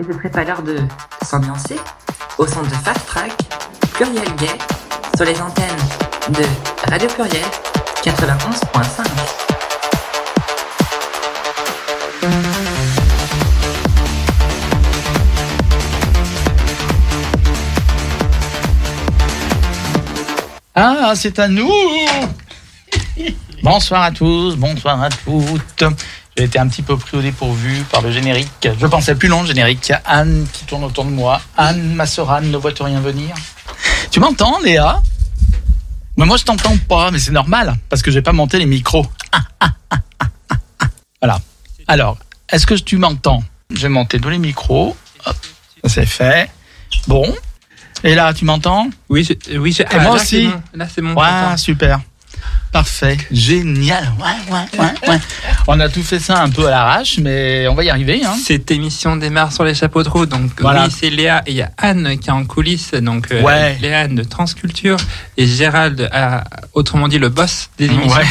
Mais 0.00 0.06
ce 0.06 0.18
serait 0.18 0.30
pas 0.30 0.44
l'heure 0.44 0.62
de 0.62 0.78
s'ambiancer 1.22 1.76
au 2.38 2.46
son 2.46 2.62
de 2.62 2.68
Fast 2.68 3.04
Track, 3.06 3.32
Pluriel 3.92 4.34
Gay, 4.36 4.46
sur 5.14 5.26
les 5.26 5.38
antennes 5.42 5.66
de 6.30 6.42
Radio 6.90 7.06
Pluriel 7.08 7.44
91.5. 8.02 9.04
Ah, 20.76 21.12
c'est 21.14 21.38
à 21.38 21.48
nous 21.48 21.70
Bonsoir 23.62 24.04
à 24.04 24.10
tous, 24.10 24.56
bonsoir 24.56 25.02
à 25.02 25.10
toutes. 25.10 25.84
J'ai 26.40 26.46
été 26.46 26.58
un 26.58 26.68
petit 26.68 26.80
peu 26.80 26.96
pris 26.96 27.18
au 27.18 27.20
dépourvu 27.20 27.82
par 27.92 28.00
le 28.00 28.10
générique. 28.10 28.66
Je 28.80 28.86
pensais 28.86 29.14
plus 29.14 29.28
long, 29.28 29.42
le 29.42 29.46
générique. 29.48 29.92
Anne 30.06 30.46
qui 30.50 30.64
tourne 30.64 30.84
autour 30.84 31.04
de 31.04 31.10
moi. 31.10 31.38
Anne, 31.54 31.92
ma 31.92 32.06
sœur 32.06 32.30
Anne, 32.30 32.50
ne 32.50 32.56
vois-tu 32.56 32.82
rien 32.82 32.98
venir? 32.98 33.34
Tu 34.10 34.20
m'entends, 34.20 34.58
Léa? 34.60 35.02
Mais 36.16 36.24
Moi, 36.24 36.38
je 36.38 36.44
t'entends 36.44 36.78
pas, 36.88 37.10
mais 37.10 37.18
c'est 37.18 37.30
normal, 37.30 37.76
parce 37.90 38.00
que 38.00 38.10
j'ai 38.10 38.22
pas 38.22 38.32
monté 38.32 38.58
les 38.58 38.64
micros. 38.64 39.04
voilà. 41.20 41.38
Alors, 41.86 42.16
est-ce 42.50 42.64
que 42.66 42.72
tu 42.72 42.96
m'entends? 42.96 43.44
J'ai 43.74 43.88
monté 43.88 44.18
tous 44.18 44.30
les 44.30 44.38
micros. 44.38 44.96
Hop, 45.26 45.36
ça 45.84 45.88
c'est 45.90 46.06
fait. 46.06 46.50
Bon. 47.06 47.30
Et 48.02 48.14
là, 48.14 48.32
tu 48.32 48.46
m'entends? 48.46 48.88
Oui, 49.10 49.24
je- 49.28 49.58
oui 49.58 49.76
Et 49.78 49.84
moi 49.96 50.02
là, 50.04 50.10
aussi. 50.22 50.46
bon. 50.46 50.62
Là, 50.72 50.86
c'est 50.88 51.02
bon. 51.02 51.12
Ouais, 51.14 51.56
super. 51.58 52.00
Parfait. 52.72 53.18
Génial. 53.32 54.12
Ouais, 54.20 54.54
ouais, 54.54 54.78
ouais, 54.80 55.08
ouais. 55.10 55.18
On 55.66 55.80
a 55.80 55.88
tout 55.88 56.04
fait 56.04 56.20
ça 56.20 56.40
un 56.40 56.48
peu 56.50 56.66
à 56.68 56.70
l'arrache, 56.70 57.18
mais 57.18 57.66
on 57.68 57.74
va 57.74 57.82
y 57.82 57.90
arriver. 57.90 58.22
Hein. 58.24 58.36
Cette 58.44 58.70
émission 58.70 59.16
démarre 59.16 59.52
sur 59.52 59.64
les 59.64 59.74
chapeaux 59.74 60.02
de 60.04 60.08
roue. 60.08 60.24
Donc, 60.26 60.52
Voilà. 60.60 60.84
oui, 60.86 60.90
c'est 60.96 61.10
Léa 61.10 61.42
et 61.46 61.50
il 61.50 61.56
y 61.56 61.62
a 61.62 61.70
Anne 61.78 62.16
qui 62.18 62.28
est 62.28 62.32
en 62.32 62.44
coulisses. 62.44 62.92
Donc, 62.94 63.26
euh, 63.32 63.42
Ouais. 63.42 63.76
Léa 63.80 64.00
Anne 64.02 64.14
de 64.14 64.22
Transculture 64.22 64.98
et 65.36 65.46
Gérald, 65.48 66.08
euh, 66.14 66.40
autrement 66.72 67.08
dit 67.08 67.18
le 67.18 67.28
boss 67.28 67.70
des 67.76 67.86
émissions 67.86 68.16
Ouais. 68.16 68.26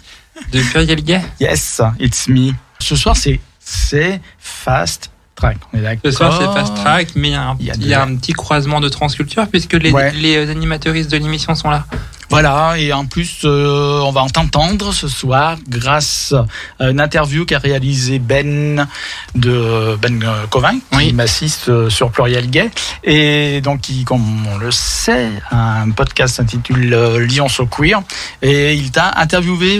de 0.52 0.60
Pluriel 0.62 1.02
Gay. 1.04 1.20
Yes, 1.38 1.80
it's 2.00 2.28
me. 2.28 2.52
Ce 2.78 2.96
soir, 2.96 3.14
c'est 3.16 3.40
c'est 3.64 4.20
fast 4.38 5.10
track. 5.42 5.58
On 5.72 5.78
est 5.78 5.82
d'accord. 5.82 6.00
Ce 6.04 6.10
soir, 6.12 6.38
c'est 6.40 6.46
Fast 6.58 6.74
Track, 6.76 7.08
mais 7.16 7.28
il 7.28 7.32
y 7.32 7.34
a 7.34 7.42
un, 7.50 7.56
Il 7.60 7.66
y 7.66 7.70
a 7.70 7.74
il 7.74 7.86
y 7.88 7.94
a 7.94 8.04
de- 8.06 8.12
un 8.12 8.16
petit 8.16 8.32
croisement 8.32 8.80
de 8.80 8.88
Transculture 8.88 9.46
puisque 9.48 9.74
les, 9.74 9.90
Ouais. 9.92 10.12
les 10.12 10.48
animateuristes 10.50 11.10
de 11.10 11.16
l'émission 11.18 11.54
sont 11.54 11.70
là. 11.70 11.84
Voilà, 12.30 12.78
et 12.78 12.94
en 12.94 13.04
plus, 13.04 13.40
euh, 13.44 14.00
on 14.00 14.10
va 14.10 14.24
t'entendre 14.32 14.94
ce 14.94 15.06
soir 15.06 15.58
grâce 15.68 16.32
à 16.80 16.88
une 16.88 16.98
interview 16.98 17.44
qu'a 17.44 17.58
réalisé 17.58 18.18
Ben 18.18 18.88
de 19.34 19.98
Ben 20.00 20.22
euh, 20.22 20.46
Covin, 20.48 20.78
qui 20.78 20.96
Oui. 20.96 21.12
m'assiste 21.12 21.68
euh, 21.68 21.90
sur 21.90 22.10
Pluriel 22.10 22.48
Gay, 22.48 22.70
et 23.04 23.60
donc 23.60 23.82
qui, 23.82 24.04
comme 24.04 24.46
on 24.46 24.56
le 24.56 24.70
sait, 24.70 25.28
a 25.50 25.82
un 25.82 25.90
podcast 25.90 26.36
s'intitule 26.36 26.94
Lyon 27.28 27.48
So 27.50 27.66
Queer, 27.66 28.00
et 28.40 28.74
il 28.76 28.90
t'a 28.90 29.12
interviewé 29.18 29.78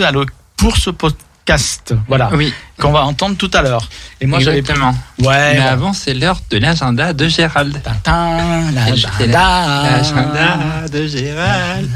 pour 0.59 0.77
ce 0.77 0.91
podcast, 0.91 1.25
voilà, 2.09 2.31
Oui, 2.33 2.53
qu'on 2.79 2.93
va 2.93 3.05
entendre 3.05 3.37
tout 3.37 3.51
à 3.53 3.63
l'heure. 3.63 3.89
Et 4.21 4.27
moi, 4.27 4.39
j'avais 4.41 4.59
exactement. 4.59 4.95
ouais, 5.21 5.55
mais 5.55 5.61
bon. 5.61 5.67
avant, 5.67 5.93
c'est 5.93 6.15
l'heure 6.15 6.41
de 6.51 6.59
l'agenda 6.59 7.13
de 7.13 7.29
Gérald. 7.29 7.81
L'agenda, 8.75 9.91
L'agenda 9.91 10.89
de 10.91 11.07
Gérald. 11.07 11.91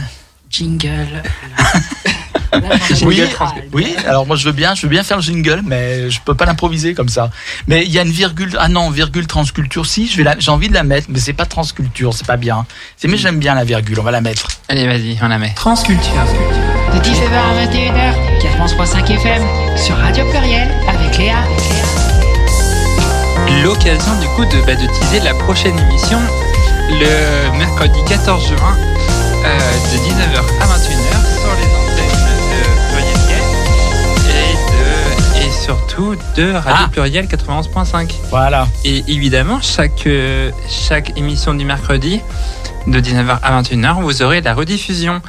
Jingle. 0.51 1.23
Oui, 3.03 3.23
oui. 3.73 3.97
Alors 4.07 4.25
moi 4.27 4.37
je 4.37 4.45
veux 4.47 4.53
bien, 4.53 4.75
je 4.75 4.83
veux 4.83 4.89
bien 4.89 5.03
faire 5.03 5.19
le 5.19 5.23
jingle, 5.23 5.61
mais 5.65 6.11
je 6.11 6.21
peux 6.25 6.35
pas 6.35 6.47
l'improviser 6.47 6.95
comme 6.95 7.09
ça. 7.09 7.31
Mais 7.67 7.85
il 7.85 7.91
y 7.91 7.99
a 7.99 8.03
une 8.03 8.11
virgule. 8.11 8.57
Ah 8.59 8.69
non, 8.69 8.89
virgule 8.91 9.27
transculture. 9.27 9.85
Si, 9.85 10.07
je 10.09 10.17
vais 10.17 10.23
la- 10.23 10.39
j'ai 10.39 10.51
envie 10.51 10.69
de 10.69 10.75
la 10.75 10.85
mettre, 10.85 11.09
mais 11.11 11.19
c'est 11.19 11.33
pas 11.35 11.45
transculture, 11.45 12.15
c'est 12.15 12.27
pas 12.27 12.37
bien. 12.39 12.65
C'est 12.97 13.09
mais 13.09 13.19
j'aime 13.19 13.41
bien 13.41 13.55
la 13.55 13.65
virgule. 13.65 13.99
On 14.01 14.05
va 14.05 14.13
la 14.13 14.21
mettre. 14.23 14.47
Allez, 14.69 14.87
vas-y, 14.87 15.19
on 15.21 15.29
la 15.29 15.39
met. 15.39 15.53
Transculture. 15.55 16.13
De 16.95 16.98
19h 17.01 17.34
à 17.34 17.66
21h, 17.66 18.15
4.5 18.41 19.12
FM, 19.16 19.43
sur 19.77 19.97
Radio 19.97 20.25
Pluriel, 20.31 20.69
avec 20.88 21.19
Léa. 21.19 21.37
L'occasion 23.62 24.12
du 24.21 24.27
coup 24.28 24.44
de, 24.44 24.61
bah, 24.66 24.75
de 24.75 24.87
teaser 24.87 25.21
la 25.21 25.34
prochaine 25.34 25.78
émission 25.78 26.19
le 26.91 27.59
mercredi 27.59 27.99
14 28.09 28.47
juin 28.49 28.77
euh, 29.44 29.59
de 29.93 29.99
19h 29.99 30.38
à 30.61 30.66
21h 30.66 31.16
sur 31.41 31.53
les 31.56 31.69
antennes 31.75 32.19
de 32.50 32.61
Pluriel 32.91 33.21
Gay 33.28 33.43
et, 34.31 35.43
de, 35.43 35.47
et 35.47 35.50
surtout 35.50 36.15
de 36.37 36.53
Radio 36.53 36.84
Ah. 36.87 36.88
Pluriel 36.91 37.27
91.5. 37.27 38.11
Voilà. 38.31 38.69
Et 38.84 39.05
évidemment, 39.09 39.59
chaque, 39.61 40.06
euh, 40.06 40.50
chaque 40.69 41.16
émission 41.19 41.55
du 41.55 41.65
mercredi 41.65 42.21
de 42.87 43.00
19h 43.00 43.38
à 43.43 43.62
21h, 43.62 44.00
vous 44.00 44.22
aurez 44.22 44.41
la 44.43 44.55
rediffusion 44.55 45.21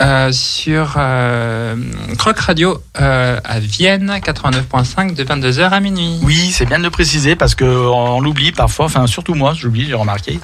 euh, 0.00 0.32
sur 0.32 0.94
euh, 0.96 1.76
Croc 2.16 2.38
Radio 2.38 2.82
euh, 3.00 3.38
à 3.44 3.60
Vienne 3.60 4.10
89.5 4.10 5.14
de 5.14 5.24
22h 5.24 5.68
à 5.68 5.80
minuit. 5.80 6.18
Oui, 6.22 6.50
c'est 6.52 6.64
bien 6.64 6.78
de 6.78 6.84
le 6.84 6.90
préciser 6.90 7.36
parce 7.36 7.54
que 7.54 7.64
on 7.64 8.20
l'oublie 8.20 8.52
parfois. 8.52 8.86
Enfin, 8.86 9.06
surtout 9.06 9.34
moi, 9.34 9.52
j'oublie, 9.54 9.86
j'ai 9.86 9.94
remarqué. 9.94 10.40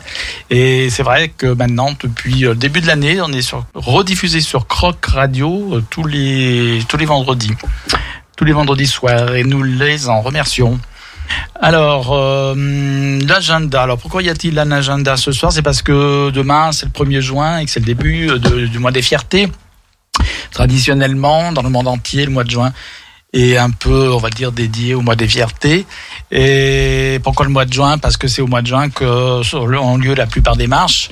Et 0.51 0.91
c'est 0.91 1.03
vrai 1.03 1.29
que 1.29 1.47
maintenant, 1.47 1.91
depuis 1.99 2.41
le 2.41 2.55
début 2.55 2.81
de 2.81 2.87
l'année, 2.87 3.21
on 3.23 3.33
est 3.33 3.43
sur, 3.43 3.65
rediffusé 3.75 4.41
sur 4.41 4.67
Croc 4.67 5.05
Radio 5.07 5.77
euh, 5.77 5.85
tous 5.89 6.05
les 6.05 6.81
tous 6.89 6.99
les 6.99 7.07
vendredis, 7.07 7.53
tous 8.37 8.45
les 8.45 8.53
vendredis 8.53 8.87
soirs, 8.87 9.35
et 9.35 9.45
nous 9.45 9.63
les 9.63 10.09
en 10.09 10.21
remercions. 10.21 10.79
Alors, 11.61 12.13
euh, 12.13 12.55
l'agenda. 13.27 13.83
Alors, 13.83 13.99
pourquoi 13.99 14.23
y 14.23 14.29
a-t-il 14.29 14.59
un 14.59 14.71
agenda 14.71 15.17
ce 15.17 15.33
soir? 15.33 15.53
C'est 15.53 15.63
parce 15.63 15.83
que 15.83 16.31
demain, 16.31 16.73
c'est 16.73 16.87
le 16.87 16.93
1er 16.93 17.21
juin 17.21 17.59
et 17.59 17.65
que 17.65 17.71
c'est 17.71 17.81
le 17.81 17.87
début 17.87 18.29
du 18.39 18.79
mois 18.79 18.93
des 18.93 19.03
fiertés. 19.03 19.51
Traditionnellement, 20.51 21.53
dans 21.53 21.63
le 21.63 21.71
monde 21.71 21.89
entier, 21.89 22.25
le 22.25 22.33
mois 22.33 22.45
de 22.45 22.51
juin 22.51 22.73
est 23.33 23.57
un 23.57 23.71
peu, 23.71 24.11
on 24.13 24.19
va 24.19 24.31
dire, 24.31 24.53
dédié 24.53 24.95
au 24.95 25.01
mois 25.01 25.17
des 25.17 25.29
fiertés. 25.29 25.87
Et 26.31 27.21
pourquoi 27.23 27.47
le 27.47 27.53
mois 27.53 27.65
de 27.65 27.73
juin? 27.73 27.99
Parce 27.99 28.17
que 28.17 28.29
c'est 28.29 28.43
au 28.43 28.47
mois 28.47 28.63
de 28.63 28.67
juin 28.67 28.89
que 28.89 29.57
ont 29.77 29.97
lieu 29.97 30.15
la 30.15 30.27
plupart 30.27 30.57
des 30.57 30.67
marches. 30.67 31.11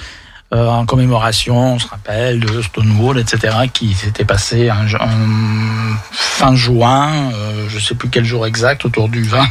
Euh, 0.54 0.68
en 0.68 0.86
commémoration, 0.86 1.74
on 1.74 1.78
se 1.80 1.88
rappelle 1.88 2.38
de 2.40 2.62
Stonewall, 2.62 3.18
etc., 3.18 3.56
qui 3.72 3.92
s'était 3.92 4.24
passé 4.24 4.70
un, 4.70 4.86
ju- 4.86 4.96
un 5.00 5.96
fin 6.12 6.54
juin, 6.54 7.32
euh, 7.34 7.66
je 7.68 7.78
sais 7.80 7.94
plus 7.96 8.08
quel 8.08 8.24
jour 8.24 8.46
exact, 8.46 8.84
autour 8.84 9.08
du 9.08 9.24
20. 9.24 9.44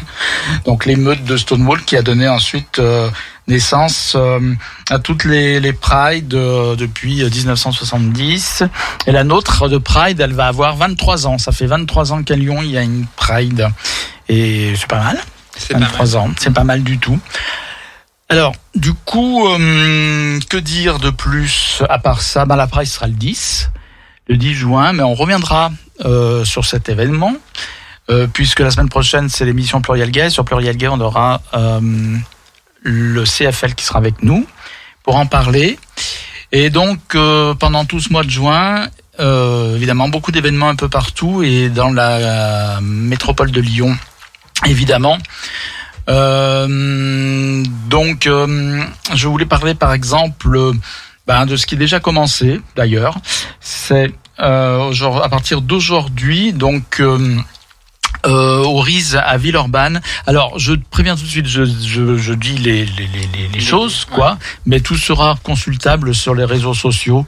Donc 0.66 0.86
l'émeute 0.86 1.24
de 1.25 1.36
Stonewall 1.38 1.81
qui 1.84 1.97
a 1.97 2.02
donné 2.02 2.28
ensuite 2.30 2.80
euh, 2.80 3.09
naissance 3.47 4.16
à 4.90 5.00
toutes 5.00 5.25
les, 5.25 5.59
les 5.59 5.74
Pride 5.74 6.34
euh, 6.34 6.75
depuis 6.78 7.22
1970. 7.24 8.64
Et 9.08 9.12
la 9.12 9.24
nôtre 9.24 9.68
de 9.68 9.78
Pride, 9.78 10.20
elle 10.22 10.34
va 10.34 10.47
avoir 10.47 10.75
23 10.78 11.28
ans. 11.28 11.38
Ça 11.38 11.52
fait 11.52 11.66
23 11.68 12.14
ans 12.14 12.24
qu'à 12.24 12.35
Lyon, 12.35 12.59
il 12.62 12.72
y 12.72 12.78
a 12.78 12.81
une 12.84 13.06
Pride. 13.18 13.68
Et 14.30 14.74
c'est 14.78 14.88
pas 14.88 15.03
mal. 15.03 15.20
C'est 15.58 15.74
pas 15.74 15.80
mal. 15.80 15.90
23 15.90 16.18
ans, 16.18 16.30
c'est 16.40 16.53
pas 16.53 16.64
mal 16.64 16.81
du 16.84 16.97
tout. 16.97 17.20
Alors, 18.33 18.55
du 18.73 18.94
coup, 18.95 19.47
euh, 19.47 20.39
que 20.49 20.57
dire 20.57 20.97
de 20.97 21.11
plus 21.11 21.83
à 21.88 21.99
part 21.99 22.23
ça? 22.23 22.45
Ben, 22.45 22.55
La 22.55 22.66
Pride 22.66 22.88
sera 22.88 23.05
le 23.05 23.13
10, 23.13 23.69
le 24.27 24.38
10 24.38 24.55
juin, 24.55 24.91
mais 24.91 25.03
on 25.03 25.13
reviendra 25.13 25.69
euh, 26.03 26.43
sur 26.43 26.66
cet 26.66 26.89
événement, 26.89 27.35
euh, 28.09 28.25
puisque 28.25 28.61
la 28.61 28.72
semaine 28.72 28.89
prochaine, 28.89 29.29
c'est 29.29 29.45
l'émission 29.45 29.81
Pluriel 29.81 30.09
Gay. 30.09 30.31
Sur 30.31 30.45
Pluriel 30.45 30.77
Gay, 30.77 30.88
on 30.88 30.99
aura 30.99 31.43
le 32.81 33.23
CFL 33.23 33.75
qui 33.75 33.85
sera 33.85 33.99
avec 33.99 34.23
nous 34.23 34.47
pour 35.03 35.17
en 35.17 35.27
parler. 35.27 35.77
Et 36.51 36.72
donc, 36.72 37.16
pendant 37.59 37.85
tout 37.85 37.99
ce 37.99 38.11
mois 38.11 38.23
de 38.23 38.31
juin, 38.31 38.88
évidemment, 39.19 40.09
beaucoup 40.09 40.31
d'événements 40.31 40.69
un 40.69 40.75
peu 40.75 40.89
partout 40.89 41.43
et 41.43 41.69
dans 41.69 41.91
la 41.91 42.79
métropole 42.81 43.51
de 43.51 43.61
Lyon, 43.61 43.95
évidemment. 44.66 45.19
Euh, 46.09 47.64
donc, 47.88 48.28
euh, 48.28 48.84
je 49.14 49.28
voulais 49.28 49.46
parler 49.46 49.73
par 49.73 49.94
exemple 49.94 50.55
euh, 50.55 50.73
ben, 51.28 51.46
de 51.46 51.55
ce 51.55 51.66
qui 51.66 51.76
est 51.76 51.78
déjà 51.78 52.00
commencé 52.00 52.61
d'ailleurs. 52.76 53.17
C'est 53.59 54.11
euh, 54.40 54.91
à 55.23 55.29
partir 55.29 55.61
d'aujourd'hui, 55.61 56.53
donc 56.53 57.02
euh, 58.25 58.59
au 58.63 58.79
RIS 58.79 59.15
à 59.15 59.37
Villeurbanne. 59.37 60.01
Alors, 60.25 60.57
je 60.59 60.73
préviens 60.89 61.15
tout 61.15 61.23
de 61.23 61.27
suite, 61.27 61.47
je, 61.47 61.63
je, 61.65 62.17
je 62.17 62.33
dis 62.33 62.55
les, 62.57 62.85
les, 62.85 63.07
les, 63.07 63.47
les- 63.53 63.59
choses, 63.59 64.05
quoi, 64.05 64.37
mais 64.65 64.79
tout 64.81 64.95
sera 64.97 65.37
consultable 65.43 66.13
sur 66.13 66.35
les 66.35 66.45
réseaux 66.45 66.73
sociaux 66.73 67.25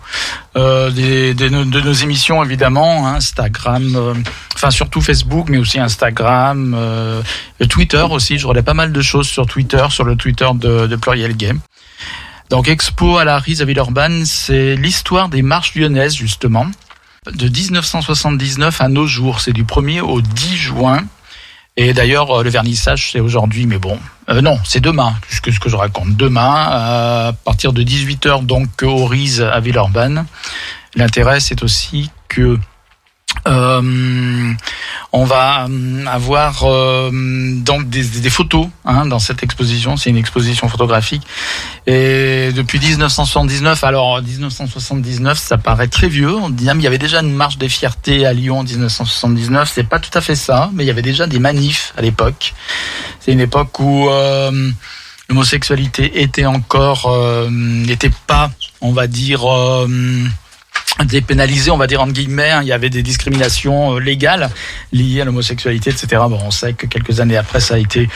euh, 0.57 0.89
des, 0.91 1.33
des- 1.33 1.49
de 1.49 1.81
nos 1.81 1.93
émissions, 1.93 2.43
évidemment, 2.43 3.07
hein, 3.07 3.15
Instagram, 3.15 3.95
euh, 3.95 4.13
enfin 4.55 4.71
surtout 4.71 5.01
Facebook, 5.01 5.47
mais 5.49 5.57
aussi 5.57 5.79
Instagram, 5.79 6.73
euh, 6.77 7.21
Twitter 7.69 8.05
aussi. 8.09 8.37
Je 8.37 8.47
relais 8.47 8.63
pas 8.63 8.73
mal 8.73 8.91
de 8.91 9.01
choses 9.01 9.27
sur 9.27 9.45
Twitter, 9.45 9.85
sur 9.89 10.03
le 10.03 10.15
Twitter 10.15 10.47
de, 10.55 10.87
de 10.87 10.95
Pluriel 10.95 11.35
Game. 11.35 11.59
Donc, 12.49 12.67
Expo 12.67 13.17
à 13.17 13.23
la 13.25 13.39
RIS 13.39 13.61
à 13.61 13.65
Villeurbanne, 13.65 14.23
c'est 14.25 14.75
l'histoire 14.75 15.29
des 15.29 15.41
marches 15.41 15.73
lyonnaises, 15.75 16.15
justement 16.15 16.67
de 17.33 17.48
1979 17.48 18.81
à 18.81 18.88
nos 18.88 19.07
jours. 19.07 19.42
C'est 19.42 19.54
du 19.54 19.63
1er 19.63 20.01
au 20.01 20.22
10 20.22 20.56
juin. 20.56 21.04
Et 21.77 21.94
d'ailleurs, 21.94 22.31
euh, 22.31 22.44
le 22.44 22.50
vernissage, 22.50 23.12
c'est 23.12 23.19
aujourd'hui, 23.19 23.66
mais 23.66 23.77
bon, 23.77 24.00
euh, 24.30 24.42
non, 24.42 24.57
c'est 24.63 24.80
demain, 24.80 25.13
ce 25.30 25.51
ce 25.51 25.60
que 25.60 25.69
je 25.69 25.75
raconte. 25.75 26.16
Demain, 26.16 26.54
à 26.54 27.33
partir 27.44 27.74
de 27.74 27.83
18h, 27.83 28.45
donc 28.45 28.69
au 28.81 29.06
RISE 29.06 29.42
à 29.42 29.60
Villeurbanne. 29.60 30.25
L'intérêt, 30.95 31.42
c'est 31.42 31.63
aussi 31.63 32.10
que 32.30 32.57
euh, 33.47 34.53
on 35.11 35.23
va 35.23 35.67
euh, 35.69 36.05
avoir 36.07 36.63
euh, 36.63 37.09
donc 37.11 37.89
des, 37.89 38.03
des 38.03 38.29
photos 38.29 38.67
hein, 38.83 39.05
dans 39.05 39.19
cette 39.19 39.43
exposition. 39.43 39.97
C'est 39.97 40.09
une 40.09 40.17
exposition 40.17 40.67
photographique. 40.67 41.21
Et 41.87 42.51
depuis 42.53 42.79
1979, 42.79 43.83
alors 43.83 44.21
1979, 44.21 45.37
ça 45.37 45.57
paraît 45.57 45.87
très 45.87 46.07
vieux. 46.07 46.35
On 46.35 46.49
dit, 46.49 46.69
ah, 46.69 46.73
mais 46.73 46.81
il 46.81 46.83
y 46.83 46.87
avait 46.87 46.97
déjà 46.97 47.21
une 47.21 47.33
marche 47.33 47.57
des 47.57 47.69
fiertés 47.69 48.25
à 48.25 48.33
Lyon 48.33 48.59
en 48.59 48.63
1979. 48.63 49.71
C'est 49.73 49.87
pas 49.87 49.99
tout 49.99 50.15
à 50.17 50.21
fait 50.21 50.35
ça, 50.35 50.69
mais 50.73 50.83
il 50.83 50.87
y 50.87 50.91
avait 50.91 51.01
déjà 51.01 51.27
des 51.27 51.39
manifs 51.39 51.93
à 51.97 52.01
l'époque. 52.01 52.53
C'est 53.19 53.31
une 53.31 53.41
époque 53.41 53.79
où 53.79 54.09
euh, 54.09 54.71
l'homosexualité 55.29 56.21
était 56.21 56.45
encore, 56.45 57.05
euh, 57.07 57.47
n'était 57.49 58.11
pas, 58.27 58.51
on 58.81 58.91
va 58.91 59.07
dire. 59.07 59.45
Dépénalisé, 61.03 61.71
on 61.71 61.77
va 61.77 61.88
dire 61.88 62.01
entre 62.01 62.13
guillemets. 62.13 62.51
hein. 62.51 62.62
Il 62.62 62.68
y 62.68 62.71
avait 62.71 62.89
des 62.89 63.03
discriminations 63.03 63.95
euh, 63.95 64.00
légales 64.00 64.50
liées 64.94 65.21
à 65.21 65.25
l'homosexualité, 65.25 65.89
etc. 65.89 66.21
Bon, 66.30 66.39
on 66.45 66.51
sait 66.51 66.74
que 66.74 66.88
quelques 66.88 67.19
années 67.19 67.36
après, 67.38 67.59
ça 67.59 67.75
a 67.75 67.77
été 67.77 68.07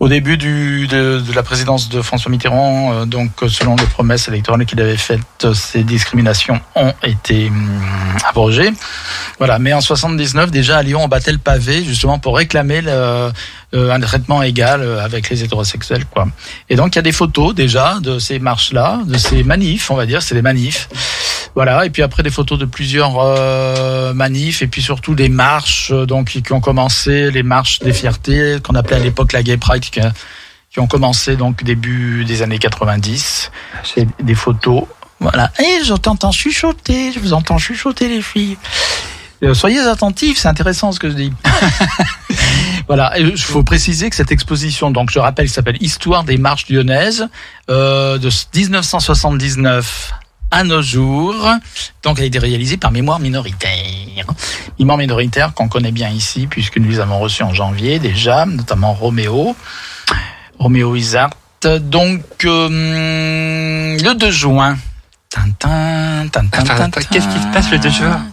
au 0.00 0.08
début 0.08 0.36
du, 0.38 0.86
de, 0.88 1.20
de 1.20 1.32
la 1.34 1.42
présidence 1.42 1.88
de 1.90 2.00
François 2.02 2.30
Mitterrand. 2.30 2.92
euh, 2.94 3.04
donc, 3.04 3.30
euh, 3.42 3.48
selon 3.48 3.76
les 3.76 3.84
promesses 3.84 4.26
électorales 4.28 4.64
qu'il 4.66 4.80
avait 4.80 4.96
faites, 4.96 5.20
euh, 5.44 5.54
ces 5.54 5.84
discriminations 5.84 6.58
ont 6.74 6.94
été 7.02 7.46
hum, 7.48 7.80
abrogées. 8.28 8.72
Voilà. 9.38 9.58
Mais 9.58 9.72
en 9.72 9.80
79, 9.80 10.50
déjà 10.50 10.78
à 10.78 10.82
Lyon, 10.82 11.04
on 11.04 11.08
battait 11.08 11.32
le 11.32 11.38
pavé 11.38 11.84
justement 11.84 12.18
pour 12.18 12.36
réclamer 12.36 12.80
le, 12.80 13.30
un 13.72 14.00
traitement 14.00 14.42
égal 14.42 14.82
avec 15.00 15.30
les 15.30 15.44
hétérosexuels, 15.44 16.04
quoi. 16.06 16.26
Et 16.68 16.76
donc, 16.76 16.94
il 16.94 16.96
y 16.96 16.98
a 16.98 17.02
des 17.02 17.12
photos 17.12 17.54
déjà 17.54 17.98
de 18.00 18.18
ces 18.18 18.38
marches-là, 18.40 19.00
de 19.06 19.16
ces 19.16 19.44
manifs, 19.44 19.90
on 19.90 19.94
va 19.94 20.06
dire, 20.06 20.22
c'est 20.22 20.34
des 20.34 20.42
manifs. 20.42 20.88
Voilà, 21.54 21.84
et 21.84 21.90
puis 21.90 22.02
après 22.02 22.22
des 22.22 22.30
photos 22.30 22.58
de 22.58 22.64
plusieurs 22.64 23.18
euh, 23.18 24.14
manifs 24.14 24.62
et 24.62 24.66
puis 24.66 24.82
surtout 24.82 25.14
des 25.14 25.28
marches 25.28 25.90
euh, 25.92 26.06
donc 26.06 26.28
qui 26.28 26.52
ont 26.52 26.60
commencé, 26.60 27.30
les 27.30 27.42
marches 27.42 27.80
des 27.80 27.92
fiertés 27.92 28.58
qu'on 28.62 28.74
appelait 28.74 28.96
à 28.96 29.00
l'époque 29.00 29.32
la 29.32 29.42
Gay 29.42 29.56
Pride 29.56 29.82
qui, 29.82 30.00
qui 30.70 30.80
ont 30.80 30.86
commencé 30.86 31.36
donc 31.36 31.64
début 31.64 32.24
des 32.24 32.42
années 32.42 32.58
90. 32.58 33.50
C'est 33.82 34.06
des 34.22 34.34
photos. 34.34 34.84
Voilà. 35.18 35.50
Et 35.58 35.84
je 35.84 35.94
t'entends 35.94 36.32
chuchoter, 36.32 37.12
je 37.12 37.18
vous 37.18 37.32
entends 37.32 37.58
chuchoter 37.58 38.08
les 38.08 38.22
filles. 38.22 38.56
Euh, 39.42 39.54
Soyez 39.54 39.80
attentifs, 39.80 40.38
c'est 40.38 40.48
intéressant 40.48 40.92
ce 40.92 41.00
que 41.00 41.08
je 41.08 41.14
dis. 41.14 41.32
voilà, 42.86 43.18
il 43.18 43.36
faut 43.38 43.62
préciser 43.62 44.10
que 44.10 44.16
cette 44.16 44.32
exposition, 44.32 44.90
donc 44.90 45.10
je 45.10 45.18
rappelle, 45.18 45.48
s'appelle 45.48 45.78
Histoire 45.80 46.24
des 46.24 46.36
marches 46.36 46.68
lyonnaises, 46.68 47.28
euh, 47.70 48.18
de 48.18 48.28
1979 48.54 50.12
à 50.50 50.64
nos 50.64 50.82
jours. 50.82 51.48
Donc, 52.02 52.18
elle 52.18 52.24
a 52.24 52.26
été 52.26 52.38
réalisée 52.38 52.76
par 52.76 52.90
Mémoire 52.90 53.20
minoritaire. 53.20 54.26
Mémoire 54.78 54.98
minoritaire 54.98 55.54
qu'on 55.54 55.68
connaît 55.68 55.92
bien 55.92 56.10
ici, 56.10 56.46
puisque 56.46 56.78
nous 56.78 56.90
les 56.90 57.00
avons 57.00 57.18
reçus 57.18 57.42
en 57.42 57.54
janvier 57.54 57.98
déjà, 57.98 58.46
notamment 58.46 58.92
Roméo, 58.92 59.54
Roméo 60.58 60.96
Isart. 60.96 61.30
Donc, 61.62 62.22
euh, 62.44 63.96
le 63.98 64.14
2 64.14 64.30
juin. 64.30 64.78
Tintin, 65.28 66.26
tintin, 66.32 66.58
Attends, 66.58 66.72
attends, 66.72 66.90
tintin, 66.90 67.00
qu'est-ce 67.08 67.28
qui 67.28 67.40
se 67.40 67.46
passe 67.52 67.70
le 67.70 67.78
2 67.78 67.88
juin. 67.88 68.26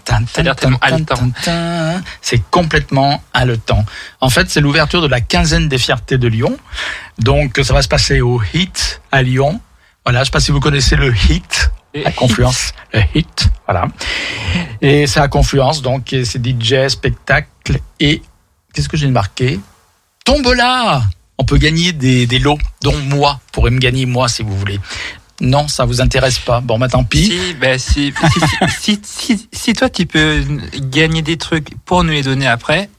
C'est 2.21 2.41
complètement 2.49 3.21
haletant. 3.33 3.85
En 4.19 4.29
fait, 4.31 4.49
c'est 4.49 4.61
l'ouverture 4.61 5.01
de 5.01 5.07
la 5.07 5.21
quinzaine 5.21 5.67
des 5.67 5.77
fiertés 5.77 6.17
de 6.17 6.27
Lyon. 6.27 6.57
Donc, 7.19 7.59
ça 7.61 7.73
va 7.73 7.83
se 7.83 7.87
passer 7.87 8.21
au 8.21 8.41
HIT 8.53 8.99
à 9.11 9.21
Lyon. 9.21 9.61
Voilà, 10.05 10.21
je 10.21 10.25
sais 10.25 10.31
pas 10.31 10.39
si 10.39 10.51
vous 10.51 10.59
connaissez 10.59 10.95
le 10.95 11.13
HIT, 11.13 11.69
la 12.03 12.11
confluence, 12.11 12.73
le 12.93 13.01
HIT, 13.15 13.49
voilà. 13.65 13.87
Et 14.81 15.07
c'est 15.07 15.19
à 15.19 15.27
confluence, 15.27 15.81
donc 15.81 16.13
c'est 16.23 16.45
DJ, 16.45 16.87
spectacle 16.87 17.79
et 17.99 18.21
qu'est-ce 18.73 18.89
que 18.89 18.97
j'ai 18.97 19.07
marqué? 19.07 19.59
Tombola 20.25 21.01
On 21.37 21.43
peut 21.45 21.57
gagner 21.57 21.93
des, 21.93 22.25
des 22.27 22.39
lots, 22.39 22.57
dont 22.81 22.95
moi, 22.97 23.33
vous 23.33 23.51
pourrez 23.51 23.71
me 23.71 23.79
gagner 23.79 24.05
moi 24.05 24.27
si 24.27 24.43
vous 24.43 24.57
voulez. 24.57 24.79
Non, 25.39 25.67
ça 25.67 25.85
vous 25.85 26.01
intéresse 26.01 26.39
pas. 26.39 26.61
Bon, 26.61 26.79
bah 26.79 26.87
tant 26.89 27.03
pis. 27.03 27.25
Si, 27.25 27.53
bah, 27.53 27.77
si, 27.77 28.11
si, 28.11 28.39
si, 28.79 29.01
si, 29.03 29.49
si 29.51 29.73
toi 29.73 29.89
tu 29.89 30.05
peux 30.07 30.43
gagner 30.79 31.21
des 31.21 31.37
trucs 31.37 31.69
pour 31.85 32.03
nous 32.03 32.11
les 32.11 32.23
donner 32.23 32.47
après, 32.47 32.89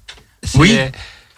c'est 0.45 0.57
Oui, 0.59 0.79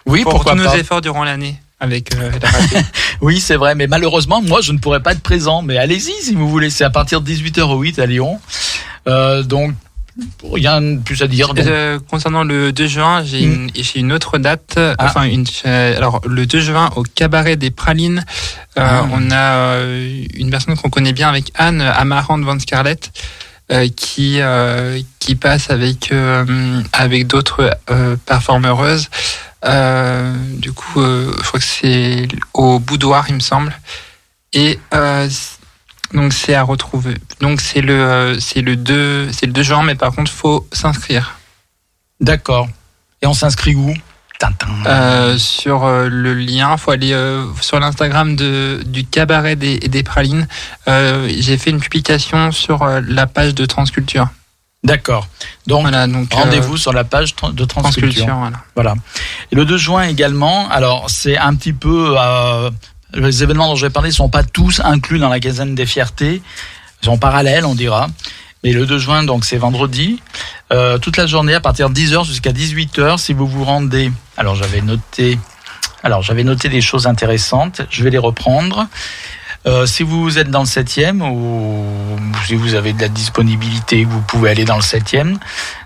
Oui, 0.05 0.21
pour 0.23 0.33
pourquoi 0.33 0.53
tous 0.53 0.59
nos 0.59 0.65
pas. 0.65 0.77
efforts 0.77 1.01
durant 1.01 1.23
l'année 1.23 1.59
avec 1.81 2.15
euh. 2.15 2.31
Oui, 3.21 3.41
c'est 3.41 3.57
vrai, 3.57 3.75
mais 3.75 3.87
malheureusement, 3.87 4.41
moi, 4.41 4.61
je 4.61 4.71
ne 4.71 4.77
pourrais 4.77 5.01
pas 5.01 5.11
être 5.11 5.21
présent. 5.21 5.61
Mais 5.61 5.77
allez-y 5.77 6.13
si 6.23 6.33
vous 6.33 6.47
voulez. 6.47 6.69
C'est 6.69 6.85
à 6.85 6.89
partir 6.89 7.19
de 7.21 7.29
18h 7.29 7.61
au 7.63 7.79
8 7.81 7.99
à 7.99 8.05
Lyon. 8.05 8.39
Euh, 9.07 9.43
donc, 9.43 9.73
rien 10.53 10.81
de 10.81 10.99
plus 10.99 11.21
à 11.23 11.27
dire. 11.27 11.53
Donc, 11.53 11.65
Euh, 11.65 11.99
concernant 12.09 12.43
le 12.43 12.71
2 12.71 12.87
juin, 12.87 13.23
j'ai 13.23 13.45
Mm. 13.45 13.51
une, 13.53 13.71
j'ai 13.75 13.99
une 13.99 14.11
autre 14.13 14.37
date. 14.37 14.75
Ah. 14.77 14.95
Enfin, 14.99 15.23
une, 15.23 15.45
euh, 15.65 15.97
alors 15.97 16.21
le 16.25 16.45
2 16.45 16.59
juin 16.61 16.89
au 16.95 17.03
cabaret 17.03 17.55
des 17.57 17.71
Pralines, 17.71 18.23
euh, 18.77 18.81
Ah. 18.85 19.05
on 19.11 19.31
a 19.31 19.35
euh, 19.75 20.23
une 20.35 20.49
personne 20.49 20.75
qu'on 20.77 20.89
connaît 20.89 21.13
bien 21.13 21.29
avec 21.29 21.51
Anne 21.55 21.81
Amarante 21.81 22.41
Van 22.43 22.59
Scarlett. 22.59 23.11
Euh, 23.71 23.87
qui 23.95 24.41
euh, 24.41 25.01
qui 25.19 25.35
passe 25.35 25.69
avec 25.69 26.11
euh, 26.11 26.81
avec 26.91 27.27
d'autres 27.27 27.77
performeuses. 28.25 29.09
Du 30.57 30.73
coup, 30.73 31.01
je 31.01 31.41
crois 31.41 31.59
que 31.59 31.65
c'est 31.65 32.27
au 32.53 32.79
boudoir, 32.79 33.25
il 33.29 33.35
me 33.35 33.39
semble. 33.39 33.73
Et 34.51 34.77
donc 36.13 36.33
c'est 36.33 36.53
à 36.53 36.63
retrouver. 36.63 37.15
Donc 37.39 37.61
c'est 37.61 37.81
le 37.81 38.37
c'est 38.39 38.61
le 38.61 38.75
2 38.75 39.31
c'est 39.31 39.45
le 39.45 39.53
2 39.53 39.63
juin, 39.63 39.83
mais 39.83 39.95
par 39.95 40.11
contre 40.13 40.31
faut 40.31 40.67
s'inscrire. 40.73 41.39
D'accord. 42.19 42.67
Et 43.21 43.27
on 43.27 43.33
s'inscrit 43.33 43.75
où? 43.75 43.93
Euh, 44.85 45.37
sur 45.37 45.85
euh, 45.85 46.07
le 46.09 46.33
lien, 46.33 46.77
faut 46.77 46.91
aller 46.91 47.13
euh, 47.13 47.45
sur 47.61 47.79
l'Instagram 47.79 48.35
du 48.35 49.05
cabaret 49.05 49.55
des, 49.55 49.77
des 49.79 50.03
pralines. 50.03 50.47
J'ai 50.87 51.57
fait 51.57 51.69
une 51.69 51.79
publication 51.79 52.51
sur 52.51 52.85
la 52.85 53.27
page 53.27 53.53
de 53.55 53.65
Transculture. 53.65 54.27
D'accord. 54.83 55.27
Donc, 55.67 55.83
Voilà, 55.83 56.07
donc 56.07 56.33
rendez-vous 56.33 56.75
sur 56.75 56.91
la 56.91 57.03
page 57.03 57.35
de 57.35 57.65
Transculture. 57.65 58.25
Transculture. 58.25 58.35
Voilà. 58.35 58.57
Voilà. 58.75 58.95
Et 59.51 59.55
le 59.55 59.65
2 59.65 59.77
juin 59.77 60.03
également, 60.03 60.69
alors 60.69 61.09
c'est 61.09 61.37
un 61.37 61.53
petit 61.55 61.73
peu... 61.73 62.15
les 63.13 63.43
événements 63.43 63.67
dont 63.67 63.75
je 63.75 63.85
vais 63.85 63.91
parler 63.91 64.09
ne 64.09 64.15
sont 64.15 64.29
pas 64.29 64.43
tous 64.43 64.81
inclus 64.83 65.19
dans 65.19 65.29
la 65.29 65.39
quinzaine 65.39 65.75
des 65.75 65.85
fiertés. 65.85 66.41
Ils 67.01 67.05
sont 67.05 67.17
parallèles, 67.17 67.65
on 67.65 67.75
dira. 67.75 68.07
Mais 68.63 68.73
le 68.73 68.85
2 68.87 68.97
juin, 68.97 69.23
donc 69.23 69.45
c'est 69.45 69.57
vendredi, 69.57 70.19
toute 71.01 71.17
la 71.17 71.27
journée 71.27 71.53
à 71.53 71.61
partir 71.61 71.91
de 71.91 71.95
10h 71.95 72.25
jusqu'à 72.25 72.51
18h, 72.51 73.19
si 73.19 73.33
vous 73.33 73.45
vous 73.45 73.63
rendez... 73.63 74.11
Alors 74.41 74.55
j'avais 74.55 74.81
noté... 74.81 75.37
Noté 76.43 76.67
des 76.67 76.81
choses 76.81 77.05
intéressantes, 77.05 77.83
je 77.91 78.03
vais 78.03 78.09
les 78.09 78.17
reprendre. 78.17 78.87
Euh, 79.67 79.85
si 79.85 80.01
vous 80.01 80.39
êtes 80.39 80.49
dans 80.49 80.61
le 80.61 80.65
7e 80.65 81.21
ou 81.21 81.85
si 82.47 82.55
vous 82.55 82.73
avez 82.73 82.93
de 82.93 83.01
la 83.01 83.07
disponibilité, 83.07 84.03
vous 84.03 84.19
pouvez 84.21 84.49
aller 84.49 84.65
dans 84.65 84.77
le 84.77 84.81
7e. 84.81 85.37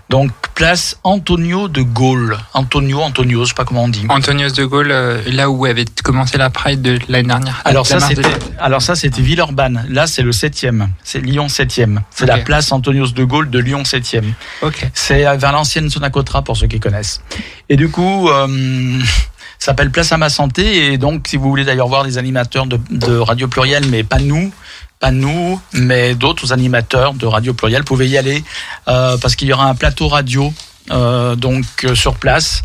Donc 0.08 0.30
place 0.54 0.98
Antonio 1.02 1.68
de 1.68 1.82
Gaulle. 1.82 2.38
Antonio, 2.54 3.00
Antonio, 3.00 3.44
je 3.44 3.48
sais 3.48 3.54
pas 3.54 3.64
comment 3.64 3.84
on 3.84 3.88
dit. 3.88 4.06
Antonios 4.08 4.52
de 4.52 4.64
Gaulle, 4.64 4.90
euh, 4.92 5.20
là 5.26 5.50
où 5.50 5.64
avait 5.64 5.84
commencé 6.04 6.38
la 6.38 6.48
Pride 6.48 6.80
de 6.80 6.98
l'année 7.08 7.28
dernière. 7.28 7.60
Alors 7.64 7.86
La 7.90 8.00
ça 8.00 8.06
c'était 8.06 8.28
alors 8.58 8.82
ça 8.82 8.94
c'était 8.94 9.20
Villeurbanne. 9.20 9.84
Là 9.88 10.06
c'est 10.06 10.22
le 10.22 10.30
7e. 10.30 10.88
C'est 11.02 11.20
Lyon 11.20 11.48
7e. 11.48 11.98
C'est 12.10 12.26
la 12.26 12.38
place 12.38 12.70
Antonios 12.70 13.12
de 13.12 13.24
Gaulle 13.24 13.50
de 13.50 13.58
Lyon 13.58 13.82
7e. 13.82 14.24
Ok. 14.62 14.86
C'est 14.94 15.22
vers 15.36 15.52
l'ancienne 15.52 15.90
Sonacotra 15.90 16.42
pour 16.42 16.56
ceux 16.56 16.68
qui 16.68 16.78
connaissent. 16.78 17.20
Et 17.68 17.76
du 17.76 17.90
coup, 17.90 18.28
euh, 18.28 18.46
ça 19.58 19.66
s'appelle 19.66 19.90
Place 19.90 20.12
à 20.12 20.18
ma 20.18 20.28
santé. 20.28 20.92
Et 20.92 20.98
donc, 20.98 21.26
si 21.26 21.36
vous 21.36 21.48
voulez 21.48 21.64
d'ailleurs 21.64 21.88
voir 21.88 22.04
des 22.04 22.18
animateurs 22.18 22.66
de, 22.66 22.78
de 22.90 23.16
Radio 23.16 23.48
Pluriel, 23.48 23.84
mais 23.88 24.04
pas 24.04 24.18
nous, 24.20 24.52
pas 24.98 25.10
nous, 25.10 25.60
mais 25.72 26.14
d'autres 26.14 26.52
animateurs 26.52 27.14
de 27.14 27.26
Radio 27.26 27.52
Pluriel, 27.54 27.84
pouvez 27.84 28.08
y 28.08 28.16
aller 28.16 28.42
euh, 28.88 29.16
parce 29.18 29.36
qu'il 29.36 29.48
y 29.48 29.52
aura 29.52 29.66
un 29.66 29.74
plateau 29.74 30.08
radio 30.08 30.52
euh, 30.90 31.36
donc 31.36 31.64
euh, 31.84 31.94
sur 31.94 32.16
place 32.16 32.62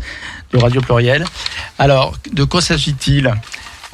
de 0.52 0.58
Radio 0.58 0.80
Pluriel. 0.80 1.24
Alors, 1.78 2.14
de 2.32 2.44
quoi 2.44 2.60
s'agit-il? 2.60 3.32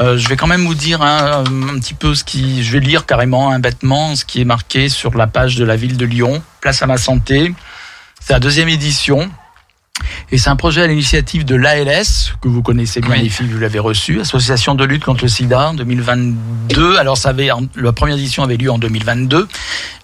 Je 0.01 0.29
vais 0.29 0.37
quand 0.37 0.47
même 0.47 0.65
vous 0.65 0.77
dire 0.77 1.03
hein, 1.03 1.43
un 1.45 1.79
petit 1.81 1.95
peu 1.95 2.15
ce 2.15 2.23
qui, 2.23 2.63
je 2.63 2.73
vais 2.73 2.79
lire 2.79 3.05
carrément, 3.05 3.51
un 3.51 3.59
bêtement, 3.59 4.15
ce 4.15 4.25
qui 4.25 4.41
est 4.41 4.45
marqué 4.45 4.89
sur 4.89 5.13
la 5.17 5.27
page 5.27 5.57
de 5.57 5.65
la 5.65 5.75
ville 5.75 5.97
de 5.97 6.05
Lyon, 6.05 6.41
Place 6.61 6.83
à 6.83 6.87
ma 6.87 6.99
santé. 6.99 7.53
C'est 8.21 8.33
la 8.33 8.39
deuxième 8.39 8.69
édition. 8.69 9.29
Et 10.31 10.39
c'est 10.39 10.51
un 10.51 10.57
projet 10.57 10.83
à 10.83 10.87
l'initiative 10.87 11.45
de 11.45 11.55
l'ALS, 11.55 12.35
que 12.41 12.49
vous 12.49 12.63
connaissez 12.63 13.01
bien 13.01 13.13
Oui. 13.13 13.23
les 13.23 13.29
filles, 13.29 13.49
vous 13.49 13.59
l'avez 13.59 13.79
reçu, 13.79 14.21
Association 14.21 14.75
de 14.75 14.85
lutte 14.85 15.05
contre 15.05 15.23
le 15.25 15.29
sida, 15.29 15.71
en 15.71 15.75
2022. 15.75 16.97
Alors, 16.99 17.17
ça 17.17 17.31
avait, 17.31 17.49
la 17.77 17.93
première 17.93 18.17
édition 18.17 18.43
avait 18.43 18.57
lieu 18.57 18.71
en 18.71 18.79
2022. 18.79 19.49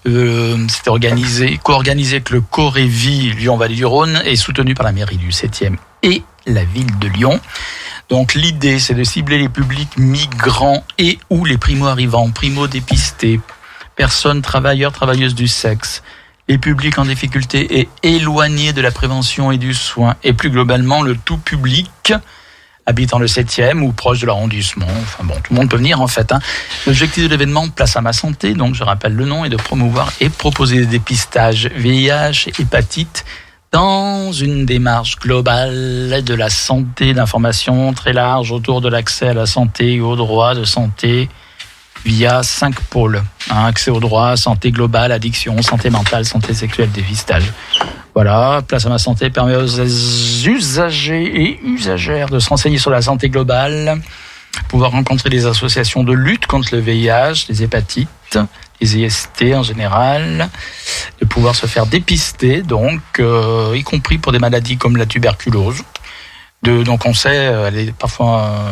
Euh, 0.07 0.57
C'était 0.67 0.89
organisé, 0.89 1.59
co-organisé 1.63 2.15
avec 2.17 2.29
le 2.29 2.41
Corévi 2.41 3.31
Lyon-Vallée-du-Rhône 3.33 4.21
et 4.25 4.35
soutenu 4.35 4.73
par 4.73 4.85
la 4.85 4.91
mairie 4.91 5.17
du 5.17 5.29
7e 5.29 5.75
et 6.03 6.23
la 6.45 6.63
ville 6.63 6.97
de 6.99 7.07
Lyon. 7.07 7.39
Donc 8.09 8.35
l'idée, 8.35 8.77
c'est 8.79 8.93
de 8.93 9.03
cibler 9.03 9.39
les 9.39 9.49
publics 9.49 9.97
migrants 9.97 10.83
et 10.99 11.17
ou 11.31 11.43
les 11.45 11.57
primo-arrivants, 11.57 12.29
primo-dépistés, 12.29 13.39
personnes 13.95 14.41
travailleurs, 14.43 14.91
travailleuses 14.91 15.33
du 15.33 15.47
sexe, 15.47 16.03
les 16.47 16.57
publics 16.57 16.97
en 16.97 17.05
difficulté 17.05 17.79
et 17.79 17.89
éloignés 18.03 18.73
de 18.73 18.81
la 18.81 18.91
prévention 18.91 19.51
et 19.51 19.57
du 19.57 19.73
soin, 19.73 20.15
et 20.23 20.33
plus 20.33 20.49
globalement 20.49 21.01
le 21.01 21.15
tout 21.15 21.37
public 21.37 22.13
habitant 22.85 23.17
le 23.17 23.25
7e 23.25 23.81
ou 23.81 23.91
proche 23.91 24.19
de 24.19 24.27
l'arrondissement. 24.27 24.87
Enfin 25.01 25.23
bon, 25.23 25.33
tout 25.35 25.53
le 25.53 25.59
monde 25.59 25.69
peut 25.69 25.77
venir 25.77 26.01
en 26.01 26.07
fait. 26.07 26.31
Hein. 26.31 26.39
L'objectif 26.85 27.23
de 27.23 27.29
l'événement, 27.29 27.67
place 27.69 27.97
à 27.97 28.01
ma 28.01 28.13
santé, 28.13 28.53
donc 28.53 28.75
je 28.75 28.83
rappelle 28.83 29.13
le 29.13 29.25
nom, 29.25 29.43
est 29.43 29.49
de 29.49 29.57
promouvoir 29.57 30.11
et 30.19 30.29
proposer 30.29 30.77
des 30.77 30.85
dépistages 30.85 31.67
VIH, 31.75 32.51
hépatite, 32.59 33.25
dans 33.71 34.31
une 34.31 34.65
démarche 34.65 35.17
globale 35.19 36.21
de 36.23 36.33
la 36.33 36.49
santé, 36.49 37.13
d'information 37.13 37.91
très 37.93 38.13
large 38.13 38.51
autour 38.51 38.81
de 38.81 38.87
l'accès 38.87 39.29
à 39.29 39.33
la 39.33 39.47
santé 39.47 39.99
aux 39.99 40.15
droits 40.15 40.55
de 40.55 40.63
santé 40.63 41.27
via 42.05 42.43
cinq 42.43 42.79
pôles. 42.79 43.21
Hein, 43.49 43.65
accès 43.65 43.91
aux 43.91 43.99
droits, 43.99 44.37
santé 44.37 44.71
globale, 44.71 45.11
addiction, 45.11 45.61
santé 45.61 45.89
mentale, 45.89 46.25
santé 46.25 46.53
sexuelle, 46.53 46.91
dépistage. 46.91 47.51
Voilà, 48.13 48.61
Place 48.65 48.85
à 48.85 48.89
ma 48.89 48.97
santé 48.97 49.29
permet 49.29 49.55
aux 49.55 49.79
usagers 50.47 51.41
et 51.41 51.59
usagères 51.65 52.29
de 52.29 52.39
se 52.39 52.47
renseigner 52.47 52.77
sur 52.77 52.91
la 52.91 53.01
santé 53.01 53.29
globale, 53.29 53.99
pouvoir 54.69 54.91
rencontrer 54.91 55.29
des 55.29 55.45
associations 55.45 56.03
de 56.03 56.13
lutte 56.13 56.47
contre 56.47 56.75
le 56.75 56.79
VIH, 56.79 57.47
les 57.49 57.63
hépatites, 57.63 58.39
les 58.79 58.97
IST 58.97 59.53
en 59.53 59.63
général, 59.63 60.49
de 61.19 61.25
pouvoir 61.25 61.55
se 61.55 61.65
faire 61.65 61.85
dépister, 61.87 62.61
donc, 62.61 63.01
euh, 63.19 63.73
y 63.75 63.83
compris 63.83 64.17
pour 64.17 64.31
des 64.31 64.39
maladies 64.39 64.77
comme 64.77 64.95
la 64.95 65.05
tuberculose. 65.05 65.83
Donc 66.63 67.05
on 67.05 67.13
sait, 67.13 67.47
euh, 67.47 67.67
elle 67.67 67.77
est 67.77 67.91
parfois 67.93 68.49
euh, 68.49 68.71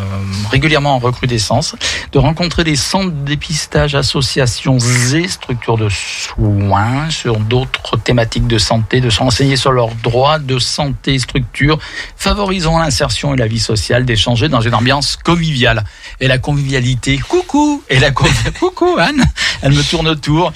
régulièrement 0.49 0.95
en 0.95 0.99
recrudescence, 0.99 1.75
de 2.11 2.17
rencontrer 2.17 2.63
des 2.63 2.75
centres 2.75 3.11
de 3.11 3.25
dépistage, 3.25 3.93
associations 3.93 4.77
et 5.13 5.27
structures 5.27 5.77
de 5.77 5.89
soins 5.89 7.09
sur 7.11 7.37
d'autres 7.37 7.97
thématiques 7.97 8.47
de 8.47 8.57
santé, 8.57 8.99
de 8.99 9.11
se 9.11 9.19
renseigner 9.19 9.57
sur 9.57 9.71
leurs 9.71 9.93
droits 9.95 10.39
de 10.39 10.57
santé, 10.57 11.19
structures, 11.19 11.77
favorisant 12.15 12.79
l'insertion 12.79 13.35
et 13.35 13.37
la 13.37 13.47
vie 13.47 13.59
sociale, 13.59 14.05
d'échanger 14.05 14.49
dans 14.49 14.61
une 14.61 14.73
ambiance 14.73 15.15
conviviale. 15.15 15.83
Et 16.19 16.27
la 16.27 16.39
convivialité, 16.39 17.19
coucou, 17.19 17.83
et 17.89 17.99
la 17.99 18.09
coucou 18.59 18.95
Anne, 18.97 19.23
elle 19.61 19.73
me 19.73 19.83
tourne 19.83 20.07
autour. 20.07 20.51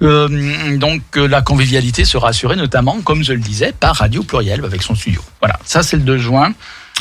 Euh, 0.00 0.76
donc 0.78 1.02
la 1.16 1.42
convivialité 1.42 2.06
sera 2.06 2.28
assurée 2.28 2.56
notamment, 2.56 3.00
comme 3.02 3.22
je 3.22 3.34
le 3.34 3.40
disais, 3.40 3.72
par 3.78 3.96
Radio 3.96 4.22
Pluriel 4.22 4.64
avec 4.64 4.82
son 4.82 4.94
studio. 4.94 5.20
Voilà, 5.40 5.58
ça 5.64 5.82
c'est 5.82 5.96
le 5.96 6.02
2 6.02 6.16
juin. 6.16 6.54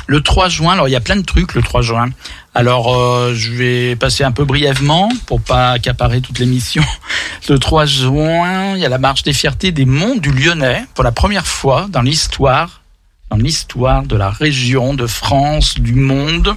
Le 0.07 0.21
3 0.21 0.47
juin, 0.47 0.73
alors 0.73 0.87
il 0.87 0.91
y 0.91 0.95
a 0.95 1.01
plein 1.01 1.17
de 1.17 1.25
trucs 1.25 1.53
le 1.53 1.61
3 1.61 1.81
juin. 1.81 2.09
Alors 2.55 2.95
euh, 2.95 3.33
je 3.35 3.51
vais 3.51 3.95
passer 3.97 4.23
un 4.23 4.31
peu 4.31 4.45
brièvement 4.45 5.09
pour 5.25 5.41
pas 5.41 5.71
accaparer 5.71 6.21
toute 6.21 6.39
l'émission. 6.39 6.83
Le 7.49 7.59
3 7.59 7.85
juin, 7.85 8.75
il 8.75 8.81
y 8.81 8.85
a 8.85 8.89
la 8.89 8.97
marche 8.97 9.23
des 9.23 9.31
fiertés 9.31 9.71
des 9.71 9.85
Monts 9.85 10.15
du 10.15 10.31
Lyonnais 10.31 10.83
pour 10.95 11.03
la 11.03 11.13
première 11.13 11.47
fois 11.47 11.87
dans 11.89 12.01
l'histoire 12.01 12.81
dans 13.29 13.37
l'histoire 13.37 14.03
de 14.03 14.15
la 14.15 14.29
région, 14.29 14.93
de 14.93 15.07
France, 15.07 15.79
du 15.79 15.93
monde. 15.93 16.55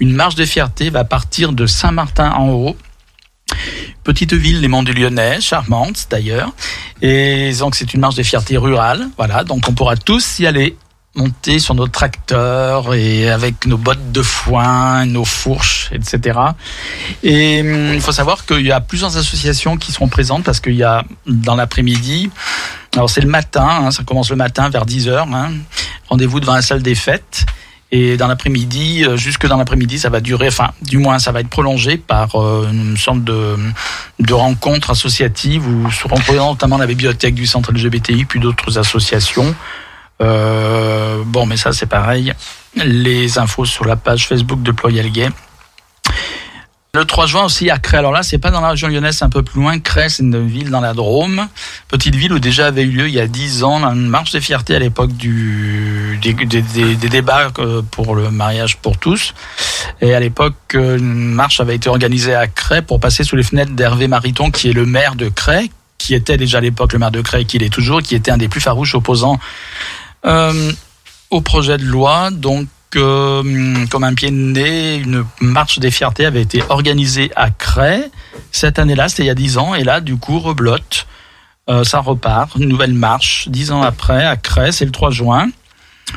Une 0.00 0.12
marche 0.12 0.34
des 0.34 0.46
fiertés 0.46 0.90
va 0.90 1.04
partir 1.04 1.52
de 1.52 1.66
Saint-Martin 1.66 2.30
en 2.32 2.48
haut. 2.48 2.76
Petite 4.04 4.32
ville, 4.32 4.60
les 4.60 4.68
Monts 4.68 4.84
du 4.84 4.92
Lyonnais, 4.92 5.40
charmante 5.40 6.06
d'ailleurs. 6.10 6.52
Et 7.02 7.52
donc 7.58 7.74
c'est 7.74 7.92
une 7.92 8.00
marche 8.00 8.14
des 8.14 8.24
fiertés 8.24 8.56
rurale. 8.56 9.08
Voilà, 9.18 9.44
donc 9.44 9.68
on 9.68 9.72
pourra 9.72 9.96
tous 9.96 10.38
y 10.38 10.46
aller 10.46 10.76
monter 11.14 11.58
sur 11.58 11.74
nos 11.74 11.88
tracteurs 11.88 12.94
et 12.94 13.28
avec 13.28 13.66
nos 13.66 13.76
bottes 13.76 14.12
de 14.12 14.22
foin, 14.22 15.04
nos 15.06 15.24
fourches, 15.24 15.90
etc. 15.92 16.38
Et 17.22 17.60
hum, 17.60 17.94
il 17.94 18.00
faut 18.00 18.12
savoir 18.12 18.46
qu'il 18.46 18.66
y 18.66 18.72
a 18.72 18.80
plusieurs 18.80 19.16
associations 19.16 19.76
qui 19.76 19.92
seront 19.92 20.08
présentes 20.08 20.44
parce 20.44 20.60
qu'il 20.60 20.76
y 20.76 20.84
a 20.84 21.04
dans 21.26 21.56
l'après-midi, 21.56 22.30
alors 22.94 23.10
c'est 23.10 23.20
le 23.20 23.28
matin, 23.28 23.68
hein, 23.68 23.90
ça 23.90 24.04
commence 24.04 24.30
le 24.30 24.36
matin 24.36 24.68
vers 24.68 24.86
10h, 24.86 25.32
hein, 25.32 25.50
rendez-vous 26.08 26.40
devant 26.40 26.54
la 26.54 26.62
salle 26.62 26.82
des 26.82 26.94
fêtes. 26.94 27.46
Et 27.90 28.18
dans 28.18 28.26
l'après-midi, 28.26 29.04
euh, 29.04 29.16
jusque 29.16 29.46
dans 29.46 29.56
l'après-midi, 29.56 29.98
ça 29.98 30.10
va 30.10 30.20
durer, 30.20 30.48
enfin, 30.48 30.72
du 30.82 30.98
moins, 30.98 31.18
ça 31.18 31.32
va 31.32 31.40
être 31.40 31.48
prolongé 31.48 31.96
par 31.96 32.34
euh, 32.36 32.68
une 32.70 32.98
sorte 32.98 33.24
de, 33.24 33.56
de 34.20 34.34
rencontre 34.34 34.90
associative 34.90 35.66
où 35.66 35.90
seront 35.90 36.18
présents 36.18 36.50
notamment 36.50 36.76
la 36.76 36.86
bibliothèque 36.86 37.34
du 37.34 37.46
centre 37.46 37.72
LGBTI, 37.72 38.26
puis 38.26 38.40
d'autres 38.40 38.76
associations. 38.78 39.54
Euh, 40.20 41.22
bon, 41.24 41.46
mais 41.46 41.56
ça, 41.56 41.72
c'est 41.72 41.86
pareil. 41.86 42.32
Les 42.74 43.38
infos 43.38 43.64
sur 43.64 43.84
la 43.84 43.96
page 43.96 44.26
Facebook 44.26 44.62
de 44.62 44.72
Ployal 44.72 45.10
Gay. 45.10 45.30
Le 46.94 47.04
3 47.04 47.26
juin 47.26 47.44
aussi 47.44 47.68
à 47.68 47.78
Cré. 47.78 47.98
Alors 47.98 48.12
là, 48.12 48.22
c'est 48.22 48.38
pas 48.38 48.50
dans 48.50 48.62
la 48.62 48.70
région 48.70 48.88
lyonnaise, 48.88 49.18
c'est 49.18 49.24
un 49.24 49.30
peu 49.30 49.42
plus 49.42 49.60
loin. 49.60 49.78
Cré, 49.78 50.08
c'est 50.08 50.22
une 50.22 50.48
ville 50.48 50.70
dans 50.70 50.80
la 50.80 50.94
Drôme, 50.94 51.46
petite 51.86 52.14
ville 52.14 52.32
où 52.32 52.38
déjà 52.38 52.66
avait 52.66 52.82
eu 52.82 52.90
lieu 52.90 53.08
il 53.08 53.14
y 53.14 53.20
a 53.20 53.26
10 53.26 53.62
ans 53.62 53.84
une 53.84 54.08
marche 54.08 54.32
des 54.32 54.40
fiertés 54.40 54.74
à 54.74 54.78
l'époque 54.78 55.12
du 55.12 56.18
des, 56.22 56.32
débats 56.96 57.52
euh, 57.58 57.82
pour 57.82 58.16
le 58.16 58.30
mariage 58.30 58.78
pour 58.78 58.96
tous. 58.96 59.34
Et 60.00 60.14
à 60.14 60.20
l'époque, 60.20 60.54
euh, 60.74 60.96
une 60.96 61.34
marche 61.34 61.60
avait 61.60 61.76
été 61.76 61.90
organisée 61.90 62.34
à 62.34 62.46
Cré 62.46 62.80
pour 62.80 63.00
passer 63.00 63.22
sous 63.22 63.36
les 63.36 63.42
fenêtres 63.42 63.72
d'Hervé 63.72 64.08
Mariton, 64.08 64.50
qui 64.50 64.70
est 64.70 64.72
le 64.72 64.86
maire 64.86 65.14
de 65.14 65.28
Cré, 65.28 65.70
qui 65.98 66.14
était 66.14 66.38
déjà 66.38 66.58
à 66.58 66.62
l'époque 66.62 66.94
le 66.94 66.98
maire 66.98 67.10
de 67.10 67.20
Cré, 67.20 67.44
qui 67.44 67.58
l'est 67.58 67.68
toujours, 67.68 68.00
qui 68.02 68.14
était 68.14 68.30
un 68.30 68.38
des 68.38 68.48
plus 68.48 68.62
farouches 68.62 68.94
opposants 68.94 69.38
euh, 70.24 70.72
au 71.30 71.40
projet 71.40 71.78
de 71.78 71.84
loi. 71.84 72.30
Donc 72.30 72.68
euh, 72.96 73.86
comme 73.90 74.04
un 74.04 74.14
pied 74.14 74.30
de 74.30 74.36
nez, 74.36 74.96
une 74.96 75.24
marche 75.40 75.78
des 75.78 75.90
fiertés 75.90 76.26
avait 76.26 76.42
été 76.42 76.62
organisée 76.68 77.30
à 77.36 77.50
Cray. 77.50 78.04
Cette 78.50 78.78
année-là, 78.78 79.08
c'était 79.08 79.24
il 79.24 79.26
y 79.26 79.30
a 79.30 79.34
dix 79.34 79.58
ans, 79.58 79.74
et 79.74 79.84
là, 79.84 80.00
du 80.00 80.16
coup, 80.16 80.38
reblotte. 80.38 81.06
Euh, 81.68 81.84
ça 81.84 82.00
repart, 82.00 82.54
une 82.56 82.66
nouvelle 82.66 82.94
marche, 82.94 83.48
dix 83.48 83.72
ans 83.72 83.82
après, 83.82 84.24
à 84.24 84.36
Cray, 84.36 84.72
c'est 84.72 84.86
le 84.86 84.90
3 84.90 85.10
juin. 85.10 85.50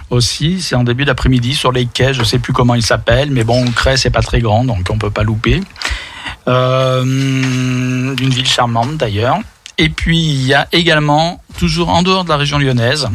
Aussi, 0.10 0.62
c'est 0.62 0.75
en 0.75 0.86
début 0.86 1.03
d'après-midi 1.03 1.53
sur 1.55 1.74
les 1.74 1.86
quais, 1.86 2.13
je 2.13 2.24
sais 2.24 2.39
plus 2.39 2.53
comment 2.53 2.75
il 2.75 2.84
s'appelle, 2.84 3.31
mais 3.31 3.43
bon, 3.43 3.70
Cray, 3.72 3.98
c'est 3.98 4.10
pas 4.10 4.22
très 4.22 4.39
grand, 4.39 4.63
donc 4.63 4.88
on 4.89 4.98
peut 4.98 5.10
pas 5.10 5.24
louper. 5.24 5.60
Euh, 6.48 7.03
une 7.03 8.29
ville 8.29 8.48
charmante 8.48 8.96
d'ailleurs. 8.96 9.39
Et 9.77 9.89
puis, 9.89 10.20
il 10.20 10.48
y 10.48 10.53
a 10.53 10.70
également, 10.72 11.43
toujours 11.58 11.89
en 11.89 12.01
dehors 12.01 12.24
de 12.24 12.29
la 12.29 12.38
région 12.38 12.58
lyonnaise, 12.58 13.10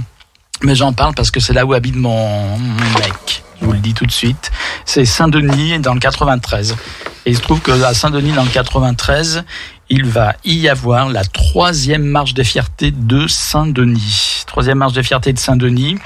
mais 0.62 0.74
j'en 0.74 0.92
parle 0.92 1.14
parce 1.14 1.30
que 1.30 1.40
c'est 1.40 1.52
là 1.52 1.66
où 1.66 1.72
habite 1.72 1.96
mon, 1.96 2.58
mec. 2.58 3.42
Je 3.60 3.66
vous 3.66 3.72
le 3.72 3.78
dis 3.78 3.94
tout 3.94 4.06
de 4.06 4.12
suite. 4.12 4.50
C'est 4.84 5.04
Saint-Denis 5.04 5.78
dans 5.78 5.94
le 5.94 6.00
93. 6.00 6.76
Et 7.24 7.30
il 7.30 7.36
se 7.36 7.42
trouve 7.42 7.60
que 7.60 7.72
à 7.82 7.94
Saint-Denis 7.94 8.32
dans 8.32 8.44
le 8.44 8.50
93, 8.50 9.44
il 9.88 10.04
va 10.04 10.34
y 10.44 10.68
avoir 10.68 11.08
la 11.08 11.24
troisième 11.24 12.04
marche 12.04 12.34
des 12.34 12.44
fiertés 12.44 12.90
de 12.90 13.26
Saint-Denis. 13.26 14.44
Troisième 14.46 14.78
marche 14.78 14.92
des 14.92 15.02
fiertés 15.02 15.32
de 15.32 15.38
Saint-Denis. 15.38 15.98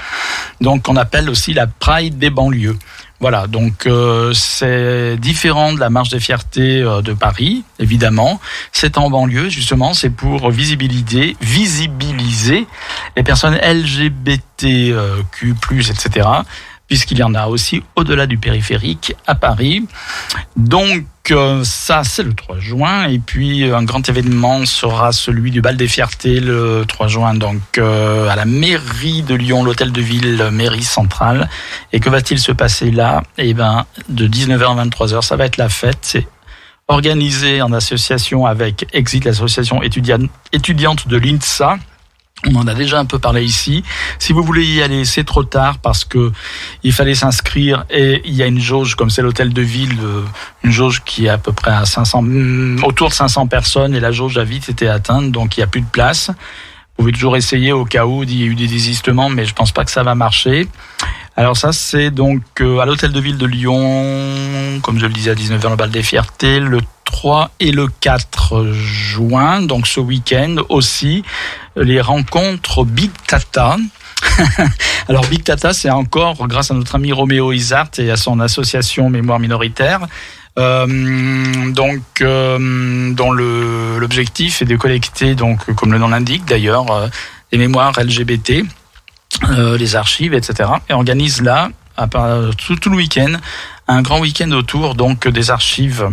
Donc 0.61 0.87
on 0.87 0.95
appelle 0.95 1.29
aussi 1.29 1.53
la 1.53 1.67
Pride 1.67 2.17
des 2.17 2.29
banlieues. 2.29 2.77
Voilà, 3.21 3.45
donc 3.45 3.85
euh, 3.85 4.33
c'est 4.33 5.15
différent 5.17 5.73
de 5.73 5.79
la 5.79 5.91
marche 5.91 6.09
des 6.09 6.19
fiertés 6.19 6.81
euh, 6.81 7.03
de 7.03 7.13
Paris, 7.13 7.63
évidemment. 7.77 8.41
C'est 8.71 8.97
en 8.97 9.11
banlieue, 9.11 9.47
justement, 9.47 9.93
c'est 9.93 10.09
pour 10.09 10.49
visibiliser, 10.49 11.37
visibiliser 11.39 12.65
les 13.15 13.21
personnes 13.21 13.59
LGBTQ+, 13.61 14.95
etc., 15.87 16.27
puisqu'il 16.91 17.19
y 17.19 17.23
en 17.23 17.33
a 17.35 17.47
aussi 17.47 17.83
au-delà 17.95 18.27
du 18.27 18.37
périphérique 18.37 19.15
à 19.25 19.33
Paris. 19.33 19.85
Donc 20.57 21.05
euh, 21.31 21.63
ça, 21.63 22.03
c'est 22.03 22.21
le 22.21 22.33
3 22.33 22.59
juin. 22.59 23.07
Et 23.07 23.17
puis 23.17 23.63
un 23.63 23.83
grand 23.83 24.09
événement 24.09 24.65
sera 24.65 25.13
celui 25.13 25.51
du 25.51 25.61
bal 25.61 25.77
des 25.77 25.87
fiertés 25.87 26.41
le 26.41 26.83
3 26.85 27.07
juin, 27.07 27.33
donc 27.33 27.61
euh, 27.77 28.27
à 28.27 28.35
la 28.35 28.43
mairie 28.43 29.21
de 29.21 29.35
Lyon, 29.35 29.63
l'hôtel 29.63 29.93
de 29.93 30.01
ville, 30.01 30.49
mairie 30.51 30.83
centrale. 30.83 31.47
Et 31.93 32.01
que 32.01 32.09
va-t-il 32.09 32.41
se 32.41 32.51
passer 32.51 32.91
là? 32.91 33.23
Eh 33.37 33.53
ben, 33.53 33.85
de 34.09 34.27
19h 34.27 34.77
à 34.77 34.83
23h, 34.83 35.21
ça 35.21 35.37
va 35.37 35.45
être 35.45 35.55
la 35.55 35.69
fête. 35.69 35.99
C'est 36.01 36.27
organisé 36.89 37.61
en 37.61 37.71
association 37.71 38.45
avec 38.45 38.85
Exit, 38.91 39.23
l'association 39.23 39.81
étudiante 39.81 41.07
de 41.07 41.15
l'INSA 41.15 41.77
on 42.47 42.55
en 42.55 42.67
a 42.67 42.73
déjà 42.73 42.99
un 42.99 43.05
peu 43.05 43.19
parlé 43.19 43.43
ici. 43.43 43.83
Si 44.17 44.33
vous 44.33 44.43
voulez 44.43 44.65
y 44.65 44.81
aller, 44.81 45.05
c'est 45.05 45.23
trop 45.23 45.43
tard 45.43 45.77
parce 45.77 46.05
que 46.05 46.31
il 46.83 46.91
fallait 46.91 47.15
s'inscrire 47.15 47.85
et 47.89 48.21
il 48.25 48.33
y 48.33 48.41
a 48.41 48.47
une 48.47 48.59
jauge, 48.59 48.95
comme 48.95 49.09
c'est 49.09 49.21
l'hôtel 49.21 49.53
de 49.53 49.61
ville, 49.61 49.97
euh, 50.01 50.23
une 50.63 50.71
jauge 50.71 51.03
qui 51.05 51.25
est 51.25 51.29
à 51.29 51.37
peu 51.37 51.51
près 51.51 51.71
à 51.71 51.85
500, 51.85 52.23
mm, 52.23 52.83
autour 52.83 53.09
de 53.09 53.13
500 53.13 53.47
personnes 53.47 53.93
et 53.93 53.99
la 53.99 54.11
jauge 54.11 54.37
a 54.37 54.43
vite 54.43 54.69
été 54.69 54.87
atteinte, 54.87 55.31
donc 55.31 55.57
il 55.57 55.59
n'y 55.59 55.63
a 55.63 55.67
plus 55.67 55.81
de 55.81 55.89
place. 55.91 56.29
Vous 56.29 57.05
pouvez 57.05 57.13
toujours 57.13 57.37
essayer 57.37 57.71
au 57.71 57.85
cas 57.85 58.05
où 58.05 58.23
il 58.23 58.39
y 58.39 58.43
a 58.43 58.45
eu 58.45 58.55
des 58.55 58.67
désistements, 58.67 59.29
mais 59.29 59.45
je 59.45 59.53
pense 59.53 59.71
pas 59.71 59.85
que 59.85 59.91
ça 59.91 60.03
va 60.03 60.13
marcher. 60.15 60.67
Alors 61.37 61.55
ça, 61.55 61.71
c'est 61.71 62.11
donc 62.11 62.43
euh, 62.59 62.79
à 62.79 62.85
l'hôtel 62.85 63.11
de 63.11 63.19
ville 63.19 63.37
de 63.37 63.45
Lyon, 63.45 64.79
comme 64.81 64.99
je 64.99 65.05
le 65.05 65.13
disais 65.13 65.31
à 65.31 65.35
19h, 65.35 65.69
le 65.69 65.75
bal 65.75 65.89
des 65.89 66.03
fiertés, 66.03 66.59
le 66.59 66.79
3 67.05 67.51
et 67.59 67.71
le 67.71 67.87
4 67.87 68.65
juin, 68.73 69.61
donc 69.61 69.87
ce 69.87 69.99
week-end 69.99 70.57
aussi, 70.69 71.23
les 71.75 72.01
rencontres 72.01 72.83
Big 72.83 73.11
Tata. 73.27 73.77
Alors 75.07 75.25
Big 75.25 75.43
Data, 75.43 75.73
c'est 75.73 75.89
encore 75.89 76.47
grâce 76.47 76.71
à 76.71 76.73
notre 76.73 76.95
ami 76.95 77.11
Roméo 77.11 77.51
Isart 77.51 77.91
et 77.97 78.11
à 78.11 78.17
son 78.17 78.39
association 78.39 79.09
Mémoire 79.09 79.39
minoritaire. 79.39 80.07
Euh, 80.59 81.71
donc, 81.71 82.01
euh, 82.21 83.13
dont 83.13 83.31
l'objectif 83.31 84.61
est 84.61 84.65
de 84.65 84.75
collecter, 84.75 85.35
donc, 85.35 85.73
comme 85.75 85.93
le 85.93 85.99
nom 85.99 86.09
l'indique 86.09 86.45
d'ailleurs, 86.45 86.91
euh, 86.91 87.07
les 87.51 87.57
mémoires 87.57 87.93
LGBT, 87.97 88.65
euh, 89.49 89.77
les 89.77 89.95
archives, 89.95 90.33
etc. 90.33 90.69
Et 90.89 90.93
organise 90.93 91.41
là, 91.41 91.69
à 91.97 92.07
part- 92.07 92.55
tout, 92.57 92.75
tout 92.75 92.89
le 92.89 92.97
week-end, 92.97 93.33
un 93.87 94.01
grand 94.01 94.19
week-end 94.19 94.51
autour 94.51 94.95
donc 94.95 95.27
des 95.27 95.49
archives 95.51 96.09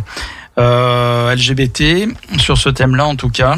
euh, 0.58 1.35
LGBT 1.35 2.08
sur 2.38 2.58
ce 2.58 2.68
thème-là 2.68 3.06
en 3.06 3.14
tout 3.14 3.28
cas, 3.30 3.56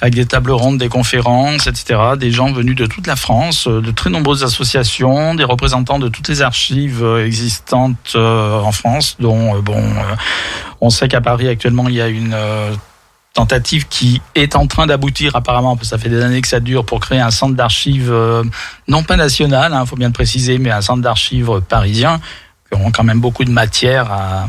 avec 0.00 0.14
des 0.14 0.26
tables 0.26 0.50
rondes, 0.50 0.78
des 0.78 0.88
conférences, 0.88 1.66
etc. 1.68 2.00
Des 2.18 2.32
gens 2.32 2.50
venus 2.52 2.74
de 2.74 2.86
toute 2.86 3.06
la 3.06 3.14
France, 3.16 3.68
euh, 3.68 3.80
de 3.80 3.90
très 3.92 4.10
nombreuses 4.10 4.42
associations, 4.42 5.34
des 5.36 5.44
représentants 5.44 5.98
de 6.00 6.08
toutes 6.08 6.28
les 6.28 6.42
archives 6.42 7.04
euh, 7.04 7.24
existantes 7.24 8.14
euh, 8.16 8.58
en 8.60 8.72
France, 8.72 9.16
dont 9.20 9.56
euh, 9.56 9.60
bon, 9.60 9.76
euh, 9.78 10.16
on 10.80 10.90
sait 10.90 11.06
qu'à 11.06 11.20
Paris 11.20 11.46
actuellement 11.48 11.88
il 11.88 11.94
y 11.94 12.00
a 12.00 12.08
une 12.08 12.32
euh, 12.34 12.72
tentative 13.32 13.86
qui 13.88 14.20
est 14.34 14.56
en 14.56 14.66
train 14.66 14.86
d'aboutir 14.86 15.36
apparemment, 15.36 15.76
parce 15.76 15.88
que 15.88 15.96
ça 15.96 15.98
fait 15.98 16.08
des 16.08 16.22
années 16.22 16.40
que 16.40 16.48
ça 16.48 16.60
dure, 16.60 16.84
pour 16.84 17.00
créer 17.00 17.20
un 17.20 17.30
centre 17.30 17.54
d'archives 17.54 18.10
euh, 18.10 18.42
non 18.88 19.02
pas 19.02 19.16
national, 19.16 19.76
il 19.78 19.86
faut 19.86 19.96
bien 19.96 20.08
le 20.08 20.12
préciser, 20.12 20.58
mais 20.58 20.70
un 20.70 20.80
centre 20.80 21.02
d'archives 21.02 21.60
parisien, 21.68 22.20
qui 22.66 22.78
auront 22.78 22.90
quand 22.90 23.04
même 23.04 23.20
beaucoup 23.20 23.44
de 23.44 23.50
matière 23.50 24.10
à, 24.10 24.48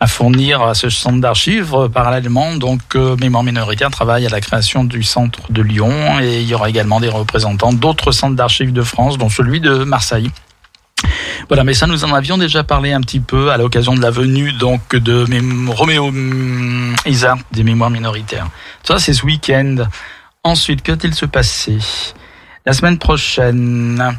à 0.00 0.06
fournir 0.06 0.62
à 0.62 0.74
ce 0.74 0.90
centre 0.90 1.20
d'archives. 1.20 1.74
Euh, 1.74 1.88
Parallèlement, 1.88 2.56
donc, 2.56 2.80
euh, 2.94 3.16
Mémoire 3.16 3.42
minoritaire 3.42 3.90
travaille 3.90 4.26
à 4.26 4.30
la 4.30 4.40
création 4.40 4.84
du 4.84 5.02
centre 5.02 5.50
de 5.50 5.62
Lyon 5.62 6.20
et 6.20 6.40
il 6.40 6.48
y 6.48 6.54
aura 6.54 6.68
également 6.68 7.00
des 7.00 7.08
représentants 7.08 7.72
d'autres 7.72 8.12
centres 8.12 8.36
d'archives 8.36 8.72
de 8.72 8.82
France, 8.82 9.18
dont 9.18 9.28
celui 9.28 9.60
de 9.60 9.84
Marseille. 9.84 10.30
Voilà, 11.48 11.64
mais 11.64 11.74
ça 11.74 11.86
nous 11.86 12.04
en 12.04 12.12
avions 12.12 12.36
déjà 12.36 12.64
parlé 12.64 12.92
un 12.92 13.00
petit 13.00 13.20
peu 13.20 13.50
à 13.50 13.56
l'occasion 13.56 13.94
de 13.94 14.00
la 14.00 14.10
venue 14.10 14.52
donc 14.52 14.94
de 14.94 15.24
Roméo 15.70 16.08
hum, 16.08 16.94
Isard 17.06 17.38
des 17.52 17.62
Mémoires 17.62 17.90
minoritaires. 17.90 18.48
Ça, 18.82 18.98
c'est 18.98 19.14
ce 19.14 19.24
week-end. 19.24 19.76
Ensuite, 20.44 20.82
que 20.82 20.92
va-t-il 20.92 21.14
se 21.14 21.26
passer? 21.26 21.78
La 22.66 22.72
semaine 22.72 22.98
prochaine, 22.98 24.16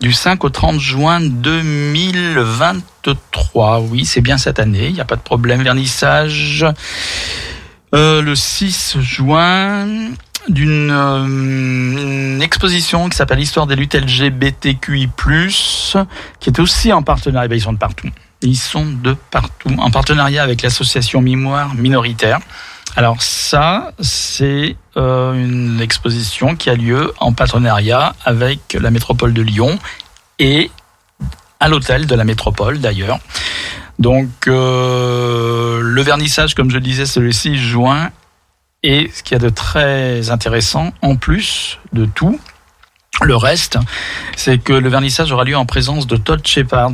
du 0.00 0.12
5 0.12 0.44
au 0.44 0.48
30 0.48 0.80
juin 0.80 1.20
2023. 1.20 3.80
Oui, 3.80 4.04
c'est 4.04 4.20
bien 4.20 4.38
cette 4.38 4.58
année, 4.58 4.88
il 4.88 4.94
n'y 4.94 5.00
a 5.00 5.04
pas 5.04 5.16
de 5.16 5.20
problème. 5.20 5.62
Vernissage 5.62 6.64
euh, 7.94 8.20
le 8.20 8.34
6 8.34 8.96
juin 9.00 9.86
d'une 10.48 10.90
euh, 10.90 12.40
exposition 12.40 13.08
qui 13.08 13.16
s'appelle 13.16 13.40
Histoire 13.40 13.66
des 13.66 13.76
luttes 13.76 13.94
LGBTQI+, 13.94 15.08
qui 16.40 16.50
est 16.50 16.58
aussi 16.58 16.92
en 16.92 17.02
partenariat. 17.02 17.46
Eh 17.46 17.48
ben, 17.48 17.56
ils 17.56 17.62
sont 17.62 17.76
partout. 17.76 18.08
Ils 18.42 18.56
sont 18.56 18.86
de 18.86 19.16
partout, 19.30 19.74
en 19.78 19.90
partenariat 19.90 20.42
avec 20.42 20.62
l'association 20.62 21.20
Mémoire 21.20 21.74
minoritaire. 21.74 22.38
Alors 22.96 23.22
ça, 23.22 23.92
c'est 24.00 24.76
euh, 24.96 25.34
une 25.34 25.80
exposition 25.80 26.56
qui 26.56 26.70
a 26.70 26.74
lieu 26.74 27.12
en 27.18 27.32
partenariat 27.32 28.14
avec 28.24 28.76
la 28.80 28.90
métropole 28.90 29.32
de 29.32 29.42
Lyon 29.42 29.78
et 30.38 30.70
à 31.60 31.68
l'hôtel 31.68 32.06
de 32.06 32.14
la 32.14 32.24
métropole 32.24 32.80
d'ailleurs. 32.80 33.18
Donc 33.98 34.46
euh, 34.46 35.80
le 35.82 36.02
vernissage, 36.02 36.54
comme 36.54 36.70
je 36.70 36.78
disais, 36.78 37.06
c'est 37.06 37.20
le 37.20 37.32
6 37.32 37.56
juin. 37.56 38.10
Et 38.82 39.10
ce 39.12 39.22
qu'il 39.22 39.36
y 39.36 39.40
a 39.40 39.42
de 39.42 39.48
très 39.48 40.30
intéressant, 40.30 40.92
en 41.02 41.16
plus 41.16 41.78
de 41.92 42.04
tout, 42.06 42.38
le 43.22 43.34
reste, 43.34 43.78
c'est 44.36 44.58
que 44.58 44.72
le 44.72 44.88
vernissage 44.88 45.32
aura 45.32 45.44
lieu 45.44 45.56
en 45.56 45.66
présence 45.66 46.06
de 46.06 46.16
Todd 46.16 46.46
Shepard, 46.46 46.92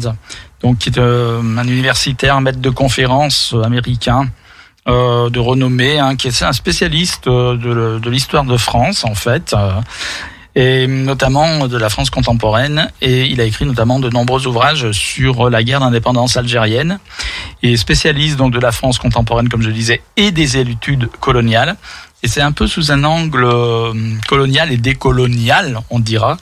donc 0.62 0.79
qui 0.79 0.88
est 0.88 0.99
euh, 0.99 1.43
un 1.43 1.69
universitaire, 1.69 2.37
un 2.37 2.41
maître 2.41 2.61
de 2.61 2.71
conférence 2.71 3.53
euh, 3.53 3.62
américain 3.62 4.31
euh, 4.88 5.29
de 5.29 5.38
renommée, 5.38 5.99
hein, 5.99 6.17
qui 6.17 6.29
est 6.29 6.43
un 6.43 6.53
spécialiste 6.53 7.26
euh, 7.26 7.57
de, 7.57 7.99
de 7.99 8.11
l'histoire 8.11 8.44
de 8.44 8.57
France 8.57 9.05
en 9.05 9.14
fait. 9.14 9.55
Et 10.55 10.87
notamment 10.87 11.67
de 11.67 11.77
la 11.77 11.88
France 11.88 12.11
contemporaine. 12.11 12.90
Et 13.01 13.27
il 13.27 13.40
a 13.40 13.45
écrit 13.45 13.64
notamment 13.64 13.99
de 13.99 14.09
nombreux 14.09 14.47
ouvrages 14.47 14.93
sur 14.93 15.51
la 15.51 15.62
guerre 15.62 15.81
d'indépendance 15.81 16.37
algérienne 16.37 16.99
et 17.62 17.77
spécialiste 17.77 18.37
donc 18.37 18.53
de 18.53 18.61
la 18.61 18.73
France 18.73 18.99
contemporaine, 18.99 19.49
comme 19.49 19.62
je 19.62 19.71
disais, 19.71 20.03
et 20.17 20.31
des 20.31 20.57
études 20.57 21.09
coloniales. 21.21 21.77
Et 22.25 22.27
c'est 22.27 22.41
un 22.41 22.53
peu 22.53 22.67
sous 22.67 22.91
un 22.91 23.05
angle 23.05 23.45
euh, 23.45 23.93
colonial 24.27 24.73
et 24.73 24.79
décolonial, 24.79 25.81
on 25.91 26.01
dira, 26.01 26.39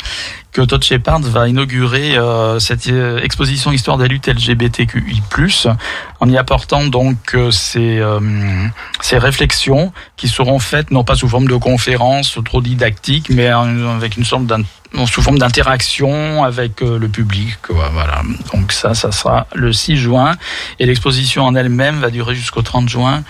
que 0.53 0.61
Todd 0.63 0.85
Shepard 0.85 1.19
va 1.23 1.49
inaugurer 1.49 2.17
euh, 2.17 2.61
cette 2.61 2.87
euh, 2.87 3.19
exposition 3.21 3.73
Histoire 3.73 3.99
des 3.99 4.07
luttes 4.07 4.29
LGBTQI+, 4.29 5.21
en 6.21 6.31
y 6.31 6.39
apportant 6.39 6.87
donc 6.87 7.17
euh, 7.35 7.51
ces, 7.51 7.99
euh, 7.99 8.21
ces 9.01 9.19
réflexions 9.19 9.93
qui 10.17 10.29
seront 10.29 10.61
faites 10.61 10.93
non 10.93 11.03
pas 11.03 11.17
sous 11.17 11.27
forme 11.29 11.49
de 11.49 11.57
conférences 11.57 12.39
trop 12.45 12.61
didactiques, 12.63 13.29
mais 13.29 13.49
avec 13.49 14.17
une 14.17 14.25
sorte 14.25 14.47
d'in- 14.47 14.63
sous 15.07 15.21
forme 15.23 15.39
d'interaction 15.41 16.45
avec 16.45 16.81
euh, 16.83 16.97
le 16.97 17.09
public. 17.09 17.57
quoi, 17.67 17.91
Voilà. 17.93 18.23
Donc 18.55 18.71
ça, 18.71 18.95
ça 18.95 19.11
sera 19.11 19.49
le 19.53 19.73
6 19.73 19.97
juin, 19.97 20.37
et 20.79 20.87
l'exposition 20.87 21.43
en 21.45 21.57
elle-même 21.57 21.99
va 21.99 22.11
durer 22.11 22.37
jusqu'au 22.37 22.63
30 22.63 22.89
juin 22.89 23.25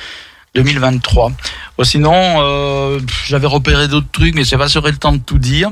2023. 0.55 1.33
Bon, 1.79 1.85
sinon, 1.85 2.13
euh, 2.15 3.01
j'avais 3.27 3.47
repéré 3.47 3.89
d'autres 3.89 4.11
trucs, 4.13 4.35
mais 4.35 4.45
je 4.45 4.57
pas 4.57 4.69
serai 4.69 4.91
le 4.91 4.99
temps 4.99 5.13
de 5.13 5.19
tout 5.19 5.39
dire. 5.39 5.71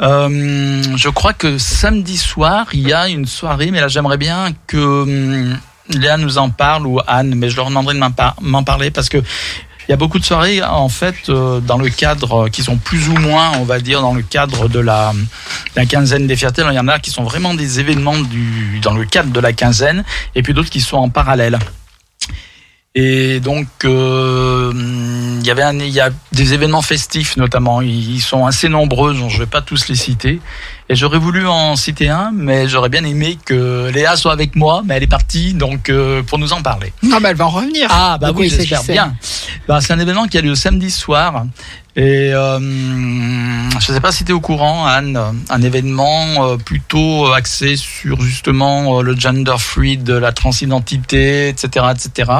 Euh, 0.00 0.82
je 0.96 1.08
crois 1.08 1.32
que 1.32 1.58
samedi 1.58 2.16
soir, 2.16 2.66
il 2.72 2.88
y 2.88 2.92
a 2.92 3.08
une 3.08 3.26
soirée, 3.26 3.70
mais 3.70 3.80
là, 3.80 3.88
j'aimerais 3.88 4.18
bien 4.18 4.50
que 4.66 5.02
hum, 5.02 5.58
Léa 5.90 6.16
nous 6.16 6.38
en 6.38 6.50
parle 6.50 6.86
ou 6.86 7.00
Anne, 7.06 7.34
mais 7.34 7.50
je 7.50 7.56
leur 7.56 7.68
demanderai 7.68 7.94
de 7.94 8.00
m'en 8.00 8.10
par- 8.10 8.36
m'en 8.40 8.62
parler 8.62 8.90
parce 8.90 9.08
que 9.08 9.22
il 9.88 9.90
y 9.90 9.94
a 9.94 9.96
beaucoup 9.96 10.20
de 10.20 10.24
soirées, 10.24 10.62
en 10.62 10.88
fait, 10.88 11.28
euh, 11.28 11.60
dans 11.60 11.76
le 11.76 11.88
cadre, 11.90 12.44
euh, 12.44 12.48
qui 12.48 12.62
sont 12.62 12.76
plus 12.76 13.08
ou 13.08 13.14
moins, 13.14 13.50
on 13.58 13.64
va 13.64 13.80
dire, 13.80 14.00
dans 14.00 14.14
le 14.14 14.22
cadre 14.22 14.68
de 14.68 14.78
la, 14.78 15.12
quinzaine 15.88 16.28
des 16.28 16.36
fiertés. 16.36 16.62
Il 16.70 16.74
y 16.74 16.78
en 16.78 16.86
a 16.86 17.00
qui 17.00 17.10
sont 17.10 17.24
vraiment 17.24 17.54
des 17.54 17.80
événements 17.80 18.18
du, 18.18 18.78
dans 18.80 18.94
le 18.94 19.04
cadre 19.04 19.32
de 19.32 19.40
la 19.40 19.52
quinzaine, 19.52 20.04
et 20.36 20.42
puis 20.42 20.54
d'autres 20.54 20.70
qui 20.70 20.80
sont 20.80 20.98
en 20.98 21.08
parallèle. 21.08 21.58
Et 22.94 23.40
donc, 23.40 23.66
euh, 23.84 24.70
il 24.74 25.46
y 25.46 25.50
avait 25.50 25.62
un, 25.62 25.78
y 25.78 26.00
a 26.00 26.10
des 26.32 26.52
événements 26.52 26.82
festifs 26.82 27.36
notamment. 27.36 27.80
Ils 27.80 28.20
sont 28.20 28.44
assez 28.44 28.68
nombreux, 28.68 29.14
donc 29.14 29.30
je 29.30 29.38
vais 29.38 29.46
pas 29.46 29.62
tous 29.62 29.88
les 29.88 29.94
citer. 29.94 30.40
Et 30.92 30.94
j'aurais 30.94 31.18
voulu 31.18 31.46
en 31.46 31.74
citer 31.74 32.10
un, 32.10 32.32
mais 32.34 32.68
j'aurais 32.68 32.90
bien 32.90 33.02
aimé 33.04 33.38
que 33.42 33.90
Léa 33.94 34.14
soit 34.14 34.32
avec 34.32 34.54
moi, 34.56 34.82
mais 34.84 34.96
elle 34.96 35.02
est 35.02 35.06
partie, 35.06 35.54
donc 35.54 35.88
euh, 35.88 36.22
pour 36.22 36.38
nous 36.38 36.52
en 36.52 36.60
parler. 36.60 36.92
Non, 37.02 37.16
mais 37.18 37.30
elle 37.30 37.36
va 37.36 37.46
en 37.46 37.48
revenir. 37.48 37.88
Ah 37.90 38.18
bah 38.20 38.30
oui, 38.36 38.50
j'espère 38.50 38.82
bien. 38.84 39.16
Bah, 39.66 39.80
c'est 39.80 39.94
un 39.94 39.98
événement 39.98 40.26
qui 40.26 40.36
a 40.36 40.42
lieu 40.42 40.54
samedi 40.54 40.90
soir. 40.90 41.46
Et 41.96 42.34
euh, 42.34 42.58
je 43.80 43.86
sais 43.86 44.00
pas 44.02 44.12
si 44.12 44.26
tu 44.26 44.32
es 44.32 44.34
au 44.34 44.40
courant, 44.40 44.84
Anne, 44.84 45.18
un 45.48 45.62
événement 45.62 46.26
euh, 46.40 46.56
plutôt 46.58 47.32
axé 47.32 47.76
sur 47.76 48.20
justement 48.20 49.00
le 49.00 49.16
gender 49.16 49.56
free, 49.58 49.96
de 49.96 50.12
la 50.12 50.32
transidentité, 50.32 51.48
etc., 51.48 51.86
etc. 51.90 52.32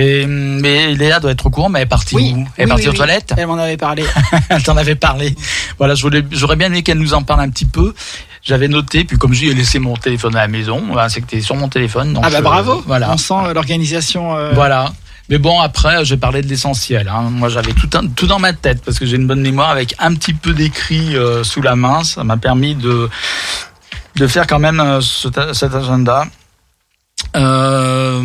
Et 0.00 0.26
mais 0.26 0.94
Léa 0.94 1.20
doit 1.20 1.30
être 1.32 1.46
au 1.46 1.50
courant, 1.50 1.68
mais 1.68 1.80
elle 1.80 1.84
est 1.84 1.88
partie 1.88 2.14
Oui, 2.14 2.32
où 2.34 2.46
Elle 2.56 2.62
est 2.62 2.64
oui, 2.64 2.68
partie 2.68 2.82
oui, 2.84 2.88
aux 2.88 2.92
toilettes 2.92 3.34
Elle 3.36 3.46
m'en 3.46 3.58
avait 3.58 3.76
parlé. 3.76 4.04
Elle 4.48 4.62
t'en 4.62 4.76
avait 4.76 4.94
parlé. 4.94 5.34
Voilà, 5.78 5.94
j'aurais 5.94 6.56
bien 6.56 6.68
aimé 6.68 6.82
qu'elle 6.82 6.98
nous 6.98 7.14
en 7.14 7.22
parle 7.22 7.40
un 7.40 7.48
petit 7.50 7.66
peu. 7.66 7.94
J'avais 8.42 8.68
noté, 8.68 9.04
puis 9.04 9.18
comme 9.18 9.34
j'ai 9.34 9.52
laissé 9.52 9.78
mon 9.78 9.94
téléphone 9.96 10.34
à 10.36 10.40
la 10.40 10.48
maison, 10.48 10.82
c'est 11.08 11.20
que 11.20 11.26
t'es 11.26 11.40
sur 11.42 11.56
mon 11.56 11.68
téléphone. 11.68 12.14
Donc 12.14 12.24
ah 12.26 12.30
bah 12.30 12.38
je- 12.38 12.42
bravo. 12.42 12.82
Voilà. 12.86 13.10
On 13.12 13.18
sent 13.18 13.34
euh, 13.48 13.52
l'organisation. 13.54 14.34
euh, 14.36 14.52
Voilà. 14.54 14.92
Mais 15.28 15.38
bon, 15.38 15.60
après, 15.60 16.04
j'ai 16.04 16.16
parlé 16.16 16.40
de 16.42 16.48
l'essentiel. 16.48 17.06
Hein. 17.08 17.28
Moi, 17.30 17.48
j'avais 17.50 17.72
tout, 17.72 17.88
un- 17.94 18.06
tout 18.08 18.26
dans 18.26 18.38
ma 18.40 18.52
tête 18.52 18.82
parce 18.84 18.98
que 18.98 19.06
j'ai 19.06 19.16
une 19.16 19.26
bonne 19.26 19.42
mémoire 19.42 19.70
avec 19.70 19.94
un 19.98 20.14
petit 20.14 20.32
peu 20.34 20.52
d'écrit 20.54 21.14
euh, 21.16 21.44
sous 21.44 21.62
la 21.62 21.76
main. 21.76 22.02
Ça 22.02 22.24
m'a 22.24 22.36
permis 22.36 22.74
de, 22.74 23.08
de 24.16 24.26
faire 24.26 24.46
quand 24.46 24.58
même 24.58 24.80
euh, 24.80 25.00
cet, 25.00 25.38
cet 25.54 25.74
agenda. 25.74 26.24
Euh, 27.36 28.20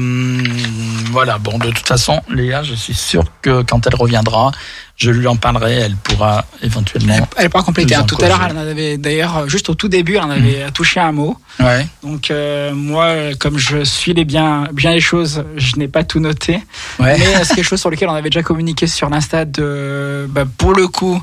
voilà, 1.12 1.38
bon, 1.38 1.58
de 1.58 1.70
toute 1.72 1.88
façon, 1.88 2.22
Léa, 2.30 2.64
je 2.64 2.74
suis 2.74 2.94
sûr 2.94 3.24
que 3.42 3.62
quand 3.62 3.86
elle 3.88 3.96
reviendra, 3.96 4.52
je 4.98 5.12
lui 5.12 5.28
en 5.28 5.36
parlerai. 5.36 5.74
Elle 5.74 5.96
pourra 5.96 6.46
éventuellement. 6.62 7.28
Elle 7.38 7.50
pourra 7.50 7.64
compléter. 7.64 7.96
Hein. 7.96 8.04
Tout 8.04 8.18
à 8.24 8.28
l'heure, 8.28 8.42
elle 8.50 8.58
en 8.58 8.62
avait 8.62 8.98
d'ailleurs, 8.98 9.38
euh, 9.38 9.48
juste 9.48 9.70
au 9.70 9.76
tout 9.76 9.88
début, 9.90 10.16
elle 10.16 10.24
en 10.24 10.30
avait 10.30 10.72
touché 10.74 11.00
un 11.00 11.12
mot. 11.12 11.38
Ouais. 11.60 11.86
Donc 12.04 12.32
euh, 12.32 12.74
moi, 12.74 13.14
comme 13.40 13.58
je 13.58 13.84
suis 13.84 14.14
les 14.14 14.26
bien, 14.26 14.68
bien 14.74 14.92
les 14.92 15.02
choses, 15.02 15.44
je 15.58 15.76
n'ai 15.78 15.88
pas 15.88 16.04
tout 16.04 16.20
noté. 16.20 16.62
Ouais. 17.00 17.18
Mais 17.18 17.36
euh, 17.36 17.40
c'est 17.44 17.56
quelque 17.56 17.66
chose 17.66 17.80
sur 17.82 17.90
lequel 17.90 18.10
on 18.10 18.14
avait 18.14 18.30
déjà 18.30 18.44
communiqué 18.44 18.88
sur 18.88 19.10
l'Insta 19.10 19.46
de, 19.46 20.28
bah, 20.30 20.44
pour 20.58 20.74
le 20.74 20.88
coup, 20.88 21.22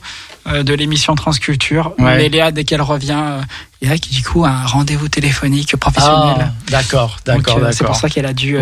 euh, 0.48 0.62
de 0.62 0.74
l'émission 0.74 1.14
Transculture. 1.14 1.94
Ouais. 1.98 2.16
Mais 2.16 2.28
Léa, 2.28 2.50
dès 2.50 2.64
qu'elle 2.64 2.82
revient, 2.82 3.16
euh, 3.22 3.40
Léa 3.80 3.96
qui 3.96 4.14
du 4.14 4.22
coup 4.22 4.44
a 4.44 4.50
un 4.50 4.66
rendez-vous 4.66 5.08
téléphonique 5.08 5.70
Ah, 5.74 5.76
professionnel. 5.78 6.52
d'accord, 6.68 7.18
Donc, 7.26 7.36
d'accord, 7.38 7.58
euh, 7.58 7.68
C'est 7.72 7.78
pour 7.78 7.86
d'accord. 7.94 7.96
ça 7.96 8.08
qu'elle 8.08 8.26
a 8.26 8.32
dû 8.32 8.58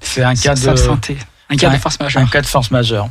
C'est 0.00 0.22
un 0.22 0.34
cas 0.34 0.54
de. 0.54 0.68
Un 1.50 1.56
cas 1.56 1.70
de 1.70 1.76
force 1.78 1.96
Un 2.00 2.04
majeure. 2.04 2.30
cas 2.30 2.40
de 2.42 2.46
force 2.46 2.70
majeure. 2.70 3.08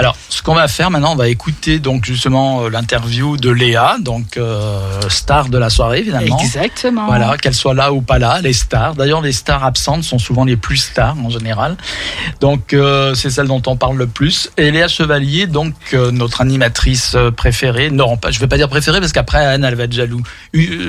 Alors, 0.00 0.16
ce 0.28 0.42
qu'on 0.42 0.54
va 0.54 0.68
faire 0.68 0.92
maintenant, 0.92 1.12
on 1.12 1.16
va 1.16 1.28
écouter 1.28 1.80
donc 1.80 2.04
justement 2.04 2.62
euh, 2.62 2.70
l'interview 2.70 3.36
de 3.36 3.50
Léa, 3.50 3.96
donc 4.00 4.36
euh, 4.36 4.80
star 5.08 5.48
de 5.48 5.58
la 5.58 5.70
soirée 5.70 5.98
évidemment. 5.98 6.38
Exactement. 6.38 7.06
Voilà, 7.06 7.36
qu'elle 7.36 7.54
soit 7.54 7.74
là 7.74 7.92
ou 7.92 8.00
pas 8.00 8.20
là, 8.20 8.40
les 8.40 8.52
stars. 8.52 8.94
D'ailleurs, 8.94 9.20
les 9.20 9.32
stars 9.32 9.64
absentes 9.64 10.04
sont 10.04 10.20
souvent 10.20 10.44
les 10.44 10.56
plus 10.56 10.76
stars 10.76 11.16
en 11.18 11.30
général. 11.30 11.76
Donc, 12.40 12.74
euh, 12.74 13.14
c'est 13.14 13.30
celle 13.30 13.48
dont 13.48 13.62
on 13.66 13.76
parle 13.76 13.96
le 13.96 14.06
plus. 14.06 14.50
Et 14.56 14.70
Léa 14.70 14.86
Chevalier, 14.86 15.48
donc 15.48 15.74
euh, 15.94 16.12
notre 16.12 16.42
animatrice 16.42 17.16
préférée. 17.36 17.90
Non, 17.90 18.16
pas, 18.16 18.30
je 18.30 18.38
vais 18.38 18.46
pas 18.46 18.56
dire 18.56 18.68
préférée 18.68 19.00
parce 19.00 19.12
qu'après 19.12 19.44
Anne, 19.44 19.64
elle 19.64 19.74
va 19.74 19.84
être 19.84 19.92
jaloux, 19.92 20.22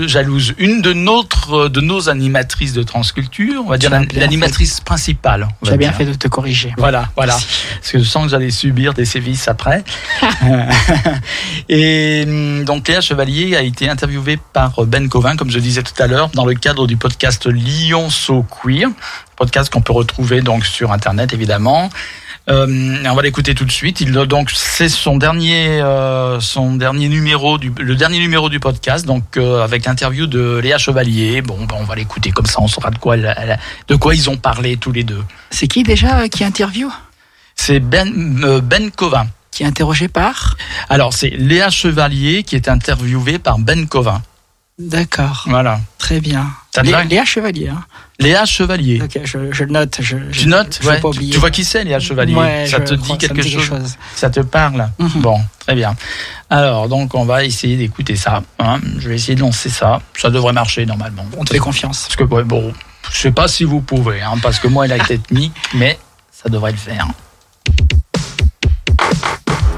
jalouse. 0.06 0.54
Une 0.60 0.84
de 0.84 0.93
notre, 0.93 1.67
de 1.67 1.82
nos 1.82 2.10
animatrices 2.10 2.74
de 2.74 2.84
Transculture, 2.84 3.63
on 3.65 3.69
va 3.69 3.80
dire 3.80 3.89
l'animatrice 3.89 4.82
principale. 4.82 5.48
Tu 5.65 5.72
as 5.72 5.78
bien 5.78 5.93
fait 5.93 6.06
de 6.06 6.13
te 6.13 6.28
corriger. 6.28 6.74
Voilà, 6.78 7.10
voilà. 7.15 7.34
Parce 7.34 7.91
que 7.91 7.98
je 7.98 8.04
sens 8.04 8.26
que 8.26 8.30
j'allais 8.30 8.52
subir 8.52 8.93
des 8.99 9.05
sévices 9.05 9.47
après. 9.47 9.83
et 11.69 12.25
hum, 12.27 12.65
donc 12.65 12.88
Léa 12.88 13.01
Chevalier 13.01 13.55
a 13.55 13.62
été 13.62 13.89
interviewée 13.89 14.38
par 14.53 14.85
Ben 14.85 15.07
Covin, 15.07 15.35
comme 15.38 15.49
je 15.49 15.59
disais 15.59 15.83
tout 15.83 15.93
à 16.01 16.07
l'heure, 16.07 16.29
dans 16.33 16.45
le 16.45 16.53
cadre 16.53 16.85
du 16.85 16.97
podcast 16.97 17.47
Lyon 17.47 18.09
So 18.09 18.43
Queer, 18.43 18.89
podcast 19.38 19.71
qu'on 19.71 19.81
peut 19.81 19.93
retrouver 19.93 20.41
donc 20.41 20.65
sur 20.65 20.91
internet 20.91 21.33
évidemment. 21.33 21.89
Euh, 22.49 22.95
on 23.05 23.13
va 23.13 23.21
l'écouter 23.21 23.53
tout 23.53 23.65
de 23.65 23.71
suite. 23.71 24.01
Il 24.01 24.12
donc 24.12 24.49
c'est 24.51 24.89
son 24.89 25.17
dernier 25.17 25.81
euh, 25.81 26.39
son 26.39 26.75
dernier 26.75 27.07
numéro 27.07 27.57
du 27.57 27.71
le 27.79 27.95
dernier 27.95 28.19
numéro 28.19 28.49
du 28.49 28.59
podcast 28.59 29.05
donc 29.05 29.38
euh, 29.38 29.63
avec 29.63 29.85
l'interview 29.85 30.25
de 30.25 30.57
Léa 30.57 30.77
Chevalier. 30.77 31.41
Bon, 31.41 31.65
ben, 31.65 31.75
on 31.79 31.83
va 31.83 31.95
l'écouter 31.95 32.31
comme 32.31 32.47
ça 32.47 32.59
on 32.59 32.67
saura 32.67 32.89
de 32.89 32.97
quoi 32.97 33.15
de 33.17 33.95
quoi 33.95 34.15
ils 34.15 34.29
ont 34.29 34.38
parlé 34.38 34.77
tous 34.77 34.91
les 34.91 35.03
deux. 35.03 35.23
C'est 35.51 35.67
qui 35.67 35.83
déjà 35.83 36.21
euh, 36.21 36.27
qui 36.27 36.43
interview 36.43 36.91
C'est 37.69 37.79
Ben 37.79 38.41
euh, 38.43 38.62
Ben 38.62 38.89
Covin. 38.89 39.27
Qui 39.51 39.62
est 39.62 39.67
interrogé 39.67 40.08
par 40.08 40.58
Alors 40.89 41.13
c'est 41.13 41.29
Léa 41.29 41.69
Chevalier 41.69 42.41
qui 42.41 42.55
est 42.55 42.67
interviewée 42.67 43.38
par 43.38 43.60
Ben 43.60 43.88
Covin. 43.88 44.23
D'accord. 44.79 45.43
Voilà. 45.45 45.79
Très 45.99 46.19
bien. 46.19 46.47
Te 46.71 46.82
Léa, 46.82 46.97
va 46.97 47.03
Léa 47.03 47.25
Chevalier. 47.25 47.67
hein. 47.69 47.84
Léa 48.17 48.45
Chevalier. 48.45 48.99
Ok, 49.03 49.19
je, 49.23 49.51
je 49.51 49.63
note. 49.65 49.97
Je, 49.99 50.17
Tu 50.32 50.47
notes 50.47 50.79
je 50.82 50.88
vais 50.88 50.93
ouais. 50.95 50.99
pas 50.99 51.12
tu, 51.12 51.29
tu 51.29 51.38
vois 51.38 51.51
qui 51.51 51.63
c'est 51.63 51.84
Léa 51.84 51.99
Chevalier? 51.99 52.34
Ouais, 52.34 52.65
Ça 52.65 52.79
je 52.79 52.84
te 52.86 52.93
dit 52.95 53.17
quelque 53.19 53.43
chose, 53.47 53.97
Ça 54.15 54.32
te 54.32 54.39
parle? 54.39 54.89
Mhm. 54.97 55.21
Bon, 55.21 55.39
très 55.60 55.75
bien. 55.75 55.95
Alors 56.49 56.89
donc 56.89 57.13
on 57.13 57.25
va 57.25 57.43
essayer 57.45 57.77
d'écouter 57.77 58.15
ça. 58.15 58.41
hein. 58.58 58.79
Je 58.97 59.10
vais 59.10 59.15
essayer 59.15 59.36
de 59.36 59.41
lancer 59.41 59.69
ça. 59.69 60.01
Ça 60.17 60.32
devrait 60.32 60.53
marcher 60.53 60.88
normalement. 60.88 61.23
On 61.38 61.43
te 61.45 61.53
fait 61.53 61.60
confiance. 61.60 62.08
Parce 62.08 62.15
que 62.15 62.23
ouais, 62.34 62.43
bon, 62.43 62.73
je 63.12 63.17
sais 63.19 63.32
pas 63.32 63.47
si 63.47 63.63
vous 63.63 63.82
pouvez, 63.82 64.23
hein, 64.23 64.39
parce 64.41 64.58
que 64.58 64.67
moi 64.67 64.86
elle 64.86 64.93
a 64.93 64.97
technique, 65.05 65.53
mais 65.75 65.99
ça 66.32 66.49
devrait 66.49 66.71
le 66.71 66.77
faire. 66.77 67.05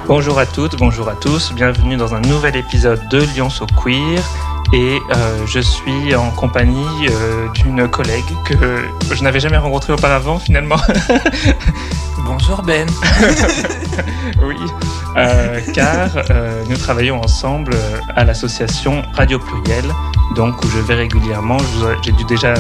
Bonjour 0.08 0.40
à 0.40 0.46
toutes, 0.46 0.78
bonjour 0.78 1.08
à 1.08 1.16
tous, 1.16 1.54
bienvenue 1.54 1.96
dans 1.96 2.14
un 2.14 2.22
nouvel 2.22 2.56
épisode 2.56 3.00
de 3.10 3.20
Lyon 3.20 3.50
So 3.50 3.66
Queer 3.82 4.20
et 4.74 5.00
euh, 5.16 5.46
je 5.46 5.60
suis 5.60 6.16
en 6.16 6.32
compagnie 6.32 7.08
euh, 7.10 7.48
d'une 7.50 7.88
collègue 7.88 8.26
que 8.46 8.56
je 9.14 9.24
n'avais 9.24 9.40
jamais 9.40 9.58
rencontrée 9.58 9.94
auparavant 9.94 10.40
finalement. 10.40 10.78
Bonjour 12.26 12.62
Ben. 12.62 12.88
oui, 14.44 14.56
euh, 15.18 15.60
car 15.74 16.10
nous 16.70 16.78
travaillons 16.78 17.20
ensemble 17.22 17.76
à 18.16 18.24
l'association 18.24 19.02
Radio 19.14 19.40
Pluriel, 19.40 19.86
donc 20.36 20.64
où 20.64 20.70
je 20.70 20.80
vais 20.80 20.96
régulièrement, 20.96 21.58
j'ai 22.04 22.12
dû 22.12 22.24
déjà 22.26 22.54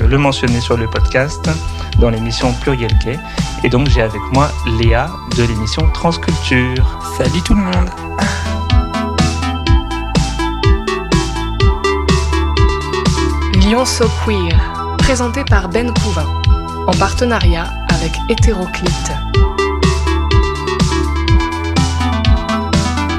le 0.00 0.18
mentionner 0.18 0.60
sur 0.60 0.76
le 0.76 0.86
podcast, 0.86 1.48
dans 1.98 2.10
l'émission 2.10 2.52
Pluriel 2.52 2.96
Gay, 3.04 3.18
et 3.64 3.68
donc 3.68 3.88
j'ai 3.88 4.02
avec 4.02 4.20
moi 4.32 4.50
Léa 4.78 5.10
de 5.36 5.42
l'émission 5.42 5.88
Transculture. 5.92 7.00
Salut 7.16 7.42
tout 7.42 7.54
le 7.54 7.62
monde. 7.62 7.90
Lyon 13.66 13.84
So 13.84 14.08
Queer, 14.24 14.96
présenté 14.98 15.42
par 15.42 15.68
Ben 15.68 15.92
Couvin, 15.92 16.40
en 16.86 16.92
partenariat 16.92 17.64
avec 17.88 18.12
Hétéroclite. 18.28 19.10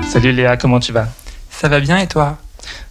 Salut 0.07 0.31
Léa, 0.31 0.55
comment 0.55 0.79
tu 0.79 0.93
vas? 0.93 1.09
Ça 1.49 1.67
va 1.67 1.81
bien 1.81 1.97
et 1.97 2.07
toi? 2.07 2.37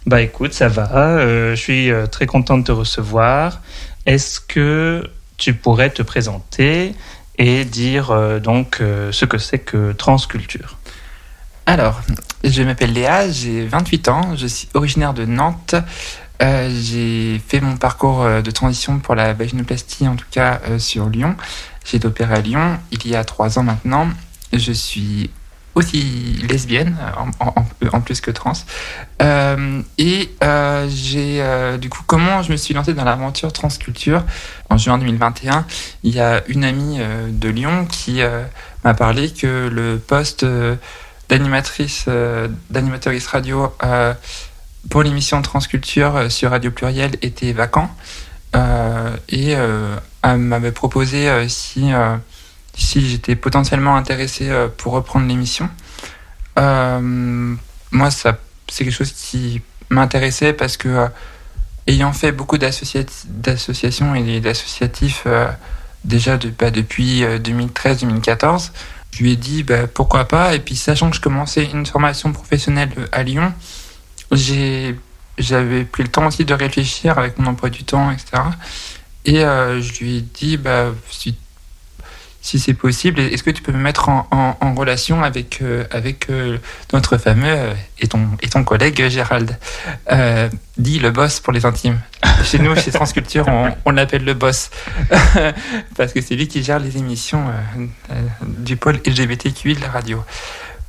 Bah 0.05 0.21
écoute, 0.21 0.53
ça 0.53 0.67
va. 0.67 0.87
euh, 0.93 1.55
je 1.55 1.59
suis 1.59 1.89
euh, 1.89 2.05
très 2.05 2.27
content 2.27 2.59
de 2.59 2.63
te 2.63 2.71
recevoir. 2.71 3.61
Est-ce 4.05 4.39
que 4.39 5.09
tu 5.37 5.55
pourrais 5.55 5.89
te 5.89 6.03
présenter 6.03 6.93
et 7.39 7.65
dire 7.65 8.11
euh, 8.11 8.37
donc 8.37 8.81
euh, 8.81 9.11
ce 9.11 9.25
que 9.25 9.39
c'est 9.39 9.57
que 9.57 9.93
transculture? 9.93 10.77
Alors, 11.65 11.99
je 12.43 12.61
m'appelle 12.61 12.93
Léa, 12.93 13.29
j'ai 13.29 13.65
28 13.65 14.07
ans, 14.09 14.35
je 14.37 14.45
suis 14.45 14.69
originaire 14.75 15.13
de 15.13 15.25
Nantes. 15.25 15.75
Euh, 16.41 16.69
j'ai 16.71 17.39
fait 17.39 17.61
mon 17.61 17.77
parcours 17.77 18.21
euh, 18.21 18.41
de 18.41 18.51
transition 18.51 18.99
pour 18.99 19.15
la 19.15 19.33
vaginoplastie, 19.33 20.07
en 20.07 20.15
tout 20.15 20.27
cas 20.29 20.61
euh, 20.69 20.79
sur 20.79 21.09
Lyon. 21.09 21.35
J'ai 21.83 21.97
été 21.97 22.23
à 22.23 22.41
Lyon 22.41 22.77
il 22.91 23.07
y 23.07 23.15
a 23.15 23.23
trois 23.23 23.57
ans 23.57 23.63
maintenant. 23.63 24.07
Je 24.53 24.71
suis 24.71 25.31
aussi 25.73 26.43
lesbienne, 26.49 26.95
en, 27.39 28.01
plus 28.01 28.19
que 28.19 28.31
trans. 28.31 28.53
Et 29.99 30.29
j'ai 30.89 31.77
du 31.79 31.89
coup 31.89 32.01
comment 32.07 32.41
je 32.41 32.51
me 32.51 32.57
suis 32.57 32.73
lancée 32.73 32.95
dans 32.95 33.03
l'aventure 33.03 33.53
transculture 33.53 34.23
en 34.71 34.77
juin 34.77 34.97
2021. 34.97 35.67
Il 36.01 36.15
y 36.15 36.19
a 36.19 36.41
une 36.47 36.63
amie 36.63 36.99
de 37.29 37.49
Lyon 37.49 37.85
qui 37.85 38.21
m'a 38.83 38.93
parlé 38.95 39.31
que 39.31 39.69
le 39.71 39.99
poste 39.99 40.43
d'animatrice 41.29 42.07
d'animatrice 42.71 43.27
radio 43.27 43.71
pour 44.89 45.03
l'émission 45.03 45.41
Transculture 45.41 46.15
euh, 46.15 46.29
sur 46.29 46.51
Radio 46.51 46.71
Pluriel 46.71 47.11
était 47.21 47.53
vacant 47.53 47.89
Euh, 48.55 49.15
et 49.27 49.55
euh, 49.55 49.97
m'avait 50.37 50.71
proposé 50.71 51.27
si 51.49 51.91
si 52.73 53.09
j'étais 53.09 53.35
potentiellement 53.35 53.95
intéressé 53.97 54.49
pour 54.77 54.93
reprendre 54.93 55.27
l'émission. 55.27 55.69
Moi, 57.91 58.11
ça 58.11 58.37
c'est 58.69 58.83
quelque 58.85 58.93
chose 58.93 59.11
qui 59.11 59.61
m'intéressait 59.89 60.53
parce 60.53 60.77
que 60.77 61.07
ayant 61.87 62.13
fait 62.13 62.31
beaucoup 62.31 62.57
d'associati- 62.57 63.27
d'associations 63.27 64.15
et 64.15 64.39
d'associatifs 64.39 65.25
déjà 66.03 66.37
de- 66.37 66.49
bah, 66.49 66.71
depuis 66.71 67.23
2013-2014, 67.23 68.71
je 69.11 69.23
lui 69.23 69.33
ai 69.33 69.35
dit 69.35 69.63
bah, 69.63 69.87
pourquoi 69.87 70.25
pas? 70.25 70.55
Et 70.55 70.59
puis 70.59 70.75
sachant 70.75 71.09
que 71.09 71.15
je 71.15 71.21
commençais 71.21 71.65
une 71.65 71.85
formation 71.85 72.31
professionnelle 72.33 72.89
à 73.11 73.23
Lyon, 73.23 73.53
j'avais 74.31 75.83
pris 75.83 76.03
le 76.03 76.09
temps 76.09 76.27
aussi 76.27 76.45
de 76.45 76.53
réfléchir 76.53 77.17
avec 77.17 77.37
mon 77.39 77.47
emploi 77.47 77.69
du 77.69 77.83
temps, 77.83 78.11
etc. 78.11 78.43
Et 79.25 79.43
euh, 79.43 79.81
je 79.81 79.99
lui 79.99 80.17
ai 80.17 80.21
dit 80.21 80.57
bah, 80.57 80.91
si, 81.09 81.35
si 82.41 82.59
c'est 82.59 82.73
possible, 82.73 83.19
est-ce 83.19 83.43
que 83.43 83.51
tu 83.51 83.61
peux 83.61 83.73
me 83.73 83.77
mettre 83.77 84.07
en, 84.09 84.27
en- 84.31 84.57
en 84.61 84.73
relation 84.73 85.21
avec, 85.23 85.59
euh, 85.61 85.83
avec 85.91 86.29
euh, 86.29 86.57
notre 86.93 87.17
fameux 87.17 87.45
euh, 87.47 87.73
et, 87.99 88.07
ton, 88.07 88.29
et 88.41 88.47
ton 88.47 88.63
collègue 88.63 89.09
Gérald 89.09 89.57
euh, 90.11 90.49
dit 90.77 90.99
le 90.99 91.11
boss 91.11 91.39
pour 91.41 91.51
les 91.51 91.65
intimes. 91.65 91.99
Chez 92.45 92.59
nous, 92.59 92.73
chez 92.75 92.91
Transculture, 92.91 93.47
on, 93.49 93.75
on 93.85 93.91
l'appelle 93.91 94.23
le 94.23 94.33
boss. 94.33 94.69
Parce 95.97 96.13
que 96.13 96.21
c'est 96.21 96.35
lui 96.35 96.47
qui 96.47 96.63
gère 96.63 96.79
les 96.79 96.97
émissions 96.97 97.43
euh, 98.11 98.17
du 98.41 98.77
pôle 98.77 98.99
LGBTQI 99.05 99.75
de 99.75 99.81
la 99.81 99.89
radio. 99.89 100.23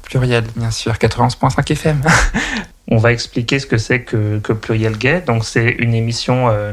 Pluriel, 0.08 0.44
bien 0.56 0.70
sûr, 0.70 0.92
91.5 0.94 1.70
FM. 1.72 2.02
On 2.90 2.96
va 2.98 3.12
expliquer 3.12 3.58
ce 3.58 3.66
que 3.66 3.76
c'est 3.76 4.02
que, 4.02 4.38
que 4.38 4.52
Pluriel 4.54 4.96
Gay. 4.96 5.22
Donc 5.26 5.44
c'est 5.44 5.68
une 5.78 5.94
émission 5.94 6.48
euh, 6.48 6.72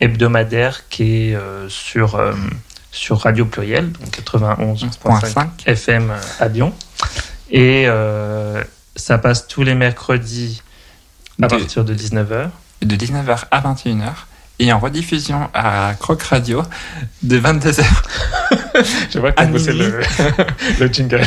hebdomadaire 0.00 0.88
qui 0.88 1.30
est 1.30 1.34
euh, 1.34 1.68
sur, 1.68 2.14
euh, 2.14 2.32
sur 2.92 3.18
Radio 3.20 3.44
Pluriel, 3.44 3.90
donc 3.90 4.10
91.5 4.10 5.46
FM 5.66 6.12
à 6.38 6.48
Lyon. 6.48 6.72
Et 7.50 7.86
ça 8.96 9.18
passe 9.18 9.46
tous 9.48 9.62
les 9.62 9.74
mercredis 9.74 10.62
à 11.42 11.46
De- 11.46 11.56
partir 11.56 11.84
de 11.84 11.94
19h. 11.94 12.50
de 12.82 12.96
19h 12.96 13.44
à 13.50 13.60
21h 13.60 14.10
et 14.58 14.72
en 14.72 14.78
rediffusion 14.78 15.48
à 15.54 15.94
Croc 15.98 16.22
Radio 16.22 16.62
de 17.22 17.38
22h 17.38 17.82
Je 19.10 19.18
vois 19.18 19.32
À 19.36 19.46
minuit. 19.46 19.92
le 20.80 20.86
jingle. 20.86 21.20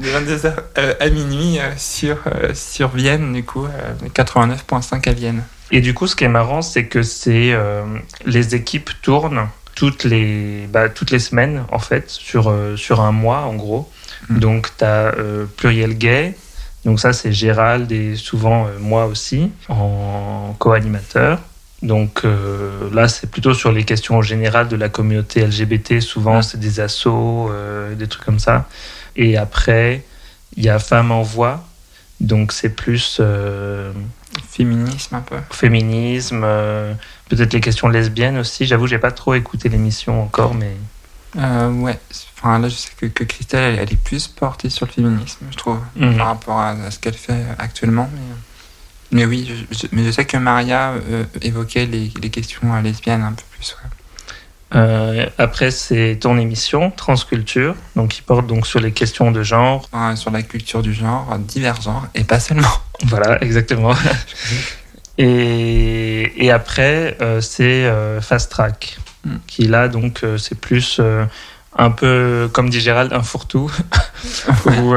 de 0.00 0.08
22h 0.08 0.52
euh, 0.78 0.94
à 1.00 1.08
minuit 1.10 1.58
euh, 1.58 1.70
sur 1.76 2.18
euh, 2.26 2.52
sur 2.54 2.88
Vienne 2.88 3.32
du 3.32 3.44
coup 3.44 3.64
euh, 3.66 4.08
89.5 4.14 5.08
à 5.08 5.12
Vienne. 5.12 5.42
Et 5.70 5.80
du 5.80 5.92
coup, 5.92 6.06
ce 6.06 6.16
qui 6.16 6.24
est 6.24 6.28
marrant, 6.28 6.62
c'est 6.62 6.86
que 6.86 7.02
c'est 7.02 7.52
euh, 7.52 7.84
les 8.24 8.54
équipes 8.54 8.90
tournent 9.02 9.48
toutes 9.74 10.04
les 10.04 10.66
bah, 10.72 10.88
toutes 10.88 11.10
les 11.10 11.18
semaines 11.18 11.64
en 11.70 11.78
fait 11.78 12.10
sur 12.10 12.48
euh, 12.48 12.76
sur 12.76 13.00
un 13.00 13.12
mois 13.12 13.40
en 13.40 13.54
gros. 13.54 13.90
Mm. 14.28 14.38
Donc 14.38 14.68
tu 14.78 14.84
as 14.84 15.12
pluriel 15.56 15.96
gay. 15.96 16.34
Donc 16.84 17.00
ça 17.00 17.12
c'est 17.12 17.32
Gérald 17.32 17.90
et 17.92 18.16
souvent 18.16 18.66
euh, 18.66 18.78
moi 18.80 19.06
aussi 19.06 19.50
en 19.68 20.54
co-animateur. 20.58 21.38
Donc 21.82 22.22
euh, 22.24 22.90
là, 22.92 23.06
c'est 23.08 23.30
plutôt 23.30 23.54
sur 23.54 23.70
les 23.70 23.84
questions 23.84 24.20
générales 24.20 24.68
de 24.68 24.76
la 24.76 24.88
communauté 24.88 25.46
LGBT. 25.46 26.00
Souvent, 26.00 26.42
c'est 26.42 26.58
des 26.58 26.80
assos, 26.80 27.50
euh, 27.50 27.94
des 27.94 28.08
trucs 28.08 28.24
comme 28.24 28.40
ça. 28.40 28.68
Et 29.16 29.36
après, 29.36 30.04
il 30.56 30.64
y 30.64 30.68
a 30.68 30.78
Femmes 30.78 31.12
en 31.12 31.22
voix. 31.22 31.64
Donc 32.20 32.52
c'est 32.52 32.70
plus 32.70 33.18
euh, 33.20 33.92
Féminisme 34.48 35.14
un 35.14 35.20
peu. 35.20 35.36
féminisme, 35.50 36.40
peut-être 37.28 37.52
les 37.52 37.60
questions 37.60 37.88
lesbiennes 37.88 38.38
aussi. 38.38 38.66
J'avoue, 38.66 38.88
j'ai 38.88 38.98
pas 38.98 39.12
trop 39.12 39.34
écouté 39.34 39.68
l'émission 39.68 40.20
encore, 40.22 40.54
mais 40.54 40.74
ouais, 41.36 41.98
enfin 42.36 42.58
là 42.58 42.68
je 42.68 42.74
sais 42.74 42.90
que, 42.96 43.06
que 43.06 43.22
Christelle 43.24 43.74
elle, 43.74 43.78
elle 43.80 43.92
est 43.92 44.02
plus 44.02 44.26
portée 44.26 44.68
sur 44.70 44.86
le 44.86 44.92
féminisme, 44.92 45.46
je 45.50 45.56
trouve, 45.56 45.78
Mhm. 45.94 46.16
par 46.16 46.26
rapport 46.26 46.58
à, 46.58 46.70
à 46.70 46.90
ce 46.90 46.98
qu'elle 46.98 47.14
fait 47.14 47.44
actuellement. 47.58 48.10
Mais, 48.12 48.20
mais 49.10 49.24
oui, 49.24 49.50
je, 49.70 49.86
mais 49.92 50.04
je 50.04 50.10
sais 50.10 50.24
que 50.24 50.36
Maria 50.36 50.92
euh, 50.92 51.24
évoquait 51.42 51.86
les, 51.86 52.12
les 52.20 52.30
questions 52.30 52.80
lesbiennes 52.82 53.22
un 53.22 53.32
peu 53.32 53.42
plus. 53.52 53.76
ouais. 53.82 53.90
Euh, 54.74 55.26
après, 55.38 55.70
c'est 55.70 56.18
ton 56.20 56.38
émission, 56.38 56.90
Transculture, 56.90 57.74
donc 57.96 58.10
qui 58.10 58.22
porte 58.22 58.46
donc 58.46 58.66
sur 58.66 58.80
les 58.80 58.92
questions 58.92 59.30
de 59.30 59.42
genre. 59.42 59.88
Sur 60.14 60.30
la 60.30 60.42
culture 60.42 60.82
du 60.82 60.92
genre, 60.92 61.38
divers 61.38 61.80
genres, 61.80 62.06
et 62.14 62.24
pas 62.24 62.40
seulement. 62.40 62.68
Voilà, 63.04 63.40
exactement. 63.44 63.94
et, 65.18 66.44
et 66.44 66.50
après, 66.50 67.16
euh, 67.22 67.40
c'est 67.40 67.88
Fast 68.20 68.50
Track, 68.50 68.98
Mm. 69.24 69.36
qui 69.46 69.66
là, 69.66 69.88
donc, 69.88 70.24
c'est 70.38 70.58
plus 70.58 71.00
un 71.76 71.90
peu, 71.90 72.48
comme 72.52 72.70
dit 72.70 72.80
Gérald, 72.80 73.12
un 73.12 73.22
fourre-tout, 73.22 73.70
où, 74.66 74.94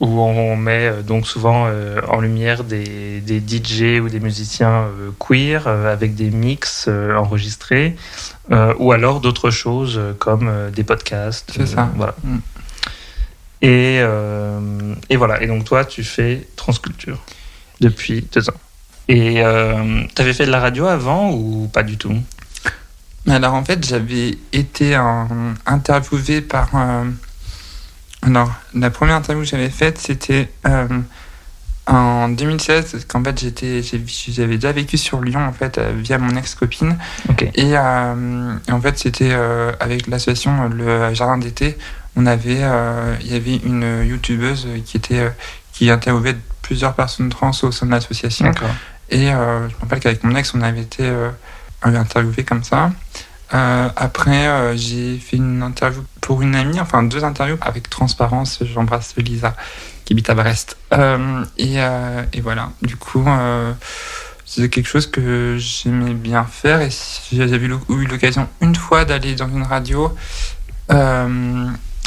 où 0.00 0.20
on 0.20 0.56
met 0.56 0.86
euh, 0.86 1.02
donc 1.02 1.26
souvent 1.26 1.66
euh, 1.66 2.00
en 2.08 2.20
lumière 2.20 2.64
des, 2.64 3.20
des 3.20 3.38
DJ 3.40 4.00
ou 4.00 4.08
des 4.08 4.20
musiciens 4.20 4.84
euh, 4.88 5.10
queer 5.18 5.66
avec 5.68 6.14
des 6.14 6.30
mix 6.30 6.88
enregistrés, 6.88 7.96
ou 8.78 8.92
alors 8.92 9.20
d'autres 9.20 9.50
choses 9.50 10.00
comme 10.18 10.50
des 10.74 10.84
podcasts. 10.84 11.52
C'est 11.56 11.66
ça. 11.66 11.90
voilà. 11.96 12.14
Mm. 12.22 12.36
Et, 13.62 13.98
euh, 14.02 14.94
et 15.08 15.16
voilà. 15.16 15.42
Et 15.42 15.46
donc 15.46 15.64
toi, 15.64 15.84
tu 15.86 16.04
fais 16.04 16.46
Transculture 16.56 17.18
depuis 17.80 18.26
deux 18.32 18.50
ans. 18.50 18.60
Et 19.08 19.42
euh, 19.42 20.02
t'avais 20.14 20.34
fait 20.34 20.44
de 20.46 20.50
la 20.50 20.60
radio 20.60 20.86
avant 20.86 21.30
ou 21.32 21.68
pas 21.72 21.82
du 21.82 21.96
tout? 21.96 22.14
Alors 23.26 23.54
en 23.54 23.64
fait, 23.64 23.86
j'avais 23.86 24.36
été 24.52 24.94
interviewé 25.64 26.42
par. 26.42 26.68
euh, 26.74 27.04
alors, 28.26 28.50
la 28.74 28.90
première 28.90 29.16
interview 29.16 29.44
que 29.44 29.50
j'avais 29.50 29.70
faite, 29.70 29.98
c'était 29.98 30.50
euh, 30.66 30.86
en 31.86 32.30
2016, 32.30 32.92
parce 32.92 33.04
qu'en 33.04 33.22
fait, 33.22 33.38
j'étais, 33.38 33.82
j'avais 33.82 34.54
déjà 34.54 34.72
vécu 34.72 34.96
sur 34.96 35.20
Lyon 35.20 35.46
en 35.46 35.52
fait 35.52 35.76
euh, 35.76 35.92
via 35.94 36.18
mon 36.18 36.34
ex-copine. 36.36 36.96
Et 37.54 37.76
euh, 37.76 38.54
en 38.70 38.80
fait, 38.80 38.98
c'était 38.98 39.32
euh, 39.32 39.72
avec 39.80 40.06
l'association 40.06 40.68
Le 40.68 41.12
Jardin 41.12 41.36
d'été. 41.36 41.76
On 42.16 42.26
avait, 42.26 42.62
il 43.20 43.32
y 43.32 43.34
avait 43.34 43.56
une 43.56 44.04
youtubeuse 44.04 44.68
qui 44.86 44.96
était 44.96 45.32
qui 45.72 45.90
interviewait 45.90 46.36
plusieurs 46.62 46.94
personnes 46.94 47.28
trans 47.28 47.50
au 47.64 47.72
sein 47.72 47.86
de 47.86 47.90
l'association. 47.90 48.52
Et 49.10 49.26
je 49.26 49.32
me 49.32 49.80
rappelle 49.80 49.98
qu'avec 49.98 50.22
mon 50.22 50.36
ex, 50.36 50.54
on 50.54 50.62
avait 50.62 50.82
été 50.82 51.12
interviewé 51.82 52.44
comme 52.44 52.62
ça. 52.62 52.92
Euh, 53.52 53.88
après, 53.96 54.46
euh, 54.48 54.76
j'ai 54.76 55.18
fait 55.18 55.36
une 55.36 55.62
interview 55.62 56.02
pour 56.20 56.40
une 56.42 56.54
amie, 56.56 56.80
enfin 56.80 57.02
deux 57.02 57.24
interviews 57.24 57.58
avec 57.60 57.90
Transparence. 57.90 58.60
J'embrasse 58.62 59.14
Lisa 59.16 59.54
qui 60.04 60.14
habite 60.14 60.30
à 60.30 60.34
Brest. 60.34 60.76
Euh, 60.92 61.44
et, 61.58 61.76
et 62.32 62.40
voilà, 62.40 62.70
du 62.82 62.96
coup, 62.96 63.24
c'est 64.44 64.68
quelque 64.68 64.86
chose 64.88 65.06
que 65.06 65.56
j'aimais 65.58 66.14
bien 66.14 66.44
faire. 66.44 66.80
Et 66.80 66.88
j'avais 67.32 67.56
eu 67.66 67.68
l'o- 67.68 67.84
eu 67.90 68.06
l'occasion 68.06 68.48
une 68.60 68.74
fois 68.74 69.04
d'aller 69.04 69.34
dans 69.34 69.48
une 69.48 69.62
radio. 69.62 70.14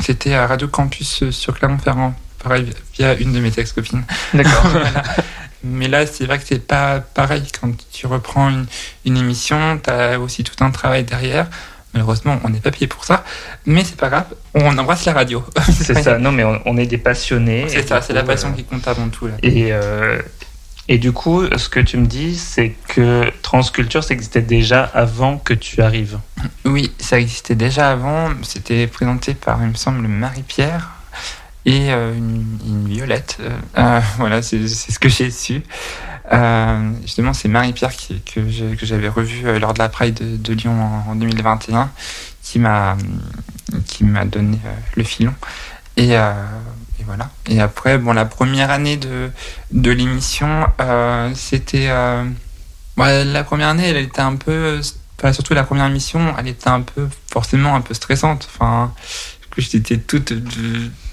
C'était 0.02 0.34
à 0.36 0.45
Radio 0.47 0.67
Campus 0.67 1.30
sur 1.32 1.58
Clermont-Ferrand, 1.58 2.13
pareil, 2.43 2.71
via 2.93 3.15
une 3.15 3.34
de 3.34 3.39
mes 3.39 3.52
ex-copines. 3.58 4.04
D'accord. 4.34 4.63
Voilà. 4.71 5.04
Mais 5.63 5.87
là, 5.87 6.05
c'est 6.05 6.25
vrai 6.25 6.37
que 6.37 6.45
c'est 6.45 6.65
pas 6.65 6.99
pareil. 6.99 7.43
Quand 7.59 7.71
tu 7.91 8.07
reprends 8.07 8.49
une, 8.49 8.65
une 9.05 9.17
émission, 9.17 9.79
tu 9.83 9.89
as 9.89 10.19
aussi 10.19 10.43
tout 10.43 10.63
un 10.63 10.71
travail 10.71 11.03
derrière. 11.03 11.47
Malheureusement, 11.93 12.39
on 12.43 12.49
n'est 12.49 12.59
pas 12.59 12.71
payé 12.71 12.87
pour 12.87 13.05
ça. 13.05 13.23
Mais 13.65 13.83
c'est 13.83 13.97
pas 13.97 14.09
grave, 14.09 14.27
on 14.53 14.77
embrasse 14.77 15.05
la 15.05 15.13
radio. 15.13 15.43
c'est 15.71 16.01
ça. 16.01 16.19
Non, 16.19 16.31
mais 16.31 16.43
on, 16.43 16.61
on 16.65 16.77
est 16.77 16.85
des 16.85 16.97
passionnés. 16.97 17.65
C'est 17.69 17.87
ça, 17.87 18.01
c'est 18.01 18.13
la 18.13 18.23
passion 18.23 18.49
euh, 18.49 18.51
qui 18.53 18.63
compte 18.63 18.87
avant 18.87 19.09
tout. 19.09 19.27
Là. 19.27 19.33
Et, 19.41 19.69
euh, 19.71 20.21
et 20.89 20.99
du 20.99 21.11
coup, 21.11 21.43
ce 21.55 21.69
que 21.69 21.79
tu 21.79 21.97
me 21.97 22.05
dis, 22.05 22.35
c'est 22.35 22.75
que 22.87 23.31
Transculture, 23.41 24.03
ça 24.03 24.13
existait 24.13 24.41
déjà 24.41 24.83
avant 24.83 25.37
que 25.37 25.53
tu 25.53 25.81
arrives. 25.81 26.19
Oui, 26.65 26.93
ça 26.99 27.19
existait 27.19 27.55
déjà 27.55 27.89
avant. 27.89 28.29
C'était 28.43 28.87
présenté 28.87 29.33
par, 29.33 29.61
il 29.63 29.69
me 29.69 29.75
semble, 29.75 30.07
Marie-Pierre 30.07 30.96
et 31.67 31.91
euh, 31.91 32.13
une, 32.15 32.88
Violette. 32.88 33.38
Euh, 33.41 33.49
euh, 33.77 34.01
voilà, 34.17 34.41
c'est 34.41 34.67
ce 34.67 34.97
que 34.97 35.10
j'ai 35.10 35.30
su. 35.30 35.62
Euh, 36.32 36.91
justement, 37.03 37.34
c'est 37.34 37.49
Marie-Pierre 37.49 37.91
que 38.34 38.41
j'avais 38.82 39.10
revu 39.10 39.45
euh, 39.45 39.60
lors 39.60 39.73
de 39.73 39.80
la 39.80 39.89
Pride 39.89 40.41
de, 40.41 40.53
Lyon 40.53 40.71
en, 40.82 41.12
en 41.12 41.15
2021 41.15 41.89
qui 42.41 42.60
m'a 42.60 42.97
qui 43.86 44.06
m'a 44.06 44.23
donné 44.23 44.58
le 44.95 45.03
filon. 45.03 45.34
Et, 45.97 46.12
et 46.12 47.03
voilà. 47.06 47.30
Et 47.47 47.60
après, 47.60 47.97
bon, 47.97 48.13
la 48.13 48.23
première 48.23 48.71
année 48.71 48.95
de, 48.95 49.30
de 49.71 49.91
l'émission, 49.91 50.65
c'était. 51.36 51.88
la 51.88 53.43
première 53.43 53.67
année, 53.69 53.89
elle 53.89 53.97
était 53.97 54.21
un 54.21 54.36
peu. 54.36 54.80
Enfin, 55.19 55.34
surtout 55.34 55.53
la 55.53 55.63
première 55.63 55.88
émission, 55.88 56.34
elle 56.39 56.47
était 56.47 56.69
un 56.69 56.82
peu, 56.82 57.10
forcément, 57.30 57.75
un 57.75 57.82
peu 57.82 57.93
stressante. 57.93 58.47
Enfin, 58.53 58.93
que 59.51 59.62
j'étais 59.62 59.97
toute, 59.97 60.32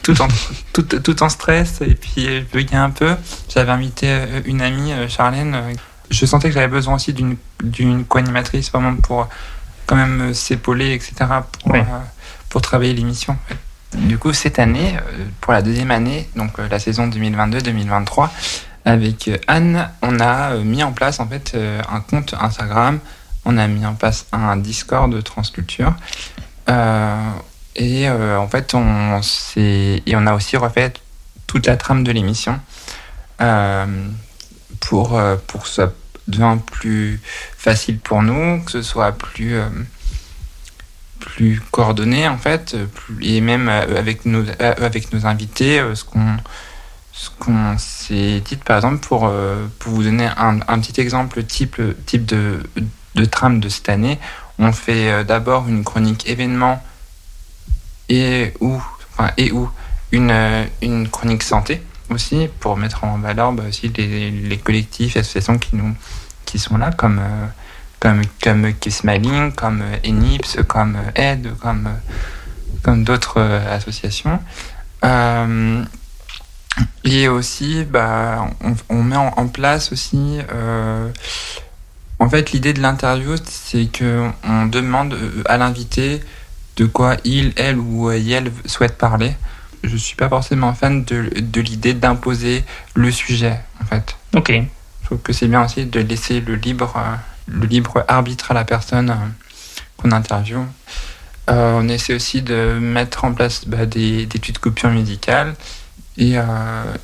tout, 0.05 0.21
en, 0.23 0.29
toute 0.73 1.23
en 1.23 1.29
stress 1.29 1.81
et 1.81 1.95
puis 1.95 2.27
je 2.27 2.41
buguais 2.53 2.77
un 2.77 2.91
peu. 2.91 3.17
J'avais 3.53 3.73
invité 3.73 4.07
euh, 4.11 4.41
une 4.45 4.61
amie, 4.63 4.93
euh, 4.93 5.09
Charlène. 5.09 5.55
euh, 5.55 5.73
Je 6.11 6.27
sentais 6.27 6.49
que 6.49 6.55
j'avais 6.55 6.69
besoin 6.69 6.95
aussi 6.95 7.13
d'une 7.13 7.37
d'une 7.63 8.05
co-animatrice 8.05 8.71
vraiment 8.71 8.95
pour 8.97 9.29
quand 9.87 9.97
même 9.97 10.21
euh, 10.21 10.35
s'épauler, 10.35 10.93
etc. 10.93 11.15
pour, 11.63 11.73
Oui. 11.73 11.81
euh, 11.81 11.85
pour 12.51 12.61
travailler 12.61 12.93
l'émission. 12.95 13.37
Du 13.95 14.19
coup, 14.19 14.33
cette 14.33 14.59
année, 14.59 14.97
euh, 14.97 15.25
pour 15.41 15.53
la 15.53 15.63
deuxième 15.63 15.91
année, 15.91 16.29
donc 16.37 16.59
euh, 16.59 16.69
la 16.71 16.79
saison 16.79 17.07
2022-2023, 17.09 18.29
avec 18.85 19.29
euh, 19.29 19.39
Anne, 19.47 19.89
on 20.03 20.19
a 20.21 20.53
euh, 20.55 20.63
mis 20.65 20.83
en 20.83 20.93
place 20.93 21.21
en 21.21 21.27
fait 21.29 21.53
euh, 21.55 21.81
un 21.91 22.01
compte 22.01 22.35
Instagram, 22.39 22.99
on 23.47 23.57
a 23.57 23.67
mis 23.67 23.87
en 23.87 23.95
place 23.95 24.27
un 24.33 24.57
Discord 24.57 25.11
de 25.13 25.21
Transculture. 25.21 25.95
Euh, 26.69 27.17
et 27.77 28.09
euh, 28.09 28.39
en 28.39 28.49
fait, 28.49 28.75
on, 28.75 29.21
et 29.57 30.15
on 30.15 30.27
a 30.27 30.35
aussi 30.35 30.57
refait 30.57 30.93
toute 31.47 31.67
la 31.67 31.77
trame 31.77 32.05
de 32.05 32.13
l'émission 32.13 32.61
euh, 33.41 33.87
pour, 34.81 35.19
euh, 35.19 35.37
pour 35.47 35.63
que 35.63 35.69
ce 35.69 35.75
soit 35.75 35.95
plus 36.67 37.21
facile 37.57 37.99
pour 37.99 38.23
nous, 38.23 38.63
que 38.65 38.71
ce 38.71 38.83
soit 38.83 39.13
plus, 39.13 39.57
plus 41.19 41.61
coordonné 41.71 42.29
en 42.29 42.39
fait, 42.39 42.77
et 43.21 43.41
même 43.41 43.69
avec 43.69 44.25
nos, 44.25 44.45
avec 44.61 45.13
nos 45.13 45.27
invités, 45.27 45.83
ce 45.95 46.05
qu'on 46.05 46.39
ce 47.13 48.07
s'est 48.07 48.41
dit 48.41 48.57
par 48.57 48.77
exemple 48.77 49.07
pour, 49.07 49.31
pour 49.79 49.93
vous 49.93 50.03
donner 50.05 50.29
un, 50.37 50.61
un 50.67 50.79
petit 50.81 51.01
exemple 51.01 51.43
type, 51.45 51.81
type 52.07 52.25
de, 52.25 52.63
de 53.17 53.25
trame 53.25 53.61
de 53.61 53.69
cette 53.69 53.89
année, 53.89 54.19
on 54.59 54.73
fait 54.73 55.25
d'abord 55.25 55.69
une 55.69 55.85
chronique 55.85 56.29
événement 56.29 56.83
et 58.09 58.53
ou, 58.61 58.81
enfin, 59.17 59.31
et 59.37 59.53
ou 59.53 59.69
une, 60.13 60.31
euh, 60.31 60.65
une 60.83 61.09
chronique 61.09 61.43
santé 61.43 61.83
aussi 62.11 62.49
pour 62.61 62.77
mettre 62.77 63.05
en 63.05 63.19
valeur 63.19 63.53
bah, 63.53 63.65
aussi 63.69 63.89
les, 63.89 64.31
les 64.31 64.59
collectifs 64.59 65.17
associations 65.17 65.59
qui, 65.59 65.77
nous, 65.77 65.95
qui 66.45 66.59
sont 66.59 66.77
là 66.77 66.91
comme, 66.93 67.19
euh, 67.19 67.47
comme, 68.05 68.23
comme 68.43 68.73
Kiss 68.75 69.03
comme 69.57 69.83
euh, 69.83 69.97
Enips, 70.05 70.59
comme 70.69 70.99
Aide, 71.15 71.57
comme, 71.61 71.87
euh, 71.87 72.13
comme 72.83 73.03
d'autres 73.03 73.39
euh, 73.39 73.75
associations. 73.77 74.41
Et 77.05 77.29
aussi, 77.29 77.85
bah, 77.85 78.47
on, 78.89 79.03
met 79.03 79.17
en, 79.17 79.33
en 79.37 79.47
place 79.47 79.93
aussi. 79.93 80.39
en 82.19 82.29
fait, 82.29 82.53
l'idée 82.53 82.73
de 82.73 82.81
l'interview, 82.81 83.37
c'est 83.45 83.87
que 83.87 84.29
on 84.43 84.67
demande 84.67 85.17
à 85.45 85.57
l'invité 85.57 86.21
de 86.77 86.87
quoi 86.87 87.17
il, 87.25 87.53
elle 87.57 87.79
ou 87.79 88.11
elle 88.11 88.53
souhaite 88.67 88.99
parler. 88.99 89.33
Je 89.83 89.97
suis 89.97 90.17
pas 90.17 90.29
forcément 90.29 90.73
fan 90.75 91.05
de, 91.05 91.31
de 91.41 91.61
l'idée 91.61 91.95
d'imposer 91.95 92.65
le 92.95 93.11
sujet, 93.11 93.61
en 93.83 93.85
fait. 93.85 94.17
Ok. 94.35 94.51
Je 94.51 95.07
trouve 95.07 95.19
que 95.19 95.33
c'est 95.33 95.47
bien 95.47 95.65
aussi 95.65 95.85
de 95.85 96.01
laisser 96.01 96.41
le 96.41 96.55
libre, 96.55 96.95
euh, 96.97 97.15
le 97.47 97.67
libre 97.67 98.05
arbitre 98.09 98.51
à 98.51 98.55
la 98.55 98.65
personne 98.65 99.11
euh, 99.11 99.15
qu'on 99.99 100.11
interviewe. 100.13 100.65
Euh, 101.51 101.79
on 101.83 101.89
essaie 101.89 102.15
aussi 102.15 102.41
de 102.41 102.79
mettre 102.81 103.25
en 103.25 103.35
place 103.35 103.67
bah, 103.67 103.85
des, 103.85 104.25
des 104.25 104.39
petites 104.39 104.59
coupures 104.59 104.89
musicales 104.89 105.55
et, 106.17 106.39
euh, 106.39 106.43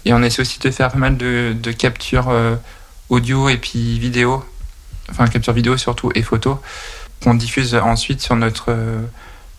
et 0.07 0.15
on 0.15 0.23
essaie 0.23 0.41
aussi 0.41 0.59
de 0.59 0.71
faire 0.71 0.91
pas 0.91 0.97
mal 0.99 1.19
de, 1.19 1.55
de 1.61 1.73
captures 1.73 2.31
euh, 2.31 2.57
audio 3.11 3.51
et 3.51 3.59
puis 3.59 3.99
vidéo 3.99 4.43
enfin 5.11 5.27
capture 5.27 5.53
vidéo 5.53 5.77
surtout 5.77 6.11
et 6.15 6.23
photo, 6.23 6.61
qu'on 7.23 7.35
diffuse 7.35 7.75
ensuite 7.75 8.21
sur 8.21 8.37
notre, 8.37 8.75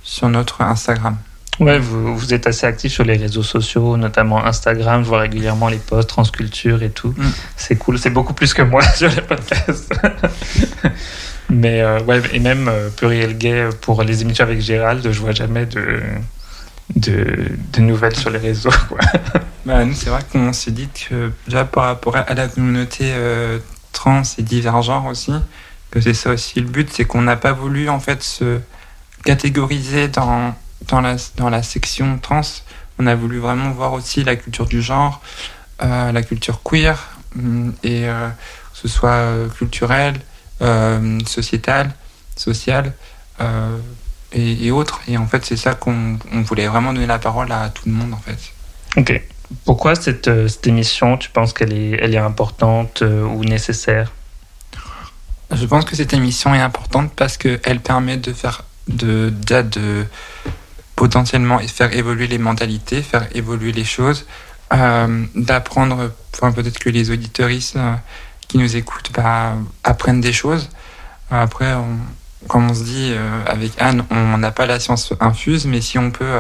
sur 0.04 0.30
notre 0.30 0.62
Instagram. 0.62 1.18
Ouais, 1.60 1.78
vous, 1.78 2.18
vous, 2.18 2.34
êtes 2.34 2.48
assez 2.48 2.66
actif 2.66 2.92
sur 2.92 3.04
les 3.04 3.18
réseaux 3.18 3.44
sociaux, 3.44 3.96
notamment 3.96 4.44
Instagram. 4.44 5.04
Je 5.04 5.10
vois 5.10 5.20
régulièrement 5.20 5.68
les 5.68 5.78
posts, 5.78 6.10
Transculture 6.10 6.82
et 6.82 6.90
tout. 6.90 7.14
Mm. 7.16 7.32
C'est 7.56 7.76
cool. 7.76 8.00
C'est 8.00 8.10
beaucoup 8.10 8.34
plus 8.34 8.54
que 8.54 8.64
moi 8.64 8.82
sur 8.96 9.10
les 9.10 9.22
podcasts. 9.22 9.94
Mais 11.50 11.82
euh, 11.82 12.00
ouais, 12.04 12.22
et 12.32 12.40
même 12.40 12.68
euh, 12.70 12.90
Pluriel 12.90 13.38
Gay 13.38 13.70
pour 13.82 14.02
les 14.04 14.22
émissions 14.22 14.46
avec 14.46 14.62
Gérald, 14.62 15.12
je 15.12 15.20
vois 15.20 15.34
jamais 15.34 15.66
de, 15.66 16.00
de, 16.96 17.26
de 17.74 17.82
nouvelles 17.82 18.16
sur 18.16 18.30
les 18.30 18.40
réseaux. 18.40 18.72
Quoi. 18.88 19.00
Bah, 19.64 19.86
nous, 19.86 19.94
c'est 19.94 20.10
vrai 20.10 20.22
qu'on 20.32 20.54
s'est 20.54 20.72
dit 20.72 20.90
que 20.90 21.32
déjà 21.46 21.66
par 21.66 21.84
rapport 21.84 22.16
à 22.18 22.34
la 22.34 22.48
communauté 22.48 23.12
euh, 23.12 23.60
trans 23.92 24.24
et 24.40 24.42
divergent 24.42 25.06
aussi, 25.08 25.34
que 25.92 26.02
c'est 26.02 26.16
ça 26.16 26.32
aussi 26.32 26.62
le 26.62 26.66
but, 26.66 26.90
c'est 26.92 27.06
qu'on 27.06 27.22
n'a 27.22 27.36
pas 27.36 27.52
voulu 27.52 27.88
en 27.88 28.00
fait 28.00 28.24
se 28.24 28.60
catégoriser 29.24 30.08
dans 30.08 30.54
dans 30.88 31.02
la, 31.02 31.16
dans 31.38 31.50
la 31.50 31.64
section 31.64 32.18
trans, 32.20 32.42
on 33.00 33.08
a 33.08 33.16
voulu 33.16 33.40
vraiment 33.40 33.72
voir 33.72 33.94
aussi 33.94 34.24
la 34.24 34.36
culture 34.36 34.66
du 34.66 34.82
genre, 34.82 35.22
euh, 35.82 36.12
la 36.12 36.24
culture 36.24 36.62
queer, 36.64 36.98
mm, 37.36 37.70
et 37.84 38.08
euh, 38.08 38.30
que 38.30 38.78
ce 38.78 38.88
soit 38.88 39.10
euh, 39.10 39.50
culturelle, 39.50 40.20
sociétale, 41.26 41.92
sociale 42.36 42.94
et, 44.32 44.68
et, 44.68 44.70
autres. 44.70 45.02
Et 45.08 45.18
en 45.18 45.26
fait, 45.26 45.44
c'est 45.44 45.58
ça 45.58 45.74
qu'on 45.74 46.20
voulait 46.44 46.68
vraiment 46.68 46.94
donner 46.94 47.08
la 47.08 47.18
parole 47.18 47.52
à 47.52 47.70
tout 47.70 47.82
le 47.88 47.94
monde, 47.94 48.14
en 48.14 48.18
fait. 48.18 48.38
Ok. 48.96 49.20
Pourquoi 49.66 49.96
cette, 49.96 50.48
cette 50.48 50.68
émission, 50.68 51.18
tu 51.18 51.32
penses 51.32 51.54
qu'elle 51.54 51.74
est, 51.74 51.98
elle 52.00 52.14
est 52.14 52.20
importante 52.20 53.02
ou 53.02 53.44
nécessaire? 53.44 54.12
Je 55.50 55.66
pense 55.66 55.84
que 55.84 55.96
cette 55.96 56.14
émission 56.14 56.54
est 56.54 56.62
importante 56.62 57.12
parce 57.16 57.38
qu'elle 57.38 57.80
permet 57.80 58.18
de 58.18 58.32
faire 58.32 58.64
de, 58.88 59.32
de, 59.48 59.62
de 59.62 60.06
potentiellement 60.96 61.60
faire 61.60 61.96
évoluer 61.96 62.28
les 62.28 62.38
mentalités, 62.38 63.02
faire 63.02 63.28
évoluer 63.36 63.72
les 63.72 63.84
choses, 63.84 64.26
euh, 64.74 65.26
d'apprendre, 65.36 66.12
enfin, 66.34 66.52
peut-être 66.54 66.80
que 66.80 66.90
les 66.90 67.12
auditeuristes 67.12 67.76
euh, 67.76 67.94
qui 68.48 68.58
nous 68.58 68.78
écoutent 68.78 69.12
bah, 69.14 69.56
apprennent 69.84 70.22
des 70.22 70.32
choses. 70.32 70.70
Après, 71.30 71.74
comme 72.48 72.70
on 72.70 72.74
se 72.74 72.84
dit 72.84 73.10
euh, 73.12 73.44
avec 73.48 73.74
Anne, 73.80 74.06
on 74.12 74.38
n'a 74.38 74.52
pas 74.52 74.66
la 74.66 74.80
science 74.80 75.14
infuse, 75.20 75.66
mais 75.66 75.82
si 75.82 75.98
on 75.98 76.12
peut, 76.12 76.40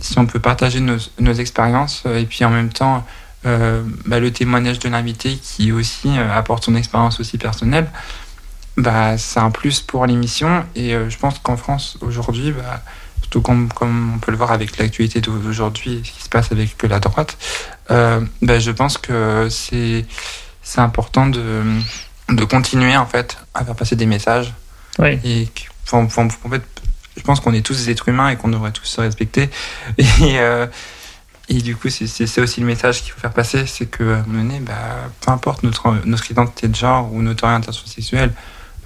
si 0.00 0.18
on 0.18 0.26
peut 0.26 0.40
partager 0.40 0.80
nos, 0.80 1.32
expériences 1.32 2.04
et 2.06 2.24
puis 2.24 2.44
en 2.44 2.50
même 2.50 2.70
temps 2.70 3.06
bah, 3.44 4.20
le 4.20 4.30
témoignage 4.32 4.78
de 4.78 4.88
l'invité 4.88 5.36
qui 5.36 5.70
aussi 5.70 6.18
apporte 6.18 6.64
son 6.64 6.74
expérience 6.74 7.20
aussi 7.20 7.36
personnelle, 7.36 7.90
bah, 8.76 9.18
c'est 9.18 9.40
un 9.40 9.50
plus 9.50 9.80
pour 9.80 10.06
l'émission. 10.06 10.64
Et 10.74 10.90
je 10.90 11.18
pense 11.18 11.38
qu'en 11.38 11.56
France, 11.56 11.98
aujourd'hui, 12.00 12.52
bah, 12.52 12.82
comme, 13.40 13.68
on 14.14 14.18
peut 14.18 14.30
le 14.30 14.36
voir 14.36 14.52
avec 14.52 14.78
l'actualité 14.78 15.20
d'aujourd'hui, 15.20 16.02
ce 16.04 16.12
qui 16.12 16.22
se 16.22 16.28
passe 16.28 16.52
avec 16.52 16.82
la 16.82 17.00
droite, 17.00 17.36
euh, 17.90 18.20
ben, 18.42 18.60
je 18.60 18.70
pense 18.70 18.98
que 18.98 19.48
c'est 19.50 20.06
c'est 20.62 20.80
important 20.80 21.26
de, 21.26 21.62
de 22.30 22.44
continuer 22.44 22.96
en 22.96 23.06
fait 23.06 23.36
à 23.52 23.64
faire 23.64 23.74
passer 23.74 23.96
des 23.96 24.06
messages. 24.06 24.52
Oui. 24.98 25.18
Et 25.24 25.48
en 25.92 26.08
fait, 26.08 26.62
je 27.16 27.22
pense 27.22 27.40
qu'on 27.40 27.52
est 27.52 27.64
tous 27.64 27.76
des 27.76 27.90
êtres 27.90 28.08
humains 28.08 28.30
et 28.30 28.36
qu'on 28.36 28.48
devrait 28.48 28.72
tous 28.72 28.86
se 28.86 29.00
respecter. 29.00 29.50
Et, 29.98 30.38
euh, 30.38 30.66
et 31.50 31.58
du 31.60 31.76
coup, 31.76 31.90
c'est 31.90 32.40
aussi 32.40 32.60
le 32.60 32.66
message 32.66 33.02
qu'il 33.02 33.12
faut 33.12 33.20
faire 33.20 33.34
passer, 33.34 33.66
c'est 33.66 33.84
que 33.84 34.14
à 34.14 34.16
un 34.16 34.22
moment 34.22 34.44
donné, 34.44 34.60
bah, 34.60 35.10
peu 35.20 35.30
importe 35.30 35.62
notre, 35.62 35.94
notre 36.06 36.30
identité 36.30 36.68
de 36.68 36.74
genre 36.74 37.12
ou 37.12 37.20
notre 37.20 37.44
orientation 37.44 37.84
sexuelle, 37.84 38.32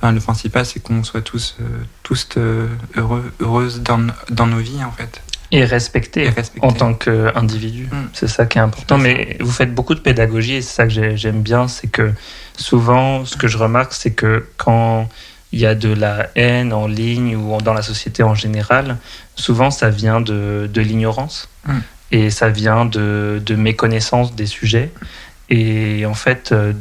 le 0.03 0.21
principal, 0.21 0.65
c'est 0.65 0.81
qu'on 0.81 1.05
soit 1.05 1.23
tous, 1.23 1.57
euh, 1.61 1.65
tous 2.03 2.29
euh, 2.37 2.69
heureux, 2.97 3.33
heureuses 3.41 3.81
dans, 3.81 4.07
dans, 4.31 4.47
nos 4.47 4.59
vies, 4.59 4.85
en 4.85 4.93
fait. 4.93 5.21
Et 5.51 5.65
respectés 5.65 6.31
en 6.61 6.73
tant 6.73 6.95
qu'individu. 6.95 7.89
Mm. 7.91 8.09
C'est 8.13 8.29
ça 8.29 8.47
qui 8.47 8.59
est 8.59 8.61
important. 8.61 8.99
Mais 8.99 9.39
vous 9.41 9.51
faites 9.51 9.75
beaucoup 9.75 9.95
de 9.95 10.01
pédagogie 10.01 10.55
et 10.55 10.63
c'est 10.63 10.75
ça 10.75 10.87
que 10.87 11.17
j'aime 11.17 11.41
bien. 11.41 11.69
C'est 11.69 11.89
que 11.89 12.13
souvent, 12.57 13.25
ce 13.25 13.37
que 13.37 13.49
je 13.49 13.57
remarque, 13.57 13.95
c'est 13.95 14.11
que 14.11 14.47
quand 14.59 15.09
il 15.53 15.61
y 15.61 15.67
a 15.67 15.75
de 15.75 15.89
la 15.89 16.29
haine 16.35 16.75
en 16.75 16.87
ligne 16.87 17.35
ou 17.35 17.59
dans 17.63 17.73
la 17.73 17.81
société 17.81 18.23
en 18.23 18.35
général, 18.35 18.99
souvent 19.37 19.71
ça 19.71 19.89
vient 19.89 20.21
de, 20.21 20.69
de 20.71 20.81
l'ignorance. 20.83 21.49
Mm. 21.67 21.79
Et 22.11 22.31
ça 22.31 22.51
vient 22.51 22.85
de, 22.85 23.41
de 23.45 23.55
méconnaissance 23.55 24.35
des 24.35 24.47
sujets. 24.47 24.91
Et 25.51 26.05
en 26.05 26.15
fait, 26.15 26.53
euh, 26.53 26.73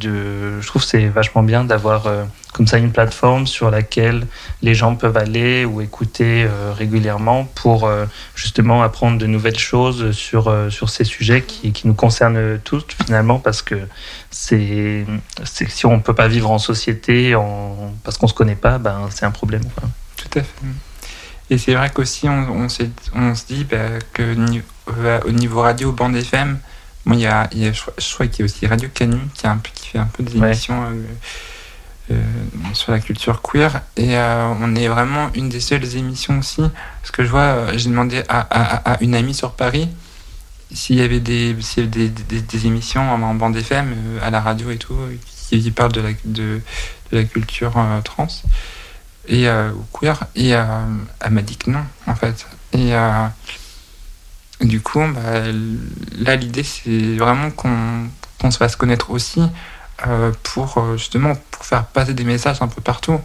je 0.59 0.67
trouve 0.67 0.81
que 0.81 0.87
c'est 0.87 1.07
vachement 1.07 1.41
bien 1.41 1.63
d'avoir 1.63 2.07
euh, 2.07 2.25
comme 2.51 2.67
ça 2.67 2.77
une 2.77 2.91
plateforme 2.91 3.47
sur 3.47 3.71
laquelle 3.71 4.27
les 4.61 4.75
gens 4.75 4.95
peuvent 4.95 5.15
aller 5.15 5.63
ou 5.63 5.79
écouter 5.79 6.43
euh, 6.43 6.73
régulièrement 6.73 7.45
pour 7.55 7.89
justement 8.35 8.83
apprendre 8.83 9.17
de 9.17 9.25
nouvelles 9.25 9.59
choses 9.59 10.11
sur, 10.11 10.53
sur 10.69 10.89
ces 10.89 11.05
sujets 11.05 11.43
qui, 11.43 11.73
nous 11.85 11.93
concernent 11.93 12.59
tous 12.63 12.85
finalement 13.05 13.39
parce 13.39 13.61
que 13.61 13.75
c'est 14.31 15.05
si 15.43 15.85
on 15.85 15.95
ne 15.95 16.01
peut 16.01 16.15
pas 16.15 16.27
vivre 16.27 16.51
en 16.51 16.57
société 16.57 17.35
parce 18.03 18.17
qu'on 18.17 18.25
ne 18.25 18.31
se 18.31 18.35
connaît 18.35 18.55
pas, 18.55 18.79
ben, 18.79 19.07
c'est 19.11 19.25
un 19.25 19.31
problème. 19.31 19.63
Tout 20.17 20.39
à 20.39 20.41
fait. 20.41 20.65
Et 21.49 21.57
c'est 21.57 21.75
vrai 21.75 21.89
qu'aussi 21.93 22.27
on, 22.27 22.65
on, 22.65 22.67
on, 23.15 23.35
se 23.35 23.45
dit 23.45 23.63
bah, 23.63 23.99
que 24.11 24.35
au 25.25 25.31
niveau 25.31 25.61
radio, 25.61 25.93
bande 25.93 26.17
FM, 26.17 26.59
Bon, 27.07 27.13
il 27.13 27.21
y 27.21 27.25
a, 27.25 27.47
il 27.53 27.59
y 27.59 27.67
a, 27.67 27.71
je, 27.71 28.13
crois 28.13 28.27
qu'il 28.27 28.39
y 28.39 28.41
a 28.41 28.45
aussi 28.45 28.67
Radio 28.67 28.89
Canu 28.93 29.17
qui, 29.33 29.47
a 29.47 29.51
un 29.51 29.57
peu, 29.57 29.69
qui 29.73 29.87
fait 29.87 29.97
un 29.97 30.07
peu 30.07 30.23
des 30.23 30.35
émissions 30.35 30.83
euh, 30.83 32.11
euh, 32.11 32.21
sur 32.73 32.91
la 32.91 32.99
culture 32.99 33.41
queer. 33.41 33.81
Et 33.95 34.17
euh, 34.17 34.51
on 34.59 34.75
est 34.75 34.89
vraiment 34.89 35.29
une 35.33 35.47
des 35.47 35.61
seules 35.61 35.95
émissions 35.95 36.39
aussi. 36.39 36.61
Parce 37.01 37.11
que 37.11 37.23
je 37.23 37.29
vois, 37.29 37.77
j'ai 37.77 37.89
demandé 37.89 38.23
à, 38.27 38.41
à, 38.41 38.91
à, 38.91 39.01
une 39.01 39.15
amie 39.15 39.33
sur 39.33 39.53
Paris 39.53 39.87
s'il 40.73 40.97
y 40.97 41.01
avait 41.01 41.21
des, 41.21 41.55
y 41.77 41.79
avait 41.79 41.87
des, 41.87 42.09
des, 42.09 42.67
émissions 42.67 43.09
en, 43.09 43.33
bande 43.35 43.55
FM, 43.55 43.95
à 44.21 44.29
la 44.29 44.41
radio 44.41 44.69
et 44.69 44.77
tout, 44.77 44.97
qui, 45.47 45.61
qui 45.61 45.71
parlent 45.71 45.93
de 45.93 46.01
la, 46.01 46.09
de, 46.25 46.59
de 47.13 47.17
la 47.17 47.23
culture 47.23 47.73
trans 48.03 48.27
et 49.29 49.49
ou 49.49 49.85
queer. 49.97 50.25
Et 50.35 50.49
elle 50.49 51.31
m'a 51.31 51.41
dit 51.41 51.55
que 51.55 51.71
non, 51.71 51.85
en 52.05 52.15
fait. 52.15 52.45
Et 52.73 52.91
du 54.61 54.81
coup, 54.81 54.99
bah, 54.99 55.43
là, 56.17 56.35
l'idée, 56.35 56.63
c'est 56.63 57.15
vraiment 57.15 57.51
qu'on 57.51 58.51
se 58.51 58.57
fasse 58.57 58.75
connaître 58.75 59.11
aussi 59.11 59.41
euh, 60.07 60.31
pour 60.43 60.77
euh, 60.77 60.97
justement 60.97 61.33
pour 61.51 61.65
faire 61.65 61.85
passer 61.85 62.13
des 62.13 62.23
messages 62.23 62.61
un 62.61 62.67
peu 62.67 62.81
partout. 62.81 63.19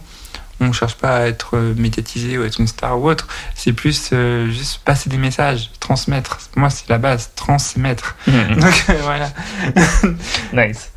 On 0.59 0.67
ne 0.67 0.73
cherche 0.73 0.95
pas 0.95 1.17
à 1.17 1.27
être 1.27 1.57
médiatisé 1.57 2.37
ou 2.37 2.43
être 2.43 2.59
une 2.59 2.67
star 2.67 2.99
ou 2.99 3.09
autre. 3.09 3.27
C'est 3.55 3.73
plus 3.73 4.11
euh, 4.13 4.49
juste 4.49 4.81
passer 4.85 5.09
des 5.09 5.17
messages, 5.17 5.71
transmettre. 5.79 6.39
Moi, 6.55 6.69
c'est 6.69 6.87
la 6.89 6.99
base, 6.99 7.31
transmettre. 7.35 8.15
Mmh. 8.27 8.55
Donc 8.59 8.85
voilà. 9.01 9.29
nice. 10.53 10.91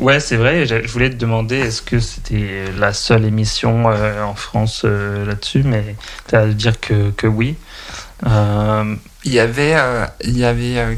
ouais, 0.00 0.20
c'est 0.20 0.36
vrai. 0.36 0.66
Je 0.66 0.88
voulais 0.88 1.10
te 1.10 1.16
demander, 1.16 1.56
est-ce 1.56 1.82
que 1.82 2.00
c'était 2.00 2.64
la 2.76 2.92
seule 2.92 3.24
émission 3.24 3.86
en 3.86 4.34
France 4.34 4.84
là-dessus, 4.84 5.62
mais 5.64 5.96
tu 6.28 6.34
as 6.34 6.40
à 6.40 6.46
dire 6.46 6.78
que, 6.80 7.10
que 7.10 7.28
oui. 7.28 7.56
Euh, 8.26 8.96
il 9.24 9.32
y 9.32 9.38
avait, 9.38 9.74
euh, 9.76 10.06
il 10.24 10.36
y 10.36 10.44
avait 10.44 10.78
euh, 10.78 10.94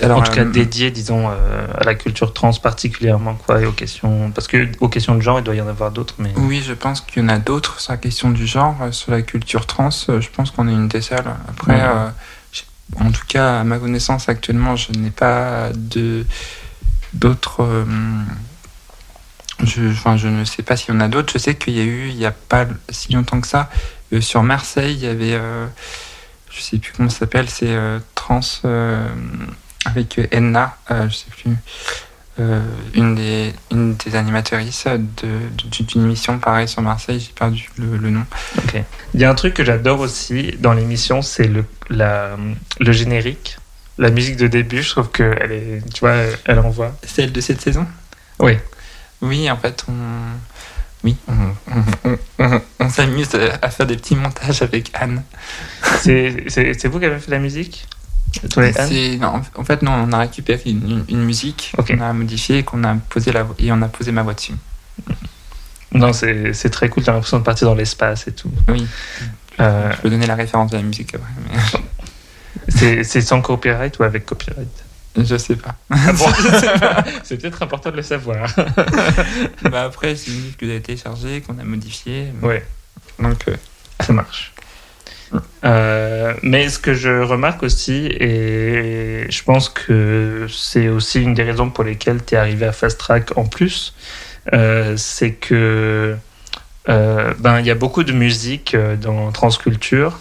alors, 0.00 0.18
en 0.18 0.22
tout 0.22 0.32
cas 0.32 0.44
dédié, 0.44 0.90
disons, 0.90 1.28
à 1.28 1.84
la 1.84 1.94
culture 1.94 2.32
trans 2.32 2.52
particulièrement, 2.54 3.34
quoi, 3.34 3.60
et 3.60 3.66
aux 3.66 3.72
questions, 3.72 4.30
parce 4.30 4.48
que 4.48 4.68
aux 4.80 4.88
questions 4.88 5.14
de 5.14 5.20
genre, 5.20 5.38
il 5.38 5.44
doit 5.44 5.54
y 5.54 5.60
en 5.60 5.68
avoir 5.68 5.90
d'autres, 5.90 6.14
mais 6.18 6.32
oui, 6.36 6.62
je 6.66 6.72
pense 6.72 7.02
qu'il 7.02 7.22
y 7.22 7.24
en 7.24 7.28
a 7.28 7.38
d'autres 7.38 7.78
sur 7.78 7.92
la 7.92 7.98
question 7.98 8.30
du 8.30 8.46
genre, 8.46 8.76
sur 8.90 9.12
la 9.12 9.20
culture 9.20 9.66
trans. 9.66 9.90
Je 9.90 10.28
pense 10.30 10.50
qu'on 10.50 10.66
est 10.66 10.72
une 10.72 10.88
des 10.88 11.02
seules. 11.02 11.22
Après, 11.46 11.80
en 12.98 13.10
tout 13.10 13.26
cas, 13.28 13.60
à 13.60 13.64
ma 13.64 13.78
connaissance, 13.78 14.28
actuellement, 14.30 14.76
je 14.76 14.92
n'ai 14.92 15.10
pas 15.10 15.68
de 15.74 16.24
d'autres. 17.12 17.84
je, 19.62 19.90
enfin, 19.90 20.16
je 20.16 20.28
ne 20.28 20.44
sais 20.46 20.62
pas 20.62 20.76
s'il 20.76 20.94
y 20.94 20.96
en 20.96 21.00
a 21.00 21.08
d'autres. 21.08 21.34
Je 21.34 21.38
sais 21.38 21.54
qu'il 21.54 21.76
y 21.76 21.80
a 21.80 21.84
eu, 21.84 22.08
il 22.08 22.16
n'y 22.16 22.26
a 22.26 22.32
pas 22.32 22.64
si 22.88 23.12
longtemps 23.12 23.42
que 23.42 23.46
ça, 23.46 23.68
sur 24.20 24.42
Marseille, 24.42 24.94
il 24.94 25.04
y 25.04 25.06
avait 25.06 25.38
je 26.54 26.60
sais 26.60 26.78
plus 26.78 26.92
comment 26.92 27.08
ça 27.08 27.20
s'appelle, 27.20 27.48
c'est 27.48 27.70
euh, 27.70 27.98
Trans 28.14 28.40
euh, 28.64 29.06
avec 29.84 30.20
Enna, 30.30 30.76
euh, 30.90 31.08
je 31.08 31.16
sais 31.16 31.30
plus. 31.30 31.56
une, 32.94 33.14
des, 33.14 33.52
une 33.70 33.94
des 33.94 34.16
animatrices 34.16 34.86
d'une 34.86 36.02
émission 36.04 36.38
pareil 36.38 36.68
sur 36.68 36.82
Marseille, 36.82 37.20
j'ai 37.20 37.32
perdu 37.32 37.70
le, 37.78 38.10
nom. 38.10 38.24
Il 39.14 39.20
y 39.20 39.24
a 39.24 39.30
un 39.30 39.34
truc 39.34 39.54
que 39.54 39.64
j'adore 39.64 40.00
aussi 40.00 40.52
dans 40.58 40.72
l'émission, 40.72 41.22
c'est 41.22 41.48
le, 41.48 41.64
le 41.90 42.92
générique, 42.92 43.58
la 43.98 44.10
musique 44.10 44.36
de 44.36 44.46
début. 44.46 44.82
Je 44.82 44.90
trouve 44.90 45.10
qu'elle 45.10 45.52
est, 45.52 45.94
tu 45.94 46.00
vois, 46.00 46.16
elle 46.44 46.58
envoie. 46.58 46.92
Celle 47.04 47.32
de 47.32 47.40
cette 47.40 47.60
saison? 47.60 47.86
Oui. 48.40 48.58
Oui, 49.20 49.48
en 49.50 49.56
fait, 49.56 49.84
on, 49.88 49.92
oui, 51.04 51.16
on, 52.78 52.88
s'amuse 52.88 53.28
à 53.60 53.70
faire 53.70 53.86
des 53.86 53.96
petits 53.96 54.14
montages 54.14 54.62
avec 54.62 54.90
Anne. 54.94 55.22
C'est 56.00 56.86
vous 56.86 57.00
qui 57.00 57.06
avez 57.06 57.18
fait 57.18 57.30
la 57.30 57.38
musique? 57.38 57.86
Non, 59.20 59.42
en 59.56 59.64
fait, 59.64 59.82
non, 59.82 59.92
on 59.92 60.12
a 60.12 60.18
récupéré 60.18 60.62
une, 60.66 61.24
musique 61.24 61.74
qu'on 61.76 62.00
a 62.00 62.12
modifiée 62.12 62.62
qu'on 62.62 62.82
a 62.84 62.94
posé 62.94 63.32
la, 63.32 63.46
et 63.58 63.72
on 63.72 63.82
a 63.82 63.88
posé 63.88 64.12
ma 64.12 64.22
voix 64.22 64.34
dessus. 64.34 64.54
Non, 65.92 66.12
c'est 66.12 66.54
c'est 66.54 66.70
très 66.70 66.88
cool, 66.88 67.02
t'as 67.02 67.12
l'impression 67.12 67.38
de 67.38 67.44
partir 67.44 67.68
dans 67.68 67.74
l'espace 67.74 68.26
et 68.26 68.32
tout. 68.32 68.50
Oui. 68.68 68.86
Euh, 69.60 69.92
Je 69.92 70.00
peux 70.00 70.10
donner 70.10 70.26
la 70.26 70.34
référence 70.34 70.70
de 70.70 70.76
la 70.76 70.82
musique 70.82 71.14
après. 71.14 71.28
mais 71.46 71.58
c'est 72.68 73.04
c'est 73.04 73.20
sans 73.20 73.42
copyright 73.42 73.98
ou 73.98 74.04
avec 74.04 74.24
copyright? 74.24 74.81
Je 75.16 75.36
sais 75.36 75.56
pas. 75.56 75.74
Ah 75.90 76.12
bon 76.12 76.26
C'est 77.22 77.40
peut-être 77.40 77.62
important 77.62 77.90
de 77.90 77.96
le 77.96 78.02
savoir. 78.02 78.54
bah 79.70 79.84
après, 79.84 80.16
c'est 80.16 80.30
une 80.30 80.36
musique 80.38 80.56
que 80.56 80.64
vous 80.64 80.70
avez 80.70 80.80
téléchargée, 80.80 81.42
qu'on 81.42 81.58
a 81.58 81.64
modifiée. 81.64 82.28
Ouais. 82.40 82.64
Donc, 83.18 83.48
euh, 83.48 83.56
Ça 84.00 84.12
marche. 84.12 84.52
Euh, 85.64 86.34
mais 86.42 86.68
ce 86.68 86.78
que 86.78 86.92
je 86.92 87.22
remarque 87.22 87.62
aussi, 87.62 88.06
et 88.06 89.26
je 89.30 89.42
pense 89.44 89.68
que 89.70 90.46
c'est 90.50 90.88
aussi 90.88 91.22
une 91.22 91.32
des 91.32 91.42
raisons 91.42 91.70
pour 91.70 91.84
lesquelles 91.84 92.22
tu 92.24 92.34
es 92.34 92.38
arrivé 92.38 92.66
à 92.66 92.72
Fast 92.72 92.98
Track 92.98 93.36
en 93.36 93.46
plus, 93.46 93.94
euh, 94.52 94.94
c'est 94.96 95.32
que 95.32 96.16
ben 96.86 97.60
il 97.60 97.66
y 97.66 97.70
a 97.70 97.74
beaucoup 97.74 98.02
de 98.02 98.12
musique 98.12 98.76
dans 99.00 99.30
Transculture 99.30 100.18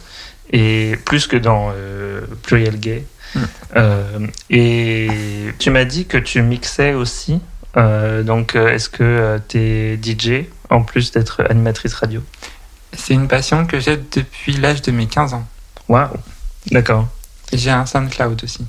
et 0.54 0.96
plus 1.06 1.28
que 1.28 1.36
dans 1.36 1.74
Pluriel 2.44 2.80
Gay. 2.80 3.04
Euh, 3.76 4.28
et 4.50 5.08
tu 5.60 5.70
m'as 5.70 5.86
dit 5.86 6.06
que 6.06 6.18
tu 6.18 6.42
mixais 6.42 6.94
aussi. 6.94 7.40
Euh, 7.78 8.24
donc, 8.24 8.56
euh, 8.56 8.70
est-ce 8.70 8.90
que 8.90 9.40
tu 9.48 9.58
es 9.58 9.98
DJ 10.02 10.46
en 10.70 10.84
plus 10.84 11.12
d'être 11.12 11.44
animatrice 11.50 11.94
radio? 11.94 12.22
C'est 12.94 13.14
une 13.14 13.28
passion 13.28 13.66
que 13.66 13.80
j'ai 13.80 13.98
depuis 13.98 14.54
l'âge 14.58 14.82
de 14.82 14.92
mes 14.92 15.08
15 15.08 15.34
ans. 15.34 15.48
Waouh, 15.88 16.10
d'accord. 16.72 17.08
J'ai 17.54 17.70
un 17.72 17.86
SoundCloud 17.86 18.44
aussi. 18.44 18.66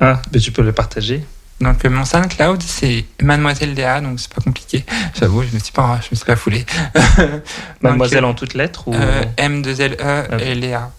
Ah, 0.00 0.22
mais 0.32 0.38
tu 0.38 0.52
peux 0.52 0.62
le 0.62 0.72
partager. 0.72 1.24
Donc 1.60 1.84
mon 1.84 2.04
SoundCloud 2.04 2.62
c'est 2.62 3.04
Mademoiselle 3.20 3.74
Léa, 3.74 4.00
donc 4.00 4.20
c'est 4.20 4.32
pas 4.32 4.40
compliqué. 4.40 4.84
J'avoue, 5.18 5.42
je 5.42 5.52
me 5.52 5.58
suis 5.58 5.72
pas, 5.72 5.98
je 6.02 6.08
me 6.12 6.16
suis 6.16 6.24
pas 6.24 6.36
foulé. 6.36 6.64
Mademoiselle 7.82 8.20
Donc, 8.20 8.30
en 8.30 8.34
toutes 8.34 8.54
lettres 8.54 8.86
ou 8.86 8.94
euh, 8.94 9.24
M2LE 9.36 10.34
Ok. 10.34 10.40
et 10.40 10.54
Léa. 10.54 10.92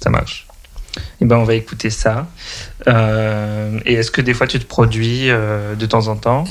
ça 0.00 0.10
marche 0.10 0.46
Eh 1.20 1.24
ben, 1.24 1.36
on 1.36 1.44
va 1.44 1.54
écouter 1.54 1.90
ça. 1.90 2.26
Euh, 2.86 3.78
et 3.84 3.94
est-ce 3.94 4.10
que 4.10 4.20
des 4.20 4.34
fois 4.34 4.46
tu 4.46 4.58
te 4.58 4.64
produis 4.64 5.30
euh, 5.30 5.74
de 5.74 5.86
temps 5.86 6.08
en 6.08 6.16
temps? 6.16 6.44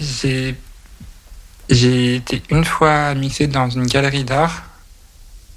J'ai 1.70 2.16
été 2.16 2.43
une 2.50 2.66
fois 2.66 3.16
mixé 3.16 3.48
dans 3.48 3.70
une 3.70 3.88
galerie 3.88 4.24
d'art, 4.24 4.64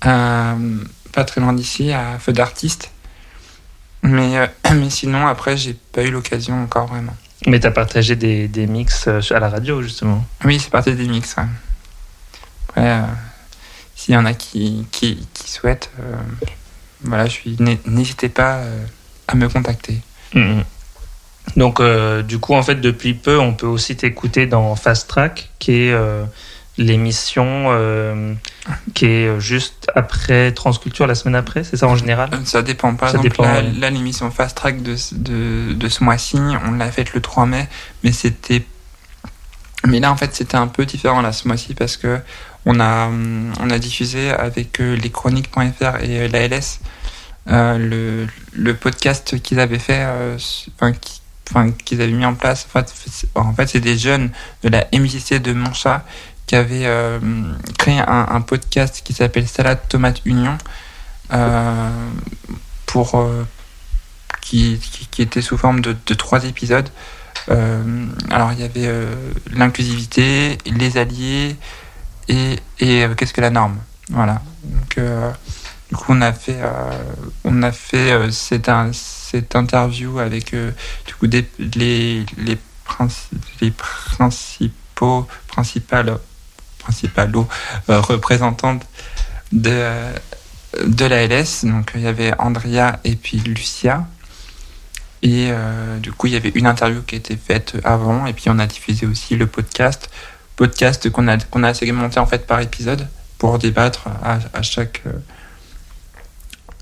euh, 0.07 0.79
pas 1.13 1.25
très 1.25 1.41
loin 1.41 1.53
d'ici, 1.53 1.93
à 1.93 2.19
Feu 2.19 2.33
d'artiste. 2.33 2.91
Mais, 4.03 4.51
mais 4.75 4.91
sinon, 4.91 5.27
après, 5.27 5.57
j'ai 5.57 5.75
pas 5.93 6.03
eu 6.03 6.11
l'occasion 6.11 6.63
encore 6.63 6.87
vraiment. 6.87 7.17
Mais 7.47 7.61
tu 7.61 7.67
as 7.67 7.71
partagé 7.71 8.17
des, 8.17 8.49
des 8.49 8.67
mix 8.67 9.07
à 9.07 9.39
la 9.39 9.49
radio 9.49 9.83
justement? 9.83 10.25
Oui, 10.45 10.59
c'est 10.59 10.71
parti 10.71 10.95
des 10.95 11.07
mix. 11.07 11.37
ouais. 11.37 11.45
Après, 12.69 13.03
s'il 13.95 14.15
y 14.15 14.17
en 14.17 14.25
a 14.25 14.35
qui, 14.35 14.87
qui, 14.91 15.27
qui 15.35 15.51
souhaitent, 15.51 15.91
voilà, 17.03 17.27
je 17.27 17.31
suis. 17.33 17.57
n'hé- 17.61 17.81
N'hésitez 17.87 18.29
pas 18.29 18.57
euh, 18.57 18.85
à 19.29 19.35
me 19.35 19.49
contacter. 19.49 19.99
Mhm. 20.35 20.65
Donc, 21.57 21.81
euh, 21.81 22.23
du 22.23 22.39
coup, 22.39 22.55
en 22.55 22.63
fait, 22.63 22.77
depuis 22.77 23.15
peu, 23.15 23.39
on 23.39 23.55
peut 23.55 23.67
aussi 23.67 23.97
t'écouter 23.97 24.47
dans 24.47 24.75
Fast 24.77 25.09
Track, 25.09 25.49
qui 25.59 25.73
est 25.73 25.93
euh, 25.93 26.25
l'émission 26.77 27.47
euh, 27.71 28.35
qui 28.95 29.07
est 29.07 29.41
juste 29.41 29.91
après 29.97 30.53
Transculture, 30.53 31.07
la 31.07 31.15
semaine 31.15 31.35
après, 31.35 31.65
c'est 31.65 31.77
ça 31.77 31.87
en 31.89 31.97
général? 31.97 32.31
Ça 32.45 32.63
dépend. 32.63 32.95
Par 32.95 33.09
Ça 33.11 33.17
exemple, 33.17 33.31
dépend, 33.31 33.43
là, 33.45 33.63
ouais. 33.63 33.73
là, 33.79 33.91
l'émission 33.91 34.31
Fast 34.31 34.57
Track 34.57 34.83
de, 34.83 34.95
ce- 34.97 35.15
de, 35.15 35.73
de 35.73 35.89
ce 35.89 36.05
mois-ci, 36.05 36.39
on 36.67 36.73
l'a 36.73 36.91
faite 36.93 37.15
le 37.15 37.21
3 37.21 37.47
mai, 37.47 37.67
mais 38.05 38.13
c'était. 38.13 38.65
Mais 39.87 40.01
là, 40.01 40.13
en 40.13 40.17
fait, 40.17 40.35
c'était 40.35 40.57
un 40.57 40.67
peu 40.67 40.85
différent 40.87 41.23
là, 41.23 41.33
ce 41.33 41.47
mois-ci 41.49 41.73
parce 41.75 41.97
que 41.97 42.19
on 42.71 42.81
a, 42.81 43.79
diffusé 43.79 44.31
avec 44.31 44.81
euh, 44.81 44.95
leschroniques.fr 44.97 46.03
et 46.03 46.21
euh, 46.21 46.29
l'ALS 46.29 46.81
euh, 47.49 48.27
le, 48.53 48.75
podcast 48.75 49.41
qu'ils 49.41 49.59
avaient 49.59 49.79
fait, 49.79 50.07
qu'ils 51.85 52.03
avaient 52.03 52.13
mis 52.13 52.27
en 52.27 52.35
place. 52.35 52.69
En 52.75 52.83
fait, 53.55 53.69
c'est- 53.69 53.81
des 53.81 53.97
jeunes 53.97 54.31
de 54.63 54.69
la 54.69 54.87
MJC 54.93 55.41
de 55.41 55.55
Montchat 55.55 56.05
qui 56.47 56.57
avaient 56.57 56.87
créé 57.79 58.01
un, 58.07 58.41
podcast 58.43 59.01
qui 59.03 59.15
s'appelle 59.15 59.49
Salade 59.49 59.81
Tomate 59.89 60.21
Union. 60.27 60.59
qui, 64.43 64.79
était 65.19 65.41
sous 65.41 65.57
forme 65.57 65.81
de, 65.81 66.15
trois 66.15 66.45
épisodes. 66.45 66.91
Alors 67.49 68.53
il 68.53 68.61
y 68.61 68.65
avait 68.65 68.93
l'inclusivité, 69.55 70.59
les 70.67 70.99
alliés 70.99 71.57
et, 72.29 72.59
euh, 72.83 73.15
qu'est-ce 73.15 73.33
que 73.33 73.41
la 73.41 73.51
norme? 73.51 73.79
Voilà. 74.11 74.43
Donc 74.65 74.99
euh, 74.99 75.31
du 75.91 75.97
coup 75.97 76.13
on 76.13 76.21
a 76.21 76.33
fait 76.33 76.59
euh, 76.61 76.93
on 77.45 77.63
a 77.63 77.73
fait 77.73 78.31
cette, 78.31 78.69
interview 79.55 80.19
avec 80.19 80.55
du 80.55 81.15
coup 81.19 81.27
les 81.27 81.47
les, 81.59 82.25
princi- 82.87 83.31
les 83.61 83.71
principaux 83.71 85.27
principales 85.47 86.19
représentantes 87.89 88.87
de 89.53 89.83
de 90.87 91.05
la 91.05 91.27
LS. 91.27 91.65
Donc 91.65 91.93
il 91.95 92.03
y 92.03 92.07
avait 92.07 92.33
Andrea 92.39 93.01
et 93.05 93.17
puis 93.17 93.39
Lucia. 93.39 94.07
Et 95.21 95.51
du 96.01 96.13
coup, 96.13 96.29
il 96.29 96.35
y 96.35 96.37
avait 96.37 96.53
une 96.55 96.67
interview 96.69 97.03
qui 97.03 97.17
a 97.17 97.19
été 97.19 97.37
faite 97.37 97.75
avant, 97.83 98.27
et 98.27 98.33
puis 98.33 98.45
on 98.51 98.59
a 98.61 98.67
diffusé 98.69 99.05
aussi 99.05 99.35
le 99.35 99.49
podcast, 99.49 100.09
podcast 100.59 101.09
qu'on 101.11 101.27
a 101.29 101.39
qu'on 101.39 101.63
a 101.63 101.73
segmenté 101.73 102.19
en 102.21 102.27
fait 102.27 102.47
par 102.47 102.61
épisode 102.61 103.09
pour 103.39 103.59
débattre 103.59 104.09
à, 104.23 104.39
à 104.53 104.63
chaque 104.63 105.03
euh, 105.07 105.13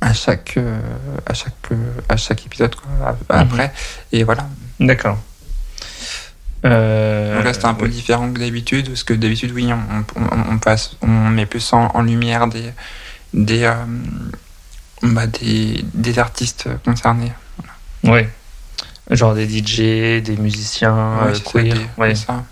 à 0.01 0.13
chaque 0.13 0.55
euh, 0.57 0.81
à 1.27 1.35
chaque 1.35 1.53
euh, 1.73 1.77
à 2.09 2.17
chaque 2.17 2.45
épisode 2.47 2.75
quoi, 2.75 3.17
a- 3.31 3.39
après. 3.41 3.73
Et 4.13 4.25
voilà. 4.25 4.49
D'accord. 4.81 5.19
Euh, 6.65 7.37
Donc 7.37 7.45
là, 7.45 7.53
c'était 7.53 7.67
un 7.67 7.75
peu 7.75 7.85
oui. 7.85 7.91
différent 7.93 8.33
que 8.33 8.41
d'habitude, 8.41 8.89
parce 8.89 9.05
que 9.05 9.15
d'habitude, 9.15 9.53
oui, 9.53 9.71
on, 9.73 10.05
on, 10.21 10.53
on 10.55 10.59
passe, 10.59 10.97
on 11.03 11.07
met 11.31 11.47
plus 11.47 11.73
en, 11.73 11.87
en 11.95 12.03
lumière 12.03 12.49
des 12.49 12.73
des 13.35 13.63
euh, 13.65 13.75
bah, 15.03 15.27
des, 15.27 15.85
des 15.95 16.19
artistes 16.19 16.69
concernés. 16.85 17.33
Ouais. 18.03 18.29
Genre 19.11 19.35
des 19.35 19.47
DJ, 19.49 20.23
des 20.23 20.37
musiciens 20.39 21.19
Ouais, 21.23 21.29
euh, 21.31 21.35
c'est 21.35 21.45
ça, 21.45 21.51
queer. 21.53 21.75
des- 21.75 21.87
ouais. 21.99 22.15
c'est 22.15 22.27
ça. 22.27 22.45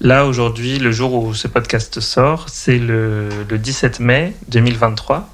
Là, 0.00 0.26
aujourd'hui, 0.26 0.78
le 0.78 0.92
jour 0.92 1.14
où 1.14 1.32
ce 1.34 1.48
podcast 1.48 2.00
sort, 2.00 2.46
c'est 2.50 2.78
le, 2.78 3.28
le 3.48 3.58
17 3.58 4.00
mai 4.00 4.34
2023. 4.48 5.28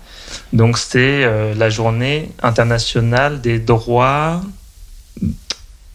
Donc, 0.52 0.78
c'est 0.78 1.24
euh, 1.24 1.52
la 1.54 1.68
journée 1.68 2.30
internationale 2.42 3.40
des 3.40 3.58
droits. 3.58 4.40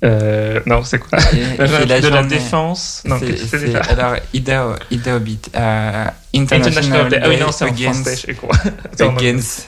Euh, 0.04 0.60
non, 0.68 0.84
c'est 0.84 1.00
quoi? 1.00 1.18
Et- 1.34 1.58
La 1.58 1.66
et 1.66 1.68
journée 1.70 1.86
la 1.88 2.02
de 2.02 2.08
la 2.10 2.24
défense? 2.24 3.02
Non, 3.06 3.18
C'est- 3.20 3.74
alors, 3.90 4.16
Idaho 4.34 4.74
Beat, 5.22 5.50
euh, 5.56 6.06
International 6.36 7.08
International 7.08 7.10
Day. 7.10 7.20
Ah 7.24 7.30
oui, 7.30 7.38
non, 7.40 7.52
c'est 7.52 7.64
en 7.66 7.68
Against- 7.70 8.04
français, 8.04 8.34
je 9.00 9.04
anglais. 9.06 9.30
Against 9.30 9.68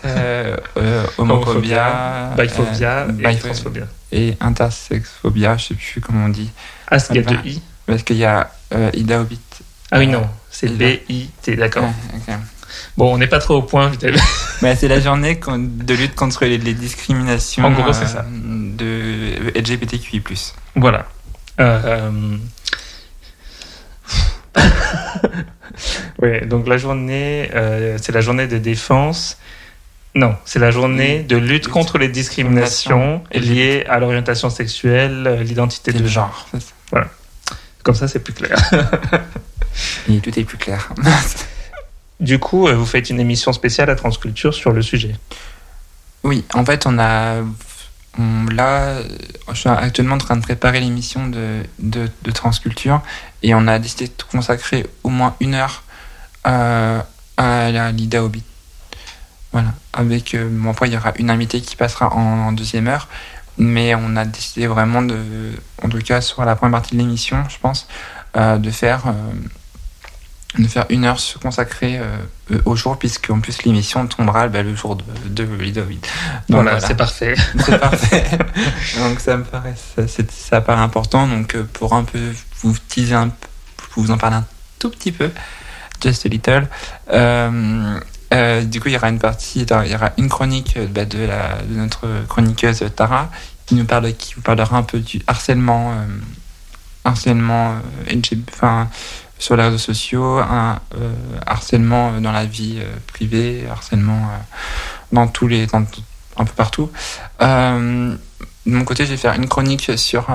homophobia, 1.18 2.32
biphobia 2.38 3.08
et 3.28 3.38
transphobia. 3.38 3.88
et 4.12 4.38
intersexphobia, 4.40 5.58
je 5.58 5.66
sais 5.68 5.74
plus 5.74 6.02
comment 6.02 6.26
on 6.26 6.30
dit. 6.30 6.52
Ah, 6.92 6.98
il 7.10 7.16
y 7.16 7.20
a 7.20 7.22
deux 7.24 7.38
I 7.46 7.62
Parce 7.88 8.04
qu'il 8.04 8.18
y 8.18 8.26
a 8.26 8.52
euh, 8.74 8.90
Idaho 8.94 9.24
Beat. 9.26 9.62
Ah 9.92 10.00
oui, 10.00 10.08
non, 10.08 10.28
c'est 10.50 10.68
Et 10.68 10.70
là. 10.70 10.76
B-I-T, 10.78 11.56
d'accord. 11.56 11.84
Ouais. 11.84 12.36
Bon, 12.98 13.14
on 13.14 13.18
n'est 13.18 13.28
pas 13.28 13.40
trop 13.40 13.56
au 13.56 13.62
point, 13.62 13.92
je 14.02 14.10
Bah, 14.62 14.76
c'est 14.76 14.88
la 14.88 15.00
journée 15.00 15.40
de 15.40 15.94
lutte 15.94 16.16
contre 16.16 16.46
les, 16.46 16.58
les 16.58 16.74
discriminations 16.74 17.66
En 17.66 17.72
gros, 17.72 17.94
c'est 17.94 18.06
ça. 18.08 18.26
de 18.30 19.52
LGBTQI+. 19.56 20.22
Voilà. 20.76 21.08
Euh... 21.60 22.38
oui, 26.22 26.46
donc 26.46 26.68
la 26.68 26.78
journée, 26.78 27.50
euh, 27.54 27.98
c'est 28.02 28.12
la 28.12 28.22
journée 28.22 28.48
de 28.48 28.58
défense. 28.58 29.38
Non, 30.16 30.36
c'est 30.44 30.60
la 30.60 30.72
journée 30.72 31.22
de 31.24 31.38
lutte 31.38 31.68
contre 31.68 31.98
les 31.98 32.08
discriminations 32.08 33.24
liées 33.32 33.86
à 33.88 34.00
l'orientation 34.00 34.50
sexuelle, 34.50 35.26
euh, 35.28 35.44
l'identité 35.44 35.94
de 35.94 36.06
genre. 36.08 36.48
C'est 36.52 36.62
ça. 36.62 36.74
Comme 37.84 37.96
ça, 37.96 38.08
c'est 38.08 38.20
plus 38.20 38.34
clair. 38.34 38.58
Et 40.10 40.20
tout 40.20 40.38
est 40.38 40.44
plus 40.44 40.58
clair. 40.58 40.90
Du 42.20 42.38
coup, 42.38 42.68
euh, 42.68 42.76
vous 42.76 42.86
faites 42.86 43.10
une 43.10 43.22
émission 43.22 43.54
spéciale 43.54 43.90
à 43.90 43.96
Transculture 43.96 44.54
sur 44.54 44.74
le 44.74 44.82
sujet. 44.82 45.16
Oui, 46.24 46.44
en 46.54 46.66
fait, 46.66 46.86
on 46.86 47.00
a. 47.00 47.36
on- 48.18 48.46
là, 48.52 48.98
je 49.48 49.54
suis 49.54 49.70
actuellement 49.70 50.16
en 50.16 50.18
train 50.18 50.36
de 50.36 50.42
préparer 50.42 50.82
l'émission 50.82 51.28
de, 51.28 51.62
de, 51.80 52.10
de 52.24 52.32
Transculture 52.32 53.02
et 53.42 53.56
on 53.56 53.66
a 53.68 53.80
décidé 53.80 54.08
de 54.08 54.24
consacrer 54.30 54.86
au 55.04 55.10
moins 55.10 55.38
une 55.40 55.54
heure 55.56 55.84
euh, 56.46 57.00
à 57.38 57.72
la 57.72 57.94
l'IDA 57.94 58.22
Hobbit. 58.22 58.44
Voilà. 59.54 59.70
Avec. 59.94 60.34
euh, 60.36 60.50
bon, 60.52 60.72
après, 60.72 60.90
il 60.90 60.94
y 60.94 60.98
aura 60.98 61.14
une 61.20 61.30
invitée 61.30 61.62
qui 61.62 61.78
passera 61.78 62.14
en, 62.14 62.48
en 62.48 62.52
deuxième 62.52 62.88
heure, 62.90 63.08
mais 63.60 63.94
on 63.96 64.16
a 64.16 64.26
décidé 64.26 64.68
vraiment 64.68 65.02
de. 65.02 65.18
En 65.84 65.90
tout 65.90 66.00
cas, 66.00 66.22
sur 66.22 66.44
la 66.44 66.56
première 66.56 66.80
partie 66.80 66.96
de 66.96 67.00
l'émission, 67.00 67.44
je 67.50 67.58
pense, 67.60 67.88
euh, 68.38 68.58
de 68.58 68.72
faire. 68.72 69.08
euh, 69.08 69.12
de 70.58 70.68
faire 70.68 70.88
une 70.90 71.06
heure 71.06 71.20
se 71.20 71.38
consacrer 71.38 72.02
au 72.66 72.76
jour, 72.76 72.98
puisqu'en 72.98 73.40
plus 73.40 73.62
l'émission 73.66 74.08
tombera 74.08 74.48
bah, 74.48 74.64
le 74.64 74.76
jour 74.76 74.96
de, 74.96 75.04
de. 75.30 75.46
Donc 75.46 76.00
voilà, 76.50 76.80
c'est 76.80 76.96
parfait. 76.96 77.36
C'est 77.60 77.80
parfait. 77.80 78.26
donc 78.98 79.20
ça 79.20 79.38
me 79.38 79.44
paraît, 79.44 79.76
ça, 79.96 80.02
ça 80.32 80.62
paraît 80.62 80.82
important. 80.82 81.28
Donc 81.28 81.56
pour 81.74 81.94
un 81.94 82.04
peu 82.04 82.20
vous 82.64 82.76
teaser 82.88 83.14
un 83.14 83.30
vous 83.96 84.12
en 84.12 84.18
parler 84.18 84.38
un 84.38 84.46
tout 84.80 84.90
petit 84.90 85.12
peu, 85.12 85.30
just 86.02 86.26
a 86.26 86.30
little. 86.30 86.68
Du 88.32 88.80
coup, 88.80 88.90
il 88.90 88.94
y 88.94 88.98
aura 88.98 89.10
une 89.10 89.20
partie, 89.20 89.62
il 89.62 89.92
y 89.92 89.96
aura 89.96 90.12
une 90.18 90.30
chronique 90.30 90.78
bah, 90.92 91.06
de, 91.06 91.20
la, 91.20 91.62
de 91.64 91.76
notre 91.76 92.08
chroniqueuse 92.28 92.84
Tara 92.96 93.30
qui 93.66 93.76
nous 93.76 93.86
parle, 93.86 94.14
qui 94.14 94.36
vous 94.36 94.42
parlera 94.42 94.78
un 94.78 94.84
peu 94.84 95.00
du 95.00 95.22
harcèlement, 95.28 95.94
harcèlement, 97.04 97.76
enfin 98.52 98.90
sur 99.40 99.56
les 99.56 99.64
réseaux 99.64 99.78
sociaux, 99.78 100.38
un 100.38 100.80
euh, 100.96 101.14
harcèlement 101.46 102.20
dans 102.20 102.34
la 102.34 102.46
vie 102.46 102.80
euh, 102.80 102.96
privée, 103.08 103.66
harcèlement 103.72 104.18
euh, 104.18 104.38
dans 105.14 105.28
tous 105.28 105.48
les, 105.48 105.66
dans, 105.66 105.86
un 106.38 106.46
peu 106.46 106.54
partout. 106.56 106.92
De 108.66 108.72
mon 108.72 108.84
côté, 108.84 109.06
je 109.06 109.12
vais 109.12 109.18
faire 109.18 109.34
une 109.34 109.48
chronique 109.48 109.92
sur, 109.98 110.28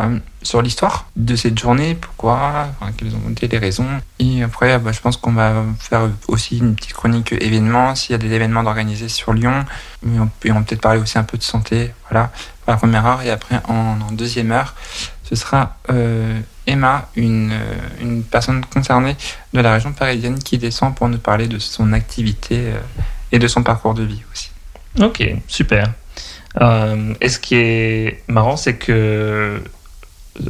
sur 0.43 0.63
l'histoire 0.63 1.07
de 1.15 1.37
cette 1.37 1.59
journée, 1.59 1.95
pourquoi, 1.95 2.69
quelles 2.97 3.15
ont 3.15 3.31
été 3.31 3.49
les 3.49 3.59
raisons. 3.59 3.87
Et 4.19 4.43
après, 4.43 4.79
bah, 4.79 4.93
je 4.93 5.01
pense 5.01 5.17
qu'on 5.17 5.33
va 5.33 5.63
faire 5.79 6.09
aussi 6.29 6.59
une 6.59 6.75
petite 6.75 6.95
chronique 6.95 7.33
événements, 7.33 7.95
s'il 7.95 8.13
y 8.13 8.15
a 8.15 8.19
des 8.19 8.33
événements 8.33 8.63
d'organiser 8.63 9.09
sur 9.09 9.33
Lyon. 9.33 9.65
Et 10.07 10.19
on, 10.19 10.27
peut 10.27 10.51
peut-être 10.51 10.81
parler 10.81 11.01
aussi 11.01 11.19
un 11.19 11.25
peu 11.25 11.39
de 11.39 11.43
santé, 11.43 11.93
voilà, 12.11 12.33
pour 12.65 12.73
la 12.73 12.79
première 12.79 13.07
heure. 13.07 13.23
Et 13.23 13.31
après, 13.31 13.61
en, 13.69 14.01
en 14.01 14.13
deuxième 14.13 14.51
heure, 14.53 14.75
ce 15.23 15.37
sera 15.37 15.77
Emma, 16.67 17.09
une, 17.17 17.53
euh, 17.53 17.75
une, 18.01 18.23
personne 18.23 18.65
concernée 18.65 19.17
de 19.53 19.61
la 19.61 19.75
région 19.75 19.93
parisienne 19.93 20.39
qui 20.39 20.59
descend 20.59 20.95
pour 20.95 21.09
nous 21.09 21.19
parler 21.19 21.47
de 21.47 21.59
son 21.59 21.93
activité 21.93 22.57
euh, 22.59 22.79
et 23.33 23.39
de 23.39 23.49
son 23.49 23.63
parcours 23.63 23.95
de 23.95 24.03
vie 24.03 24.23
aussi. 24.33 24.51
Ok, 25.01 25.23
super. 25.47 25.93
Euh, 26.61 27.15
et 27.21 27.29
ce 27.29 27.39
qui 27.39 27.57
est 27.57 28.23
marrant, 28.29 28.57
c'est 28.57 28.77
que 28.77 29.61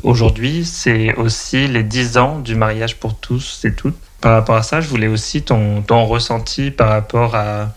aujourd'hui, 0.02 0.64
c'est 0.64 1.14
aussi 1.14 1.66
les 1.68 1.82
10 1.82 2.18
ans 2.18 2.38
du 2.38 2.54
mariage 2.54 2.96
pour 2.96 3.16
tous 3.16 3.64
et 3.64 3.74
toutes. 3.74 3.96
Par 4.20 4.32
rapport 4.32 4.56
à 4.56 4.62
ça, 4.62 4.80
je 4.80 4.88
voulais 4.88 5.06
aussi 5.06 5.42
ton, 5.42 5.82
ton 5.82 6.04
ressenti 6.06 6.70
par 6.70 6.88
rapport 6.88 7.34
à, 7.34 7.72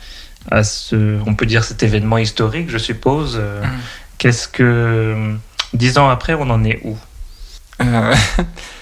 à, 0.49 0.63
ce, 0.63 1.19
on 1.25 1.35
peut 1.35 1.45
dire 1.45 1.63
cet 1.63 1.83
événement 1.83 2.17
historique, 2.17 2.69
je 2.69 2.77
suppose. 2.77 3.37
Mm. 3.37 3.67
Qu'est-ce 4.17 4.47
que, 4.47 5.35
10 5.73 5.97
ans 5.97 6.09
après, 6.09 6.33
on 6.33 6.49
en 6.49 6.63
est 6.63 6.79
où? 6.83 6.97
Euh, 7.81 8.15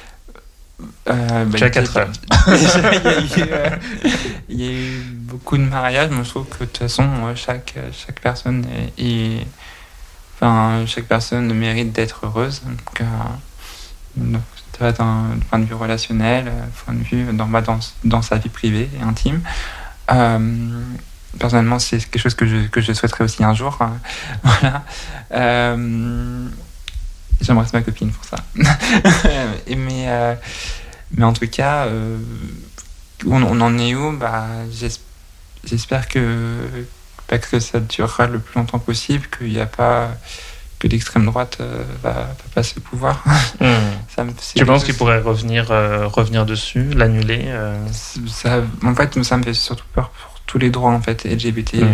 euh, 1.07 1.45
bah, 1.45 1.69
4 1.69 1.97
heures. 1.97 2.11
il, 4.49 4.61
y 4.61 4.67
a 4.67 4.71
eu, 4.71 5.01
beaucoup 5.21 5.57
de 5.57 5.63
mariages, 5.63 6.09
mais 6.11 6.23
je 6.23 6.29
trouve 6.29 6.47
que 6.47 6.59
de 6.59 6.65
toute 6.65 6.77
façon, 6.77 7.07
chaque, 7.35 7.75
chaque 7.91 8.19
personne 8.19 8.65
est, 8.97 9.45
enfin, 10.35 10.83
chaque 10.87 11.05
personne 11.05 11.53
mérite 11.53 11.91
d'être 11.91 12.25
heureuse. 12.25 12.61
Donc, 12.65 13.01
euh, 13.01 13.05
d'un 14.79 15.37
point 15.49 15.59
de 15.59 15.65
vue 15.65 15.75
relationnel, 15.75 16.51
point 16.85 16.93
de 16.93 17.03
vue 17.03 17.25
dans, 17.33 17.47
dans, 17.47 17.79
dans 18.03 18.21
sa 18.21 18.37
vie 18.37 18.49
privée 18.49 18.89
et 18.99 19.03
intime. 19.03 19.41
Euh, 20.11 20.81
personnellement, 21.39 21.79
c'est 21.79 21.97
quelque 21.97 22.21
chose 22.21 22.35
que 22.35 22.45
je, 22.45 22.67
que 22.67 22.81
je 22.81 22.93
souhaiterais 22.93 23.23
aussi 23.23 23.43
un 23.43 23.53
jour. 23.53 23.77
Hein. 23.81 23.97
voilà. 24.43 24.83
Euh, 25.31 26.47
J'aimerais 27.41 27.65
ma 27.73 27.81
copine 27.81 28.11
pour 28.11 28.23
ça. 28.23 28.37
mais, 28.55 30.05
euh, 30.07 30.35
mais 31.15 31.23
en 31.23 31.33
tout 31.33 31.47
cas, 31.47 31.85
euh, 31.85 32.17
on, 33.25 33.61
en 33.61 33.77
est 33.77 33.95
où 33.95 34.11
bah, 34.11 34.47
J'espère 35.63 36.07
que, 36.07 36.57
bah, 37.29 37.37
que 37.39 37.59
ça 37.59 37.79
durera 37.79 38.27
le 38.27 38.39
plus 38.39 38.59
longtemps 38.59 38.79
possible, 38.79 39.27
qu'il 39.35 39.49
n'y 39.49 39.59
a 39.59 39.65
pas 39.65 40.09
que 40.77 40.87
l'extrême 40.87 41.25
droite 41.25 41.57
euh, 41.61 41.83
va, 42.03 42.11
va, 42.11 42.27
passer 42.53 42.73
le 42.77 42.81
pouvoir. 42.81 43.23
Hmm. 43.57 44.27
tu 44.55 44.65
penses 44.65 44.83
qu'il 44.83 44.95
pourrait 44.95 45.21
revenir, 45.21 45.67
revenir 45.67 46.45
dessus, 46.45 46.89
l'annuler 46.93 47.53
ça, 48.27 48.61
En 48.83 48.93
fait, 48.93 49.23
ça 49.23 49.37
me 49.37 49.43
fait 49.43 49.53
surtout 49.53 49.85
peur 49.93 50.09
pour 50.09 50.39
tous 50.41 50.57
les 50.57 50.69
droits 50.69 50.91
en 50.91 51.01
fait, 51.01 51.23
LGBT, 51.23 51.75
hmm. 51.75 51.87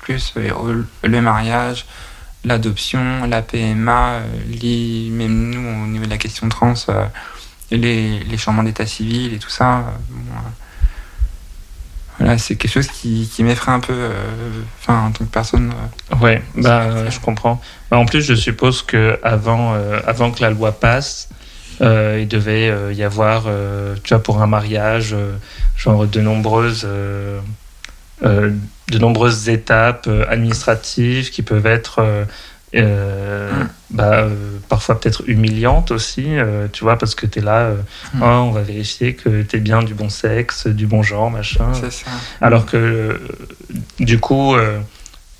plus 0.00 0.34
le 0.36 1.20
mariage, 1.20 1.86
l'adoption, 2.44 3.26
la 3.26 3.42
PMA, 3.42 4.12
euh, 4.12 5.10
même 5.10 5.50
nous 5.50 5.84
au 5.84 5.86
niveau 5.86 6.04
de 6.04 6.10
la 6.10 6.18
question 6.18 6.48
trans, 6.48 6.74
euh, 6.88 7.06
les, 7.70 8.20
les 8.20 8.36
changements 8.36 8.62
d'état 8.62 8.86
civil 8.86 9.34
et 9.34 9.38
tout 9.38 9.50
ça. 9.50 9.78
Euh, 9.78 9.82
voilà, 12.18 12.36
c'est 12.36 12.56
quelque 12.56 12.72
chose 12.72 12.88
qui, 12.88 13.30
qui 13.32 13.42
m'effraie 13.42 13.72
un 13.72 13.80
peu, 13.80 14.10
enfin 14.78 15.06
en 15.06 15.10
tant 15.10 15.24
que 15.24 15.30
personne. 15.30 15.72
ouais, 16.20 16.42
bah, 16.54 17.08
je 17.08 17.18
comprends. 17.18 17.62
Bah, 17.90 17.96
en 17.96 18.04
plus, 18.04 18.20
je 18.20 18.34
suppose 18.34 18.82
que 18.82 19.18
avant, 19.22 19.72
avant 20.06 20.30
que 20.30 20.42
la 20.42 20.50
loi 20.50 20.72
passe, 20.72 21.30
il 21.80 22.28
devait 22.28 22.94
y 22.94 23.02
avoir, 23.02 23.44
tu 24.04 24.12
vois, 24.12 24.22
pour 24.22 24.42
un 24.42 24.46
mariage, 24.46 25.16
genre 25.78 26.06
de 26.06 26.20
nombreuses 26.20 26.86
de 28.90 28.98
nombreuses 28.98 29.48
étapes 29.48 30.06
euh, 30.08 30.24
administratives 30.28 31.30
qui 31.30 31.42
peuvent 31.42 31.66
être 31.66 32.02
euh, 32.76 33.50
euh, 33.50 33.64
bah, 33.90 34.26
parfois 34.68 35.00
peut-être 35.00 35.28
humiliantes 35.28 35.90
aussi, 35.90 36.28
tu 36.72 36.84
vois, 36.84 36.96
parce 36.96 37.14
que 37.14 37.26
tu 37.26 37.40
es 37.40 37.42
là, 37.42 37.70
mm. 38.14 38.22
oh, 38.22 38.24
on 38.24 38.50
va 38.50 38.62
vérifier 38.62 39.14
que 39.14 39.42
tu 39.42 39.56
es 39.56 39.60
bien 39.60 39.82
du 39.82 39.94
bon 39.94 40.08
sexe, 40.08 40.66
du 40.66 40.86
bon 40.86 41.02
genre, 41.02 41.30
machin. 41.30 41.72
Ça. 41.74 42.10
Alors 42.40 42.66
que, 42.66 43.20
du 43.98 44.20
coup, 44.20 44.54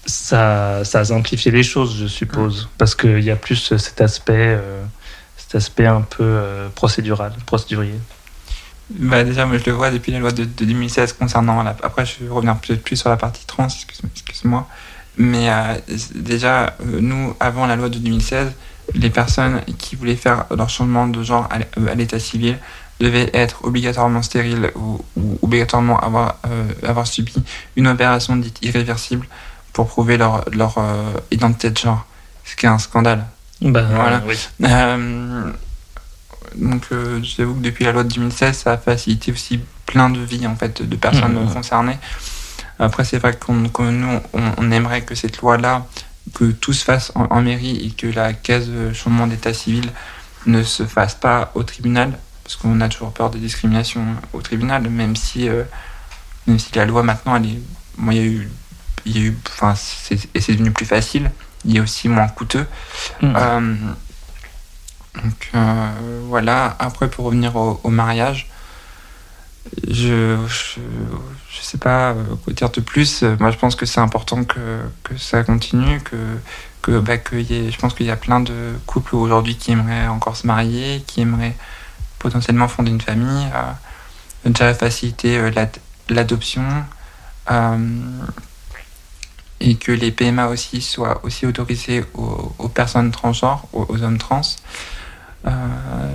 ça, 0.06 0.84
ça 0.84 1.00
a 1.00 1.04
simplifié 1.04 1.52
les 1.52 1.62
choses, 1.62 1.96
je 2.00 2.06
suppose, 2.06 2.64
mm. 2.64 2.68
parce 2.78 2.94
qu'il 2.94 3.20
y 3.20 3.30
a 3.30 3.36
plus 3.36 3.76
cet 3.76 4.00
aspect, 4.00 4.58
cet 5.36 5.54
aspect 5.54 5.86
un 5.86 6.02
peu 6.02 6.40
procédural, 6.74 7.32
procédurier. 7.46 7.94
Bah 8.90 9.22
déjà, 9.22 9.46
moi, 9.46 9.56
je 9.58 9.64
le 9.66 9.72
vois 9.72 9.90
depuis 9.90 10.10
la 10.10 10.18
loi 10.18 10.32
de, 10.32 10.44
2016 10.44 11.12
concernant. 11.12 11.62
La... 11.62 11.76
Après, 11.82 12.04
je 12.04 12.24
vais 12.24 12.30
revenir 12.30 12.56
plus 12.56 12.96
sur 12.96 13.08
la 13.08 13.16
partie 13.16 13.46
trans, 13.46 13.68
excuse-moi. 13.68 14.66
Mais 15.16 15.50
euh, 15.50 15.74
déjà, 16.14 16.76
euh, 16.80 17.00
nous, 17.00 17.34
avant 17.40 17.66
la 17.66 17.76
loi 17.76 17.88
de 17.88 17.98
2016, 17.98 18.52
les 18.94 19.10
personnes 19.10 19.60
qui 19.78 19.96
voulaient 19.96 20.16
faire 20.16 20.46
leur 20.56 20.68
changement 20.68 21.06
de 21.06 21.22
genre 21.22 21.48
à 21.50 21.58
euh, 21.78 21.94
l'état 21.94 22.18
civil 22.18 22.58
devaient 23.00 23.30
être 23.32 23.64
obligatoirement 23.64 24.22
stériles 24.22 24.70
ou, 24.74 25.02
obligatoirement 25.42 25.98
avoir, 25.98 26.36
avoir 26.82 27.06
subi 27.06 27.34
une 27.76 27.88
opération 27.88 28.36
dite 28.36 28.58
irréversible 28.60 29.26
pour 29.72 29.86
prouver 29.86 30.18
leur, 30.18 30.44
leur 30.52 30.74
identité 31.30 31.70
de 31.70 31.78
genre. 31.78 32.04
Ce 32.44 32.56
qui 32.56 32.66
est 32.66 32.68
un 32.68 32.78
scandale. 32.78 33.24
Bah, 33.62 33.84
voilà. 33.90 34.22
Oui. 34.26 34.36
Donc, 36.56 36.88
j'avoue 37.22 37.54
que 37.54 37.60
depuis 37.60 37.84
la 37.84 37.92
loi 37.92 38.04
de 38.04 38.12
2016, 38.12 38.54
ça 38.54 38.72
a 38.72 38.76
facilité 38.76 39.32
aussi 39.32 39.60
plein 39.86 40.10
de 40.10 40.20
vies 40.20 40.46
en 40.46 40.56
fait 40.56 40.82
de 40.82 40.96
personnes 40.96 41.42
mmh. 41.42 41.54
concernées. 41.54 41.98
Après, 42.80 43.04
c'est 43.04 43.18
vrai 43.18 43.36
qu'on, 43.36 43.54
nous, 43.54 43.70
on, 44.32 44.70
aimerait 44.70 45.02
que 45.02 45.14
cette 45.14 45.38
loi-là, 45.38 45.86
que 46.34 46.50
tout 46.50 46.72
se 46.72 46.84
fasse 46.84 47.12
en, 47.14 47.42
mairie 47.42 47.76
et 47.86 47.90
que 47.90 48.06
la 48.06 48.32
case 48.32 48.70
changement 48.94 49.26
d'état 49.26 49.52
civil 49.52 49.92
ne 50.46 50.62
se 50.62 50.84
fasse 50.84 51.14
pas 51.14 51.52
au 51.54 51.62
tribunal, 51.62 52.18
parce 52.42 52.56
qu'on 52.56 52.80
a 52.80 52.88
toujours 52.88 53.12
peur 53.12 53.30
de 53.30 53.38
discrimination 53.38 54.02
au 54.32 54.40
tribunal, 54.40 54.88
même 54.88 55.14
si, 55.14 55.48
euh, 55.48 55.64
même 56.46 56.58
si 56.58 56.74
la 56.74 56.86
loi 56.86 57.02
maintenant, 57.02 57.36
elle 57.36 57.46
est, 57.46 57.58
il 57.98 58.12
y 58.14 58.18
a 58.18 58.24
eu, 58.24 58.48
il 59.04 59.16
y 59.16 59.20
a 59.20 59.26
eu, 59.26 59.38
enfin, 59.48 59.74
et 60.34 60.40
c'est 60.40 60.52
devenu 60.52 60.70
plus 60.70 60.86
facile. 60.86 61.30
Il 61.66 61.74
y 61.74 61.78
a 61.78 61.82
aussi 61.82 62.08
moins 62.08 62.28
coûteux. 62.28 62.66
Mmh. 63.20 63.34
Euh, 63.36 63.74
donc 65.22 65.50
euh, 65.54 65.90
voilà, 66.28 66.76
après 66.78 67.08
pour 67.08 67.26
revenir 67.26 67.56
au, 67.56 67.90
mariage, 67.90 68.48
je, 69.88 70.36
je, 70.48 71.60
sais 71.60 71.78
pas 71.78 72.10
euh, 72.10 72.24
quoi 72.44 72.52
dire 72.52 72.70
de 72.70 72.80
plus. 72.80 73.22
Moi 73.22 73.50
je 73.50 73.58
pense 73.58 73.76
que 73.76 73.86
c'est 73.86 74.00
important 74.00 74.44
que, 74.44 74.80
que, 75.04 75.16
ça 75.16 75.42
continue, 75.44 76.00
que, 76.00 76.16
que, 76.82 76.98
bah, 76.98 77.16
y 77.32 77.70
je 77.70 77.78
pense 77.78 77.94
qu'il 77.94 78.06
y 78.06 78.10
a 78.10 78.16
plein 78.16 78.40
de 78.40 78.74
couples 78.86 79.14
aujourd'hui 79.16 79.56
qui 79.56 79.72
aimeraient 79.72 80.08
encore 80.08 80.36
se 80.36 80.46
marier, 80.46 81.02
qui 81.06 81.20
aimeraient 81.20 81.56
potentiellement 82.18 82.68
fonder 82.68 82.90
une 82.90 83.00
famille, 83.00 83.46
euh, 83.54 84.50
déjà 84.50 84.74
faciliter 84.74 85.38
euh, 85.38 85.50
l'adoption. 86.08 86.62
et 89.62 89.74
que 89.74 89.92
les 89.92 90.10
PMA 90.10 90.46
aussi 90.48 90.80
soient 90.80 91.20
aussi 91.22 91.44
autorisés 91.44 92.02
aux, 92.14 92.68
personnes 92.68 93.10
transgenres, 93.10 93.66
aux 93.72 94.02
hommes 94.02 94.16
trans. 94.16 94.40
Euh, 95.46 95.50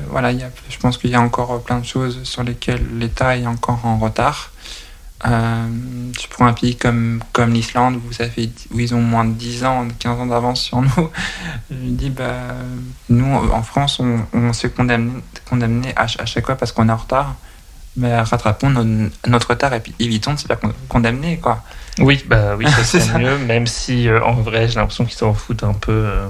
voilà, 0.09 0.31
y 0.31 0.43
a, 0.43 0.49
je 0.69 0.77
pense 0.77 0.97
qu'il 0.97 1.09
y 1.09 1.15
a 1.15 1.21
encore 1.21 1.61
plein 1.63 1.79
de 1.79 1.85
choses 1.85 2.23
sur 2.23 2.43
lesquelles 2.43 2.85
l'État 2.99 3.37
est 3.37 3.47
encore 3.47 3.85
en 3.85 3.97
retard. 3.97 4.51
Euh, 5.25 5.67
prends 6.29 6.45
un 6.45 6.53
pays 6.53 6.75
comme, 6.75 7.23
comme 7.33 7.53
l'Islande, 7.53 7.95
où, 7.95 7.99
où 8.75 8.79
ils 8.79 8.93
ont 8.93 9.01
moins 9.01 9.25
de 9.25 9.31
10 9.33 9.63
ans, 9.65 9.87
15 9.97 10.19
ans 10.19 10.25
d'avance 10.27 10.61
sur 10.61 10.81
nous. 10.81 11.09
Je 11.71 11.75
me 11.75 11.91
dis, 11.91 12.09
bah, 12.09 12.33
nous, 13.09 13.33
en 13.33 13.63
France, 13.63 13.99
on, 13.99 14.19
on 14.33 14.53
se 14.53 14.67
condamné, 14.67 15.93
à, 15.95 16.05
chaque 16.07 16.45
fois 16.45 16.55
parce 16.55 16.71
qu'on 16.71 16.89
est 16.89 16.91
en 16.91 16.97
retard. 16.97 17.35
mais 17.97 18.19
rattrapons 18.19 18.69
no- 18.69 19.09
notre 19.25 19.51
retard 19.51 19.73
et 19.73 19.79
puis 19.79 19.95
évitons 19.99 20.33
de 20.33 20.39
se 20.39 20.45
faire 20.45 20.59
con- 20.59 20.73
condamner, 20.89 21.37
quoi. 21.39 21.63
Oui, 21.99 22.23
bah 22.27 22.55
oui, 22.57 22.65
ça 22.67 22.83
C'est 22.83 22.99
serait 22.99 23.19
mieux, 23.19 23.37
même 23.37 23.67
si 23.67 24.07
euh, 24.09 24.21
en 24.23 24.33
vrai, 24.33 24.67
j'ai 24.67 24.75
l'impression 24.75 25.05
qu'ils 25.05 25.17
s'en 25.17 25.33
foutent 25.33 25.63
un 25.63 25.73
peu 25.73 25.91
euh, 25.91 26.27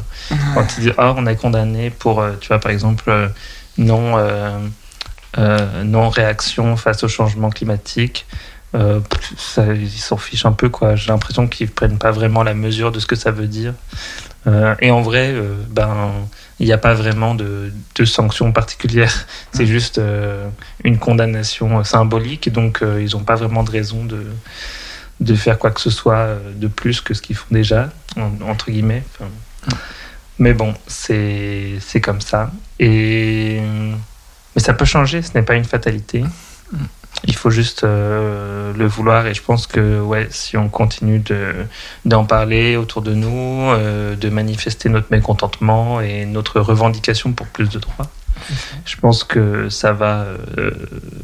quand 0.53 0.65
ils 0.77 0.81
disent 0.81 0.93
ah 0.97 1.13
on 1.17 1.25
est 1.25 1.35
condamné 1.35 1.89
pour, 1.89 2.21
euh, 2.21 2.33
tu 2.39 2.49
vois 2.49 2.59
par 2.59 2.71
exemple 2.71 3.31
non 3.77 4.15
non 5.83 6.09
réaction 6.09 6.77
face 6.77 7.03
au 7.03 7.07
changement 7.07 7.49
climatique. 7.49 8.25
Ça, 9.37 9.73
ils 9.73 9.89
s'en 9.89 10.17
fichent 10.17 10.45
un 10.45 10.51
peu 10.51 10.69
quoi. 10.69 10.95
J'ai 10.95 11.11
l'impression 11.11 11.47
qu'ils 11.47 11.69
prennent 11.69 11.97
pas 11.97 12.11
vraiment 12.11 12.43
la 12.43 12.53
mesure 12.53 12.91
de 12.91 12.99
ce 12.99 13.05
que 13.05 13.15
ça 13.15 13.31
veut 13.31 13.47
dire. 13.47 13.73
Et 14.79 14.91
en 14.91 15.01
vrai, 15.01 15.33
ben 15.69 16.11
il 16.59 16.65
n'y 16.65 16.73
a 16.73 16.77
pas 16.77 16.93
vraiment 16.93 17.35
de, 17.35 17.73
de 17.95 18.05
sanctions 18.05 18.51
particulières. 18.53 19.27
C'est 19.53 19.65
juste 19.65 19.99
une 20.83 20.99
condamnation 20.99 21.83
symbolique. 21.83 22.51
Donc 22.51 22.81
ils 22.81 23.11
n'ont 23.11 23.23
pas 23.23 23.35
vraiment 23.35 23.63
de 23.63 23.71
raison 23.71 24.05
de 24.05 24.25
de 25.19 25.35
faire 25.35 25.57
quoi 25.57 25.71
que 25.71 25.81
ce 25.81 25.89
soit 25.89 26.15
euh, 26.17 26.39
de 26.55 26.67
plus 26.67 27.01
que 27.01 27.13
ce 27.13 27.21
qu'ils 27.21 27.35
font 27.35 27.47
déjà, 27.51 27.89
en- 28.17 28.31
entre 28.49 28.69
guillemets. 28.71 29.03
Enfin, 29.13 29.29
mais 30.39 30.53
bon, 30.53 30.73
c'est 30.87 31.79
comme 32.03 32.21
ça. 32.21 32.51
Et 32.79 33.61
mais 34.55 34.61
ça 34.61 34.73
peut 34.73 34.85
changer. 34.85 35.21
Ce 35.21 35.31
n'est 35.33 35.43
pas 35.43 35.55
une 35.55 35.63
fatalité. 35.65 36.23
Il 37.27 37.35
faut 37.35 37.49
juste 37.49 37.83
euh, 37.85 38.73
le 38.73 38.85
vouloir. 38.85 39.25
Et 39.27 39.33
je 39.33 39.41
pense 39.41 39.67
que 39.67 40.01
ouais, 40.01 40.27
si 40.31 40.57
on 40.57 40.67
continue 40.69 41.19
de 41.19 41.53
d'en 42.03 42.25
parler 42.25 42.75
autour 42.75 43.01
de 43.01 43.13
nous, 43.13 43.69
euh, 43.71 44.15
de 44.17 44.29
manifester 44.29 44.89
notre 44.89 45.07
mécontentement 45.11 46.01
et 46.01 46.25
notre 46.25 46.59
revendication 46.59 47.31
pour 47.31 47.47
plus 47.47 47.69
de 47.69 47.79
droits. 47.79 48.09
Je 48.85 48.97
pense 48.97 49.23
que 49.23 49.69
ça 49.69 49.93
va, 49.93 50.25
euh, 50.57 50.71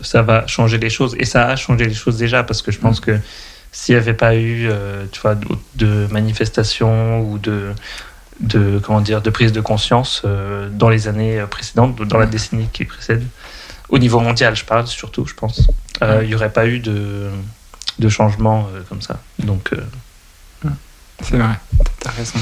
ça 0.02 0.22
va 0.22 0.48
changer 0.48 0.78
les 0.78 0.90
choses 0.90 1.14
et 1.20 1.26
ça 1.26 1.48
a 1.48 1.56
changé 1.58 1.84
les 1.86 1.94
choses 1.94 2.18
déjà 2.18 2.44
parce 2.44 2.62
que 2.62 2.72
je 2.72 2.80
pense 2.80 3.02
que 3.02 3.20
s'il 3.72 3.96
n'y 3.96 4.02
avait 4.02 4.14
pas 4.14 4.36
eu, 4.36 4.68
euh, 4.70 5.06
tu 5.12 5.20
vois, 5.22 5.36
de, 5.76 6.08
manifestations 6.12 7.22
ou 7.22 7.38
de, 7.38 7.72
de 8.40 8.80
comment 8.84 9.02
dire, 9.02 9.22
de 9.22 9.30
prise 9.30 9.52
de 9.52 9.62
conscience 9.62 10.24
euh, 10.26 10.70
dans 10.72 10.90
les 10.90 11.08
années 11.08 11.44
précédentes, 11.50 12.02
dans 12.02 12.18
la 12.18 12.26
décennie 12.26 12.68
qui 12.74 12.86
précède, 12.86 13.24
au 13.90 13.98
niveau 14.00 14.20
mondial, 14.20 14.56
je 14.56 14.66
parle 14.66 14.88
surtout, 14.88 15.26
je 15.26 15.34
pense, 15.34 15.62
euh, 16.02 16.22
il 16.24 16.30
n'y 16.30 16.36
aurait 16.36 16.52
pas 16.54 16.68
eu 16.68 16.80
de, 16.80 17.30
de 18.00 18.10
changement 18.10 18.68
comme 18.90 19.02
ça. 19.02 19.20
Donc, 19.40 19.72
C'est 21.24 21.38
vrai, 21.38 21.54
t'as 22.00 22.10
raison. 22.10 22.40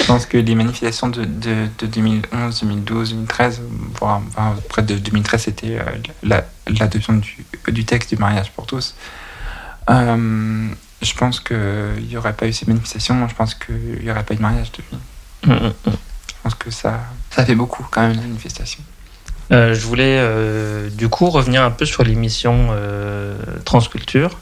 Je 0.00 0.04
pense 0.06 0.24
que 0.24 0.38
les 0.38 0.54
manifestations 0.54 1.08
de, 1.08 1.24
de, 1.26 1.66
de 1.78 1.86
2011, 1.86 2.60
2012, 2.62 3.10
2013, 3.10 3.60
voire 4.00 4.22
près 4.70 4.82
de 4.82 4.94
2013, 4.94 5.42
c'était 5.42 5.78
la- 6.22 6.46
l'adoption 6.66 7.14
du, 7.14 7.44
du 7.68 7.84
texte 7.84 8.08
du 8.10 8.16
mariage 8.16 8.50
pour 8.52 8.64
tous. 8.66 8.94
Euh, 9.90 10.68
je 11.00 11.14
pense 11.14 11.40
qu'il 11.40 12.06
n'y 12.08 12.16
aurait 12.16 12.34
pas 12.34 12.46
eu 12.46 12.52
ces 12.52 12.66
manifestations, 12.66 13.28
je 13.28 13.34
pense 13.34 13.54
qu'il 13.54 14.00
n'y 14.02 14.10
aurait 14.10 14.24
pas 14.24 14.34
eu 14.34 14.36
de 14.36 14.42
mariage 14.42 14.72
depuis. 14.72 14.98
Je 15.44 16.42
pense 16.42 16.54
que 16.54 16.70
ça, 16.70 17.00
ça 17.30 17.44
fait 17.44 17.54
beaucoup 17.54 17.86
quand 17.90 18.02
même, 18.02 18.16
la 18.16 18.22
manifestation. 18.22 18.82
Euh, 19.50 19.74
je 19.74 19.80
voulais 19.80 20.18
euh, 20.20 20.90
du 20.90 21.08
coup 21.08 21.30
revenir 21.30 21.62
un 21.62 21.70
peu 21.70 21.86
sur 21.86 22.04
l'émission 22.04 22.68
euh, 22.70 23.34
Transculture 23.64 24.38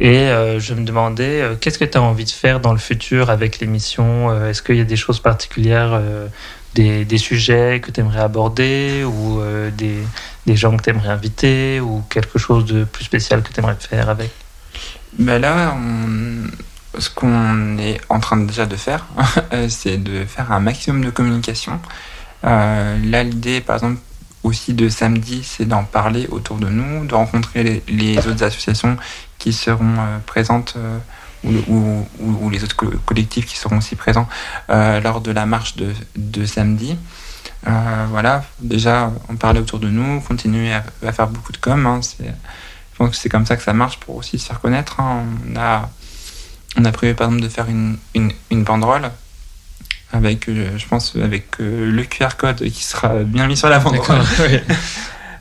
et 0.00 0.28
je 0.58 0.74
me 0.74 0.84
demandais 0.84 1.42
qu'est-ce 1.60 1.78
que 1.78 1.84
tu 1.84 1.98
as 1.98 2.02
envie 2.02 2.24
de 2.24 2.30
faire 2.30 2.60
dans 2.60 2.72
le 2.72 2.78
futur 2.78 3.30
avec 3.30 3.60
l'émission? 3.60 4.46
Est-ce 4.46 4.62
qu'il 4.62 4.76
y 4.76 4.80
a 4.80 4.84
des 4.84 4.96
choses 4.96 5.20
particulières, 5.20 6.00
des, 6.74 7.04
des 7.04 7.18
sujets 7.18 7.80
que 7.80 7.90
tu 7.90 8.00
aimerais 8.00 8.20
aborder 8.20 9.04
ou 9.04 9.40
des, 9.76 9.98
des 10.46 10.56
gens 10.56 10.76
que 10.76 10.82
tu 10.82 10.90
aimerais 10.90 11.08
inviter 11.08 11.80
ou 11.80 12.02
quelque 12.08 12.38
chose 12.38 12.64
de 12.64 12.84
plus 12.84 13.04
spécial 13.04 13.42
que 13.42 13.52
tu 13.52 13.60
aimerais 13.60 13.76
faire 13.78 14.08
avec? 14.08 14.30
Ben 15.18 15.40
là, 15.40 15.76
ce 16.98 17.10
qu'on 17.10 17.78
est 17.78 18.00
en 18.08 18.20
train 18.20 18.36
déjà 18.38 18.66
de 18.66 18.76
faire, 18.76 19.06
euh, 19.52 19.68
c'est 19.68 19.96
de 19.98 20.24
faire 20.24 20.52
un 20.52 20.60
maximum 20.60 21.04
de 21.04 21.10
communication. 21.10 21.80
Euh, 22.44 22.98
là, 23.04 23.22
l'idée, 23.22 23.60
par 23.60 23.76
exemple, 23.76 23.98
aussi 24.44 24.74
de 24.74 24.88
samedi, 24.88 25.42
c'est 25.44 25.64
d'en 25.66 25.84
parler 25.84 26.26
autour 26.30 26.58
de 26.58 26.68
nous, 26.68 27.04
de 27.06 27.14
rencontrer 27.14 27.82
les, 27.88 28.18
autres 28.18 28.42
associations 28.44 28.96
qui 29.38 29.52
seront 29.52 29.94
euh, 29.98 30.18
présentes 30.26 30.76
ou, 31.44 31.50
le- 31.52 31.64
ou- 31.68 32.08
ou- 32.20 32.38
ou 32.46 32.50
les 32.50 32.62
autres 32.62 32.76
co- 32.76 32.92
collectifs 33.04 33.46
qui 33.46 33.56
seront 33.56 33.78
aussi 33.78 33.96
présents 33.96 34.28
lors 34.68 35.20
de 35.20 35.30
la 35.32 35.46
marche 35.46 35.74
de, 35.76 36.44
samedi. 36.46 36.96
Voilà, 38.10 38.44
déjà, 38.60 39.12
en 39.28 39.34
parler 39.36 39.60
autour 39.60 39.78
de 39.80 39.88
nous, 39.88 40.20
continuer 40.20 40.72
à, 40.72 41.12
faire 41.12 41.26
beaucoup 41.28 41.52
de 41.52 41.58
com. 41.58 41.86
hein, 41.86 42.00
je 42.98 43.04
pense 43.04 43.10
que 43.10 43.16
c'est 43.16 43.28
comme 43.28 43.46
ça 43.46 43.56
que 43.56 43.62
ça 43.62 43.72
marche 43.72 44.00
pour 44.00 44.16
aussi 44.16 44.40
se 44.40 44.46
faire 44.46 44.60
connaître. 44.60 44.98
hein. 44.98 45.22
On, 45.48 45.56
a, 45.56 45.88
on 46.76 46.84
a 46.84 46.90
prévu 46.90 47.14
par 47.14 47.28
exemple 47.28 47.44
de 47.44 47.48
faire 47.48 47.68
une, 47.68 47.96
une, 48.14 48.32
une 48.50 48.64
banderole 48.64 49.10
avec, 50.12 50.48
euh, 50.48 50.76
je 50.76 50.86
pense, 50.86 51.14
avec 51.14 51.60
euh, 51.60 51.90
le 51.92 52.02
QR 52.02 52.30
code 52.36 52.64
qui 52.70 52.82
sera 52.82 53.22
bien 53.22 53.46
mis 53.46 53.56
sur 53.56 53.68
la 53.68 53.78
banderole. 53.78 54.20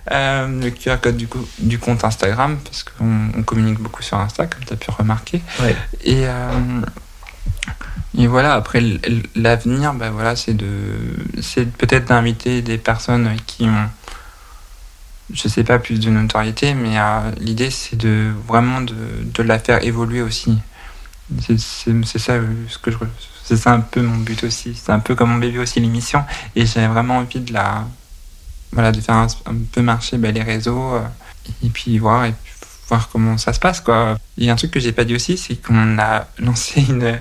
Euh, 0.10 0.48
le 0.64 0.70
QR 0.70 0.96
code 1.02 1.18
du, 1.18 1.28
coup, 1.28 1.46
du 1.60 1.80
compte 1.80 2.06
Instagram, 2.06 2.58
parce 2.64 2.84
qu'on 2.84 3.30
on 3.38 3.44
communique 3.44 3.80
beaucoup 3.80 4.02
sur 4.02 4.18
Insta, 4.18 4.46
comme 4.46 4.64
tu 4.64 4.72
as 4.72 4.78
pu 4.78 4.90
remarquer. 4.90 5.42
Ouais. 5.62 5.76
Et, 6.06 6.26
euh, 6.28 6.82
et 8.18 8.26
voilà, 8.28 8.54
après 8.54 8.82
l'avenir, 9.36 9.94
bah 9.96 10.10
voilà, 10.12 10.38
c'est 10.38 10.54
de, 10.54 10.70
c'est 11.42 11.70
peut-être 11.70 12.06
d'inviter 12.06 12.62
des 12.62 12.78
personnes 12.78 13.36
qui 13.48 13.66
ont, 13.66 13.90
je 15.34 15.48
sais 15.48 15.64
pas, 15.64 15.80
plus 15.80 16.00
de 16.00 16.10
notoriété, 16.10 16.74
mais 16.74 16.98
euh, 16.98 17.32
l'idée 17.40 17.70
c'est 17.70 17.98
de 17.98 18.32
vraiment 18.48 18.82
de, 18.82 19.44
la 19.44 19.60
faire 19.60 19.84
évoluer 19.84 20.22
aussi. 20.22 20.58
C'est- 21.42 21.58
ça 21.58 22.34
euh, 22.34 22.48
ce 22.70 22.78
que 22.78 22.92
c'est 23.44 23.68
un 23.68 23.82
peu 23.82 24.02
mon 24.02 24.18
but 24.18 24.44
aussi. 24.44 24.76
C'est 24.76 24.92
un 24.92 25.00
peu 25.00 25.16
comme 25.16 25.32
mon 25.32 25.38
bébé 25.38 25.60
aussi 25.60 25.80
l'émission, 25.80 26.24
et 26.56 26.66
j'avais 26.66 26.88
vraiment 26.88 27.18
envie 27.18 27.42
de 27.42 27.54
la, 27.54 27.86
voilà, 28.72 28.92
de 28.92 29.02
faire 29.02 29.16
un, 29.16 29.28
peu 29.72 29.82
marcher 29.82 30.18
bah, 30.18 30.32
les 30.32 30.44
réseaux 30.44 30.96
euh, 30.96 31.02
et 31.64 31.70
puis 31.70 31.98
voir 31.98 32.26
et 32.26 32.32
puis 32.32 32.54
voir 32.90 33.10
comment 33.10 33.38
ça 33.38 33.52
se 33.54 33.60
passe 33.60 33.82
quoi. 33.82 34.18
Il 34.38 34.46
y 34.46 34.50
a 34.50 34.54
un 34.54 34.56
truc 34.56 34.72
que 34.72 34.80
j'ai 34.80 34.94
pas 34.94 35.04
dit 35.04 35.16
aussi, 35.16 35.38
c'est 35.38 35.56
qu'on 35.56 36.00
a 36.00 36.28
lancé 36.40 36.82
une 36.88 37.20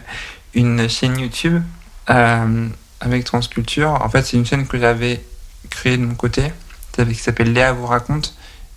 une 0.55 0.89
chaîne 0.89 1.19
YouTube 1.19 1.63
avec 2.07 3.25
Transculture. 3.25 3.91
En 3.91 4.09
fait, 4.09 4.23
c'est 4.23 4.37
une 4.37 4.47
chaîne 4.47 4.67
que 4.67 4.79
j'avais 4.79 5.23
créée 5.69 5.99
de 5.99 6.05
mon 6.07 6.15
côté, 6.15 6.53
qui 7.05 7.15
s'appelle 7.15 7.53
Léa 7.53 7.73
vous 7.73 7.87
raconte. 7.87 8.35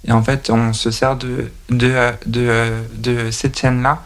Et 0.07 0.11
en 0.11 0.23
fait, 0.23 0.49
on 0.49 0.73
se 0.73 0.91
sert 0.91 1.15
de 1.17 1.51
de 1.69 1.93
de, 2.25 2.71
de 2.95 3.31
cette 3.31 3.59
chaîne 3.59 3.81
là 3.83 4.01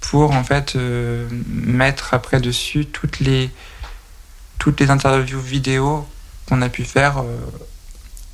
pour 0.00 0.32
en 0.32 0.42
fait 0.44 0.74
euh, 0.76 1.28
mettre 1.48 2.14
après 2.14 2.40
dessus 2.40 2.86
toutes 2.86 3.20
les 3.20 3.50
toutes 4.58 4.80
les 4.80 4.90
interviews 4.90 5.40
vidéo 5.40 6.06
qu'on 6.48 6.62
a 6.62 6.68
pu 6.68 6.84
faire 6.84 7.18
euh, 7.18 7.24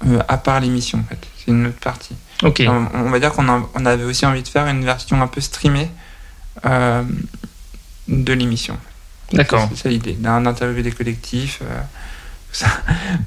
euh, 0.06 0.22
à 0.28 0.36
part 0.38 0.60
l'émission 0.60 0.98
en 1.00 1.04
fait. 1.04 1.18
C'est 1.38 1.50
une 1.50 1.66
autre 1.66 1.78
partie. 1.80 2.14
Ok. 2.42 2.62
On, 2.66 2.86
on 2.94 3.10
va 3.10 3.18
dire 3.20 3.32
qu'on 3.32 3.48
a- 3.48 3.68
on 3.74 3.84
avait 3.86 4.04
aussi 4.04 4.24
envie 4.26 4.42
de 4.42 4.48
faire 4.48 4.66
une 4.66 4.84
version 4.84 5.20
un 5.20 5.26
peu 5.26 5.40
streamée 5.40 5.90
de 8.08 8.32
l'émission. 8.32 8.78
D'accord. 9.32 9.68
C'est 9.70 9.82
ça 9.82 9.88
l'idée, 9.88 10.12
d'un 10.14 10.46
interview 10.46 10.82
des 10.82 10.92
collectifs. 10.92 11.60
Ça. 12.56 12.66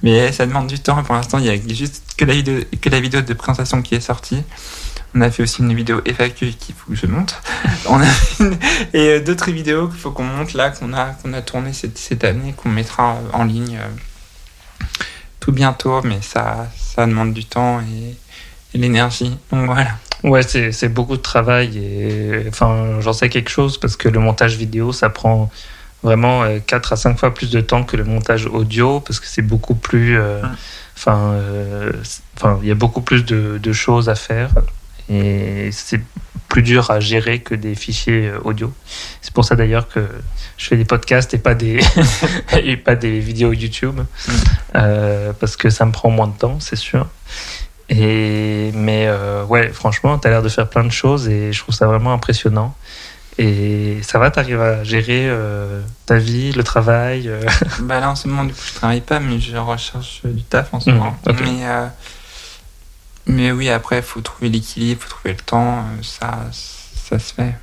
Mais 0.04 0.32
ça 0.32 0.46
demande 0.46 0.68
du 0.68 0.80
temps. 0.80 1.02
Pour 1.04 1.16
l'instant, 1.16 1.38
il 1.40 1.46
y 1.46 1.50
a 1.50 1.58
juste 1.74 2.04
que 2.18 2.26
la, 2.26 2.34
vidéo, 2.34 2.60
que 2.82 2.90
la 2.90 3.00
vidéo 3.00 3.22
de 3.22 3.34
présentation 3.34 3.82
qui 3.82 3.96
est 3.96 4.02
sortie. 4.02 4.44
On 5.16 5.22
a 5.22 5.32
fait 5.32 5.42
aussi 5.44 5.62
une 5.64 5.74
vidéo 5.74 6.02
FAQ 6.06 6.52
qu'il 6.54 6.76
faut 6.76 6.92
que 6.92 6.96
je 6.96 7.08
monte. 7.08 7.36
On 7.88 8.00
a 8.00 8.06
une- 8.40 8.58
et 8.94 9.08
euh, 9.10 9.20
d'autres 9.20 9.50
vidéos 9.50 9.88
qu'il 9.88 9.98
faut 10.00 10.12
qu'on 10.12 10.24
monte 10.24 10.54
là, 10.54 10.70
qu'on 10.70 10.94
a, 10.94 11.06
qu'on 11.22 11.34
a 11.34 11.42
tourné 11.42 11.74
cette, 11.74 11.98
cette 11.98 12.24
année, 12.24 12.54
qu'on 12.56 12.70
mettra 12.70 13.18
en 13.34 13.44
ligne 13.44 13.78
euh, 13.82 14.86
tout 15.40 15.52
bientôt. 15.52 16.02
Mais 16.04 16.20
ça, 16.22 16.68
ça 16.78 17.06
demande 17.08 17.34
du 17.34 17.46
temps 17.46 17.80
et, 17.82 18.16
et 18.74 18.78
l'énergie. 18.78 19.36
Donc 19.52 19.66
voilà. 19.66 19.98
Ouais, 20.24 20.44
c'est 20.44 20.74
c'est 20.74 20.90
beaucoup 20.90 21.16
de 21.16 21.22
travail 21.22 21.78
et 21.78 22.44
enfin, 22.50 23.00
j'en 23.00 23.14
sais 23.14 23.30
quelque 23.30 23.50
chose 23.50 23.80
parce 23.80 23.96
que 23.96 24.10
le 24.10 24.20
montage 24.20 24.58
vidéo, 24.58 24.92
ça 24.92 25.10
prend 25.10 25.50
vraiment 26.04 26.44
4 26.66 26.94
à 26.94 26.96
5 26.96 27.18
fois 27.20 27.34
plus 27.34 27.50
de 27.52 27.62
temps 27.62 27.84
que 27.84 27.98
le 27.98 28.04
montage 28.04 28.46
audio 28.46 29.00
parce 29.00 29.20
que 29.20 29.28
c'est 29.28 29.42
beaucoup 29.42 29.76
plus. 29.76 30.18
euh, 30.18 30.42
Enfin, 30.98 31.32
euh, 31.32 31.94
enfin, 32.36 32.60
il 32.62 32.68
y 32.68 32.72
a 32.72 32.76
beaucoup 32.76 33.00
plus 33.00 33.24
de, 33.24 33.58
de 33.58 33.72
choses 33.72 34.10
à 34.10 34.16
faire 34.16 34.50
et 35.10 35.70
c'est 35.72 36.02
plus 36.50 36.62
dur 36.62 36.92
à 36.92 37.00
gérer 37.00 37.40
que 37.40 37.56
des 37.56 37.74
fichiers 37.74 38.28
euh, 38.28 38.40
audio. 38.44 38.74
C'est 39.22 39.34
pour 39.34 39.46
ça 39.46 39.56
d'ailleurs 39.56 39.88
que 39.88 40.06
je 40.58 40.66
fais 40.68 40.76
des 40.76 40.84
podcasts 40.84 41.34
et 41.34 41.38
pas 41.38 41.56
des 41.56 41.80
et 42.64 42.76
pas 42.76 42.96
des 42.98 43.20
vidéos 43.22 43.54
YouTube 43.54 44.02
Euh, 44.76 45.32
parce 45.40 45.56
que 45.56 45.70
ça 45.70 45.86
me 45.86 45.94
prend 45.94 46.10
moins 46.10 46.28
de 46.28 46.38
temps, 46.38 46.60
c'est 46.60 46.76
sûr. 46.76 47.08
Et 47.88 48.72
mais 48.74 49.06
euh, 49.08 49.46
ouais, 49.46 49.70
franchement, 49.70 50.20
tu 50.20 50.28
as 50.28 50.32
l'air 50.32 50.44
de 50.44 50.50
faire 50.50 50.68
plein 50.70 50.84
de 50.84 50.92
choses 50.92 51.30
et 51.30 51.54
je 51.54 51.60
trouve 51.60 51.74
ça 51.74 51.88
vraiment 51.88 52.12
impressionnant. 52.14 52.76
Et 53.42 54.00
ça 54.04 54.20
va, 54.20 54.32
t'arrives 54.32 54.60
à 54.62 54.84
gérer 54.84 55.28
euh, 55.30 55.82
ta 56.06 56.18
vie, 56.18 56.52
le 56.52 56.64
travail. 56.64 57.30
euh, 57.30 57.42
Bah 57.80 58.02
là 58.02 58.10
en 58.12 58.16
ce 58.16 58.28
moment 58.28 58.44
du 58.44 58.54
coup 58.54 58.60
je 58.68 58.74
travaille 58.74 59.00
pas 59.00 59.22
mais 59.22 59.40
je 59.40 59.56
recherche 59.56 60.22
du 60.26 60.44
taf 60.44 60.74
en 60.74 60.82
ce 60.82 60.90
Mhm, 60.90 60.98
moment. 60.98 61.18
Mais 61.42 61.66
euh, 61.66 61.88
mais 63.28 63.52
oui, 63.52 63.70
après, 63.70 63.98
il 63.98 64.04
faut 64.04 64.22
trouver 64.22 64.50
l'équilibre, 64.50 65.02
il 65.02 65.04
faut 65.04 65.10
trouver 65.16 65.34
le 65.36 65.40
temps. 65.40 65.80
euh, 65.80 66.02
Ça, 66.02 66.40
ça 66.52 67.20
se 67.20 67.34
fait. 67.34 67.56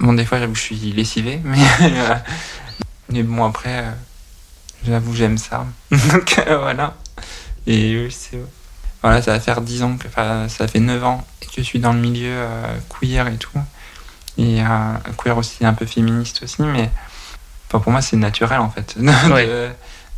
Bon, 0.00 0.14
des 0.14 0.24
fois, 0.24 0.38
j'avoue 0.38 0.54
je 0.54 0.62
suis 0.62 0.76
lessivé, 0.92 1.40
mais, 1.44 1.58
euh, 1.82 2.14
mais 3.10 3.22
bon, 3.22 3.44
après, 3.44 3.84
euh, 3.84 3.90
j'avoue, 4.86 5.14
j'aime 5.14 5.36
ça. 5.36 5.66
Donc, 5.90 6.36
euh, 6.46 6.56
voilà. 6.58 6.94
Et 7.66 8.02
oui, 8.04 8.10
c'est. 8.10 8.38
Voilà, 9.02 9.20
ça 9.20 9.32
va 9.32 9.40
faire 9.40 9.60
10 9.60 9.82
ans, 9.82 9.96
que, 9.98 10.08
enfin, 10.08 10.48
ça 10.48 10.66
fait 10.66 10.80
9 10.80 11.04
ans 11.04 11.26
que 11.40 11.48
je 11.58 11.62
suis 11.62 11.80
dans 11.80 11.92
le 11.92 12.00
milieu 12.00 12.30
euh, 12.32 12.74
queer 12.88 13.28
et 13.28 13.36
tout. 13.36 13.50
Et 14.38 14.62
euh, 14.62 14.66
queer 15.22 15.36
aussi, 15.36 15.64
un 15.66 15.74
peu 15.74 15.84
féministe 15.84 16.40
aussi, 16.44 16.62
mais 16.62 16.88
enfin, 17.68 17.80
pour 17.80 17.90
moi, 17.92 18.00
c'est 18.00 18.16
naturel 18.16 18.60
en 18.60 18.70
fait. 18.70 18.96
de, 19.00 19.32
Ouais. 19.32 19.46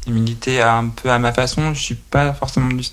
de 0.07 0.13
militer 0.13 0.61
un 0.63 0.89
peu 0.89 1.11
à 1.11 1.19
ma 1.19 1.33
façon. 1.33 1.75
Je 1.75 1.81
suis 1.81 1.95
pas 1.95 2.33
forcément 2.35 2.69
du- 2.69 2.85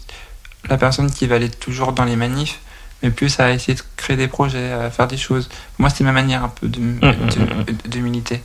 la 0.70 0.78
personne 0.78 1.12
qui 1.12 1.28
va 1.28 1.36
aller 1.36 1.50
toujours 1.50 1.92
dans 1.94 2.04
les 2.06 2.16
manifs, 2.16 2.60
mais 3.04 3.12
plus 3.12 3.40
à 3.40 3.52
essayer 3.52 3.76
de 3.76 3.82
créer 3.98 4.16
des 4.18 4.28
projets, 4.28 4.72
à 4.72 4.90
faire 4.90 5.08
des 5.08 5.18
choses. 5.18 5.48
Pour 5.48 5.82
moi, 5.82 5.90
c'est 5.90 6.04
ma 6.04 6.12
manière 6.14 6.44
un 6.44 6.50
peu 6.50 6.68
de, 6.68 6.80
mm, 6.80 7.00
de, 7.00 7.72
de- 7.74 7.88
de 7.90 8.00
militer. 8.00 8.42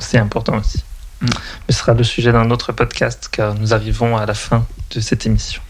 C'est 0.00 0.18
important 0.18 0.56
aussi. 0.58 0.84
Mm. 1.20 1.26
Mais 1.66 1.74
ce 1.74 1.78
sera 1.80 1.94
le 1.94 2.04
sujet 2.04 2.32
d'un 2.32 2.50
autre 2.50 2.72
podcast 2.72 3.28
car 3.30 3.54
nous 3.54 3.72
arrivons 3.74 4.16
à 4.16 4.26
la 4.26 4.34
fin 4.34 4.66
de 4.90 5.00
cette 5.00 5.26
émission. 5.26 5.62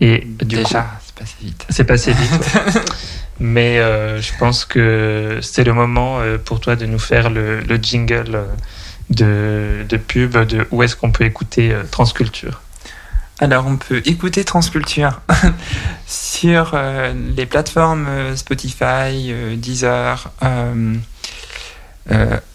Et 0.00 0.18
du 0.24 0.44
Déjà, 0.44 0.86
c'est 1.04 1.14
passé 1.16 1.34
vite. 1.40 1.66
c'est 1.70 1.84
passé 1.84 2.12
vite. 2.12 2.54
ouais. 2.54 2.82
Mais 3.40 3.78
euh, 3.78 4.20
je 4.20 4.32
pense 4.38 4.64
que 4.64 5.38
c'est 5.42 5.64
le 5.64 5.72
moment 5.72 6.18
euh, 6.20 6.38
pour 6.38 6.60
toi 6.60 6.76
de 6.76 6.86
nous 6.86 6.98
faire 6.98 7.30
le, 7.30 7.60
le 7.60 7.76
jingle 7.76 8.34
euh, 8.34 8.46
de, 9.10 9.84
de 9.88 9.96
pub 9.96 10.36
de 10.36 10.66
où 10.70 10.82
est-ce 10.82 10.96
qu'on 10.96 11.12
peut 11.12 11.24
écouter 11.24 11.74
Transculture. 11.90 12.60
Alors, 13.40 13.66
on 13.66 13.76
peut 13.76 14.02
écouter 14.04 14.44
Transculture 14.44 15.20
sur 16.06 16.76
les 17.36 17.46
plateformes 17.46 18.36
Spotify, 18.36 19.32
Deezer, 19.56 20.30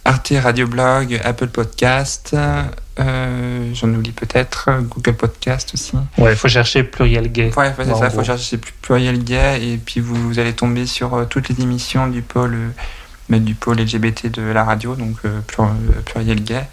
Arte 0.06 0.34
Radio 0.44 0.68
Blog, 0.68 1.20
Apple 1.24 1.48
Podcast, 1.48 2.36
euh, 3.00 3.72
j'en 3.74 3.90
oublie 3.90 4.12
peut-être, 4.12 4.66
euh, 4.70 4.82
Google 4.82 5.14
Podcast 5.16 5.72
aussi. 5.74 5.94
Ouais, 6.18 6.34
il 6.34 6.38
faut 6.38 6.48
chercher 6.48 6.84
pluriel 6.84 7.32
gay. 7.32 7.52
Ouais, 7.58 7.68
ouais, 7.68 7.74
c'est 7.86 7.96
ça, 7.96 8.08
il 8.08 8.12
faut 8.12 8.24
chercher 8.24 8.60
pluriel 8.82 9.24
gay 9.24 9.60
et 9.74 9.78
puis 9.78 10.00
vous, 10.00 10.16
vous 10.16 10.40
allez 10.40 10.54
tomber 10.54 10.86
sur 10.86 11.14
euh, 11.14 11.26
toutes 11.26 11.50
les 11.50 11.62
émissions 11.62 12.08
du 12.08 12.22
pôle, 12.22 12.56
du 13.30 13.56
pôle 13.56 13.78
LGBT 13.80 14.28
de 14.32 14.42
la 14.44 14.64
radio, 14.64 14.96
donc 14.96 15.18
plur- 15.48 15.74
pluriel 16.06 16.44
gay. 16.44 16.64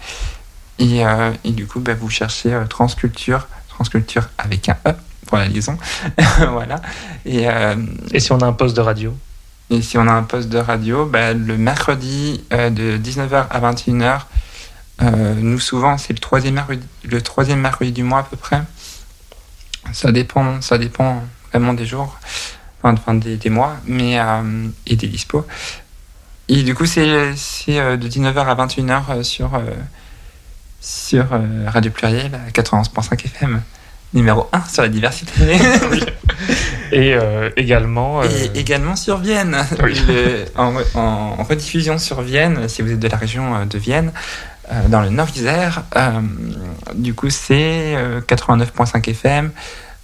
Et, 0.79 1.05
euh, 1.05 1.31
et 1.43 1.51
du 1.51 1.67
coup, 1.67 1.79
bah, 1.79 1.93
vous 1.99 2.09
cherchez 2.09 2.53
euh, 2.53 2.65
Transculture, 2.65 3.47
Transculture 3.69 4.29
avec 4.37 4.67
un 4.69 4.77
E 4.87 4.93
pour 5.27 5.37
la 5.37 5.47
liaison. 5.47 5.77
voilà. 6.51 6.81
Et, 7.25 7.47
euh, 7.47 7.75
Et 8.11 8.19
si 8.19 8.31
on 8.31 8.39
a 8.39 8.45
un 8.45 8.53
poste 8.53 8.75
de 8.75 8.81
radio? 8.81 9.15
et 9.69 9.81
si 9.81 9.97
on 9.97 10.05
a 10.05 10.11
un 10.11 10.23
poste 10.23 10.49
de 10.49 10.57
radio, 10.57 11.05
bah, 11.05 11.31
le 11.33 11.55
mercredi 11.57 12.43
de 12.51 12.97
19h 12.97 13.45
à 13.49 13.59
21h, 13.71 14.19
euh, 15.03 15.33
nous 15.35 15.59
souvent 15.59 15.97
c'est 15.97 16.13
le 16.13 16.19
troisième, 16.19 16.55
mercredi, 16.55 16.85
le 17.03 17.21
troisième 17.21 17.59
mercredi 17.59 17.91
du 17.91 18.03
mois 18.03 18.19
à 18.19 18.23
peu 18.23 18.37
près. 18.37 18.61
Ça 19.93 20.11
dépend, 20.11 20.61
ça 20.61 20.77
dépend 20.77 21.23
vraiment 21.51 21.73
des 21.73 21.85
jours, 21.85 22.17
enfin, 22.83 23.13
des, 23.15 23.35
des 23.37 23.49
mois, 23.49 23.77
mais 23.85 24.19
euh, 24.19 24.67
et 24.87 24.95
des 24.95 25.07
dispos. 25.07 25.45
Et 26.49 26.63
du 26.63 26.75
coup 26.75 26.85
c'est 26.85 27.07
euh, 27.69 27.97
de 27.97 28.07
19h 28.07 28.37
à 28.45 28.55
21h 28.55 29.01
euh, 29.09 29.23
sur 29.23 29.51
sur 30.79 31.25
Radio 31.67 31.91
Pluriel 31.91 32.31
à 32.35 32.49
91.5 32.51 33.25
FM, 33.25 33.61
numéro 34.13 34.47
1 34.51 34.63
sur 34.65 34.81
la 34.83 34.89
diversité. 34.89 35.31
Et 36.91 37.13
euh, 37.13 37.49
également. 37.55 38.21
euh, 38.21 38.25
Et 38.53 38.59
également 38.59 38.95
sur 38.97 39.17
Vienne, 39.19 39.55
Oui. 39.83 39.93
Le- 40.07 40.45
en, 40.57 40.73
en- 40.95 40.99
en 41.39 41.43
rediffusion 41.43 41.97
sur 41.97 42.21
Vienne, 42.21 42.67
si 42.67 42.81
vous 42.81 42.91
êtes 42.91 42.99
de 42.99 43.07
la 43.07 43.15
région 43.17 43.65
de 43.65 43.77
Vienne, 43.77 44.11
euh, 44.71 44.87
dans 44.87 45.01
le 45.01 45.09
Nord-Isère. 45.09 45.83
euh, 45.97 46.21
du 46.95 47.13
coup, 47.13 47.29
c'est 47.29 47.95
euh, 47.95 48.21
89.5 48.21 49.09
FM 49.09 49.51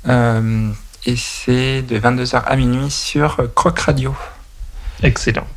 euh, 0.07 0.69
et 1.05 1.15
c'est 1.15 1.81
de 1.81 1.99
22h 1.99 2.43
à 2.45 2.55
minuit 2.55 2.89
sur 2.91 3.37
Croc 3.55 3.79
Radio. 3.79 4.15
Excellent. 5.03 5.47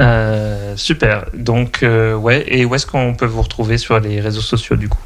Euh, 0.00 0.76
super. 0.76 1.26
Donc, 1.34 1.82
euh, 1.82 2.14
ouais. 2.14 2.44
Et 2.48 2.64
où 2.64 2.74
est-ce 2.74 2.86
qu'on 2.86 3.14
peut 3.14 3.26
vous 3.26 3.42
retrouver 3.42 3.78
sur 3.78 4.00
les 4.00 4.20
réseaux 4.20 4.40
sociaux 4.40 4.76
du 4.76 4.88
coup? 4.88 4.98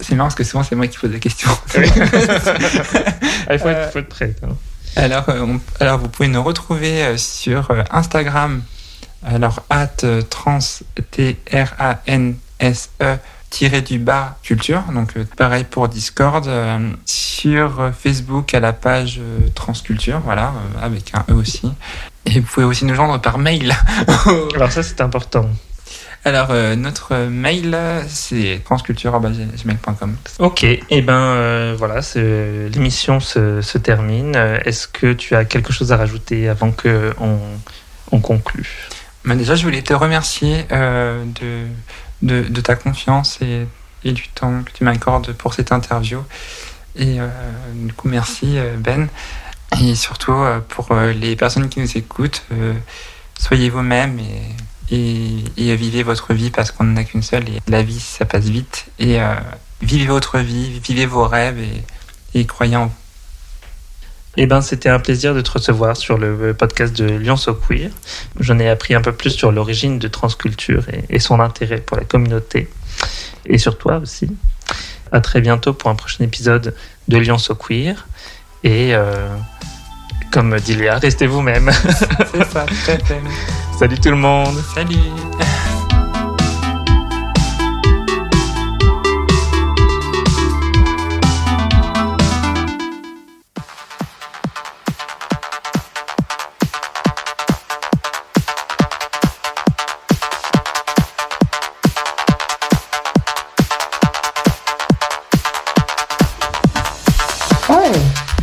C'est 0.00 0.14
marrant 0.14 0.26
parce 0.28 0.34
que 0.34 0.44
souvent 0.44 0.62
c'est 0.64 0.74
moi 0.74 0.86
qui 0.86 0.98
pose 0.98 1.12
la 1.12 1.18
question. 1.18 1.50
Ah, 3.46 3.54
il 3.54 3.58
faut, 3.58 3.68
être, 3.68 3.92
faut 3.92 3.98
être 3.98 4.08
prêt. 4.08 4.34
hein. 4.42 4.48
Alors, 4.96 5.24
on- 5.28 5.60
alors 5.80 5.98
vous 5.98 6.08
pouvez 6.08 6.28
nous 6.28 6.42
retrouver 6.42 7.18
sur 7.18 7.68
Instagram. 7.90 8.62
Alors, 9.24 9.62
at 9.70 10.04
euh, 10.04 10.22
trans, 10.22 10.58
T-R-A-N-S-E, 11.10 13.16
tiré 13.50 13.82
du 13.82 13.98
bas 13.98 14.36
culture. 14.42 14.82
Donc, 14.92 15.16
euh, 15.16 15.24
pareil 15.36 15.64
pour 15.64 15.88
Discord. 15.88 16.46
euh, 16.46 16.90
sur 17.06 17.90
Facebook, 17.98 18.54
à 18.54 18.60
la 18.60 18.72
page 18.72 19.20
Transculture, 19.54 20.20
voilà, 20.24 20.52
avec 20.80 21.12
un 21.14 21.24
E 21.30 21.34
aussi. 21.34 21.70
Et 22.26 22.40
vous 22.40 22.46
pouvez 22.46 22.66
aussi 22.66 22.84
nous 22.84 22.94
joindre 22.94 23.20
par 23.20 23.38
mail. 23.38 23.74
Alors, 24.54 24.72
ça, 24.72 24.82
c'est 24.82 25.00
important. 25.00 25.48
Alors, 26.26 26.48
euh, 26.50 26.74
notre 26.74 27.16
mail, 27.26 27.76
c'est 28.08 28.62
transculture.gmail.com. 28.64 30.16
Ok. 30.38 30.64
Et 30.64 31.02
ben, 31.02 31.12
euh, 31.12 31.76
voilà. 31.78 32.00
L'émission 32.14 33.20
se, 33.20 33.60
se 33.60 33.76
termine. 33.76 34.34
Est-ce 34.64 34.88
que 34.88 35.12
tu 35.12 35.34
as 35.34 35.44
quelque 35.44 35.70
chose 35.72 35.92
à 35.92 35.98
rajouter 35.98 36.48
avant 36.48 36.72
que 36.72 37.12
on, 37.20 37.38
on 38.10 38.20
conclue? 38.20 38.88
Déjà, 39.24 39.54
je 39.54 39.64
voulais 39.64 39.82
te 39.82 39.94
remercier 39.94 40.66
euh, 40.70 41.24
de, 42.22 42.42
de, 42.42 42.60
ta 42.60 42.74
confiance 42.76 43.38
et, 43.40 43.66
et 44.04 44.12
du 44.12 44.28
temps 44.28 44.62
que 44.62 44.70
tu 44.70 44.84
m'accordes 44.84 45.32
pour 45.32 45.54
cette 45.54 45.72
interview. 45.72 46.22
Et 46.96 47.20
euh, 47.20 47.28
du 47.74 47.92
coup, 47.94 48.08
merci 48.08 48.58
euh, 48.58 48.76
Ben. 48.76 49.08
Et 49.80 49.94
surtout 49.94 50.36
pour 50.68 50.94
les 50.94 51.34
personnes 51.34 51.68
qui 51.68 51.80
nous 51.80 51.98
écoutent, 51.98 52.44
soyez 53.36 53.70
vous-même 53.70 54.20
et, 54.88 55.42
et, 55.56 55.74
vivez 55.74 56.04
votre 56.04 56.32
vie 56.32 56.50
parce 56.50 56.70
qu'on 56.70 56.84
n'en 56.84 56.96
a 56.98 57.02
qu'une 57.02 57.22
seule. 57.22 57.48
Et 57.48 57.58
la 57.66 57.82
vie, 57.82 57.98
ça 57.98 58.24
passe 58.24 58.44
vite. 58.44 58.86
Et 59.00 59.18
vivez 59.82 60.06
votre 60.06 60.38
vie, 60.38 60.78
vivez 60.78 61.06
vos 61.06 61.26
rêves 61.26 61.58
et, 61.58 62.38
et 62.38 62.46
croyez 62.46 62.76
en 62.76 62.86
vous. 62.86 63.03
Eh 64.36 64.46
ben, 64.46 64.60
c'était 64.60 64.88
un 64.88 64.98
plaisir 64.98 65.34
de 65.34 65.40
te 65.40 65.50
recevoir 65.50 65.96
sur 65.96 66.18
le 66.18 66.54
podcast 66.54 66.96
de 66.96 67.04
Lyon 67.04 67.36
So 67.36 67.54
Queer. 67.54 67.90
J'en 68.40 68.58
ai 68.58 68.68
appris 68.68 68.94
un 68.94 69.00
peu 69.00 69.12
plus 69.12 69.30
sur 69.30 69.52
l'origine 69.52 69.98
de 69.98 70.08
transculture 70.08 70.84
et, 70.92 71.16
et 71.16 71.18
son 71.20 71.40
intérêt 71.40 71.78
pour 71.78 71.96
la 71.96 72.04
communauté 72.04 72.68
et 73.46 73.58
sur 73.58 73.78
toi 73.78 73.98
aussi. 73.98 74.28
À 75.12 75.20
très 75.20 75.40
bientôt 75.40 75.72
pour 75.72 75.90
un 75.90 75.94
prochain 75.94 76.24
épisode 76.24 76.74
de 77.08 77.18
Lyon 77.18 77.38
So 77.38 77.54
Queer. 77.54 78.06
Et 78.64 78.94
euh, 78.94 79.28
comme 80.32 80.58
dit 80.58 80.74
Léa, 80.74 80.98
restez 80.98 81.26
vous-même. 81.26 81.70
C'est 82.32 82.44
ça, 82.44 82.66
tout 82.66 82.90
à 82.90 82.98
fait. 82.98 83.20
Salut 83.78 83.98
tout 83.98 84.10
le 84.10 84.16
monde. 84.16 84.56
Salut 84.74 84.96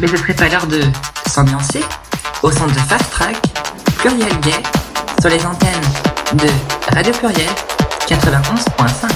Mais 0.02 0.08
ce 0.08 0.18
serait 0.18 0.34
pas 0.34 0.50
l'heure 0.50 0.66
de 0.66 0.82
s'ambiancer 1.28 1.82
au 2.42 2.50
centre 2.52 2.74
de 2.74 2.80
Fast 2.80 3.12
Track, 3.12 3.38
Pluriel 3.98 4.40
Gay, 4.40 4.52
sur 5.20 5.30
les 5.30 5.46
antennes 5.46 5.80
de 6.34 6.48
Radio 6.96 7.14
Pluriel 7.14 7.48
91.5. 8.08 9.12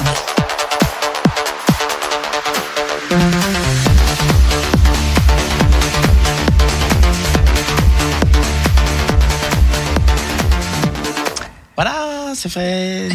Voilà, 11.75 11.93
c'est 12.35 12.47
c'est 12.47 12.49
fait. 12.49 13.09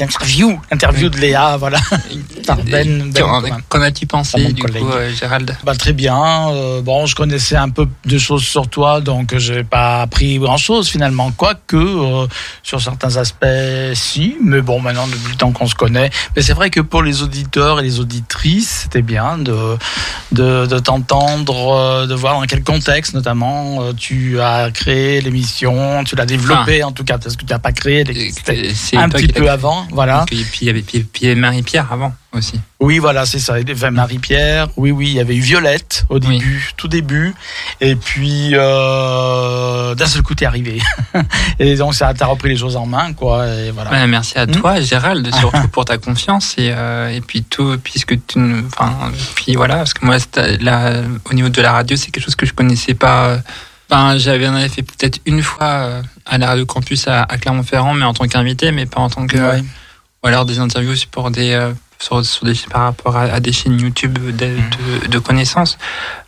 Interview, 0.00 0.60
interview 0.70 1.08
de 1.08 1.18
Léa, 1.18 1.56
voilà. 1.56 1.80
Par 2.46 2.56
Ben, 2.64 3.10
ben 3.12 3.58
Qu'en 3.68 3.80
as-tu 3.82 4.06
pensé, 4.06 4.40
Mon 4.42 4.50
du 4.50 4.62
collègue. 4.62 4.82
coup, 4.82 4.90
euh, 4.90 5.10
Gérald? 5.12 5.56
Bah, 5.64 5.74
très 5.74 5.92
bien. 5.92 6.48
Euh, 6.50 6.80
bon, 6.82 7.06
je 7.06 7.14
connaissais 7.14 7.56
un 7.56 7.68
peu 7.68 7.88
de 8.04 8.18
choses 8.18 8.42
sur 8.44 8.68
toi, 8.68 9.00
donc 9.00 9.36
j'ai 9.36 9.64
pas 9.64 10.02
appris 10.02 10.38
grand-chose 10.38 10.88
finalement. 10.88 11.30
Quoique, 11.32 11.76
euh, 11.76 12.26
sur 12.62 12.80
certains 12.80 13.16
aspects, 13.16 13.46
si. 13.94 14.36
Mais 14.42 14.60
bon, 14.60 14.80
maintenant, 14.80 15.06
depuis 15.06 15.32
le 15.32 15.36
temps 15.36 15.52
qu'on 15.52 15.66
se 15.66 15.74
connaît. 15.74 16.10
Mais 16.34 16.42
c'est 16.42 16.54
vrai 16.54 16.70
que 16.70 16.80
pour 16.80 17.02
les 17.02 17.22
auditeurs 17.22 17.80
et 17.80 17.82
les 17.82 18.00
auditrices, 18.00 18.82
c'était 18.84 19.02
bien 19.02 19.38
de, 19.38 19.76
de, 20.32 20.66
de 20.66 20.78
t'entendre, 20.78 21.72
euh, 21.76 22.06
de 22.06 22.14
voir 22.14 22.40
dans 22.40 22.46
quel 22.46 22.62
contexte, 22.62 23.14
notamment, 23.14 23.82
euh, 23.82 23.92
tu 23.92 24.40
as 24.40 24.70
créé 24.70 25.20
l'émission, 25.20 26.04
tu 26.04 26.16
l'as 26.16 26.26
développée 26.26 26.82
en 26.84 26.92
tout 26.92 27.04
cas, 27.04 27.18
parce 27.18 27.36
que 27.36 27.44
tu 27.44 27.52
n'as 27.52 27.58
pas 27.58 27.72
créé, 27.72 28.04
c'était 28.34 28.96
un 28.96 29.08
petit 29.08 29.28
peu 29.28 29.50
avant, 29.50 29.86
voilà. 29.92 30.24
Et 30.30 30.36
puis 30.36 30.58
il 30.62 30.66
y 30.66 30.70
avait 30.70 30.82
puis, 30.82 31.00
puis 31.00 31.22
il 31.22 31.28
y 31.28 31.30
avait 31.30 31.40
Marie-Pierre 31.40 31.88
avant 31.90 32.14
aussi. 32.32 32.60
Oui, 32.80 32.98
voilà, 32.98 33.24
c'est 33.26 33.38
ça. 33.38 33.54
Avait 33.54 33.90
Marie-Pierre. 33.90 34.68
Oui, 34.76 34.90
oui, 34.90 35.06
il 35.08 35.14
y 35.14 35.20
avait 35.20 35.34
eu 35.36 35.40
Violette 35.40 36.04
au 36.10 36.18
Oui. 36.18 36.38
début, 36.38 36.70
tout 36.76 36.88
début. 36.88 37.34
Et 37.80 37.96
puis, 37.96 38.50
euh, 38.54 39.94
d'un 39.94 40.06
seul 40.06 40.22
coup, 40.22 40.34
t'es 40.34 40.44
arrivé. 40.46 40.80
et 41.58 41.76
donc, 41.76 41.94
ça 41.94 42.12
t'a 42.14 42.26
repris 42.26 42.50
les 42.50 42.56
choses 42.56 42.76
en 42.76 42.86
main, 42.86 43.12
quoi. 43.12 43.46
Et 43.48 43.70
voilà. 43.70 43.90
Ouais, 43.90 44.06
merci 44.06 44.38
à 44.38 44.46
Hmm. 44.46 44.50
toi, 44.52 44.80
Gérald, 44.80 45.34
surtout 45.34 45.68
pour 45.72 45.84
ta 45.84 45.98
confiance 45.98 46.54
et, 46.58 46.72
euh, 46.76 47.08
et 47.08 47.20
puis 47.20 47.42
tout, 47.42 47.76
puisque 47.82 48.14
tu, 48.26 48.38
enfin, 48.66 49.10
puis 49.34 49.54
voilà, 49.56 49.76
parce 49.76 49.94
que 49.94 50.04
moi, 50.04 50.16
là, 50.60 51.02
au 51.30 51.34
niveau 51.34 51.48
de 51.48 51.62
la 51.62 51.72
radio, 51.72 51.96
c'est 51.96 52.10
quelque 52.10 52.24
chose 52.24 52.36
que 52.36 52.46
je 52.46 52.52
connaissais 52.52 52.94
pas. 52.94 53.38
Enfin, 53.90 54.18
j'avais 54.18 54.48
en 54.48 54.58
fait 54.68 54.82
peut-être 54.82 55.20
une 55.26 55.42
fois 55.42 55.64
euh, 55.66 56.02
à 56.26 56.38
la 56.38 56.48
radio 56.48 56.66
campus 56.66 57.06
à, 57.08 57.22
à 57.22 57.38
Clermont-Ferrand, 57.38 57.94
mais 57.94 58.04
en 58.04 58.14
tant 58.14 58.26
qu'invité, 58.26 58.72
mais 58.72 58.84
pas 58.86 59.00
en 59.00 59.08
tant 59.08 59.26
que, 59.26 59.36
Ouais. 59.38 59.62
ou 60.24 60.26
alors 60.26 60.44
des 60.44 60.58
interviews 60.58 60.94
pour 61.12 61.30
des, 61.30 61.54
sur, 61.98 62.24
sur 62.24 62.46
des, 62.46 62.54
par 62.70 62.82
rapport 62.82 63.16
à, 63.16 63.22
à 63.22 63.40
des 63.40 63.52
chaînes 63.52 63.80
YouTube 63.80 64.14
de, 64.14 64.30
de, 64.30 65.06
de 65.08 65.18
connaissances. 65.18 65.78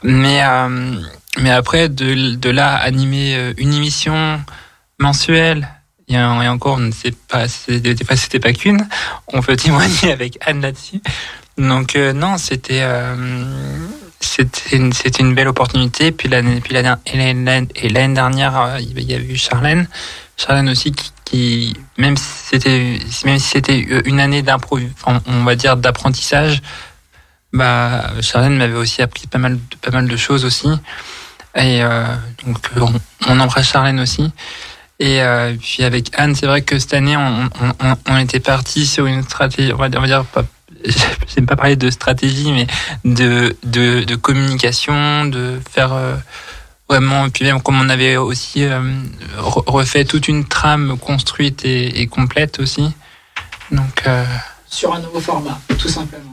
Mais, 0.02 0.42
euh, 0.44 0.94
mais 1.38 1.50
après, 1.50 1.88
de, 1.88 2.34
de 2.34 2.50
là, 2.50 2.74
animer 2.76 3.34
euh, 3.36 3.52
une 3.58 3.74
émission 3.74 4.40
mensuelle, 4.98 5.68
et, 6.08 6.18
encore, 6.18 6.76
on 6.76 6.78
ne 6.78 6.90
sait 6.90 7.12
pas, 7.28 7.48
c'était 7.48 8.40
pas 8.40 8.52
qu'une. 8.52 8.86
On 9.28 9.42
peut 9.42 9.56
témoigner 9.56 10.10
avec 10.10 10.38
Anne 10.46 10.62
là-dessus. 10.62 11.00
Donc, 11.58 11.96
euh, 11.96 12.12
non, 12.12 12.38
c'était, 12.38 12.80
euh, 12.82 13.14
c'était 14.20 14.76
une, 14.76 14.92
c'était 14.92 15.22
une 15.22 15.34
belle 15.34 15.48
opportunité. 15.48 16.12
Puis 16.12 16.28
l'année, 16.28 16.60
puis 16.60 16.72
l'année, 16.72 16.94
et 17.12 17.88
l'année, 17.88 18.14
dernière, 18.14 18.78
il 18.80 19.02
y 19.02 19.14
avait 19.14 19.24
eu 19.24 19.36
Charlène. 19.36 19.88
Charlène 20.38 20.68
aussi 20.70 20.92
qui, 20.92 21.12
qui 21.24 21.74
même 21.98 22.16
si 22.16 22.24
c'était, 22.24 22.98
même 23.24 23.38
si 23.38 23.48
c'était 23.48 23.78
une 24.06 24.20
année 24.20 24.42
d'impro, 24.42 24.78
on 25.26 25.44
va 25.44 25.54
dire 25.56 25.76
d'apprentissage, 25.76 26.62
bah, 27.52 28.10
Charlène 28.22 28.56
m'avait 28.56 28.76
aussi 28.76 29.02
appris 29.02 29.26
pas 29.26 29.38
mal, 29.38 29.54
de- 29.56 29.76
pas 29.80 29.90
mal 29.90 30.06
de 30.08 30.16
choses 30.16 30.44
aussi. 30.44 30.68
Et 31.54 31.82
euh, 31.82 32.04
donc, 32.46 32.58
euh, 32.76 32.80
on, 32.82 32.92
on 33.26 33.40
embrasse 33.40 33.68
Charlène 33.70 34.00
aussi. 34.00 34.30
Et 35.00 35.22
euh, 35.22 35.54
puis 35.60 35.82
avec 35.84 36.10
Anne, 36.16 36.34
c'est 36.34 36.46
vrai 36.46 36.62
que 36.62 36.78
cette 36.78 36.94
année, 36.94 37.16
on, 37.16 37.48
on, 37.80 37.96
on 38.08 38.18
était 38.18 38.40
parti 38.40 38.86
sur 38.86 39.06
une 39.06 39.22
stratégie, 39.22 39.72
on 39.72 39.76
va 39.76 39.88
dire, 39.88 39.98
on 39.98 40.02
va 40.02 40.08
dire 40.08 40.24
pas, 40.24 40.44
j'aime 41.34 41.46
pas 41.46 41.56
parler 41.56 41.76
de 41.76 41.90
stratégie, 41.90 42.52
mais 42.52 42.66
de, 43.04 43.56
de, 43.64 44.04
de 44.04 44.14
communication, 44.16 45.24
de 45.26 45.60
faire 45.70 45.92
euh, 45.92 46.14
vraiment, 46.88 47.26
et 47.26 47.30
puis 47.30 47.44
même 47.44 47.60
comme 47.62 47.80
on 47.80 47.88
avait 47.88 48.16
aussi 48.16 48.64
euh, 48.64 48.80
re- 49.38 49.64
refait 49.70 50.04
toute 50.04 50.28
une 50.28 50.46
trame 50.46 50.96
construite 50.98 51.64
et, 51.64 52.00
et 52.00 52.06
complète 52.06 52.60
aussi. 52.60 52.90
Donc, 53.70 54.02
euh, 54.06 54.24
Sur 54.68 54.94
un 54.94 55.00
nouveau 55.00 55.20
format, 55.20 55.60
tout 55.78 55.88
simplement. 55.88 56.24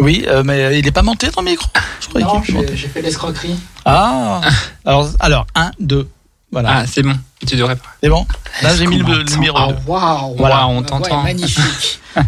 Oui, 0.00 0.24
euh, 0.28 0.44
mais 0.44 0.78
il 0.78 0.86
est 0.86 0.92
pas 0.92 1.02
monté 1.02 1.28
ton 1.28 1.42
micro? 1.42 1.66
Je 2.00 2.20
Non, 2.20 2.40
j'ai 2.44 2.76
j'ai 2.76 2.86
fait 2.86 3.02
l'escroquerie. 3.02 3.58
Ah 3.84 4.40
Alors, 4.84 5.08
alors, 5.18 5.46
un, 5.56 5.72
deux. 5.80 6.08
Voilà. 6.50 6.78
ah, 6.78 6.86
c'est 6.86 7.02
bon, 7.02 7.14
tu 7.46 7.56
devrais 7.56 7.76
pas. 7.76 7.88
C'est 8.02 8.08
bon 8.08 8.26
Là, 8.62 8.74
j'ai 8.74 8.86
mis 8.86 8.98
le, 8.98 9.22
numéro 9.24 9.56
Ah, 9.58 9.68
waouh 9.86 10.34
Voilà, 10.36 10.66
on 10.68 10.82
t'entend. 10.82 11.20
est 11.20 11.24
magnifique. 11.24 12.00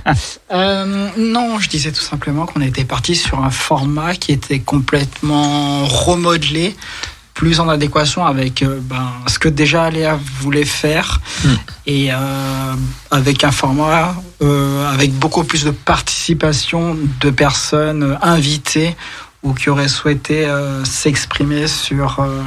Euh, 0.53 1.09
non, 1.17 1.59
je 1.59 1.69
disais 1.69 1.91
tout 1.91 2.01
simplement 2.03 2.47
qu'on 2.47 2.61
était 2.61 2.85
parti 2.85 3.17
sur 3.17 3.43
un 3.43 3.51
format 3.51 4.15
qui 4.15 4.31
était 4.31 4.61
complètement 4.61 5.85
remodelé, 5.87 6.77
plus 7.35 7.59
en 7.59 7.69
adéquation 7.69 8.25
avec 8.25 8.63
euh, 8.63 8.79
ben, 8.83 9.11
ce 9.27 9.39
que 9.41 9.49
déjà 9.49 9.91
Léa 9.91 10.17
voulait 10.41 10.65
faire, 10.65 11.21
Mm. 11.45 11.49
et 11.87 12.13
euh, 12.13 12.17
avec 13.11 13.43
un 13.43 13.51
format 13.51 14.15
euh, 14.43 14.93
avec 14.93 15.13
beaucoup 15.13 15.43
plus 15.43 15.65
de 15.65 15.71
participation 15.71 16.97
de 17.21 17.31
personnes 17.31 18.17
invitées 18.23 18.95
ou 19.43 19.55
qui 19.55 19.71
auraient 19.71 19.89
souhaité 19.89 20.47
euh, 20.47 20.85
s'exprimer 20.85 21.67
sur 21.67 22.21
euh, 22.21 22.43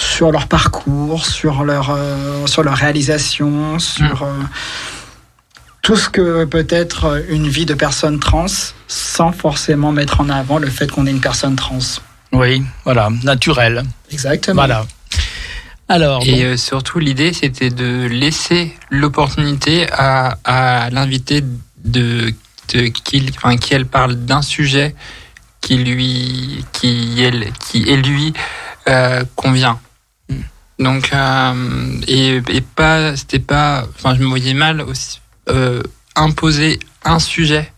sur 0.00 0.32
leur 0.32 0.46
parcours, 0.46 1.26
sur 1.26 1.64
leur 1.64 1.90
euh, 1.90 2.46
sur 2.46 2.62
leur 2.62 2.74
réalisation, 2.74 3.78
sur 3.78 4.22
euh, 4.22 4.32
tout 5.82 5.96
ce 5.96 6.08
que 6.08 6.44
peut 6.46 6.66
être 6.70 7.22
une 7.28 7.48
vie 7.48 7.66
de 7.66 7.74
personne 7.74 8.18
trans, 8.18 8.46
sans 8.88 9.32
forcément 9.32 9.92
mettre 9.92 10.20
en 10.20 10.28
avant 10.30 10.58
le 10.58 10.68
fait 10.68 10.90
qu'on 10.90 11.06
est 11.06 11.10
une 11.10 11.20
personne 11.20 11.54
trans. 11.54 11.78
Oui, 12.32 12.62
voilà, 12.84 13.10
naturel. 13.24 13.82
Exactement. 14.10 14.62
Voilà. 14.62 14.86
Alors, 15.88 16.22
Et 16.24 16.30
bon, 16.30 16.42
euh, 16.44 16.56
surtout, 16.56 16.98
l'idée, 17.00 17.32
c'était 17.32 17.70
de 17.70 18.06
laisser 18.06 18.72
l'opportunité 18.90 19.86
à, 19.90 20.38
à 20.44 20.88
l'invité 20.90 21.42
de, 21.84 22.32
de 22.72 22.86
qu'il, 22.86 23.30
enfin, 23.36 23.56
qu'elle 23.56 23.86
parle 23.86 24.14
d'un 24.14 24.42
sujet 24.42 24.94
qui 25.60 25.76
lui, 25.78 26.64
qui 26.72 27.20
elle, 27.20 27.52
qui 27.58 27.82
et 27.82 27.96
lui 27.96 28.32
euh, 28.88 29.24
convient. 29.34 29.78
Donc, 30.80 31.12
euh, 31.12 32.00
et, 32.08 32.40
et 32.48 32.60
pas, 32.62 33.14
c'était 33.14 33.38
pas, 33.38 33.84
enfin, 33.94 34.16
je 34.16 34.20
me 34.20 34.26
voyais 34.26 34.54
mal 34.54 34.80
aussi 34.80 35.20
euh, 35.48 35.82
imposer 36.16 36.80
un 37.04 37.18
sujet 37.18 37.70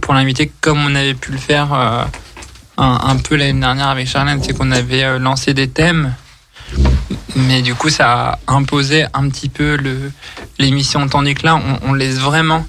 pour 0.00 0.14
l'invité 0.14 0.52
comme 0.60 0.78
on 0.78 0.94
avait 0.94 1.14
pu 1.14 1.32
le 1.32 1.38
faire 1.38 1.72
euh, 1.72 2.04
un, 2.76 3.00
un 3.02 3.16
peu 3.16 3.36
l'année 3.36 3.58
dernière 3.58 3.88
avec 3.88 4.06
Charlène, 4.06 4.42
c'est 4.42 4.56
qu'on 4.56 4.70
avait 4.70 5.04
euh, 5.04 5.18
lancé 5.18 5.54
des 5.54 5.68
thèmes. 5.68 6.14
Mais 7.34 7.62
du 7.62 7.74
coup, 7.74 7.88
ça 7.88 8.32
a 8.32 8.38
imposé 8.46 9.06
un 9.14 9.28
petit 9.30 9.48
peu 9.48 9.76
le 9.76 10.12
l'émission, 10.58 11.08
tandis 11.08 11.34
que 11.34 11.46
là, 11.46 11.56
on, 11.56 11.78
on 11.82 11.92
laisse 11.94 12.18
vraiment 12.18 12.66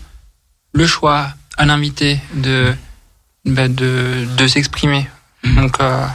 le 0.74 0.88
choix 0.88 1.28
à 1.58 1.66
l'invité 1.66 2.20
de, 2.34 2.74
bah, 3.46 3.68
de, 3.68 4.26
de 4.38 4.48
s'exprimer. 4.48 5.08
Donc, 5.44 5.82
euh, 5.82 6.06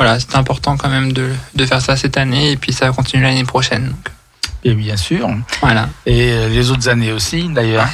voilà, 0.00 0.18
c'est 0.18 0.34
important 0.34 0.78
quand 0.78 0.88
même 0.88 1.12
de, 1.12 1.30
de 1.54 1.66
faire 1.66 1.82
ça 1.82 1.94
cette 1.94 2.16
année, 2.16 2.52
et 2.52 2.56
puis 2.56 2.72
ça 2.72 2.86
va 2.86 2.92
continuer 2.92 3.24
l'année 3.24 3.44
prochaine. 3.44 3.88
Donc, 3.88 4.08
et 4.64 4.72
bien 4.72 4.96
sûr. 4.96 5.28
voilà. 5.60 5.90
Et 6.06 6.30
euh, 6.30 6.48
les 6.48 6.70
autres 6.70 6.88
années 6.88 7.12
aussi, 7.12 7.50
d'ailleurs. 7.50 7.86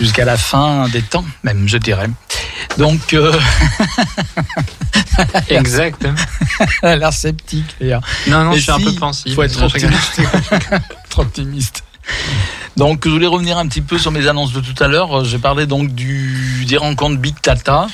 Jusqu'à 0.00 0.24
la 0.24 0.36
fin 0.36 0.88
des 0.88 1.02
temps, 1.02 1.24
même, 1.42 1.68
je 1.68 1.78
dirais. 1.78 2.08
Donc, 2.78 3.12
euh, 3.12 3.32
Exactement. 5.48 6.14
elle 6.82 6.88
a 6.88 6.96
l'air 6.96 7.12
sceptique, 7.12 7.74
d'ailleurs. 7.80 8.02
Non, 8.28 8.44
non, 8.44 8.50
Mais 8.50 8.58
je 8.58 8.62
suis 8.62 8.70
un 8.70 8.78
peu 8.78 8.94
pensif. 8.94 9.34
faut 9.34 9.42
être 9.42 9.60
optimiste. 9.62 10.20
Trop 11.10 11.22
optimiste. 11.22 11.82
Donc, 12.76 13.02
je 13.04 13.10
voulais 13.10 13.26
revenir 13.26 13.58
un 13.58 13.66
petit 13.66 13.82
peu 13.82 13.98
sur 13.98 14.10
mes 14.10 14.26
annonces 14.28 14.52
de 14.52 14.60
tout 14.60 14.82
à 14.82 14.88
l'heure. 14.88 15.24
J'ai 15.24 15.38
parlé 15.38 15.66
donc 15.66 15.94
du, 15.94 16.64
des 16.66 16.76
rencontres 16.76 17.18
Big 17.18 17.34
Tata. 17.40 17.86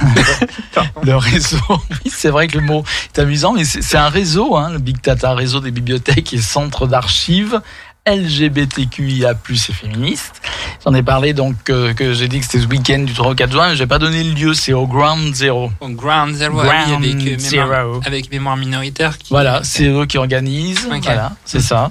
le 1.02 1.16
réseau. 1.16 1.58
Oui, 1.90 2.12
c'est 2.14 2.30
vrai 2.30 2.48
que 2.48 2.58
le 2.58 2.64
mot 2.64 2.84
est 3.14 3.18
amusant, 3.18 3.52
mais 3.52 3.64
c'est 3.64 3.82
c'est 3.82 3.96
un 3.96 4.08
réseau, 4.08 4.56
hein, 4.56 4.70
le 4.70 4.78
Big 4.78 5.00
Tata, 5.00 5.34
réseau 5.34 5.60
des 5.60 5.70
bibliothèques 5.70 6.32
et 6.32 6.38
centres 6.38 6.86
d'archives 6.86 7.60
LGBTQIA+, 8.08 9.32
et 9.32 9.72
féministes. 9.72 10.40
J'en 10.84 10.94
ai 10.94 11.02
parlé 11.02 11.32
donc 11.32 11.56
euh, 11.70 11.92
que 11.92 12.14
j'ai 12.14 12.28
dit 12.28 12.38
que 12.40 12.44
c'était 12.44 12.60
ce 12.60 12.66
week-end 12.66 13.00
du 13.00 13.12
3 13.12 13.32
au 13.32 13.34
4 13.34 13.52
juin. 13.52 13.74
J'ai 13.74 13.86
pas 13.86 13.98
donné 13.98 14.24
le 14.24 14.32
lieu, 14.32 14.54
c'est 14.54 14.72
au 14.72 14.86
Ground 14.86 15.34
Zero. 15.34 15.70
Au 15.80 15.88
Ground 15.88 16.34
Zero, 16.34 16.60
oui, 16.60 16.68
avec, 16.68 17.14
euh, 17.14 17.36
mémoire, 17.50 17.82
Zero. 17.82 18.00
avec 18.04 18.30
mémoire 18.30 18.56
minoritaire. 18.56 19.18
Qui, 19.18 19.30
Voilà, 19.30 19.60
c'est 19.62 19.86
eux 19.86 20.06
qui 20.06 20.18
organisent. 20.18 20.86
Ok. 20.90 21.04
Voilà, 21.04 21.32
c'est 21.44 21.60
ça. 21.60 21.90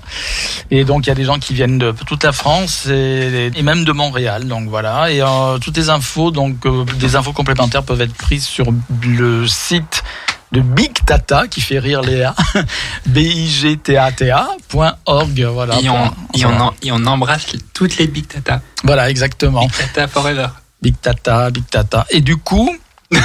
Et 0.72 0.84
donc 0.84 1.06
il 1.06 1.10
y 1.10 1.12
a 1.12 1.16
des 1.16 1.26
gens 1.26 1.40
qui 1.40 1.54
viennent 1.54 1.78
de 1.78 1.94
toute 2.06 2.24
la 2.24 2.32
France 2.32 2.88
et, 2.88 3.52
et 3.56 3.62
même 3.62 3.84
de 3.84 3.92
Montréal. 3.92 4.48
Donc 4.48 4.70
voilà. 4.70 5.12
Et 5.12 5.22
euh, 5.22 5.58
toutes 5.60 5.78
les 5.78 5.90
infos, 5.90 6.32
donc 6.32 6.66
euh, 6.66 6.86
des 7.00 7.16
infos 7.16 7.34
complémentaires 7.34 7.84
peuvent 7.84 8.02
être 8.02 8.16
prises 8.16 8.46
sur 8.46 8.68
le 9.04 9.48
site 9.48 10.04
de 10.52 10.62
Big 10.62 10.94
Tata 11.06 11.48
qui 11.48 11.62
fait 11.62 11.80
rire 11.80 12.02
Léa. 12.02 12.36
bigtata.org. 13.06 15.44
Voilà. 15.54 15.80
et, 15.82 15.90
on, 15.90 15.94
Point. 15.94 16.14
et, 16.36 16.46
on, 16.46 16.60
en- 16.62 16.74
et 16.82 16.92
on 16.92 17.06
embrasse 17.06 17.46
toutes 17.74 17.98
les 17.98 18.08
Big 18.08 18.28
Tata. 18.28 18.62
Voilà, 18.84 19.10
exactement. 19.10 19.62
Big 19.62 19.72
Tata 19.72 20.08
Forever. 20.08 20.48
Big 20.82 20.96
Tata, 21.02 21.50
Big 21.52 21.68
Tata. 21.70 22.06
Et 22.10 22.22
du 22.22 22.38
coup, 22.38 22.76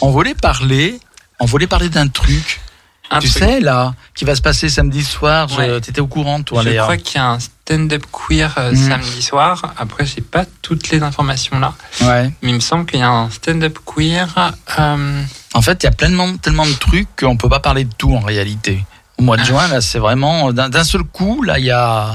on 0.00 0.10
voulait 0.10 0.34
parler, 0.34 1.00
on 1.40 1.46
voulait 1.46 1.66
parler 1.66 1.88
d'un 1.88 2.08
truc 2.08 2.60
un 3.12 3.18
tu 3.18 3.28
truc. 3.28 3.42
sais, 3.42 3.58
là, 3.60 3.92
qui 4.14 4.24
va 4.24 4.36
se 4.36 4.40
passer 4.40 4.68
samedi 4.68 5.02
soir. 5.02 5.48
Ouais. 5.58 5.80
T'étais 5.80 6.00
au 6.00 6.06
courant, 6.06 6.40
toi, 6.44 6.62
Je 6.62 6.68
Léa 6.68 6.82
crois 6.84 6.96
qu'il 6.96 7.16
y 7.16 7.18
a 7.18 7.26
un 7.30 7.40
stand-up 7.40 8.04
queer 8.12 8.54
euh, 8.56 8.70
Mhm. 8.70 8.88
samedi 8.88 9.20
soir. 9.20 9.74
Après, 9.76 10.06
j'ai 10.06 10.20
pas 10.20 10.44
toutes 10.62 10.90
les 10.90 11.02
informations 11.02 11.58
là, 11.58 11.74
Ouais. 12.02 12.30
mais 12.40 12.50
il 12.50 12.54
me 12.54 12.60
semble 12.60 12.86
qu'il 12.86 13.00
y 13.00 13.02
a 13.02 13.10
un 13.10 13.28
stand-up 13.30 13.76
queer. 13.84 14.28
euh, 14.78 15.22
En 15.54 15.62
fait, 15.62 15.82
il 15.82 15.86
y 15.86 15.88
a 15.88 15.92
pleinement, 15.92 16.36
tellement 16.36 16.66
de 16.66 16.72
trucs 16.72 17.08
qu'on 17.18 17.36
peut 17.36 17.48
pas 17.48 17.60
parler 17.60 17.84
de 17.84 17.92
tout 17.92 18.14
en 18.14 18.20
réalité. 18.20 18.84
Au 19.18 19.22
mois 19.22 19.36
de 19.36 19.42
Ah. 19.42 19.46
juin, 19.46 19.68
là, 19.68 19.80
c'est 19.80 19.98
vraiment 19.98 20.52
d'un 20.52 20.84
seul 20.84 21.02
coup, 21.02 21.42
là, 21.42 21.58
il 21.58 21.64
y 21.66 21.70
a, 21.72 22.14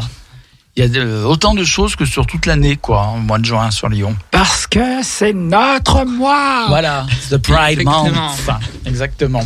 il 0.76 0.84
y 0.84 0.86
a 0.86 0.90
de- 0.90 1.24
autant 1.24 1.54
de 1.54 1.64
choses 1.64 1.96
que 1.96 2.06
sur 2.06 2.26
toute 2.26 2.46
l'année, 2.46 2.78
quoi, 2.78 3.12
au 3.16 3.20
mois 3.20 3.38
de 3.38 3.46
juin 3.46 3.70
sur 3.72 3.90
Lyon. 3.90 4.16
Parce 4.32 4.66
que 4.68 5.04
c'est 5.04 5.34
notre 5.34 6.06
mois. 6.06 6.66
Voilà, 6.70 7.06
the 7.30 7.38
Pride. 7.38 7.84
Month. 7.84 8.14
Exactement. 8.86 9.44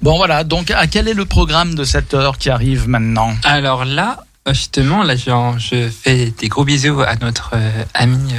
Bon, 0.00 0.16
voilà. 0.16 0.44
Donc, 0.44 0.70
à 0.70 0.86
quel 0.86 1.08
est 1.08 1.14
le 1.14 1.24
programme 1.24 1.74
de 1.74 1.84
cette 1.84 2.14
heure 2.14 2.38
qui 2.38 2.50
arrive 2.50 2.88
maintenant? 2.88 3.34
Alors 3.44 3.84
là, 3.84 4.20
justement, 4.48 5.02
là, 5.02 5.16
je, 5.16 5.30
je 5.58 5.88
fais 5.90 6.32
des 6.38 6.48
gros 6.48 6.64
bisous 6.64 7.00
à 7.02 7.16
notre 7.16 7.50
euh, 7.54 7.82
ami 7.94 8.32
euh, 8.32 8.38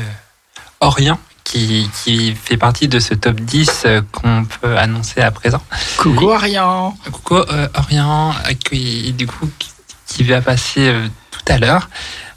Orient. 0.79 1.19
Qui, 1.45 1.87
qui 2.03 2.33
fait 2.35 2.57
partie 2.57 2.87
de 2.87 2.97
ce 2.99 3.13
top 3.13 3.39
10 3.39 3.83
euh, 3.85 4.01
qu'on 4.11 4.45
peut 4.45 4.75
annoncer 4.77 5.21
à 5.21 5.29
présent. 5.29 5.61
Coucou 5.97 6.31
Ariane. 6.31 6.91
Coucou 7.11 7.35
euh, 7.35 7.67
Orient, 7.75 8.31
euh, 8.49 8.53
qui, 8.53 9.13
du 9.13 9.27
coup, 9.27 9.47
qui, 9.59 9.69
qui 10.07 10.23
va 10.23 10.41
passer 10.41 10.89
euh, 10.89 11.07
tout 11.29 11.41
à 11.47 11.59
l'heure. 11.59 11.87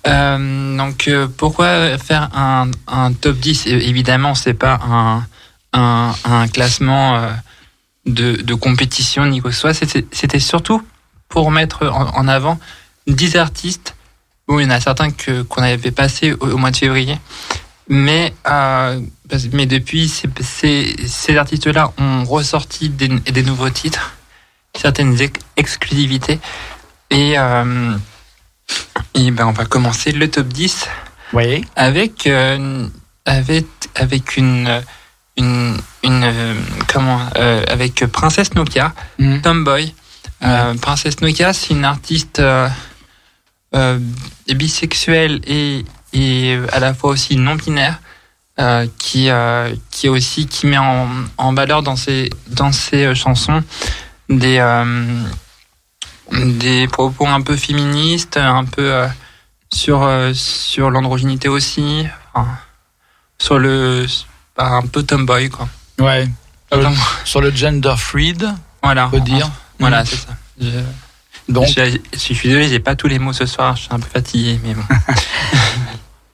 Euh, 0.06 0.76
donc, 0.76 1.10
pourquoi 1.38 1.96
faire 1.96 2.28
un, 2.36 2.70
un 2.86 3.12
top 3.14 3.38
10 3.38 3.66
Euh, 3.68 3.80
Évidemment, 3.80 4.34
c'est 4.34 4.52
pas 4.54 4.78
un, 4.86 5.26
un, 5.72 6.14
un 6.24 6.46
classement 6.46 7.18
de, 8.04 8.36
de 8.42 8.54
compétition 8.54 9.24
ni 9.24 9.40
quoi 9.40 9.50
que 9.50 9.54
ce 9.56 9.60
soit. 9.62 9.74
C'était 9.74 10.38
surtout 10.38 10.82
pour 11.30 11.50
mettre 11.50 11.86
en, 11.88 12.14
en 12.14 12.28
avant 12.28 12.60
10 13.06 13.36
artistes. 13.36 13.96
Bon, 14.46 14.58
il 14.58 14.64
y 14.64 14.66
en 14.66 14.70
a 14.70 14.80
certains 14.80 15.10
que 15.10 15.42
qu'on 15.42 15.62
avait 15.62 15.90
passé 15.92 16.34
au, 16.34 16.50
au 16.52 16.56
mois 16.58 16.70
de 16.70 16.76
février. 16.76 17.18
Mais, 17.88 18.34
euh, 18.46 19.00
mais 19.52 19.66
depuis, 19.66 20.08
ces, 20.08 20.28
ces, 20.40 20.94
ces 21.06 21.36
artistes-là 21.36 21.92
ont 21.98 22.24
ressorti 22.24 22.88
des, 22.90 23.08
des 23.08 23.42
nouveaux 23.42 23.70
titres, 23.70 24.12
certaines 24.76 25.18
ex- 25.20 25.40
exclusivités. 25.56 26.38
Et, 27.10 27.38
euh, 27.38 27.96
et 29.14 29.30
ben, 29.30 29.46
on 29.46 29.52
va 29.52 29.64
commencer 29.64 30.12
le 30.12 30.30
top 30.30 30.48
10 30.48 30.86
Oui. 31.32 31.64
avec, 31.76 32.26
euh, 32.26 32.86
avec, 33.24 33.66
avec 33.94 34.36
une, 34.36 34.82
une, 35.38 35.76
une 36.04 36.32
comment, 36.92 37.20
euh, 37.36 37.64
avec 37.68 38.04
Princesse 38.06 38.54
Nokia, 38.54 38.92
Mhm. 39.18 39.40
Tomboy. 39.40 39.94
Euh, 40.44 40.74
Princesse 40.74 41.20
Nokia, 41.22 41.52
c'est 41.54 41.70
une 41.74 41.84
artiste 41.86 42.38
euh, 42.38 43.98
bisexuelle 44.46 45.40
et, 45.46 45.84
et 46.12 46.58
à 46.72 46.78
la 46.80 46.94
fois 46.94 47.10
aussi 47.10 47.36
non 47.36 47.54
binaire. 47.56 47.98
euh, 48.60 48.88
qui 48.98 49.30
euh, 49.30 49.72
qui 49.90 50.08
aussi 50.08 50.46
qui 50.48 50.66
met 50.66 50.78
en, 50.78 51.06
en 51.36 51.54
valeur 51.54 51.82
dans 51.84 51.94
ses 51.94 52.28
dans 52.48 52.72
ses 52.72 53.04
euh, 53.04 53.14
chansons 53.14 53.62
des 54.28 54.58
euh, 54.58 55.22
des 56.32 56.88
propos 56.88 57.26
un 57.26 57.40
peu 57.40 57.56
féministes 57.56 58.36
un 58.36 58.64
peu 58.64 58.92
euh, 58.92 59.06
sur 59.72 60.08
sur 60.34 60.90
l'androgynité 60.90 61.48
aussi 61.48 62.04
enfin, 62.34 62.48
sur 63.38 63.58
le 63.60 64.06
bah, 64.56 64.70
un 64.82 64.86
peu 64.88 65.04
tomboy 65.04 65.48
quoi 65.50 65.68
Ouais. 66.00 66.28
Sur 67.24 67.40
le 67.40 67.50
gender 67.52 67.94
freed, 67.96 68.44
voilà 68.82 69.06
on 69.06 69.10
peut 69.10 69.20
dire. 69.20 69.48
voilà 69.78 70.00
Mhm. 70.00 70.06
c'est 70.06 70.16
ça 70.16 70.36
Je- 70.60 71.52
Donc, 71.52 71.66
je, 71.68 71.96
je 72.12 72.18
suis 72.18 72.48
désolé 72.48 72.68
j'ai 72.68 72.80
pas 72.80 72.96
tous 72.96 73.06
les 73.08 73.18
mots 73.20 73.32
ce 73.32 73.46
soir 73.46 73.76
je 73.76 73.82
suis 73.82 73.92
un 73.92 74.00
peu 74.00 74.08
fatigué 74.12 74.58
mais 74.64 74.74
bon 74.74 74.82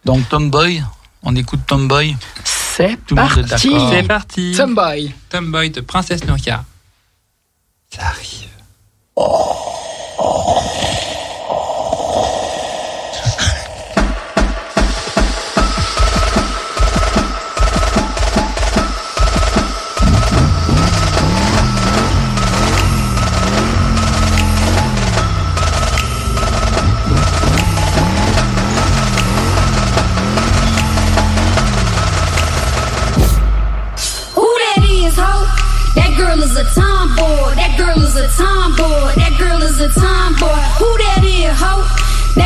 donc 0.04 0.28
Tomboy. 0.28 0.82
On 1.22 1.34
écoute 1.36 1.60
Tomboy. 1.66 2.16
C'est 2.44 2.96
Tout 3.06 3.14
le 3.14 3.22
monde 3.22 3.30
est 3.38 3.48
parti. 3.48 3.68
d'accord. 3.70 3.90
c'est 3.92 4.02
parti 4.02 4.54
Tomboy. 4.56 5.14
Tomboy 5.30 5.70
de 5.70 5.80
Princesse 5.80 6.24
Nokia 6.24 6.64
ça 7.90 8.06
arrive 8.08 8.48
Who 9.16 10.60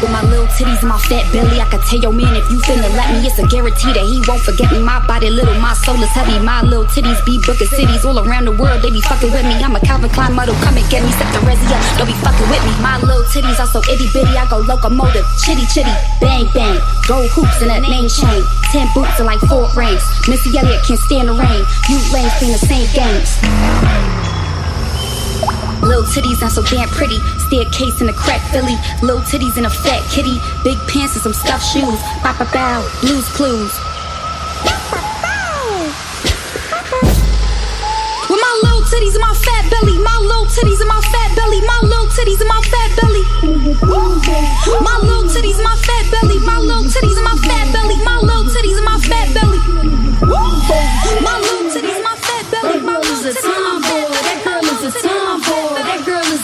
with 0.00 0.10
my 0.10 0.24
little 0.24 0.48
titties 0.56 0.80
my 0.82 0.98
fat 0.98 1.24
belly, 1.32 1.60
I 1.60 1.68
could 1.68 1.84
tell 1.84 2.00
your 2.00 2.12
man 2.12 2.32
if 2.36 2.48
you 2.50 2.58
finna 2.64 2.88
let 2.96 3.12
me, 3.12 3.20
it's 3.24 3.38
a 3.38 3.46
guarantee 3.46 3.92
that 3.92 4.04
he 4.04 4.24
won't 4.24 4.40
forget 4.40 4.72
me. 4.72 4.80
My 4.80 5.04
body 5.06 5.28
little, 5.28 5.54
my 5.60 5.74
soul 5.74 6.00
is 6.00 6.08
heavy. 6.10 6.40
My 6.40 6.62
little 6.62 6.88
titties 6.88 7.20
be 7.24 7.38
booking 7.44 7.68
cities 7.68 8.04
all 8.04 8.18
around 8.18 8.48
the 8.48 8.56
world. 8.56 8.80
They 8.82 8.90
be 8.90 9.00
fucking 9.00 9.30
with 9.30 9.44
me. 9.44 9.60
I'm 9.60 9.76
a 9.76 9.80
Calvin 9.80 10.10
Klein 10.10 10.32
model, 10.32 10.54
come 10.64 10.76
and 10.76 10.88
get 10.88 11.04
me. 11.04 11.12
Set 11.12 11.28
the 11.36 11.40
resi 11.44 11.68
up, 11.68 11.84
don't 12.00 12.08
be 12.08 12.16
fucking 12.24 12.48
with 12.48 12.62
me. 12.64 12.72
My 12.80 12.96
little 12.98 13.24
titties 13.28 13.60
are 13.60 13.68
so 13.68 13.80
itty 13.92 14.08
bitty, 14.12 14.32
I 14.36 14.48
go 14.48 14.64
locomotive, 14.64 15.26
chitty 15.44 15.68
chitty, 15.68 15.92
bang 16.20 16.48
bang. 16.56 16.80
Gold 17.06 17.28
hoops 17.36 17.60
and 17.60 17.70
a 17.70 17.80
name 17.84 18.08
chain, 18.08 18.40
ten 18.72 18.88
boots 18.96 19.20
and 19.20 19.28
like 19.28 19.40
four 19.46 19.68
rings. 19.76 20.02
Missy 20.28 20.56
Elliott 20.56 20.80
can't 20.84 21.00
stand 21.00 21.28
the 21.28 21.36
rain. 21.36 21.62
You 21.92 22.00
lanes 22.12 22.32
playing 22.40 22.56
the 22.56 22.62
same 22.64 22.88
games. 22.96 23.36
Little 25.84 26.04
titties 26.04 26.40
not 26.40 26.52
so 26.52 26.62
damn 26.62 26.88
pretty. 26.88 27.18
Staircase 27.50 28.00
in 28.00 28.08
a 28.08 28.12
crack 28.12 28.40
Philly. 28.54 28.78
Little 29.02 29.26
titties 29.26 29.58
in 29.58 29.64
a 29.64 29.70
fat 29.70 30.06
kitty. 30.06 30.38
Big 30.62 30.78
pants 30.86 31.18
and 31.18 31.22
some 31.26 31.34
stuffed 31.34 31.66
shoes. 31.66 31.98
Bow 32.22 32.38
bow. 32.54 32.78
Blues 33.02 33.26
clues. 33.34 33.74
With 38.30 38.38
my 38.38 38.54
little 38.62 38.86
titties 38.86 39.18
and 39.18 39.26
my 39.26 39.34
fat 39.34 39.66
belly. 39.66 39.98
My 39.98 40.14
little 40.22 40.46
titties 40.46 40.78
and 40.78 40.86
my 40.86 41.02
fat 41.10 41.34
belly. 41.34 41.58
My 41.66 41.74
little 41.82 42.06
titties 42.06 42.38
and 42.38 42.46
my 42.46 42.62
fat 42.70 42.94
belly. 42.94 43.26
My 43.42 45.02
little 45.02 45.26
titties 45.26 45.58
my 45.58 45.74
fat 45.74 46.06
belly. 46.06 46.38
My 46.46 46.58
little 46.58 46.84
titties 46.84 47.09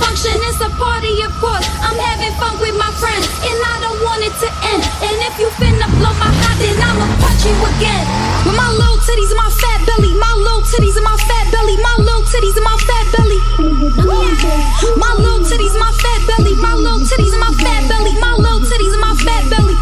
function, 0.00 0.36
it's 0.48 0.60
a 0.60 0.70
party, 0.76 1.22
of 1.22 1.32
course. 1.40 1.66
I'm 1.82 1.98
having 1.98 2.32
fun 2.36 2.58
with 2.60 2.76
my 2.76 2.90
friends, 2.96 3.26
and 3.44 3.58
I 3.58 3.74
don't 3.84 4.00
want 4.04 4.22
it 4.24 4.34
to 4.44 4.48
end. 4.72 4.82
And 5.02 5.16
if 5.24 5.34
you 5.40 5.48
finna 5.56 5.88
blow 5.98 6.12
my 6.20 6.30
hot, 6.30 6.56
then 6.60 6.76
I'ma 6.80 7.06
punch 7.20 7.44
you 7.44 7.54
again. 7.76 8.04
With 8.44 8.56
my 8.56 8.70
little 8.72 9.00
titties 9.02 9.30
and 9.32 9.40
my 9.40 9.50
fat 9.50 9.80
belly, 9.88 10.12
my 10.16 10.32
little 10.36 10.62
titties 10.62 10.96
and 10.96 11.04
my 11.04 11.16
fat 11.28 11.46
belly, 11.52 11.76
my 11.80 11.94
little 11.98 12.24
titties 12.28 12.56
and 12.56 12.66
my 12.66 12.76
fat 12.84 13.06
belly. 13.14 13.40
My 14.96 15.12
little 15.18 15.42
titties 15.44 15.74
and 15.74 15.82
my 15.82 15.92
fat 15.92 16.20
belly, 16.28 16.54
my 16.56 16.74
little 16.74 17.00
titties 17.00 17.32
and 17.32 17.42
my 17.42 17.52
fat 17.56 17.82
belly, 17.88 18.14
my 18.20 18.32
little 18.36 18.60
titties 18.60 18.92
and 18.92 19.02
my 19.02 19.14
fat 19.24 19.44
belly. 19.50 19.76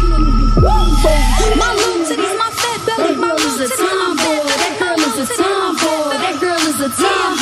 My 1.55 1.71
little 1.75 2.03
titties, 2.07 2.35
my 2.39 2.49
fat 2.51 2.79
belly, 2.87 3.15
my 3.15 3.31
little 3.33 3.61
titties, 3.67 3.87
my 3.99 4.09
fat 4.11 4.39
belly. 4.45 4.55
That 4.55 4.55
girl 4.55 4.55
is 4.55 4.55
a 4.55 4.55
tomboy, 4.55 4.55
that 4.55 4.73
girl 4.79 4.99
is 4.99 5.17
a 5.19 5.25
tomboy, 5.35 6.15
that 6.15 6.35
girl 6.39 6.61
is 6.69 6.79
a 6.79 6.89
tomboy. 6.89 7.34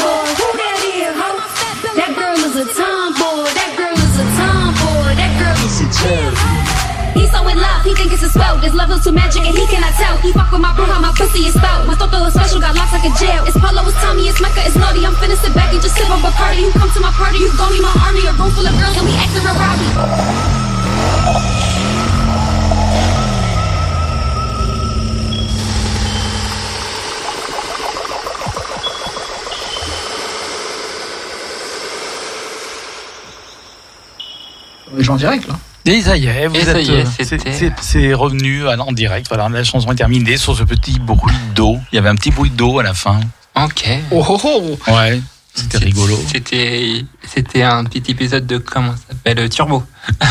He's 7.13 7.29
so 7.31 7.47
in 7.47 7.57
love, 7.57 7.83
he 7.85 7.93
think 7.93 8.11
it's 8.11 8.23
a 8.23 8.29
spell. 8.29 8.57
This 8.57 8.73
love 8.73 8.91
is 8.91 9.03
too 9.03 9.11
magic 9.11 9.45
and 9.45 9.55
he 9.55 9.65
cannot 9.67 9.93
tell. 9.93 10.17
He 10.17 10.31
fuck 10.33 10.51
with 10.51 10.61
my 10.61 10.73
bro, 10.75 10.85
how 10.85 10.99
my 10.99 11.13
pussy 11.15 11.45
is 11.45 11.53
spelled. 11.53 11.87
My 11.87 11.95
toto 11.95 12.25
is 12.25 12.33
special, 12.33 12.59
got 12.59 12.75
locks 12.75 12.91
like 12.93 13.05
a 13.05 13.13
jail. 13.21 13.45
It's 13.45 13.57
Polo, 13.57 13.85
it's 13.87 13.97
Tommy, 14.01 14.27
it's 14.27 14.41
Mecca, 14.41 14.61
it's 14.65 14.75
naughty. 14.75 15.05
I'm 15.05 15.13
finna 15.15 15.37
sit 15.37 15.53
back 15.53 15.71
and 15.73 15.81
just 15.81 15.95
sip 15.95 16.09
on 16.09 16.19
Bacardi. 16.21 16.61
You 16.65 16.71
come 16.71 16.91
to 16.91 16.99
my 16.99 17.11
party, 17.11 17.37
you 17.39 17.51
gon' 17.57 17.71
need 17.71 17.81
my 17.81 17.93
army. 18.05 18.25
A 18.25 18.33
room 18.33 18.51
full 18.51 18.65
of 18.65 18.73
girls 18.79 18.97
and 18.97 19.05
we 19.05 19.13
acting 19.15 19.43
real 19.43 19.55
rowdy. 19.55 19.89
Les 34.95 35.03
gens 35.03 35.13
en 35.13 35.17
direct 35.17 35.47
là. 35.47 35.55
Et 35.85 36.01
ça 36.01 36.15
y 36.15 36.25
est, 36.27 36.47
vous 36.47 36.55
êtes, 36.55 36.87
y 36.87 36.91
est, 36.91 37.05
euh, 37.05 37.69
c'est- 37.81 38.13
revenu 38.13 38.65
en 38.67 38.91
direct. 38.93 39.27
Voilà, 39.27 39.49
la 39.49 39.63
chanson 39.63 39.91
est 39.91 39.95
terminée 39.95 40.37
sur 40.37 40.55
ce 40.55 40.63
petit 40.63 40.97
bruit 40.99 41.35
d'eau. 41.55 41.77
Il 41.91 41.95
y 41.95 41.99
avait 41.99 42.09
un 42.09 42.15
petit 42.15 42.31
bruit 42.31 42.49
d'eau 42.49 42.79
à 42.79 42.83
la 42.83 42.93
fin. 42.93 43.19
Ok. 43.55 43.85
Oh 44.11 44.23
oh 44.29 44.39
oh 44.43 44.91
Ouais, 44.91 45.21
c'était 45.53 45.79
rigolo. 45.79 46.17
C'était, 46.31 47.03
c'était 47.27 47.63
un 47.63 47.83
petit 47.83 48.11
épisode 48.11 48.47
de 48.47 48.57
comment 48.59 48.93
ça 48.93 49.01
s'appelle 49.09 49.49
Turbo. 49.49 49.83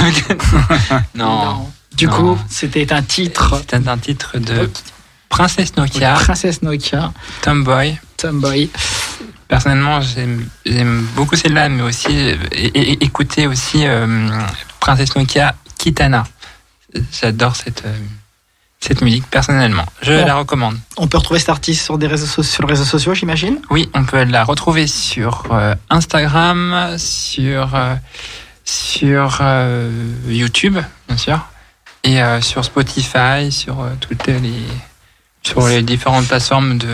non. 1.15 1.45
Non. 1.45 1.73
Du 1.97 2.07
Non. 2.07 2.13
coup, 2.13 2.39
c'était 2.49 2.91
un 2.93 3.03
titre 3.03 3.59
C'était 3.61 3.87
un 3.89 3.99
titre 3.99 4.39
de 4.39 4.71
Princesse 5.29 5.77
Nokia, 5.77 6.15
Princesse 6.15 6.63
Nokia, 6.63 7.13
Tomboy. 7.43 7.99
Tomboy. 8.17 8.71
Personnellement, 9.49 10.01
j'aime, 10.01 10.47
beaucoup 11.15 11.37
celle-là, 11.37 11.69
mais 11.69 11.83
aussi 11.83 12.09
euh, 12.11 12.37
écouter 13.01 13.47
aussi 13.47 13.87
euh, 13.87 14.07
Princesse 14.83 15.15
Nokia 15.17 15.55
Kitana. 15.79 16.25
J'adore 17.21 17.55
cette 17.57 17.85
euh, 17.87 17.97
cette 18.81 19.01
musique 19.01 19.25
personnellement. 19.31 19.87
Je 20.03 20.13
Bon. 20.13 20.27
la 20.27 20.35
recommande. 20.35 20.77
On 20.97 21.07
peut 21.07 21.19
retrouver 21.19 21.39
cet 21.39 21.51
artiste 21.51 21.85
sur 21.85 21.99
des 21.99 22.09
réseaux 22.09 22.27
so- 22.27 22.43
sur 22.43 22.63
les 22.67 22.71
réseaux 22.75 22.85
sociaux, 22.85 23.15
j'imagine? 23.15 23.61
Oui, 23.71 23.89
on 23.95 24.05
peut 24.05 24.25
la 24.25 24.43
retrouver 24.43 24.89
sur 24.89 25.45
euh, 25.53 25.77
Instagram, 25.89 26.97
sur 26.99 27.77
euh, 27.77 27.95
sur 28.65 29.39
euh, 29.41 29.89
YouTube, 30.27 30.79
bien 31.09 31.17
sûr, 31.17 31.39
et 32.03 32.21
sur 32.41 32.65
Spotify, 32.65 33.53
sur 33.53 33.87
toutes 34.01 34.27
les 34.27 34.53
sur 35.45 35.67
les 35.69 35.83
différentes 35.83 36.27
plateformes 36.27 36.79
de. 36.79 36.89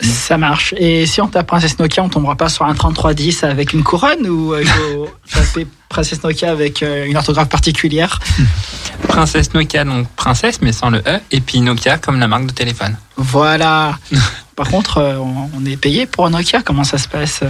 Ça 0.00 0.38
marche. 0.38 0.74
Et 0.76 1.06
si 1.06 1.20
on 1.20 1.28
tape 1.28 1.46
Princesse 1.46 1.78
Nokia, 1.78 2.02
on 2.02 2.08
tombera 2.08 2.36
pas 2.36 2.48
sur 2.48 2.64
un 2.64 2.74
3310 2.74 3.44
avec 3.44 3.72
une 3.72 3.82
couronne 3.82 4.26
ou 4.28 4.52
euh, 4.52 4.62
il 4.62 4.68
faut 4.68 5.08
taper 5.32 5.66
Princesse 5.88 6.22
Nokia 6.22 6.50
avec 6.50 6.82
euh, 6.82 7.06
une 7.06 7.16
orthographe 7.16 7.48
particulière? 7.48 8.18
Princesse 9.08 9.54
Nokia, 9.54 9.84
donc 9.84 10.08
princesse, 10.16 10.60
mais 10.60 10.72
sans 10.72 10.90
le 10.90 10.98
E, 10.98 11.20
et 11.30 11.40
puis 11.40 11.60
Nokia 11.60 11.98
comme 11.98 12.18
la 12.18 12.28
marque 12.28 12.46
de 12.46 12.52
téléphone. 12.52 12.96
Voilà. 13.16 13.98
Par 14.56 14.68
contre, 14.68 14.98
euh, 14.98 15.16
on 15.18 15.64
est 15.64 15.76
payé 15.76 16.06
pour 16.06 16.28
Nokia. 16.30 16.62
Comment 16.62 16.84
ça 16.84 16.98
se 16.98 17.08
passe 17.08 17.40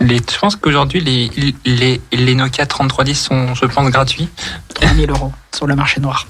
Les, 0.00 0.18
je 0.18 0.38
pense 0.38 0.56
qu'aujourd'hui, 0.56 1.00
les, 1.00 1.54
les, 1.64 2.00
les 2.12 2.34
Nokia 2.34 2.66
3310 2.66 3.14
sont, 3.14 3.54
je 3.54 3.66
pense, 3.66 3.90
gratuits. 3.90 4.28
3000 4.74 5.10
euros 5.10 5.32
sur 5.54 5.66
le 5.66 5.74
marché 5.74 6.00
noir. 6.00 6.26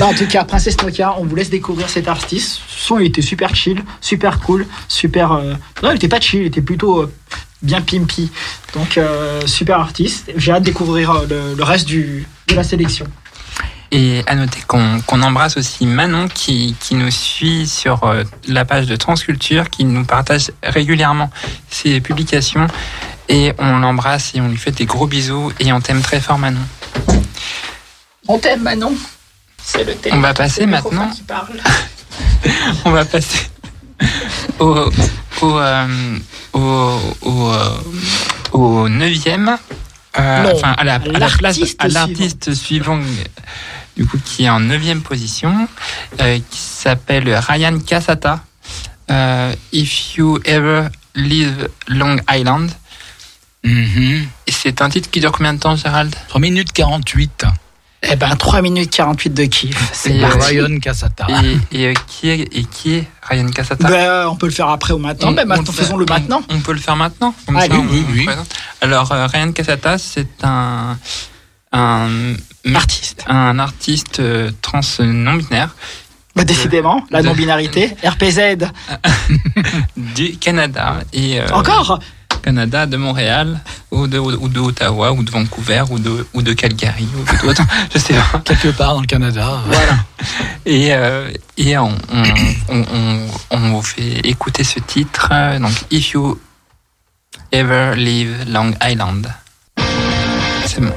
En 0.00 0.14
tout 0.14 0.26
cas, 0.26 0.44
Princesse 0.44 0.80
Nokia, 0.82 1.14
on 1.18 1.24
vous 1.24 1.34
laisse 1.36 1.50
découvrir 1.50 1.88
cet 1.90 2.08
artiste. 2.08 2.60
Son, 2.68 2.98
il 2.98 3.06
était 3.06 3.22
super 3.22 3.54
chill, 3.54 3.82
super 4.00 4.40
cool, 4.40 4.66
super. 4.88 5.32
euh, 5.32 5.54
Non, 5.82 5.90
il 5.90 5.96
était 5.96 6.08
pas 6.08 6.20
chill, 6.20 6.42
il 6.42 6.46
était 6.46 6.62
plutôt 6.62 7.02
euh, 7.02 7.12
bien 7.62 7.80
pimpy. 7.80 8.30
Donc, 8.74 8.96
euh, 8.96 9.46
super 9.46 9.80
artiste. 9.80 10.30
J'ai 10.36 10.52
hâte 10.52 10.62
de 10.62 10.66
découvrir 10.66 11.22
le, 11.28 11.54
le 11.54 11.62
reste 11.64 11.86
du, 11.86 12.26
de 12.46 12.54
la 12.54 12.62
sélection. 12.62 13.06
Et 13.90 14.22
à 14.26 14.34
noter 14.34 14.60
qu'on 14.66 15.00
qu'on 15.06 15.22
embrasse 15.22 15.56
aussi 15.56 15.86
Manon 15.86 16.28
qui, 16.28 16.76
qui 16.78 16.94
nous 16.94 17.10
suit 17.10 17.66
sur 17.66 18.14
la 18.46 18.64
page 18.66 18.86
de 18.86 18.96
Transculture, 18.96 19.70
qui 19.70 19.84
nous 19.86 20.04
partage 20.04 20.50
régulièrement 20.62 21.30
ses 21.70 22.00
publications. 22.02 22.66
Et 23.30 23.52
on 23.58 23.78
l'embrasse 23.78 24.32
et 24.34 24.40
on 24.42 24.48
lui 24.48 24.58
fait 24.58 24.72
des 24.72 24.84
gros 24.84 25.06
bisous 25.06 25.52
et 25.58 25.72
on 25.72 25.80
t'aime 25.80 26.02
très 26.02 26.20
fort 26.20 26.38
Manon. 26.38 26.60
On 28.26 28.38
t'aime, 28.38 28.62
Manon. 28.62 28.92
C'est 29.70 29.84
le 29.84 29.94
thème. 29.94 30.14
On 30.16 30.20
va 30.20 30.32
passer 30.34 30.66
maintenant. 30.66 31.08
qui 31.10 31.22
parle. 31.22 31.60
On 32.84 32.90
va 32.90 33.04
passer 33.04 33.48
au, 34.58 34.90
au, 35.42 35.58
euh, 35.58 36.18
au, 36.52 36.98
au, 37.22 37.50
euh, 37.52 37.80
au 38.52 38.88
neuvième. 38.88 39.56
euh, 40.18 40.42
Non, 40.42 40.52
enfin, 40.54 40.72
à 40.78 40.84
la, 40.84 40.94
à 40.94 40.98
la 40.98 41.28
place, 41.28 41.40
l'artiste 41.40 41.76
à 41.80 41.88
l'artiste 41.88 42.54
suivant, 42.54 42.98
du 43.96 44.06
coup, 44.06 44.18
qui 44.24 44.44
est 44.44 44.48
en 44.48 44.60
neuvième 44.60 45.02
position, 45.02 45.68
euh, 46.20 46.38
qui 46.50 46.58
s'appelle 46.58 47.28
Ryan 47.48 47.78
Casata. 47.80 48.40
Euh, 49.10 49.52
If 49.72 50.16
You 50.16 50.38
Ever 50.44 50.88
Leave 51.14 51.68
Long 51.88 52.16
Island. 52.30 52.70
Mhm. 53.64 54.26
Et 54.46 54.52
c'est 54.52 54.80
un 54.82 54.88
titre 54.88 55.10
qui 55.10 55.20
dure 55.20 55.32
combien 55.32 55.54
de 55.54 55.58
temps, 55.58 55.74
Gérald? 55.76 56.14
3 56.28 56.40
minutes 56.40 56.72
48. 56.72 57.44
Eh 58.02 58.14
ben, 58.16 58.34
3 58.36 58.62
minutes 58.62 58.90
48 58.90 59.30
de 59.34 59.44
kiff. 59.46 59.90
C'est. 59.92 60.24
Ryan 60.24 60.78
Casata. 60.80 61.26
et, 61.42 61.58
et, 61.82 61.86
euh, 61.88 61.94
qui 62.06 62.28
est, 62.30 62.40
et 62.56 62.64
qui 62.64 62.94
est 62.94 63.04
Ryan 63.22 63.48
Casata 63.48 63.88
Ben, 63.88 64.26
on 64.28 64.36
peut 64.36 64.46
le 64.46 64.52
faire 64.52 64.68
après 64.68 64.92
ou 64.92 64.98
maintenant. 64.98 65.32
Ben, 65.32 65.42
on 65.44 65.48
maintenant, 65.48 65.64
le 65.66 65.72
fait- 65.72 65.82
faisons-le 65.82 66.06
on- 66.08 66.12
maintenant. 66.12 66.42
On, 66.48 66.60
peut 66.60 66.72
le 66.72 66.78
faire 66.78 66.94
maintenant. 66.96 67.34
comme 67.44 67.56
Allez. 67.56 67.68
ça, 67.74 67.80
on- 67.80 67.86
Oui, 67.88 68.04
oui. 68.12 68.28
on. 68.28 68.84
Alors, 68.86 69.10
euh, 69.10 69.26
Ryan 69.26 69.50
Casata, 69.52 69.98
c'est 69.98 70.28
un, 70.44 70.96
un 71.72 72.08
Artiste. 72.74 73.24
un 73.26 73.58
artiste 73.58 74.20
euh, 74.20 74.50
trans 74.62 74.80
non 75.00 75.34
binaire 75.34 75.74
Bah, 76.36 76.44
décidément, 76.44 77.04
la 77.10 77.22
non-binarité. 77.22 77.96
RPZ. 78.04 78.68
du 79.96 80.36
Canada 80.38 81.00
et 81.12 81.40
euh, 81.40 81.48
Encore? 81.52 81.98
Canada 82.48 82.86
de 82.86 82.96
Montréal 82.96 83.60
ou 83.90 84.06
de, 84.06 84.18
ou 84.18 84.48
de 84.48 84.58
Ottawa 84.58 85.12
ou 85.12 85.22
de 85.22 85.30
Vancouver 85.30 85.84
ou 85.90 85.98
de 85.98 86.26
ou 86.32 86.40
de 86.40 86.54
Calgary 86.54 87.06
ou 87.14 87.46
d'autres, 87.46 87.62
je 87.92 87.98
sais 87.98 88.14
pas. 88.14 88.40
Quelque 88.42 88.68
part 88.68 88.94
dans 88.94 89.02
le 89.02 89.06
Canada. 89.06 89.60
Voilà. 89.66 89.96
Et 90.64 90.94
euh, 90.94 91.30
et 91.58 91.76
on 91.76 91.94
on, 92.70 93.26
on, 93.50 93.58
vous 93.58 93.82
fait 93.82 94.20
écouter 94.26 94.64
ce 94.64 94.80
titre 94.80 95.28
donc 95.60 95.74
If 95.90 96.12
You 96.12 96.40
Ever 97.52 97.96
Leave 97.96 98.34
Long 98.48 98.72
Island. 98.82 99.30
C'est 100.64 100.80
bon. 100.80 100.94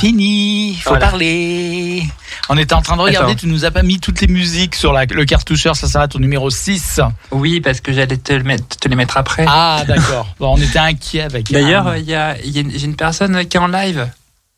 Fini, 0.00 0.74
faut 0.82 0.90
Voilà. 0.90 1.06
parler. 1.06 2.04
On 2.48 2.56
était 2.58 2.74
en 2.74 2.82
train 2.82 2.96
de 2.96 3.02
regarder, 3.02 3.32
Attends. 3.32 3.40
tu 3.40 3.46
nous 3.46 3.64
as 3.64 3.70
pas 3.70 3.82
mis 3.82 4.00
toutes 4.00 4.20
les 4.20 4.26
musiques 4.26 4.74
sur 4.74 4.92
la- 4.92 5.04
le 5.04 5.24
cartoucheur, 5.24 5.76
ça 5.76 5.86
s'arrête 5.86 6.14
au 6.16 6.18
numéro 6.18 6.50
6. 6.50 7.00
Oui, 7.30 7.60
parce 7.60 7.80
que 7.80 7.92
j'allais 7.92 8.16
te, 8.16 8.32
le 8.32 8.42
mettre, 8.42 8.76
te 8.76 8.88
les 8.88 8.96
mettre 8.96 9.16
après. 9.16 9.44
Ah, 9.48 9.82
d'accord. 9.86 10.26
Bon, 10.40 10.54
on 10.56 10.60
était 10.60 10.78
inquiets 10.78 11.22
avec 11.22 11.50
D'ailleurs, 11.52 11.96
il 11.96 12.04
y 12.04 12.14
a, 12.14 12.36
il 12.44 12.50
y 12.50 12.58
a 12.58 12.62
une- 12.62 12.72
j'ai 12.72 12.86
une 12.86 12.96
personne 12.96 13.44
qui 13.46 13.56
est 13.56 13.60
en 13.60 13.68
live. 13.68 14.08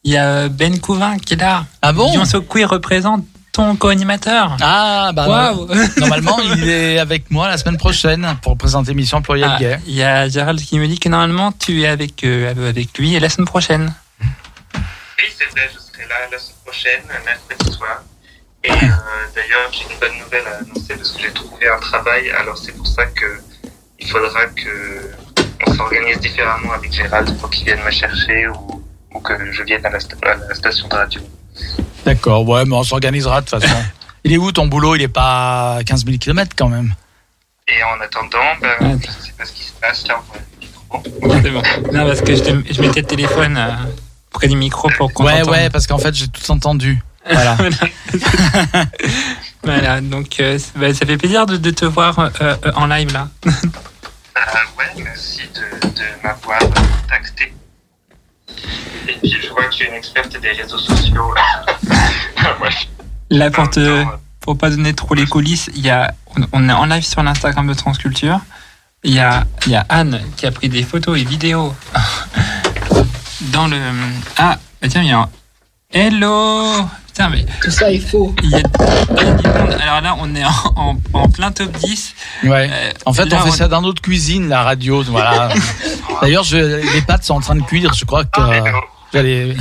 Il 0.05 0.13
y 0.13 0.17
a 0.17 0.25
euh, 0.27 0.49
Ben 0.49 0.79
Couvin 0.81 1.19
qui 1.19 1.35
est 1.35 1.37
là. 1.37 1.65
Ah 1.83 1.93
bon? 1.93 2.11
Lyon 2.13 2.25
Queer 2.49 2.69
représente 2.69 3.25
ton 3.53 3.77
co-animateur. 3.77 4.57
Ah, 4.63 5.11
bah, 5.15 5.29
Waouh 5.29 5.69
normalement, 5.99 6.39
il 6.41 6.69
est 6.69 6.99
avec 6.99 7.31
moi 7.31 7.49
la 7.49 7.59
semaine 7.59 7.77
prochaine 7.77 8.27
pour 8.43 8.57
présenter 8.57 8.93
émission 8.93 9.21
Pluriel 9.21 9.51
Ah, 9.55 9.59
Gay. 9.61 9.79
Il 9.87 9.95
y 9.95 10.03
a 10.03 10.27
Gérald 10.29 10.59
qui 10.61 10.79
me 10.79 10.89
dit 10.89 10.99
que 10.99 11.09
normalement 11.11 11.53
tu 11.53 11.83
es 11.83 11.87
avec, 11.87 12.25
euh, 12.25 12.51
avec 12.71 12.97
lui 12.99 13.19
la 13.21 13.29
semaine 13.29 13.47
prochaine. 13.47 13.93
Oui, 15.23 15.29
c'est 15.39 15.49
vrai, 15.51 15.71
je 15.73 15.79
serai 15.79 16.09
là 16.09 16.17
la 16.33 16.39
semaine 16.39 16.57
prochaine, 16.65 17.03
mercredi 17.25 17.73
soir. 17.73 18.03
Et 18.65 18.71
euh, 18.71 18.75
d'ailleurs, 19.35 19.71
j'ai 19.73 19.85
une 19.93 19.99
bonne 20.01 20.19
nouvelle 20.19 20.47
à 20.47 20.57
annoncer 20.59 20.95
parce 20.97 21.13
que 21.13 21.23
j'ai 21.23 21.33
trouvé 21.33 21.69
un 21.69 21.79
travail. 21.79 22.31
Alors 22.31 22.59
c'est 22.59 22.73
pour 22.73 22.87
ça 22.87 23.07
que 23.07 23.41
il 24.01 24.09
faudra 24.11 24.47
que 24.47 25.11
on 25.67 25.75
s'organise 25.75 26.19
différemment 26.19 26.73
avec 26.73 26.93
Gérald 26.93 27.39
pour 27.39 27.51
qu'il 27.51 27.65
vienne 27.67 27.83
me 27.85 27.91
chercher 27.93 28.49
ou, 28.49 28.83
ou 29.15 29.21
que 29.21 29.53
je 29.53 29.63
vienne 29.63 29.85
à 29.87 29.91
la, 29.91 29.99
sta- 29.99 30.25
à 30.27 30.35
la 30.49 30.55
station 30.55 30.89
de 30.89 30.95
radio. 30.95 31.21
D'accord, 32.05 32.49
ouais, 32.49 32.65
mais 32.65 32.75
on 32.75 32.83
s'organisera 32.83 33.41
de 33.43 33.47
toute 33.49 33.61
façon. 33.61 33.77
Il 34.25 34.33
est 34.33 34.39
où 34.39 34.51
ton 34.53 34.67
boulot? 34.67 34.95
Il 34.97 35.03
est 35.03 35.09
pas 35.09 35.77
à 35.77 35.85
15 35.85 36.05
000 36.05 36.19
km 36.19 36.55
quand 36.57 36.69
même. 36.69 36.95
Et 37.69 37.83
en 37.85 38.01
attendant, 38.01 38.39
ben, 38.61 39.01
je 39.01 39.07
sais 39.27 39.33
pas 39.39 39.45
ce 39.45 39.53
qui 39.53 39.65
se 39.65 39.73
passe 39.81 40.07
là. 40.09 40.21
on 40.91 40.99
bon. 40.99 41.63
Non, 41.93 42.07
parce 42.07 42.21
que 42.21 42.35
je, 42.37 42.43
je 42.73 42.81
mettais 42.81 43.01
le 43.01 43.07
téléphone 43.07 43.57
euh, 43.57 43.71
près 44.33 44.49
du 44.49 44.57
micro 44.57 44.89
pour 44.97 45.13
qu'on 45.13 45.25
Ouais, 45.25 45.47
ouais, 45.49 45.71
parce 45.71 45.87
qu'en 45.87 45.99
fait, 45.99 46.15
j'ai 46.15 46.29
tout 46.29 46.51
entendu. 46.51 47.03
Voilà. 47.29 47.57
Voilà, 49.65 50.01
donc 50.01 50.41
euh, 50.41 50.59
bah, 50.75 50.93
ça 50.93 51.07
fait 51.07 51.17
plaisir 51.17 51.47
de, 51.47 51.57
de 51.57 51.71
te 51.71 51.85
voir 51.85 52.19
euh, 52.19 52.31
euh, 52.41 52.73
en 52.75 52.87
live 52.87 53.13
là. 53.13 53.29
Euh, 53.47 53.51
ouais, 54.77 55.03
merci 55.05 55.43
de, 55.55 55.89
de 55.89 56.03
m'avoir 56.25 56.59
contacté. 56.59 57.55
Et 59.09 59.13
puis 59.21 59.37
je 59.41 59.49
vois 59.51 59.65
que 59.65 59.75
tu 59.75 59.85
es 59.85 59.89
une 59.89 59.95
experte 59.95 60.41
des 60.41 60.51
réseaux 60.51 60.79
sociaux. 60.79 61.33
ouais. 62.61 62.71
Là, 63.31 63.51
pour 63.53 63.71
te, 63.71 64.05
pour 64.41 64.59
pas 64.59 64.71
donner 64.71 64.95
trop 64.95 65.15
les 65.15 65.27
coulisses, 65.27 65.71
il 65.77 65.83
y 65.83 65.91
a, 65.91 66.13
on, 66.37 66.45
on 66.53 66.69
est 66.69 66.73
en 66.73 66.87
live 66.87 67.05
sur 67.05 67.23
l'Instagram 67.23 67.69
de 67.69 67.75
Transculture. 67.75 68.41
Il 69.05 69.15
y 69.15 69.21
a, 69.21 69.45
il 69.67 69.73
y 69.73 69.77
a 69.77 69.87
Anne 69.89 70.21
qui 70.37 70.47
a 70.47 70.51
pris 70.51 70.69
des 70.69 70.83
photos 70.83 71.21
et 71.21 71.25
vidéos 71.25 71.73
dans 73.53 73.67
le. 73.67 73.77
Ah, 74.39 74.59
bah 74.81 74.89
tiens, 74.89 75.03
il 75.03 75.09
y 75.09 75.13
a. 75.13 75.19
un- 75.21 75.29
Hello 75.95 76.87
Putain, 77.07 77.29
mais. 77.29 77.45
Tout 77.63 77.71
ça 77.71 77.93
est 77.93 77.99
faux. 77.99 78.35
Il 78.43 78.51
y 78.51 78.55
a. 78.55 78.63
Alors 79.83 80.01
là, 80.01 80.17
on 80.19 80.35
est 80.35 80.45
en, 80.45 80.51
en, 80.77 80.97
en 81.13 81.29
plein 81.29 81.53
top 81.53 81.71
10. 81.79 82.15
Ouais. 82.45 82.71
Euh, 82.73 82.91
En 83.05 83.13
fait, 83.13 83.27
là, 83.27 83.39
on 83.43 83.51
fait 83.51 83.57
ça 83.59 83.69
dans 83.69 83.83
notre 83.83 84.01
cuisine, 84.01 84.49
la 84.49 84.63
radio. 84.63 85.03
Voilà. 85.03 85.51
D'ailleurs, 86.23 86.45
je, 86.45 86.57
les 86.95 87.03
pâtes 87.03 87.25
sont 87.25 87.35
en 87.35 87.41
train 87.41 87.55
de 87.57 87.63
cuire. 87.63 87.93
Je 87.93 88.05
crois 88.07 88.25
que 88.25 88.41
euh, 88.41 88.63
je 89.13 89.13
vais 89.13 89.19
aller, 89.19 89.57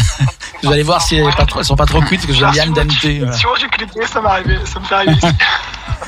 je 0.64 0.68
vais 0.70 0.74
aller 0.76 0.84
voir 0.84 1.02
si 1.02 1.18
elles, 1.18 1.26
elles 1.58 1.66
sont 1.66 1.76
pas 1.76 1.86
trop 1.86 2.00
cuites, 2.02 2.22
parce 2.26 2.40
que 2.40 2.46
j'aime 2.46 2.72
bien 2.72 2.84
le 2.86 3.18
voilà. 3.20 3.34
Si 3.34 3.46
moi 3.46 3.56
j'ai 3.60 3.68
cliqué, 3.68 4.00
ça 4.08 4.22
m'est 4.22 4.30
arrivé, 4.30 4.58
ça 4.64 4.80
me 4.80 4.86
fait 4.86 4.96
arriver 4.96 5.14
ici. 5.14 5.28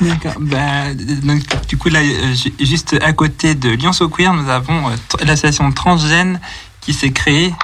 D'accord. 0.00 0.32
Bah, 0.40 0.94
donc, 1.22 1.66
du 1.68 1.76
coup, 1.76 1.90
là, 1.90 1.98
euh, 2.00 2.34
ju- 2.34 2.54
juste 2.58 2.96
à 3.02 3.12
côté 3.12 3.54
de 3.54 3.68
Lyon 3.70 3.92
So 3.92 4.08
Queer, 4.08 4.32
nous 4.32 4.48
avons 4.48 4.88
euh, 4.88 4.92
l'association 5.26 5.70
Transgène 5.72 6.40
qui 6.84 6.92
s'est 6.92 7.12
créée 7.12 7.54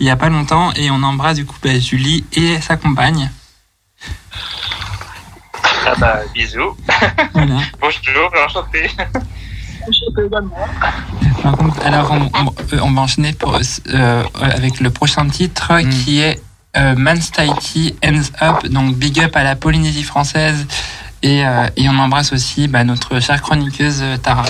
il 0.00 0.06
y 0.06 0.10
a 0.10 0.16
pas 0.16 0.28
longtemps 0.30 0.72
et 0.76 0.90
on 0.90 1.02
embrasse 1.02 1.36
du 1.36 1.44
coup 1.46 1.56
bah, 1.62 1.78
Julie 1.78 2.24
et 2.32 2.58
sa 2.60 2.76
compagne. 2.76 3.30
Ah 5.86 5.94
bah, 5.98 6.20
bisous. 6.34 6.76
Voilà. 7.34 7.56
Bonjour, 7.80 8.30
enchanté. 8.46 8.90
Par 11.42 11.56
contre, 11.56 11.84
alors, 11.84 12.10
on, 12.12 12.30
on- 12.34 12.54
euh, 12.74 12.78
on 12.82 12.92
va 12.92 13.00
enchaîner 13.02 13.32
pour, 13.32 13.58
euh, 13.88 14.24
avec 14.40 14.80
le 14.80 14.90
prochain 14.90 15.26
titre 15.28 15.72
qui 16.04 16.20
est 16.20 16.40
euh, 16.76 16.94
Man's 16.96 17.30
Tahiti 17.32 17.94
Ends 18.04 18.30
Up, 18.42 18.66
donc 18.68 18.94
big 18.96 19.20
up 19.20 19.34
à 19.36 19.42
la 19.42 19.56
Polynésie 19.56 20.02
française. 20.04 20.66
Et, 21.22 21.44
euh, 21.44 21.66
et 21.76 21.88
on 21.88 21.98
embrasse 21.98 22.32
aussi 22.32 22.66
bah, 22.68 22.82
notre 22.84 23.20
chère 23.20 23.42
chroniqueuse 23.42 23.98
euh, 24.02 24.16
Tara. 24.16 24.44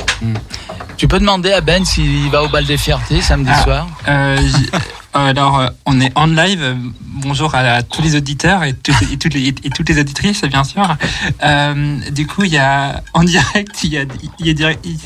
Tu 0.97 1.09
peux 1.09 1.19
demander 1.19 1.53
à 1.53 1.61
Ben 1.61 1.85
s'il 1.85 2.29
va 2.31 2.43
au 2.45 2.49
bal 2.49 2.65
des 2.65 2.77
fiertés 2.77 3.21
samedi 3.23 3.51
Ah. 3.53 3.63
soir. 3.63 3.87
Euh, 4.07 4.39
alors, 5.15 5.63
on 5.87 6.01
est 6.01 6.13
en 6.15 6.27
live. 6.27 6.77
Bonjour 7.23 7.55
à, 7.55 7.59
à 7.61 7.83
tous 7.83 8.03
les 8.03 8.15
auditeurs 8.15 8.63
et, 8.65 8.75
toutes 8.75 9.03
et 9.11 9.17
toutes 9.19 9.35
les, 9.35 9.49
et 9.49 9.71
toutes 9.71 9.89
les 9.89 9.99
auditrices, 9.99 10.43
bien 10.45 10.63
sûr. 10.63 10.97
Euh, 11.43 11.99
du 12.13 12.27
coup, 12.27 12.45
il 12.45 12.53
y 12.53 12.59
a 12.59 13.03
en 13.15 13.25
direct, 13.25 13.83
il 13.83 13.91
y 13.95 13.99
a, 13.99 14.05
il 14.39 14.47
y 14.47 14.51
a 14.51 14.55
direct- 14.55 14.85
il- 14.85 14.99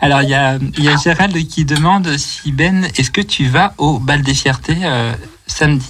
alors 0.00 0.22
il 0.22 0.28
y 0.28 0.34
a, 0.34 0.56
il 0.76 0.84
y 0.84 0.88
a 0.88 0.96
Gérald 0.96 1.36
qui 1.48 1.64
demande 1.64 2.16
si 2.16 2.52
Ben, 2.52 2.86
est-ce 2.96 3.10
que 3.10 3.20
tu 3.22 3.46
vas 3.48 3.74
au 3.78 3.98
bal 3.98 4.22
des 4.22 4.34
fiertés 4.34 4.78
samedi? 5.46 5.86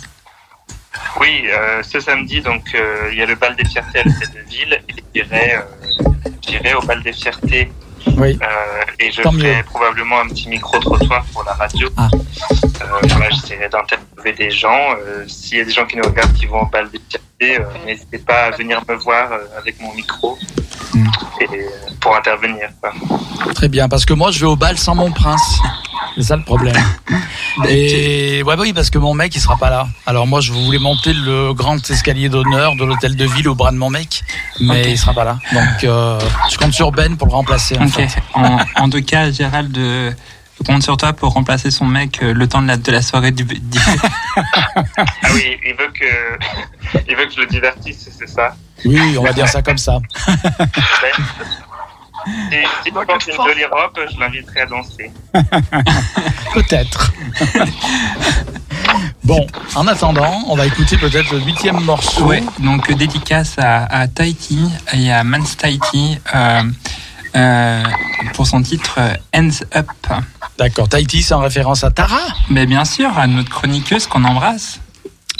Oui, 1.20 1.44
euh, 1.48 1.82
ce 1.82 2.00
samedi, 2.00 2.40
donc, 2.40 2.62
euh, 2.74 3.08
il 3.12 3.18
y 3.18 3.22
a 3.22 3.26
le 3.26 3.34
bal 3.34 3.56
des 3.56 3.64
fiertés 3.64 4.00
à 4.00 4.02
de 4.04 4.48
ville. 4.48 4.80
Et 4.88 4.94
j'irai, 5.14 5.54
euh, 5.56 6.04
j'irai 6.46 6.74
au 6.74 6.82
bal 6.82 7.02
des 7.02 7.12
fiertés. 7.12 7.70
Oui. 8.16 8.38
Euh, 8.42 8.82
et 9.00 9.10
je 9.10 9.22
Tant 9.22 9.32
ferai 9.32 9.56
mieux. 9.56 9.62
probablement 9.64 10.20
un 10.20 10.28
petit 10.28 10.48
micro-trottoir 10.48 11.24
pour 11.32 11.44
la 11.44 11.52
radio. 11.54 11.88
Ah. 11.96 12.08
Euh, 12.12 12.84
voilà, 13.08 13.30
j'essaierai 13.30 13.68
d'interviewer 13.68 14.32
des 14.32 14.50
gens. 14.50 14.94
Euh, 15.06 15.24
S'il 15.26 15.58
y 15.58 15.60
a 15.60 15.64
des 15.64 15.72
gens 15.72 15.84
qui 15.86 15.96
nous 15.96 16.04
regardent 16.04 16.32
qui 16.34 16.46
vont 16.46 16.62
au 16.62 16.66
bal 16.66 16.88
des 16.90 16.98
fiertés, 17.08 17.26
euh, 17.42 17.58
n'hésitez 17.86 18.18
pas 18.18 18.46
à 18.46 18.50
venir 18.50 18.82
me 18.88 18.94
voir 18.96 19.30
euh, 19.32 19.38
avec 19.58 19.80
mon 19.80 19.92
micro 19.94 20.36
et, 21.40 21.44
euh, 21.44 21.68
pour 22.00 22.16
intervenir. 22.16 22.68
quoi. 22.80 22.92
Très 23.54 23.68
bien, 23.68 23.88
parce 23.88 24.04
que 24.04 24.12
moi, 24.14 24.30
je 24.30 24.40
vais 24.40 24.46
au 24.46 24.56
bal 24.56 24.76
sans 24.76 24.94
mon 24.94 25.10
prince. 25.12 25.58
C'est 26.16 26.22
ça 26.24 26.36
le 26.36 26.42
problème. 26.42 26.74
Et 27.68 28.42
ouais, 28.44 28.56
bah 28.56 28.62
oui, 28.62 28.72
parce 28.72 28.90
que 28.90 28.98
mon 28.98 29.14
mec, 29.14 29.34
il 29.36 29.40
sera 29.40 29.56
pas 29.56 29.70
là. 29.70 29.86
Alors 30.06 30.26
moi, 30.26 30.40
je 30.40 30.52
voulais 30.52 30.78
monter 30.78 31.12
le 31.12 31.52
grand 31.54 31.78
escalier 31.90 32.28
d'honneur 32.28 32.74
de 32.76 32.84
l'hôtel 32.84 33.14
de 33.16 33.24
ville 33.24 33.48
au 33.48 33.54
bras 33.54 33.70
de 33.72 33.76
mon 33.76 33.90
mec, 33.90 34.22
mais 34.60 34.80
Ok. 34.82 34.86
il 34.90 34.98
sera 34.98 35.12
pas 35.12 35.24
là. 35.24 35.38
Donc, 35.52 35.84
euh, 35.84 36.18
je 36.50 36.56
compte 36.58 36.72
sur 36.72 36.90
Ben 36.92 37.16
pour 37.16 37.26
le 37.28 37.32
remplacer. 37.32 37.76
En 37.78 37.86
Ok. 37.86 37.92
fait. 37.94 38.08
En, 38.34 38.58
en 38.76 38.90
tout 38.90 39.02
cas, 39.02 39.30
Gérald 39.30 39.76
euh, 39.76 40.12
compte 40.64 40.82
sur 40.82 40.96
toi 40.96 41.12
pour 41.12 41.32
remplacer 41.32 41.70
son 41.70 41.86
mec 41.86 42.22
euh, 42.22 42.32
le 42.32 42.48
temps 42.48 42.62
de 42.62 42.68
la, 42.68 42.76
de 42.76 42.92
la 42.92 43.02
soirée 43.02 43.30
du, 43.30 43.44
Ah 44.36 44.42
oui, 45.34 45.56
il 45.64 45.74
veut 45.74 45.92
que, 45.92 46.98
il 47.08 47.16
veut 47.16 47.26
que 47.26 47.32
je 47.32 47.40
le 47.40 47.46
divertisse, 47.46 48.08
c'est 48.16 48.28
ça? 48.28 48.54
Oui, 48.84 49.16
on 49.18 49.22
va 49.22 49.32
dire 49.32 49.48
ça 49.48 49.62
comme 49.62 49.78
ça. 49.78 49.98
Si, 52.26 52.56
si 52.84 52.90
tu 52.90 52.92
portes 52.92 53.26
une 53.26 53.34
jolie 53.34 53.64
robe, 53.64 54.06
je 54.12 54.18
l'inviterai 54.18 54.60
à 54.62 54.66
danser. 54.66 55.10
Peut-être. 56.54 57.12
bon, 59.24 59.46
en 59.74 59.86
attendant, 59.86 60.42
on 60.48 60.56
va 60.56 60.66
écouter 60.66 60.96
peut-être 60.96 61.30
le 61.32 61.40
huitième 61.40 61.80
morceau. 61.80 62.24
Ouais, 62.24 62.42
donc 62.58 62.90
euh, 62.90 62.94
dédicace 62.94 63.56
à, 63.58 63.84
à 63.84 64.08
Tahiti 64.08 64.60
et 64.92 65.12
à 65.12 65.24
Mans 65.24 65.38
Tahiti 65.56 66.18
euh, 66.34 66.62
euh, 67.36 67.82
pour 68.34 68.46
son 68.46 68.62
titre 68.62 68.96
euh, 68.98 69.14
Ends 69.34 69.64
Up. 69.74 69.86
D'accord, 70.58 70.88
Tahiti, 70.88 71.22
c'est 71.22 71.34
en 71.34 71.40
référence 71.40 71.84
à 71.84 71.90
Tara? 71.90 72.20
Mais 72.50 72.66
bien 72.66 72.84
sûr, 72.84 73.16
à 73.16 73.26
notre 73.26 73.50
chroniqueuse 73.50 74.06
qu'on 74.06 74.24
embrasse. 74.24 74.80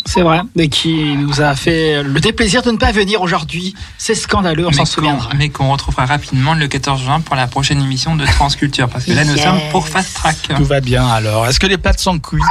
C'est 0.08 0.22
vrai, 0.22 0.40
mais 0.56 0.68
qui 0.68 1.16
nous 1.16 1.42
a 1.42 1.54
fait 1.54 2.02
le 2.02 2.18
déplaisir 2.18 2.62
de 2.62 2.70
ne 2.70 2.78
pas 2.78 2.92
venir 2.92 3.20
aujourd'hui. 3.20 3.74
C'est 3.98 4.14
scandaleux, 4.14 4.66
on 4.66 4.72
s'en 4.72 4.86
souviendra. 4.86 5.28
Mais 5.36 5.50
qu'on 5.50 5.70
retrouvera 5.70 6.06
rapidement 6.06 6.54
le 6.54 6.66
14 6.66 7.02
juin 7.02 7.20
pour 7.20 7.36
la 7.36 7.46
prochaine 7.46 7.82
émission 7.82 8.16
de 8.16 8.24
Transculture. 8.24 8.88
Parce 8.88 9.04
que 9.04 9.12
là, 9.12 9.26
nous 9.26 9.36
sommes 9.36 9.60
pour 9.70 9.86
Fast 9.86 10.14
Track. 10.14 10.36
Tout 10.56 10.64
va 10.64 10.80
bien 10.80 11.06
alors. 11.06 11.46
Est-ce 11.46 11.60
que 11.60 11.66
les 11.66 11.76
pâtes 11.76 12.00
sont 12.00 12.18
cuites, 12.18 12.42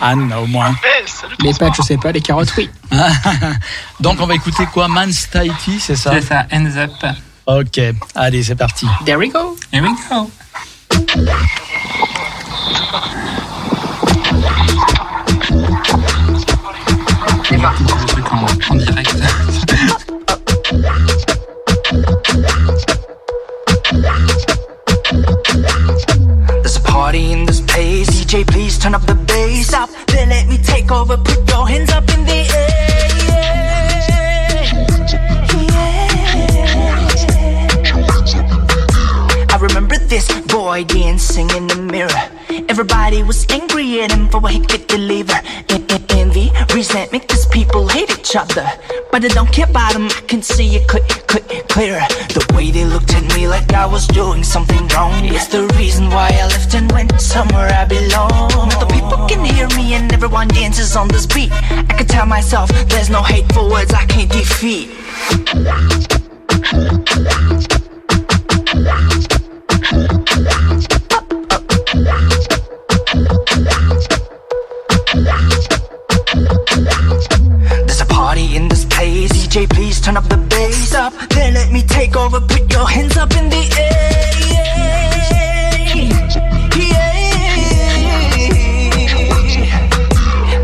Anne, 0.00 0.32
au 0.40 0.46
moins? 0.46 0.72
Les 1.40 1.52
pâtes, 1.52 1.74
je 1.78 1.82
sais 1.82 1.96
pas, 1.96 2.12
les 2.12 2.20
carottes, 2.20 2.54
oui. 2.56 2.70
Donc 4.00 4.20
on 4.20 4.26
va 4.26 4.36
écouter 4.36 4.66
quoi? 4.66 4.86
Man's 4.86 5.28
Tahiti, 5.30 5.80
c'est 5.80 5.96
ça? 5.96 6.12
C'est 6.12 6.22
ça, 6.22 6.46
Ends 6.52 6.76
Up. 6.76 6.92
Ok, 7.52 7.80
allez, 8.14 8.44
c'est 8.44 8.54
parti. 8.54 8.86
There 9.04 9.18
we 9.18 9.28
go. 9.28 9.56
Here 9.72 9.82
we 9.82 9.88
go. 10.08 10.30
Le 17.50 18.06
truc 18.06 18.32
en, 18.32 18.46
en 18.70 18.76
direct. 18.76 19.16
There's 26.62 26.76
a 26.76 26.80
party 26.84 27.32
in 27.32 27.46
this 27.46 27.60
place. 27.62 28.08
DJ, 28.10 28.46
please 28.46 28.78
turn 28.78 28.94
up 28.94 29.04
the 29.06 29.16
bass. 29.26 29.66
Stop, 29.66 29.90
then 30.06 30.28
let 30.28 30.46
me 30.46 30.56
take 30.56 30.92
over. 30.92 31.16
Put 31.16 31.48
your 31.48 31.66
hands 31.66 31.90
up 31.90 32.08
in 32.14 32.24
the 32.26 32.48
air. 32.54 32.69
This 40.10 40.28
boy 40.48 40.82
dancing 40.84 41.48
in 41.50 41.68
the 41.68 41.76
mirror. 41.76 42.20
Everybody 42.68 43.22
was 43.22 43.46
angry 43.48 44.00
at 44.02 44.10
him 44.10 44.28
for 44.28 44.40
what 44.40 44.52
he 44.52 44.58
could 44.58 44.88
deliver. 44.88 45.38
En- 45.68 45.86
en- 45.88 46.04
Envy, 46.10 46.50
resentment 46.74 47.28
cause 47.28 47.46
people 47.46 47.86
hate 47.86 48.10
each 48.10 48.34
other. 48.34 48.66
But 49.12 49.24
I 49.24 49.28
don't 49.28 49.50
care 49.52 49.70
about 49.70 49.92
them, 49.92 50.06
I 50.06 50.20
can 50.26 50.42
see 50.42 50.74
it 50.74 50.88
clear, 50.88 51.04
clear, 51.30 51.62
clearer. 51.68 52.02
The 52.34 52.44
way 52.54 52.72
they 52.72 52.84
looked 52.84 53.14
at 53.14 53.22
me 53.36 53.46
like 53.46 53.72
I 53.72 53.86
was 53.86 54.08
doing 54.08 54.42
something 54.42 54.86
wrong 54.88 55.12
It's 55.24 55.46
the 55.46 55.66
reason 55.78 56.10
why 56.10 56.28
I 56.32 56.46
left 56.48 56.74
and 56.74 56.90
went 56.90 57.20
somewhere 57.20 57.70
I 57.72 57.84
belong. 57.84 58.30
Now 58.50 58.80
The 58.80 58.86
people 58.92 59.28
can 59.28 59.44
hear 59.44 59.68
me 59.76 59.94
and 59.94 60.12
everyone 60.12 60.48
dances 60.48 60.96
on 60.96 61.06
this 61.06 61.26
beat. 61.26 61.52
I 61.52 61.94
can 61.98 62.06
tell 62.06 62.26
myself 62.26 62.68
there's 62.88 63.10
no 63.10 63.22
hateful 63.22 63.70
words 63.70 63.94
I 63.94 64.04
can't 64.06 64.30
defeat. 64.30 64.90
There's 69.90 70.06
a 78.00 78.06
party 78.06 78.54
in 78.54 78.68
this 78.68 78.84
place. 78.84 79.32
DJ, 79.32 79.68
please 79.68 80.00
turn 80.00 80.16
up 80.16 80.28
the 80.28 80.36
bass 80.36 80.94
up. 80.94 81.12
Then 81.30 81.54
let 81.54 81.72
me 81.72 81.82
take 81.82 82.14
over. 82.14 82.40
Put 82.40 82.72
your 82.72 82.88
hands 82.88 83.16
up 83.16 83.34
in 83.34 83.48
the 83.48 83.56
air. 83.78 83.90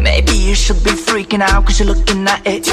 Maybe 0.03 0.33
you 0.37 0.55
should 0.55 0.85
be 0.85 0.91
freaking 0.91 1.41
out 1.41 1.67
cause 1.67 1.81
you're 1.81 1.89
looking 1.89 2.29
at 2.29 2.43
it. 2.47 2.69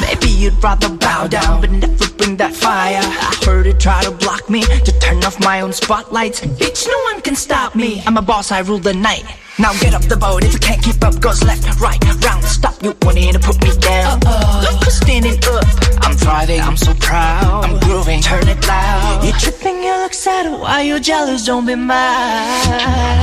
Maybe 0.00 0.28
you'd 0.32 0.64
rather 0.64 0.88
bow 0.88 1.26
down 1.26 1.60
but 1.60 1.70
never 1.70 2.08
bring 2.16 2.29
that 2.40 2.54
fire. 2.54 3.02
I 3.04 3.36
heard 3.44 3.66
it 3.66 3.78
try 3.78 4.02
to 4.02 4.10
block 4.10 4.48
me 4.48 4.62
to 4.62 4.92
turn 4.98 5.22
off 5.24 5.38
my 5.40 5.60
own 5.60 5.74
spotlights. 5.74 6.40
Bitch, 6.40 6.86
no 6.88 6.98
one 7.12 7.20
can 7.20 7.36
stop 7.36 7.74
me. 7.74 8.02
I'm 8.06 8.16
a 8.16 8.22
boss, 8.22 8.50
I 8.50 8.60
rule 8.60 8.78
the 8.78 8.94
night. 8.94 9.24
Now 9.58 9.74
get 9.74 9.92
off 9.92 10.08
the 10.08 10.16
boat 10.16 10.42
if 10.44 10.54
you 10.54 10.58
can't 10.58 10.82
keep 10.82 11.04
up. 11.04 11.20
Goes 11.20 11.44
left, 11.44 11.78
right, 11.80 12.02
round, 12.24 12.44
stop. 12.44 12.82
You 12.82 12.96
wanting 13.02 13.34
to 13.34 13.38
put 13.38 13.60
me 13.62 13.76
down? 13.76 14.20
Look 14.64 14.82
who's 14.82 14.96
standing 14.96 15.36
up. 15.52 15.64
I'm 16.00 16.16
thriving, 16.16 16.60
I'm 16.62 16.78
so 16.78 16.94
proud. 16.94 17.64
I'm 17.64 17.78
grooving, 17.80 18.22
turn 18.22 18.48
it 18.48 18.66
loud. 18.66 19.22
You're 19.22 19.36
tripping, 19.36 19.82
you 19.82 19.94
look 19.98 20.14
sad. 20.14 20.50
Why 20.50 20.80
you 20.80 20.98
jealous? 20.98 21.44
Don't 21.44 21.66
be 21.66 21.74
mad. 21.74 23.20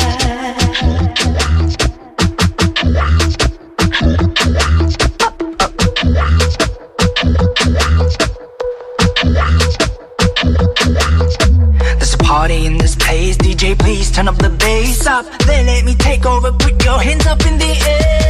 Party 12.27 12.65
in 12.65 12.77
this 12.77 12.93
place. 12.93 13.37
DJ, 13.37 13.79
please 13.79 14.11
turn 14.11 14.27
up 14.27 14.37
the 14.37 14.49
bass 14.49 15.07
up. 15.07 15.25
Then 15.47 15.65
let 15.65 15.85
me 15.85 15.95
take 15.95 16.25
over. 16.25 16.51
Put 16.51 16.83
your 16.83 16.99
hands 16.99 17.25
up 17.25 17.39
in 17.45 17.57
the 17.57 17.71
air. 17.93 18.27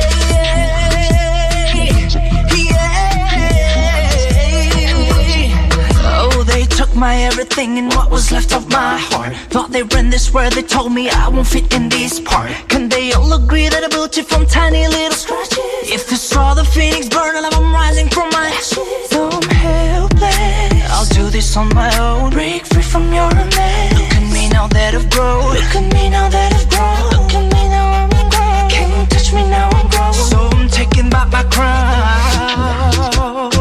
Oh, 6.20 6.44
they 6.44 6.66
took 6.66 6.94
my 6.96 7.16
everything 7.30 7.80
and 7.80 7.92
what 7.96 8.12
was 8.12 8.32
left 8.32 8.54
of 8.54 8.70
my 8.70 8.98
heart. 9.10 9.36
Thought 9.50 9.72
they 9.72 9.82
ran 9.82 10.12
this 10.12 10.32
world. 10.32 10.54
They 10.54 10.62
told 10.62 10.92
me 10.94 11.10
I 11.10 11.28
won't 11.30 11.48
fit 11.48 11.74
in 11.74 11.90
this 11.90 12.20
part. 12.20 12.52
Can 12.70 12.90
they 12.90 13.14
all 13.14 13.34
agree 13.34 13.68
that 13.68 13.84
I 13.84 13.88
built 13.88 14.16
it 14.20 14.28
from 14.28 14.46
tiny 14.46 14.88
little 14.88 15.18
scratches? 15.24 15.58
If 15.98 16.12
you 16.12 16.18
saw 16.18 16.54
the 16.54 16.66
phoenix 16.66 17.10
burn 17.10 17.34
I'm 17.36 17.74
rising 17.74 18.10
from 18.10 18.30
my 18.30 18.46
ashes. 18.46 19.10
So 19.10 19.30
I'm 19.32 19.50
helpless. 19.50 20.77
I'll 20.98 21.06
do 21.06 21.30
this 21.30 21.56
on 21.56 21.70
my 21.76 21.96
own. 22.00 22.32
Break 22.32 22.66
free 22.66 22.82
from 22.82 23.14
your 23.14 23.30
mess. 23.30 23.94
Look 23.94 24.14
at 24.18 24.34
me 24.34 24.50
now 24.50 24.66
that 24.66 24.96
I've 24.96 25.08
grown. 25.12 25.54
Look 25.54 25.76
at 25.76 25.94
me 25.94 26.10
now 26.10 26.28
that 26.28 26.52
I've 26.52 26.68
grown. 26.72 27.12
Look 27.12 27.36
at 27.36 27.54
me 27.54 27.70
now 27.70 27.86
I'm 28.02 28.10
grown. 28.32 28.70
Can 28.72 28.90
you 29.00 29.06
touch 29.06 29.32
me 29.32 29.48
now 29.48 29.70
I'm 29.74 29.88
grown? 29.90 30.12
So 30.12 30.50
I'm 30.58 30.68
taking 30.68 31.08
back 31.12 31.32
my 31.32 31.44
crown. 31.54 32.94
Oh, 33.14 33.52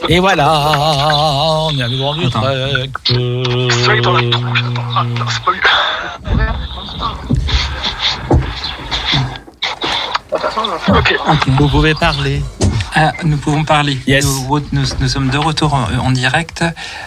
Et 0.09 0.19
voilà, 0.19 0.47
on 1.69 1.77
est 1.77 1.83
à 1.83 1.87
nouveau 1.89 2.05
en 2.05 2.29
trek. 2.29 2.89
Vous 11.57 11.67
pouvez 11.69 11.93
parler. 11.95 12.41
Ah, 12.95 13.11
nous 13.23 13.37
pouvons 13.37 13.63
parler. 13.63 13.97
Yes. 14.07 14.25
Nous, 14.25 14.59
nous- 14.71 14.85
nous 14.99 15.07
sommes 15.07 15.29
de 15.29 15.37
retour 15.37 15.73
en, 15.73 15.87
en 15.99 16.11
direct. 16.11 16.63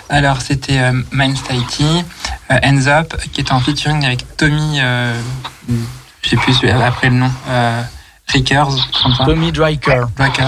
Alors, 0.09 0.41
c'était 0.41 0.79
euh, 0.79 0.93
Mind 1.13 1.37
Tighty, 1.43 2.05
euh, 2.51 2.59
Hands 2.63 2.87
Up, 2.87 3.15
qui 3.33 3.41
est 3.41 3.51
en 3.53 3.61
featuring 3.61 4.05
avec 4.05 4.25
Tommy, 4.37 4.79
euh, 4.81 5.15
je 6.23 6.29
sais 6.31 6.37
plus 6.37 6.55
après 6.69 7.09
le 7.11 7.17
nom, 7.17 7.31
euh, 7.49 7.83
Rickers. 8.29 8.69
Tommy 9.25 9.51
Driker. 9.53 10.05
Driker. 10.17 10.45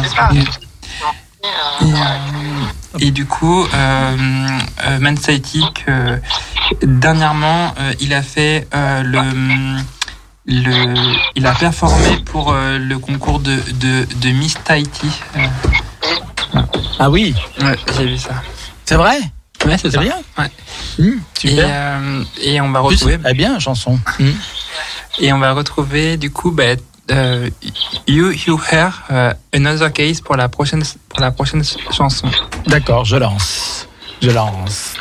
Et, 3.01 3.11
du 3.11 3.27
coup, 3.27 3.65
euh, 3.65 4.17
euh, 4.85 4.99
Man 5.01 5.17
que 5.19 6.21
dernièrement, 6.83 7.75
euh, 7.79 7.93
il 8.01 8.13
a 8.15 8.23
fait 8.23 8.69
euh, 8.75 9.03
le, 9.03 9.21
le, 10.47 10.95
il 11.35 11.47
a 11.47 11.53
performé 11.55 12.19
pour 12.27 12.55
le 12.55 12.95
concours 12.97 13.41
de, 13.41 13.57
de, 13.75 14.07
de 14.21 14.29
Miss 14.31 14.55
Tahiti. 14.63 15.11
Ah 16.99 17.11
oui, 17.11 17.35
ouais, 17.61 17.77
j'ai 17.97 18.07
vu 18.07 18.19
ça. 18.19 18.43
c'est 18.85 18.97
vrai? 18.97 19.19
Ouais, 19.65 19.77
c'est 19.79 19.97
bien 19.99 20.17
Ouais. 20.39 20.51
Et, 20.99 21.13
Super. 21.39 21.67
euh, 21.69 22.25
et 22.41 22.61
on 22.61 22.71
va 22.71 22.81
plus, 22.81 22.89
retrouver, 22.89 23.19
eh 23.29 23.35
bien, 23.35 23.59
chanson. 23.59 23.99
Hum. 24.21 24.35
et 25.21 25.33
on 25.33 25.39
va 25.39 25.53
retrouver 25.53 26.17
du 26.17 26.31
coup, 26.31 26.51
bah, 26.51 26.75
euh, 27.11 27.51
You 28.07 28.33
You 28.33 28.61
Hair, 28.71 29.03
euh, 29.11 29.33
Another 29.53 29.93
Case 29.93 30.21
pour 30.21 30.37
la 30.37 30.49
prochaine, 30.49 30.83
pour 31.09 31.21
la 31.21 31.31
prochaine 31.31 31.63
chanson. 31.91 32.29
D'accord, 32.67 33.05
je 33.05 33.17
lance. 33.17 33.89
Je 34.21 34.31
lance. 34.31 34.95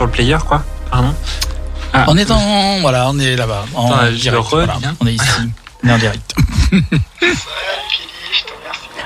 Sur 0.00 0.06
le 0.06 0.12
player, 0.12 0.38
quoi. 0.48 0.62
Pardon. 0.90 1.14
Ah. 1.92 2.06
On 2.08 2.16
est 2.16 2.30
en. 2.30 2.80
Voilà, 2.80 3.10
on 3.10 3.18
est 3.18 3.36
là-bas. 3.36 3.66
En 3.74 3.92
Attends, 3.92 4.06
je 4.06 4.10
direct, 4.16 4.42
le 4.44 4.48
voilà. 4.48 4.72
reviens. 4.74 4.96
On 4.98 5.06
est 5.06 5.12
ici. 5.12 5.28
On 5.84 5.88
est 5.88 5.92
en 5.92 5.98
direct. 5.98 6.34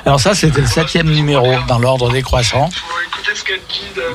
Alors, 0.07 0.21
ça, 0.21 0.35
c'était 0.37 0.61
le 0.61 0.67
septième 0.69 1.11
numéro 1.11 1.53
dans 1.67 1.81
l'ordre 1.81 2.13
décroissant. 2.13 2.69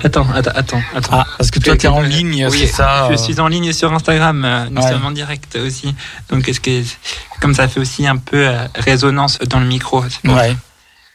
Attends, 0.04 0.26
attends, 0.34 0.52
attends. 0.56 0.82
attends. 0.96 1.10
Ah, 1.20 1.26
parce 1.38 1.52
que 1.52 1.60
toi, 1.60 1.76
tu 1.76 1.86
es 1.88 1.90
en 1.90 2.00
ligne, 2.02 2.48
Oui, 2.50 2.60
c'est 2.60 2.68
ça 2.68 3.08
Je 3.10 3.16
euh, 3.16 3.18
suis 3.18 3.40
en 3.42 3.50
ligne 3.50 3.74
sur 3.74 3.92
Instagram. 3.92 4.46
euh, 4.46 4.68
Nous 4.72 4.82
Ouais. 4.82 4.90
sommes 4.90 5.06
en 5.06 5.12
direct 5.12 5.58
aussi. 5.58 5.94
Donc, 6.30 6.48
est-ce 6.48 6.62
que, 6.62 6.82
comme 7.42 7.54
ça 7.56 7.68
fait 7.68 7.82
aussi 7.82 8.08
un 8.08 8.16
peu 8.18 8.48
euh, 8.48 8.68
résonance 8.76 9.40
dans 9.40 9.60
le 9.60 9.66
micro. 9.66 10.02
Ouais. 10.24 10.56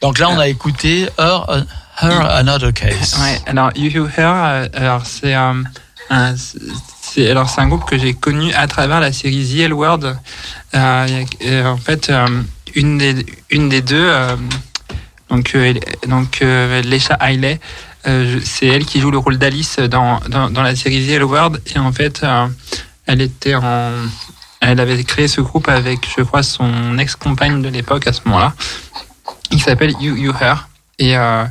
Donc 0.03 0.19
là, 0.19 0.29
on 0.29 0.37
a 0.37 0.47
écouté 0.47 1.07
Her, 1.17 1.45
euh, 1.49 1.63
Her 2.01 2.21
Another 2.31 2.73
Case. 2.73 3.15
Ouais, 3.19 3.39
alors 3.45 3.71
You 3.75 3.89
You 3.89 4.07
Her, 4.17 4.33
euh, 4.35 4.67
alors 4.73 5.05
c'est 5.05 5.33
un, 5.33 5.63
un- 6.09 6.35
c'est 7.01 7.29
alors 7.29 7.49
c'est 7.49 7.61
un 7.61 7.67
groupe 7.67 7.85
que 7.89 7.97
j'ai 7.97 8.13
connu 8.13 8.53
à 8.53 8.67
travers 8.67 8.99
la 8.99 9.11
série 9.13 9.45
The 9.47 9.59
L 9.61 9.73
Word. 9.73 9.99
Euh, 10.03 11.23
euh, 11.45 11.65
en 11.65 11.77
fait, 11.77 12.09
euh, 12.09 12.27
une 12.75 12.97
des 12.97 13.25
une 13.49 13.69
des 13.69 13.81
deux, 13.81 14.07
euh, 14.09 14.35
donc 15.29 15.53
euh, 15.55 15.73
donc 16.07 16.39
euh, 16.41 16.81
euh, 16.83 18.33
je- 18.39 18.39
c'est 18.45 18.67
elle 18.67 18.85
qui 18.85 18.99
joue 18.99 19.11
le 19.11 19.17
rôle 19.17 19.37
d'Alice 19.37 19.79
dans, 19.79 20.19
dans 20.29 20.49
dans 20.49 20.61
la 20.63 20.75
série 20.75 21.05
The 21.07 21.11
L 21.11 21.23
Word 21.23 21.53
et 21.73 21.79
en 21.79 21.91
fait, 21.91 22.23
euh, 22.23 22.47
elle 23.07 23.21
était 23.21 23.55
en 23.55 23.91
elle 24.61 24.79
avait 24.79 25.03
créé 25.03 25.27
ce 25.27 25.41
groupe 25.41 25.67
avec, 25.69 26.07
je 26.17 26.23
crois, 26.23 26.41
son 26.41 26.97
ex-compagne 26.97 27.61
de 27.61 27.69
l'époque 27.69 28.07
à 28.07 28.13
ce 28.13 28.21
moment-là. 28.25 28.53
Il 29.51 29.61
s'appelle 29.61 29.93
You 30.01 30.15
You 30.15 30.33
Her 30.41 30.67
et 30.97 31.15
euh, 31.17 31.43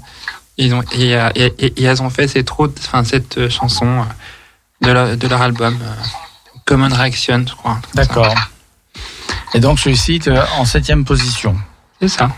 ils 0.57 0.75
ont, 0.75 0.83
et, 0.93 1.13
et, 1.35 1.55
et- 1.59 1.83
et 1.83 1.85
elles 1.85 2.03
ont 2.03 2.11
fait 2.11 2.29
cette, 2.29 2.51
autre- 2.59 2.75
enfin, 2.79 3.05
cette 3.05 3.39
euh, 3.39 3.51
chanson 3.51 3.87
euh, 3.87 4.05
de, 4.87 4.93
leur- 4.93 5.17
de 5.17 5.29
leur 5.29 5.43
album 5.43 5.79
euh, 5.83 5.87
Common 6.65 6.89
Reaction, 6.95 7.45
je 7.49 7.55
crois. 7.55 7.79
D'accord. 7.95 8.35
Et 9.55 9.61
donc, 9.61 9.79
celui-ci 9.79 10.15
est 10.27 10.29
en 10.59 10.65
septième 10.65 11.05
position. 11.05 11.57
C'est 12.01 12.09
ça. 12.09 12.31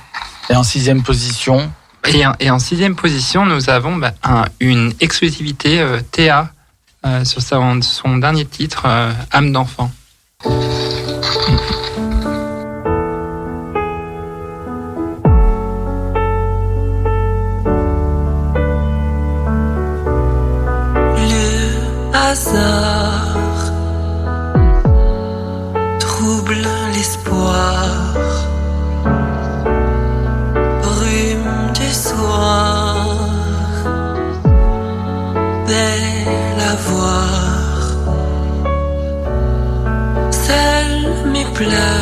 Et 0.51 0.55
en 0.56 0.62
sixième 0.62 1.02
position, 1.02 1.70
Et, 2.09 2.24
en- 2.26 2.34
et 2.38 2.51
en 2.51 2.59
sixième 2.59 2.94
position, 2.94 3.44
nous 3.47 3.68
avons 3.70 3.97
bah, 3.97 4.12
un- 4.22 4.44
une 4.60 4.93
exclusivité 5.01 5.80
euh, 5.80 6.01
Théa 6.12 6.51
euh, 7.05 7.24
sur 7.24 7.43
son, 7.43 7.82
son 7.82 8.18
dernier 8.18 8.44
titre, 8.47 8.82
euh, 8.86 9.12
Âme 9.32 9.52
d'enfant. 9.52 9.90
blood. 41.59 41.95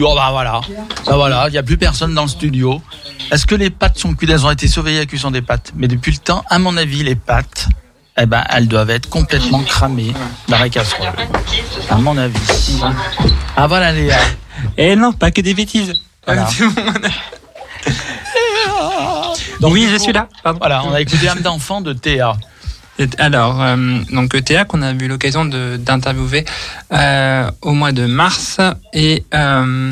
Studio. 0.00 0.14
Bah 0.14 0.28
voilà. 0.30 0.60
Bah 1.06 1.16
voilà, 1.16 1.48
il 1.48 1.52
n'y 1.52 1.58
a 1.58 1.62
plus 1.62 1.76
personne 1.76 2.14
dans 2.14 2.22
le 2.22 2.28
studio. 2.28 2.80
Est-ce 3.30 3.46
que 3.46 3.54
les 3.54 3.70
pâtes 3.70 3.98
sont 3.98 4.14
cuites? 4.14 4.30
Elles 4.30 4.46
ont 4.46 4.50
été 4.50 4.66
surveillées 4.68 4.98
à 4.98 5.00
la 5.00 5.06
cuisson 5.06 5.30
des 5.30 5.42
pâtes. 5.42 5.72
Mais 5.76 5.88
depuis 5.88 6.12
le 6.12 6.18
temps, 6.18 6.44
à 6.48 6.58
mon 6.58 6.76
avis, 6.76 7.02
les 7.02 7.14
pâtes, 7.14 7.68
eh 8.16 8.26
ben, 8.26 8.42
elles 8.50 8.68
doivent 8.68 8.90
être 8.90 9.08
complètement 9.08 9.62
cramées 9.62 10.12
dans 10.48 10.58
la 10.58 10.68
casserole. 10.68 11.12
À 11.90 11.96
mon 11.96 12.16
avis. 12.16 12.80
Ah 13.56 13.66
voilà, 13.66 13.92
Léa. 13.92 14.18
Et 14.76 14.96
non, 14.96 15.12
pas 15.12 15.30
que 15.30 15.40
des 15.40 15.54
bêtises. 15.54 15.94
Voilà. 16.26 16.48
Donc, 19.60 19.72
oui, 19.72 19.88
je 19.90 19.96
suis 19.98 20.12
là. 20.12 20.28
Pardon. 20.42 20.58
Voilà, 20.58 20.82
on 20.84 20.92
a 20.92 21.00
écouté 21.00 21.28
âme 21.28 21.40
d'enfant 21.40 21.80
de 21.82 21.92
Théa. 21.92 22.32
Alors, 23.18 23.62
euh, 23.62 23.76
donc 24.12 24.42
Théa 24.44 24.64
qu'on 24.64 24.82
a 24.82 24.92
eu 24.92 25.08
l'occasion 25.08 25.44
d'interviewer 25.44 26.44
au 26.92 27.72
mois 27.72 27.92
de 27.92 28.06
mars. 28.06 28.58
Et 28.92 29.24
euh, 29.34 29.90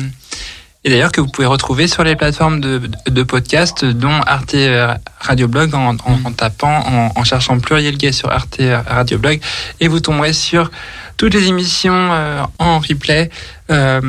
Et 0.85 0.89
d'ailleurs 0.89 1.11
que 1.11 1.19
vous 1.21 1.27
pouvez 1.27 1.47
retrouver 1.47 1.87
sur 1.89 2.03
les 2.05 2.15
plateformes 2.15 2.61
de, 2.61 2.81
de 3.07 3.23
podcast, 3.23 3.83
dont 3.83 4.21
Arte 4.25 4.55
euh, 4.55 4.93
Radio 5.19 5.47
Blog, 5.49 5.75
en, 5.75 5.95
en- 5.95 6.19
en 6.25 6.31
tapant, 6.31 6.71
en, 6.87 7.11
en 7.15 7.23
cherchant 7.25 7.59
pluriel 7.59 7.97
gay 7.97 8.13
sur 8.13 8.31
Arte 8.31 8.61
Radio 8.87 9.17
Blog, 9.17 9.41
et 9.81 9.89
vous 9.89 9.99
tomberez 9.99 10.31
sur 10.33 10.71
toutes 11.17 11.33
les 11.33 11.47
émissions 11.47 12.09
euh, 12.13 12.43
en 12.59 12.79
replay, 12.79 13.29
euh, 13.71 13.99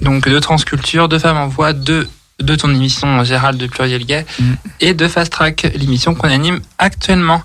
donc 0.00 0.28
de 0.28 0.38
Transculture, 0.38 1.08
de 1.08 1.18
Femmes 1.18 1.38
en 1.38 1.48
Voix, 1.48 1.72
de 1.72 2.08
de 2.40 2.56
ton 2.56 2.68
émission 2.74 3.22
Gérald 3.22 3.58
de 3.60 3.66
Pluriel 3.68 4.04
Gay 4.04 4.26
et 4.80 4.92
de 4.92 5.06
Fast 5.06 5.30
Track, 5.32 5.70
l'émission 5.76 6.14
qu'on 6.16 6.28
anime 6.30 6.60
actuellement. 6.78 7.42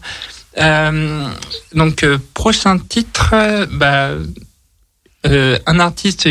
Euh, 0.60 1.30
donc 1.74 2.04
euh, 2.04 2.18
prochain 2.34 2.78
titre, 2.78 3.34
bah, 3.72 4.12
euh, 5.26 5.58
un 5.66 5.80
artiste 5.80 6.28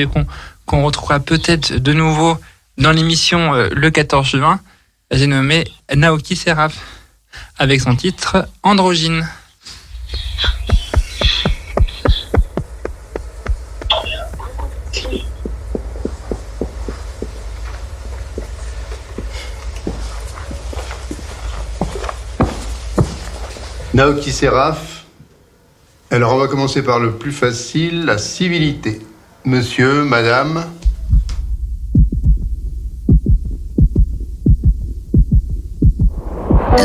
qu'on 0.67 0.85
retrouvera 0.85 1.21
peut-être 1.21 1.75
de 1.75 1.93
nouveau 1.93 2.39
dans 2.77 2.93
l'émission 2.93 3.53
le 3.55 3.91
14 3.91 4.27
juin. 4.29 4.61
J'ai 5.11 5.27
nommé 5.27 5.65
Naoki 5.95 6.37
Seraph 6.37 6.77
avec 7.59 7.81
son 7.81 7.97
titre 7.97 8.47
Androgyne. 8.63 9.27
Naoki 23.99 24.31
Seraph. 24.31 25.07
Alors 26.13 26.33
on 26.33 26.39
va 26.39 26.47
commencer 26.47 26.83
par 26.83 27.01
le 27.01 27.15
plus 27.15 27.33
facile, 27.33 28.05
la 28.05 28.17
civilité. 28.17 29.01
Monsieur, 29.45 30.05
madame. 30.05 30.65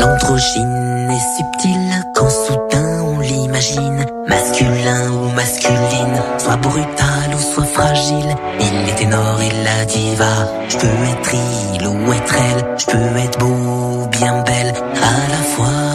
L'androgyne 0.00 1.08
est 1.08 1.36
subtile 1.36 2.02
quand 2.16 2.28
soudain 2.28 3.02
on 3.04 3.20
l'imagine 3.20 4.04
Masculin 4.28 5.12
ou 5.12 5.30
masculine, 5.36 6.20
soit 6.38 6.56
brutal 6.56 7.30
ou 7.32 7.38
soit 7.38 7.64
fragile 7.64 8.34
Il 8.58 8.88
est 8.88 8.94
ténor 8.96 9.40
et 9.40 9.62
la 9.62 9.84
diva 9.84 10.48
Je 10.68 10.78
peux 10.78 10.86
être 10.86 11.34
il 11.76 11.86
ou 11.86 12.12
être 12.12 12.34
elle 12.34 12.76
Je 12.76 12.86
peux 12.86 13.18
être 13.18 13.38
beau 13.38 13.46
ou 13.46 14.08
bien 14.08 14.42
belle 14.42 14.74
à 14.96 15.30
la 15.30 15.42
fois 15.54 15.93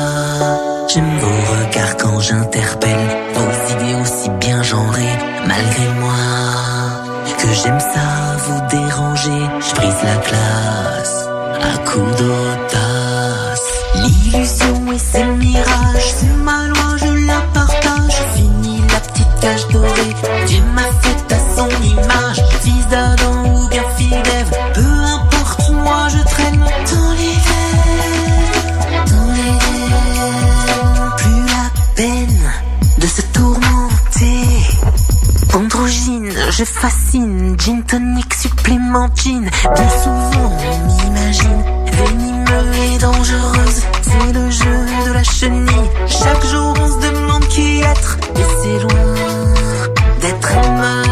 J'aime 0.92 1.20
vos 1.20 1.28
regards 1.28 1.98
quand 1.98 2.20
j'interpelle 2.20 3.08
Vos 3.36 3.74
idées 3.74 4.02
aussi 4.02 4.30
bien 4.40 4.64
genrées 4.64 5.18
malgré 5.48 5.88
moi 6.00 6.16
Que 7.38 7.48
j'aime 7.54 7.80
ça 7.80 8.38
vous 8.40 8.68
déranger. 8.70 9.42
Je 9.60 9.76
brise 9.76 10.04
la 10.04 10.16
classe 10.18 11.28
à 11.62 11.78
coups 11.86 12.18
d'audace 12.18 12.89
je 36.60 36.66
fascine, 36.66 37.56
gin 37.58 37.82
tonic, 37.84 38.34
supplément 38.34 39.08
gin. 39.16 39.44
Bien 39.44 39.90
souvent, 40.04 40.58
on 40.74 40.88
m'imagine 40.88 41.64
venimeux 41.94 42.76
et 42.84 42.98
dangereuse. 42.98 43.82
C'est 44.02 44.34
le 44.34 44.52
jeu 44.52 44.86
de 45.08 45.14
la 45.14 45.24
chenille. 45.24 45.90
Chaque 46.06 46.46
jour, 46.48 46.74
on 46.82 46.88
se 46.88 47.08
demande 47.08 47.48
qui 47.48 47.80
être. 47.80 48.18
Et 48.36 48.44
c'est 48.62 48.80
loin 48.82 49.14
d'être 50.20 50.52
un 50.52 51.09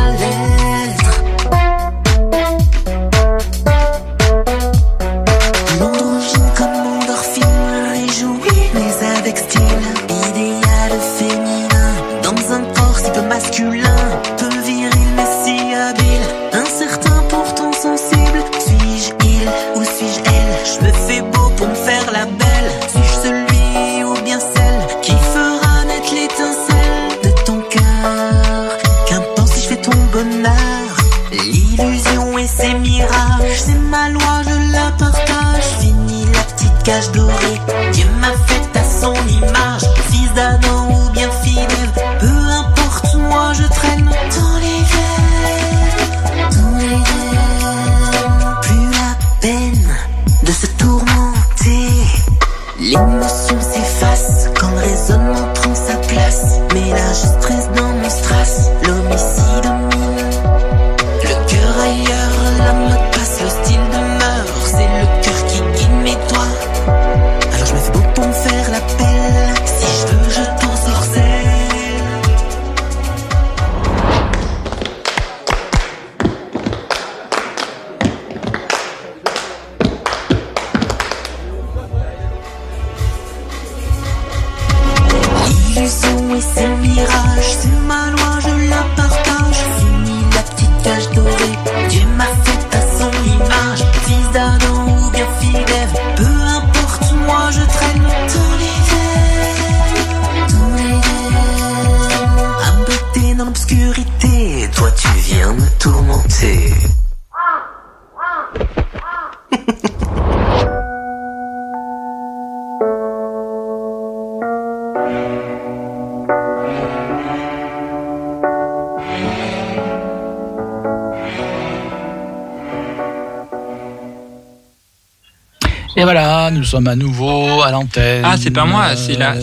sommes 126.68 126.88
à 126.88 126.95
nouveau 126.95 127.61
à 127.64 127.72
l'antenne. 127.72 128.23
Ah, 128.26 128.35
c'est 128.38 128.52
pas 128.52 128.65
moi, 128.65 128.95
c'est 128.95 129.15
la, 129.18 129.34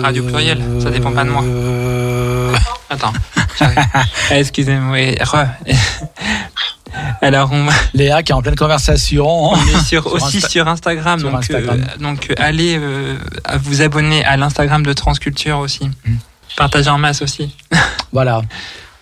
radio 0.00 0.24
plurielle. 0.24 0.62
Ça 0.82 0.90
dépend 0.90 1.12
pas 1.12 1.24
de 1.24 1.30
moi. 1.30 1.44
Attends. 2.88 3.12
j'arrive. 3.58 3.78
Ah, 3.94 4.02
Excusez-moi. 4.32 4.98
Alors, 7.22 7.50
on, 7.52 7.66
Léa 7.94 8.22
qui 8.22 8.32
est 8.32 8.34
en 8.34 8.42
pleine 8.42 8.56
conversation. 8.56 9.26
on 9.26 9.56
est 9.56 9.80
sur, 9.86 10.06
aussi 10.12 10.38
Insta- 10.38 10.48
sur 10.48 10.68
Instagram. 10.68 11.20
sur 11.20 11.30
donc, 11.30 11.38
Instagram. 11.38 11.80
euh, 11.88 12.02
donc, 12.02 12.30
euh, 12.30 12.34
allez 12.38 12.76
euh, 12.78 13.16
vous 13.62 13.82
abonner 13.82 14.24
à 14.24 14.36
l'Instagram 14.36 14.84
de 14.84 14.92
Transculture 14.92 15.58
aussi. 15.58 15.88
Partagez 16.56 16.90
en 16.90 16.98
masse 16.98 17.22
aussi. 17.22 17.54
Voilà, 18.12 18.42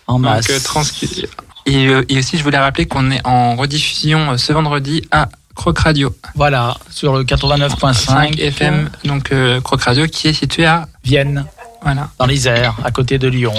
en 0.07 0.19
masse. 0.19 0.47
Donc, 0.49 0.77
euh, 0.77 1.27
et, 1.67 1.87
euh, 1.87 2.05
et 2.09 2.19
aussi, 2.19 2.39
je 2.39 2.43
voulais 2.43 2.59
rappeler 2.59 2.87
qu'on 2.87 3.11
est 3.11 3.27
en 3.27 3.57
rediffusion 3.57 4.33
euh, 4.33 4.37
ce 4.37 4.53
vendredi 4.53 5.03
à 5.11 5.29
Croc 5.59 5.81
Radio. 5.81 6.15
Voilà, 6.37 6.77
sur 6.89 7.17
le 7.17 7.25
89.5 7.25 8.39
FM, 8.41 8.89
donc 9.05 9.33
euh, 9.33 9.61
Croc 9.61 9.83
Radio, 9.83 10.07
qui 10.07 10.29
est 10.29 10.33
situé 10.33 10.65
à 10.65 10.87
Vienne, 11.03 11.45
voilà. 11.83 12.09
dans 12.17 12.27
l'Isère, 12.27 12.77
à 12.85 12.93
côté 12.93 13.19
de 13.19 13.27
Lyon. 13.27 13.53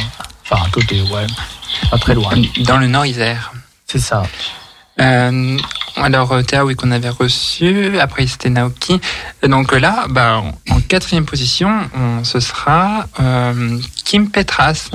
Enfin, 0.43 0.63
à 0.65 0.69
côté, 0.71 1.01
ouais, 1.01 1.27
pas 1.91 1.97
très 1.97 2.15
loin. 2.15 2.31
Dans 2.61 2.77
le 2.77 2.87
Nord 2.87 3.05
Isère. 3.05 3.51
C'est 3.85 3.99
ça. 3.99 4.23
Euh, 5.01 5.57
alors, 5.97 6.31
euh, 6.31 6.41
Théa, 6.41 6.63
oui, 6.63 6.75
qu'on 6.75 6.91
avait 6.91 7.09
reçu. 7.09 7.99
Après, 7.99 8.25
c'était 8.27 8.49
Naoki. 8.49 9.01
Donc 9.45 9.73
là, 9.73 10.05
bah, 10.09 10.41
en 10.69 10.79
quatrième 10.79 11.25
position, 11.25 11.69
on, 11.93 12.23
ce 12.23 12.39
sera 12.39 13.07
euh, 13.19 13.77
Kim 14.05 14.31
Petras. 14.31 14.89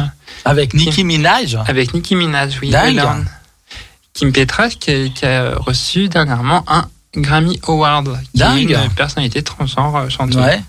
Avec 0.47 0.73
Nicki 0.73 1.05
Minaj 1.05 1.59
Avec 1.67 1.93
Nicki 1.93 2.17
Minaj, 2.17 2.59
oui. 2.63 2.73
Kim 4.15 4.33
Petras, 4.33 4.71
qui, 4.71 5.11
a, 5.25 5.57
reçu 5.57 6.09
dernièrement 6.09 6.65
un 6.69 6.89
Grammy 7.17 7.61
Award. 7.67 8.19
Dingue. 8.35 8.79
Une 8.85 8.91
personnalité 8.91 9.43
transgenre 9.43 9.97
euh, 9.97 10.09
chanteuse. 10.09 10.37
Ouais. 10.37 10.63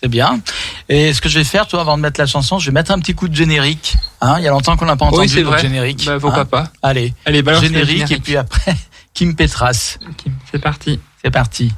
C'est 0.00 0.08
bien. 0.08 0.40
Et 0.88 1.12
ce 1.12 1.20
que 1.20 1.28
je 1.28 1.38
vais 1.38 1.44
faire, 1.44 1.66
toi, 1.66 1.80
avant 1.80 1.96
de 1.96 2.02
mettre 2.02 2.20
la 2.20 2.26
chanson, 2.26 2.58
je 2.58 2.66
vais 2.66 2.72
mettre 2.72 2.90
un 2.90 2.98
petit 2.98 3.14
coup 3.14 3.28
de 3.28 3.34
générique. 3.34 3.94
Hein 4.20 4.36
il 4.38 4.44
y 4.44 4.48
a 4.48 4.50
longtemps 4.50 4.76
qu'on 4.76 4.86
n'a 4.86 4.96
pas 4.96 5.04
entendu 5.04 5.32
oui, 5.32 5.42
le 5.42 5.48
vrai. 5.48 5.60
générique. 5.60 6.04
Bah, 6.06 6.18
pourquoi 6.20 6.42
hein 6.42 6.44
pas 6.44 6.72
Allez, 6.82 7.14
Allez 7.24 7.38
générique, 7.38 7.62
générique, 7.62 8.10
et 8.10 8.18
puis 8.18 8.36
après, 8.36 8.74
Kim 9.14 9.36
Petras. 9.36 9.98
Okay, 10.00 10.32
c'est 10.50 10.60
parti. 10.60 10.98
C'est 11.22 11.30
parti. 11.30 11.72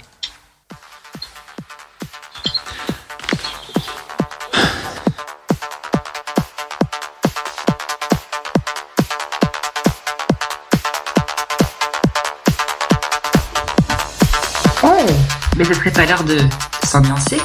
que 15.66 15.74
je 15.74 15.80
prépare 15.80 16.06
l'heure 16.06 16.24
de 16.24 16.38
s'ambiancer 16.86 17.40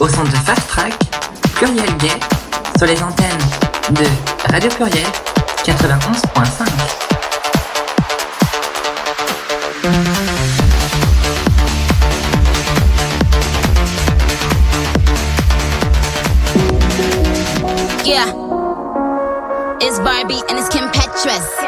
au 0.00 0.08
centre 0.08 0.30
de 0.30 0.36
Fast 0.36 0.68
Track 0.68 0.94
Pluriel 1.54 1.96
Gay 1.98 2.08
sur 2.76 2.86
les 2.86 3.02
antennes 3.02 3.38
de 3.90 4.04
Radio 4.52 4.68
Pluriel 4.70 5.06
91.5. 5.64 6.66
Yeah, 18.04 18.26
it's 19.80 19.98
Barbie 20.00 20.42
and 20.50 20.58
it's 20.58 20.68
Kim 20.68 20.90
Petras. 20.90 21.63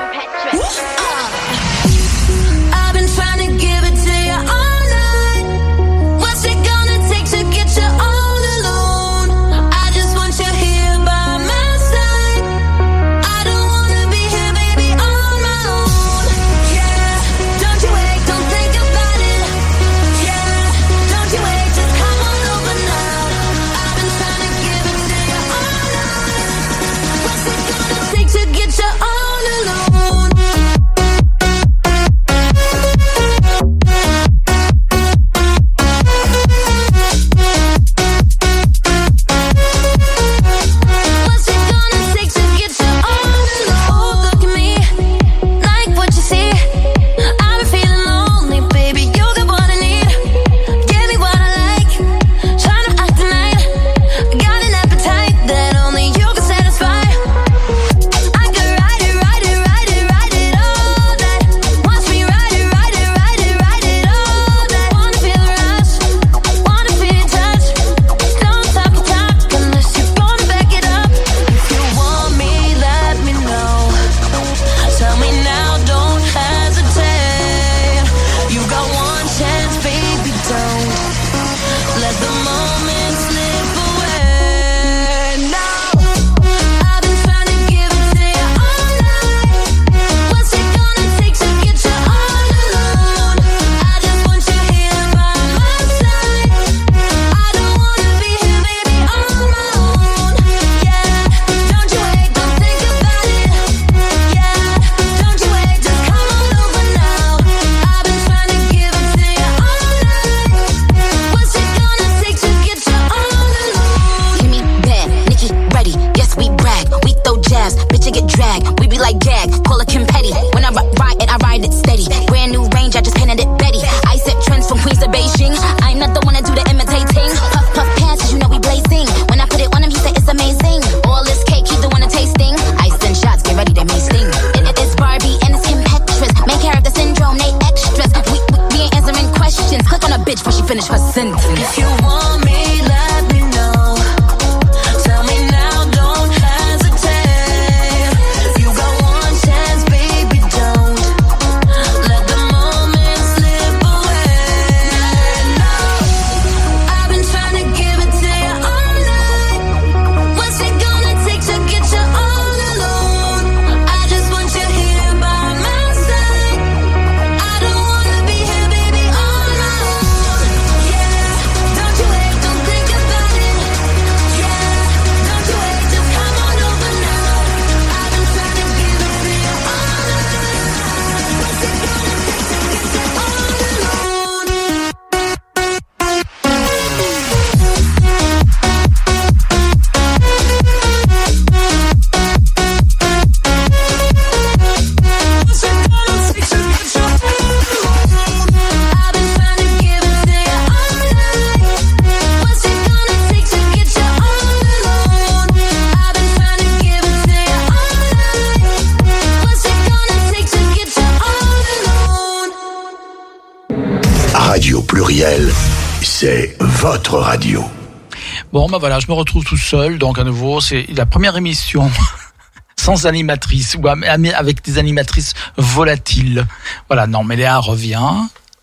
Bah 218.76 218.80
voilà, 218.80 219.00
je 219.00 219.06
me 219.08 219.14
retrouve 219.14 219.42
tout 219.42 219.56
seul. 219.56 219.96
Donc, 219.96 220.18
à 220.18 220.24
nouveau, 220.24 220.60
c'est 220.60 220.84
la 220.94 221.06
première 221.06 221.34
émission 221.34 221.90
sans 222.76 223.06
animatrice 223.06 223.74
ou 223.74 223.88
avec 223.88 224.62
des 224.62 224.76
animatrices 224.76 225.32
volatiles. 225.56 226.46
Voilà, 226.86 227.06
non, 227.06 227.24
mais 227.24 227.36
Léa 227.36 227.56
revient. 227.56 228.04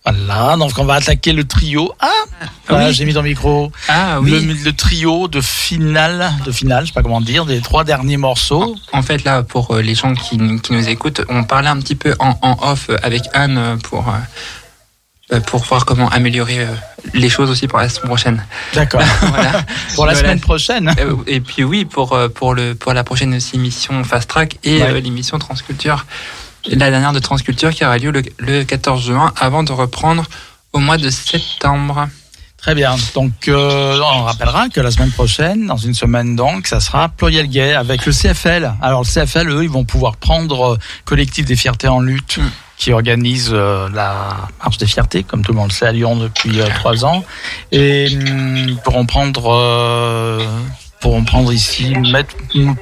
Voilà, 0.06 0.56
donc 0.56 0.74
on 0.78 0.86
va 0.86 0.94
attaquer 0.96 1.34
le 1.34 1.46
trio. 1.46 1.96
Ah, 2.00 2.12
ah 2.42 2.46
voilà, 2.70 2.92
j'ai 2.92 3.06
mis 3.06 3.14
dans 3.14 3.24
le 3.24 3.30
micro. 3.30 3.72
Ah 3.88 4.20
oui. 4.22 4.56
Le, 4.64 4.72
trio 4.72 5.28
de 5.28 5.42
finale, 5.42 6.32
de 6.46 6.52
finale, 6.52 6.84
je 6.84 6.90
sais 6.90 6.94
pas 6.94 7.02
comment 7.02 7.20
dire, 7.20 7.46
des 7.46 7.60
trois 7.60 7.84
derniers 7.84 8.18
morceaux. 8.18 8.76
En, 8.92 9.00
en 9.00 9.02
fait, 9.02 9.24
là, 9.24 9.42
pour 9.42 9.72
euh, 9.72 9.82
les 9.82 9.96
gens 9.96 10.14
qui, 10.14 10.38
qui, 10.62 10.74
nous 10.74 10.90
écoutent, 10.90 11.22
on 11.28 11.44
parlait 11.44 11.70
un 11.70 11.80
petit 11.80 11.96
peu 11.96 12.14
en, 12.20 12.38
en 12.44 12.72
off 12.72 12.92
avec 13.02 13.24
Anne 13.34 13.80
pour, 13.82 14.08
euh, 14.10 14.12
euh, 15.32 15.40
pour 15.40 15.64
voir 15.64 15.86
comment 15.86 16.10
améliorer 16.10 16.68
les 17.14 17.30
choses 17.30 17.50
aussi 17.50 17.68
pour 17.68 17.80
la 17.80 17.90
semaine 17.90 18.08
prochaine. 18.08 18.46
D'accord. 18.74 19.02
voilà. 19.22 19.52
Pour 19.96 20.06
la 20.06 20.14
Voilà. 20.14 20.16
semaine 20.16 20.40
prochaine. 20.40 20.94
Euh, 21.00 21.16
Et 21.28 21.40
puis 21.42 21.64
oui, 21.64 21.86
pour, 21.86 22.14
euh, 22.14 22.28
pour, 22.30 22.54
le, 22.56 22.74
pour 22.76 22.94
la 22.94 23.04
prochaine 23.04 23.34
aussi 23.36 23.56
émission 23.56 24.04
Fast 24.04 24.30
Track 24.30 24.58
et 24.64 24.82
Ouais. 24.82 24.90
euh, 24.90 25.00
l'émission 25.00 25.38
Transculture. 25.40 26.06
La 26.68 26.90
dernière 26.90 27.14
de 27.14 27.20
Transculture 27.20 27.72
qui 27.72 27.84
aura 27.86 27.98
lieu 27.98 28.12
le, 28.12 28.22
le 28.40 28.64
14 28.64 29.06
juin 29.06 29.34
avant 29.40 29.64
de 29.64 29.72
reprendre 29.72 30.24
au 30.72 30.80
mois 30.80 30.98
de 30.98 31.10
septembre. 31.10 32.08
Très 32.58 32.76
bien. 32.76 32.96
Donc, 33.14 33.50
euh, 33.50 34.00
on 34.16 34.24
rappellera 34.24 34.70
que 34.70 34.80
la 34.80 34.90
semaine 34.90 35.12
prochaine, 35.12 35.68
dans 35.68 35.76
une 35.76 35.94
semaine 35.94 36.38
donc, 36.38 36.68
ça 36.68 36.80
sera 36.80 37.10
Pluriel 37.10 37.48
Gay 37.50 37.74
avec 37.74 38.06
le 38.06 38.14
CFL. 38.14 38.74
Alors, 38.82 39.02
le 39.02 39.06
CFL, 39.06 39.50
eux, 39.50 39.64
ils 39.64 39.70
vont 39.70 39.84
pouvoir 39.84 40.16
prendre 40.16 40.74
euh, 40.76 40.78
Collectif 41.04 41.46
des 41.46 41.58
Fiertés 41.58 41.90
en 41.90 42.00
lutte, 42.00 42.40
qui 42.84 42.92
organise 42.92 43.52
euh, 43.54 43.88
la 43.94 44.50
Marche 44.62 44.78
des 44.78 44.88
Fiertés, 44.88 45.24
comme 45.24 45.42
tout 45.42 45.54
le 45.54 45.58
monde 45.58 45.70
le 45.70 45.74
sait, 45.74 45.86
à 45.86 45.94
Lyon 45.94 46.18
depuis 46.18 46.60
euh, 46.60 46.68
trois 46.76 47.06
ans. 47.06 47.24
Et 47.72 48.10
hum, 48.14 48.78
pourront 48.84 49.06
prendre... 49.06 49.54
euh, 49.54 50.46
pourront 51.00 51.24
prendre 51.26 51.52
ici, 51.52 51.94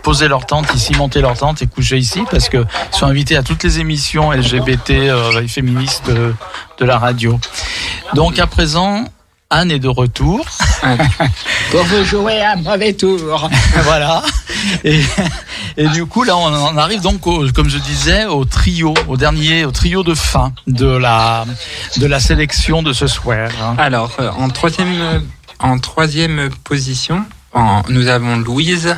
poser 0.04 0.28
leur 0.28 0.46
tente 0.46 0.74
ici, 0.76 0.94
monter 0.96 1.22
leur 1.22 1.36
tente 1.36 1.64
et 1.64 1.68
coucher 1.68 1.98
ici 1.98 2.22
parce 2.30 2.50
que 2.50 2.58
ils 2.94 2.96
sont 2.96 3.08
invités 3.08 3.36
à 3.36 3.42
toutes 3.42 3.64
les 3.64 3.80
émissions 3.80 4.32
LGBT 4.32 4.92
euh, 4.92 5.42
et 5.42 5.48
féministes 5.48 6.12
de 6.12 6.86
la 6.86 7.00
radio. 7.00 7.40
Donc 8.14 8.38
à 8.38 8.46
présent, 8.46 9.06
Anne 9.52 9.70
est 9.70 9.80
de 9.80 9.88
retour. 9.90 10.46
Pour 11.72 11.84
vous 11.84 12.04
jouer 12.06 12.42
un 12.44 12.56
mauvais 12.56 12.94
tour. 12.94 13.50
voilà. 13.84 14.24
Et, 14.84 15.02
et 15.78 15.88
du 15.90 16.06
coup, 16.06 16.24
là, 16.24 16.36
on 16.38 16.46
en 16.46 16.78
arrive 16.78 17.02
donc, 17.02 17.28
au, 17.28 17.46
comme 17.52 17.70
je 17.70 17.78
disais, 17.78 18.26
au 18.26 18.46
trio, 18.46 18.94
au 19.08 19.18
dernier, 19.18 19.66
au 19.66 19.72
trio 19.72 20.04
de 20.04 20.14
fin 20.16 20.54
de 20.68 20.88
la, 20.88 21.46
de 21.98 22.06
la 22.08 22.20
sélection 22.20 22.82
de 22.82 22.94
ce 22.94 23.08
soir. 23.08 23.50
Alors, 23.78 24.12
euh, 24.20 24.30
en 24.38 24.50
troisième, 24.50 25.02
euh, 25.02 25.20
en 25.60 25.78
troisième 25.80 26.50
position, 26.64 27.24
en- 27.54 27.84
nous 27.90 28.08
avons 28.08 28.38
Louise 28.38 28.96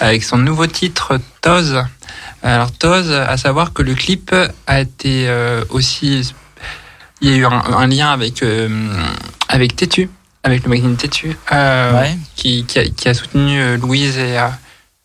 avec 0.00 0.22
son 0.22 0.38
nouveau 0.38 0.66
titre 0.68 1.18
Toz. 1.42 1.82
Alors 2.44 2.70
Toz, 2.70 3.10
à 3.10 3.36
savoir 3.36 3.72
que 3.72 3.82
le 3.82 3.94
clip 3.94 4.32
a 4.68 4.80
été 4.80 5.26
euh, 5.28 5.64
aussi, 5.70 6.32
il 7.20 7.30
y 7.30 7.34
a 7.34 7.36
eu 7.36 7.44
un, 7.46 7.50
un 7.52 7.86
lien 7.86 8.10
avec 8.10 8.42
euh, 8.42 8.68
avec 9.48 9.76
Tétu, 9.76 10.10
avec 10.42 10.62
le 10.64 10.68
magazine 10.70 10.96
Tétu, 10.96 11.36
euh, 11.52 12.00
Ouais. 12.00 12.16
qui, 12.36 12.64
qui, 12.64 12.78
a, 12.78 12.84
qui 12.88 13.08
a 13.08 13.14
soutenu 13.14 13.60
euh, 13.60 13.76
Louise 13.76 14.18
et 14.18 14.36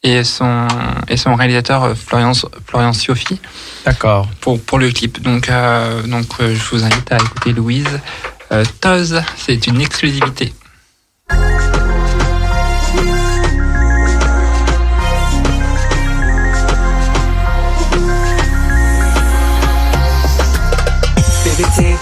et 0.03 0.23
son 0.23 0.67
et 1.07 1.15
son 1.17 1.35
réalisateur 1.35 1.95
Florian 1.95 2.31
Florian 2.67 2.91
Siofi. 2.93 3.39
D'accord. 3.85 4.27
Pour 4.41 4.59
pour 4.61 4.79
le 4.79 4.89
clip. 4.91 5.21
Donc 5.21 5.49
donc 6.07 6.27
je 6.39 6.69
vous 6.71 6.83
invite 6.83 7.11
à 7.11 7.17
écouter 7.17 7.53
Louise. 7.53 7.99
Toz, 8.81 9.21
c'est 9.37 9.67
une 9.67 9.79
exclusivité. 9.79 10.53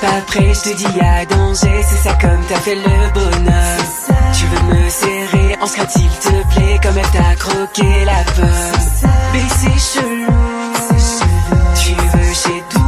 Pas 0.02 0.22
prêt, 0.28 0.54
je 0.54 0.70
te 0.70 0.76
dis 0.76 1.00
à 1.00 1.26
danger 1.26 1.84
C'est 1.88 2.10
ça 2.10 2.14
comme 2.22 2.42
t'as 2.48 2.60
fait 2.60 2.76
le 2.76 3.14
bonheur. 3.14 3.78
Tu 4.34 4.46
veux 4.46 4.74
me 4.74 4.90
serrer, 4.90 5.58
on 5.62 5.66
se 5.66 5.76
gratte 5.76 5.92
s'il 5.92 6.10
te 6.10 6.54
plaît 6.54 6.80
Comme 6.82 6.98
elle 6.98 7.12
t'a 7.12 7.36
croqué 7.36 8.06
la 8.06 8.24
peur. 8.34 8.74
C'est 9.60 10.00
chelou 10.00 10.34
Tu 11.76 11.94
veux 11.94 12.34
chez 12.34 12.64
tout 12.70 12.79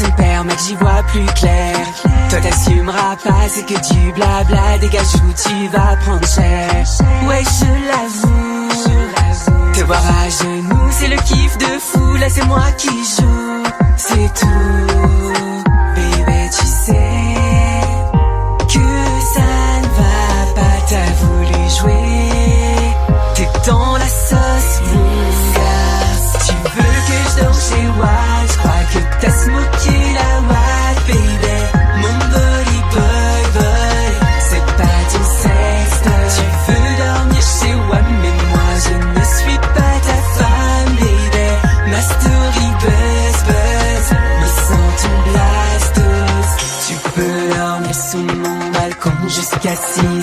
y'a 0.00 0.06
son 0.06 0.12
père 0.12 0.44
mec 0.44 0.58
j'y 0.66 0.74
vois 0.76 1.02
plus 1.08 1.26
clair. 1.34 1.76
Toi 2.30 2.40
t'assumeras 2.40 3.16
pas 3.24 3.48
c'est 3.48 3.64
que 3.64 3.94
du 3.94 4.12
blabla. 4.12 4.78
Dégage 4.78 5.14
où 5.14 5.32
tu 5.48 5.68
vas 5.68 5.96
prendre 5.96 6.26
cher. 6.26 6.70
Ouais 7.26 7.42
je 7.42 7.66
l'avoue. 7.88 9.72
Te 9.72 9.84
voir 9.84 10.02
à 10.06 10.28
genoux 10.28 10.90
c'est 10.90 11.08
le 11.08 11.16
kiff 11.16 11.58
de 11.58 11.78
fou. 11.78 12.16
Là 12.16 12.28
c'est 12.28 12.46
moi 12.46 12.64
qui 12.78 12.88
joue. 12.88 13.62
C'est 13.96 14.34
tout 14.34 15.45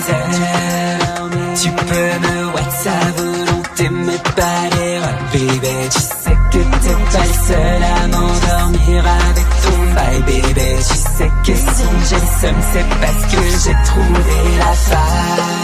6 0.06 0.12
heures 0.12 1.30
Tu 1.60 1.70
peux 1.70 2.12
me 2.26 2.46
WhatsApp 2.54 3.16
volonté 3.16 3.88
mais 3.90 4.18
pas 4.36 4.76
l'erreur 4.76 5.18
Baby 5.32 5.88
tu 5.90 6.00
sais 6.00 6.36
que 6.52 6.58
t'es 6.58 6.96
pas 7.12 7.24
le 7.24 7.46
seul 7.46 7.82
à 7.82 8.06
m'endormir 8.08 9.04
avec 9.06 9.48
ton 9.62 9.94
bail 9.94 10.20
Baby 10.22 10.70
tu 10.78 10.94
sais 10.94 11.30
que 11.46 11.54
si 11.54 11.84
j'ai 12.08 12.24
seum 12.40 12.56
c'est 12.72 12.88
parce 13.00 13.24
que 13.32 13.42
j'ai 13.64 13.76
trouvé 13.84 14.58
la 14.58 14.72
faille 14.74 15.63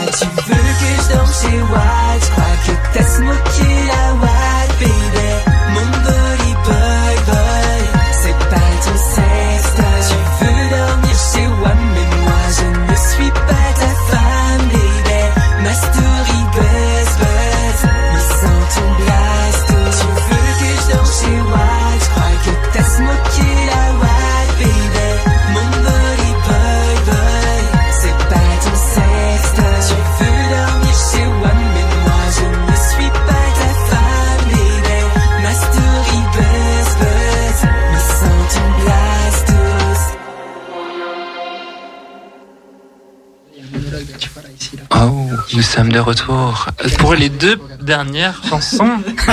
sommes 45.70 45.92
de 45.92 46.00
retour 46.00 46.66
pour 46.98 47.14
les 47.14 47.28
deux 47.28 47.56
dernières 47.80 48.42
chansons. 48.48 48.90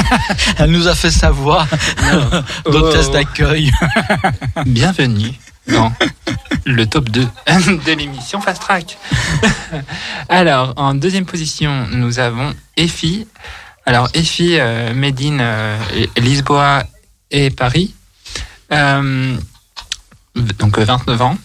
Elle 0.59 0.69
nous 0.69 0.87
a 0.87 0.93
fait 0.93 1.09
savoir 1.09 1.67
Oh. 2.65 2.69
d'hôtesse 2.71 3.09
d'accueil. 3.09 3.71
Bienvenue 4.67 5.31
dans 5.67 5.91
le 6.65 6.85
top 6.85 7.09
2 7.09 7.21
de 7.21 7.91
l'émission 7.93 8.39
Fast 8.39 8.61
Track. 8.61 8.99
Alors, 10.29 10.73
en 10.77 10.93
deuxième 10.93 11.25
position, 11.25 11.87
nous 11.91 12.19
avons 12.19 12.53
Effie. 12.75 13.27
Alors, 13.87 14.07
Effie, 14.13 14.57
euh, 14.59 14.93
Made 14.93 15.19
in 15.21 15.39
euh, 15.39 15.77
Lisboa 16.17 16.83
et 17.31 17.49
Paris. 17.49 17.95
Euh, 18.71 19.35
donc, 20.59 20.77
29 20.77 21.21
ans. 21.21 21.37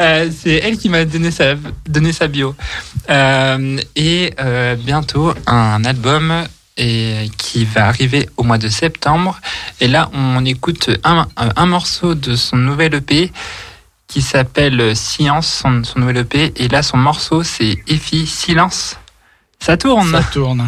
Euh, 0.00 0.30
c'est 0.34 0.54
elle 0.54 0.78
qui 0.78 0.88
m'a 0.88 1.04
donné 1.04 1.30
sa, 1.30 1.54
donné 1.86 2.12
sa 2.12 2.26
bio. 2.26 2.54
Euh, 3.10 3.78
et 3.96 4.32
euh, 4.40 4.74
bientôt, 4.76 5.34
un 5.46 5.84
album 5.84 6.46
et 6.78 7.30
qui 7.36 7.66
va 7.66 7.88
arriver 7.88 8.28
au 8.38 8.42
mois 8.42 8.56
de 8.56 8.70
septembre. 8.70 9.38
Et 9.80 9.88
là, 9.88 10.08
on 10.14 10.44
écoute 10.46 10.90
un, 11.04 11.28
un 11.36 11.66
morceau 11.66 12.14
de 12.14 12.34
son 12.34 12.56
nouvel 12.56 12.94
EP 12.94 13.30
qui 14.06 14.22
s'appelle 14.22 14.96
Science, 14.96 15.46
son, 15.62 15.84
son 15.84 15.98
nouvel 16.00 16.18
EP. 16.18 16.52
Et 16.56 16.68
là, 16.68 16.82
son 16.82 16.96
morceau, 16.96 17.42
c'est 17.42 17.76
Effie 17.86 18.26
Silence. 18.26 18.96
Ça 19.58 19.76
tourne. 19.76 20.10
Ça 20.10 20.22
tourne. 20.22 20.66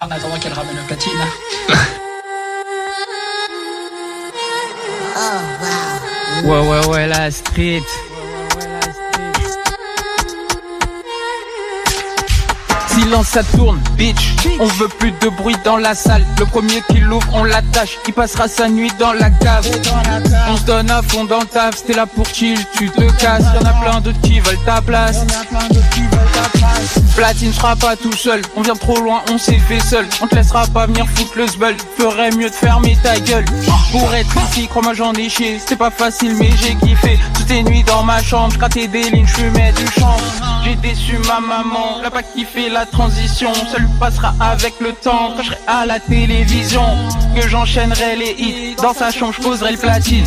En 0.00 0.10
attendant 0.10 0.38
qu'elle 0.38 0.54
ramène 0.54 0.76
le 0.76 0.82
platine. 0.86 1.12
Ouais, 6.44 6.60
ouais, 6.60 6.86
ouais, 6.88 7.06
la 7.06 7.30
street. 7.30 7.82
Silence, 12.94 13.26
ça 13.28 13.42
tourne, 13.42 13.80
bitch. 13.96 14.34
On 14.60 14.66
veut 14.66 14.88
plus 14.88 15.12
de 15.12 15.28
bruit 15.28 15.56
dans 15.64 15.76
la 15.76 15.94
salle. 15.94 16.24
Le 16.38 16.46
premier 16.46 16.82
qui 16.88 17.00
l'ouvre, 17.00 17.26
on 17.32 17.44
l'attache. 17.44 17.98
Il 18.06 18.14
passera 18.14 18.46
sa 18.46 18.68
nuit 18.68 18.90
dans 18.98 19.12
la 19.12 19.30
cave. 19.30 19.68
On 20.48 20.56
se 20.56 20.62
donne 20.62 20.90
à 20.90 21.02
fond 21.02 21.24
dans 21.24 21.40
le 21.40 21.46
taf. 21.46 21.76
C'était 21.76 21.94
là 21.94 22.06
pour 22.06 22.26
chill, 22.26 22.58
tu 22.76 22.88
te 22.90 23.10
casses. 23.20 23.44
Y'en 23.54 23.66
a 23.66 23.72
plein 23.82 24.00
d'autres 24.00 24.20
qui 24.20 24.38
veulent 24.40 24.64
ta 24.64 24.80
place. 24.80 25.24
Platine 27.16 27.52
sera 27.52 27.76
pas 27.76 27.96
tout 27.96 28.12
seul. 28.12 28.42
On 28.56 28.62
vient 28.62 28.74
trop 28.74 28.98
loin, 29.00 29.22
on 29.30 29.38
s'est 29.38 29.58
fait 29.58 29.80
seul. 29.80 30.06
On 30.20 30.26
te 30.26 30.34
laissera 30.34 30.66
pas 30.66 30.86
venir 30.86 31.06
foutre 31.14 31.36
le 31.36 31.46
sbul. 31.46 31.76
Ferait 31.96 32.30
mieux 32.32 32.50
de 32.50 32.54
fermer 32.54 32.96
ta 33.02 33.18
gueule. 33.20 33.44
Pour 33.92 34.12
être 34.14 34.36
ici, 34.48 34.66
crois-moi, 34.68 34.94
j'en 34.94 35.12
ai 35.14 35.28
chié. 35.28 35.58
C'était 35.58 35.76
pas 35.76 35.90
facile, 35.90 36.36
mais 36.38 36.50
j'ai 36.60 36.74
kiffé. 36.76 37.18
Toutes 37.34 37.48
les 37.48 37.62
nuits 37.62 37.84
dans 37.84 38.02
ma 38.02 38.22
chambre, 38.22 38.52
j'grattais 38.54 38.88
des 38.88 39.10
lignes, 39.10 39.26
j'fumais 39.26 39.72
du 39.72 39.86
chanvre. 39.98 40.22
J'ai 40.64 40.76
déçu 40.76 41.18
ma 41.28 41.40
maman, 41.40 41.98
elle 42.00 42.06
a 42.06 42.10
pas 42.10 42.22
kiffé 42.22 42.70
la 42.70 42.83
transition. 42.86 43.52
Ça 43.54 43.78
lui 43.78 43.88
passera 43.98 44.34
avec 44.40 44.74
le 44.80 44.92
temps 44.92 45.32
quand 45.36 45.42
je 45.42 45.48
serai 45.48 45.58
à 45.66 45.86
la 45.86 46.00
télévision. 46.00 46.84
Que 47.34 47.48
j'enchaînerai 47.48 48.16
les 48.16 48.34
hits. 48.38 48.76
Dans 48.82 48.94
sa 48.94 49.10
chambre, 49.10 49.34
j'poserai 49.38 49.72
le 49.72 49.78
platine. 49.78 50.24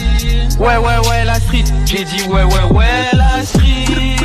Ouais, 0.59 0.77
ouais, 0.77 0.97
ouais, 1.09 1.25
la 1.25 1.39
street. 1.39 1.65
J'ai 1.85 2.03
dit 2.03 2.23
ouais, 2.23 2.43
ouais, 2.43 2.63
ouais, 2.71 2.85
la 3.13 3.43
street. 3.43 4.15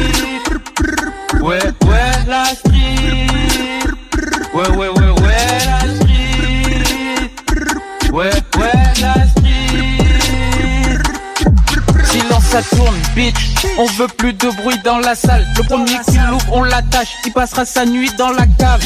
Ouais, 1.41 1.59
ouais, 1.59 2.13
la 2.27 2.45
street. 2.47 3.27
Ouais, 4.55 4.69
ouais, 4.69 4.89
ouais, 4.89 5.11
ouais, 5.23 5.37
la 5.67 5.81
street. 5.95 7.31
Ouais, 8.13 8.31
ça 12.53 12.63
tourne, 12.77 12.95
bitch. 13.17 13.35
On 13.79 13.87
veut 13.87 14.09
plus 14.09 14.35
de 14.35 14.51
bruit 14.51 14.79
dans 14.85 14.99
la 14.99 15.15
salle. 15.15 15.47
Le 15.57 15.63
premier 15.63 15.99
qui 16.07 16.19
l'ouvre, 16.29 16.53
on 16.53 16.63
l'attache. 16.65 17.09
Il 17.25 17.33
passera 17.33 17.65
sa 17.65 17.87
nuit 17.87 18.11
dans 18.19 18.31
la 18.31 18.47
cave. 18.59 18.85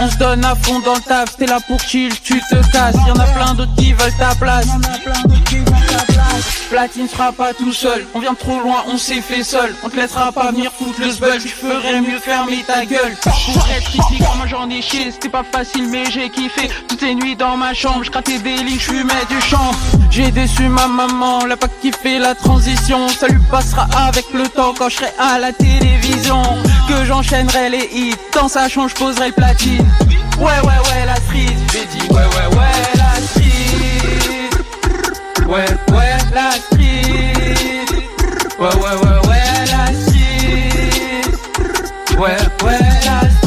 On 0.00 0.08
se 0.08 0.16
donne 0.16 0.42
à 0.42 0.54
fond 0.54 0.80
dans 0.80 0.94
le 0.94 1.00
taf. 1.00 1.36
T'es 1.36 1.44
là 1.44 1.58
pour 1.66 1.78
chill, 1.80 2.18
tu 2.20 2.40
te 2.40 2.72
casses. 2.72 2.96
Y'en 3.06 3.16
a 3.16 3.26
plein 3.26 3.52
d'autres 3.52 3.74
qui 3.76 3.92
veulent 3.92 4.16
ta 4.18 4.34
place. 4.36 4.66
Platine 6.70 7.08
sera 7.08 7.32
pas 7.32 7.52
tout 7.52 7.72
seul. 7.72 8.06
On 8.14 8.20
vient 8.20 8.34
trop 8.34 8.60
loin, 8.60 8.84
on 8.88 8.96
s'est 8.96 9.20
fait 9.20 9.42
seul. 9.42 9.74
On 9.82 9.90
te 9.90 9.96
laissera 9.96 10.32
pas 10.32 10.50
venir 10.50 10.70
foutre 10.72 11.00
le 11.00 11.10
sbul. 11.10 11.38
Tu 11.42 11.48
ferais 11.48 12.00
mieux 12.00 12.18
fermer 12.20 12.64
ta 12.66 12.86
gueule. 12.86 13.16
Pour 13.22 13.68
être 13.76 13.94
ici, 13.94 14.22
moi 14.36 14.46
j'en 14.46 14.70
ai 14.70 14.80
chié. 14.80 15.10
C'était 15.10 15.28
pas 15.28 15.44
facile, 15.44 15.88
mais 15.90 16.04
j'ai 16.10 16.30
kiffé. 16.30 16.70
Toutes 16.88 17.02
les 17.02 17.14
nuits 17.14 17.36
dans 17.36 17.56
ma 17.58 17.74
chambre, 17.74 18.02
j'grattais 18.04 18.38
des 18.38 18.56
lignes, 18.56 18.78
j'fumais 18.78 19.26
du 19.28 19.40
champ. 19.42 19.72
J'ai 20.10 20.30
déçu 20.30 20.68
ma 20.68 20.86
maman, 20.86 21.40
elle 21.44 21.52
a 21.52 21.56
pas 21.56 21.68
kiffé 21.82 22.18
la 22.18 22.34
transition. 22.34 22.77
Ça 22.86 23.26
lui 23.28 23.40
passera 23.50 23.86
avec 24.06 24.24
le 24.32 24.48
temps 24.48 24.72
quand 24.76 24.88
je 24.88 24.96
serai 24.96 25.12
à 25.18 25.38
la 25.38 25.52
télévision. 25.52 26.42
Que 26.88 27.04
j'enchaînerai 27.04 27.68
les 27.68 27.88
hits. 27.92 28.14
Dans 28.32 28.48
sa 28.48 28.68
chambre, 28.68 28.88
j'poserai 28.88 29.28
le 29.28 29.32
platine. 29.34 29.86
Ouais, 30.38 30.46
ouais, 30.46 30.62
ouais, 30.62 31.04
la 31.06 31.16
street. 31.16 31.56
J'ai 31.72 31.84
dit 31.86 32.06
ouais, 32.08 32.16
ouais, 32.16 32.56
ouais, 32.56 32.82
la 32.94 33.20
street. 33.20 34.48
Ouais, 35.46 35.66
ouais, 35.94 36.16
la 36.34 36.52
street. 36.52 37.84
Ouais, 38.58 38.74
ouais, 38.74 38.96
ouais, 39.02 39.28
ouais, 39.28 39.44
la 39.70 39.86
street. 39.92 41.22
Ouais, 42.16 42.38
ouais, 42.64 42.78
la 43.04 43.20
street. 43.20 43.37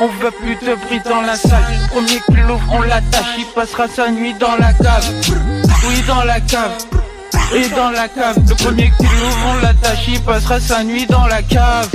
On 0.00 0.06
veut 0.06 0.30
plus 0.30 0.56
de 0.56 0.74
bruit 0.74 1.00
dans 1.04 1.22
la 1.22 1.36
salle. 1.36 1.62
Premier 1.90 2.20
qui 2.26 2.40
l'ouvre, 2.46 2.64
on 2.72 2.82
l'attache. 2.82 3.36
Il 3.38 3.46
passera 3.54 3.88
sa 3.88 4.10
nuit 4.10 4.34
dans 4.34 4.56
la 4.56 4.72
cave. 4.72 5.12
Oui, 5.86 6.02
dans 6.06 6.24
la 6.24 6.40
cave. 6.40 6.84
Et 7.54 7.68
dans 7.68 7.90
la 7.90 8.08
cave. 8.08 8.36
Le 8.48 8.54
premier 8.54 8.90
qui 8.98 9.04
l'ouvre, 9.04 9.46
on 9.54 9.62
l'attache. 9.62 10.08
Il 10.08 10.20
passera 10.20 10.60
sa 10.60 10.82
nuit 10.82 11.06
dans 11.06 11.26
la 11.26 11.42
cave. 11.42 11.88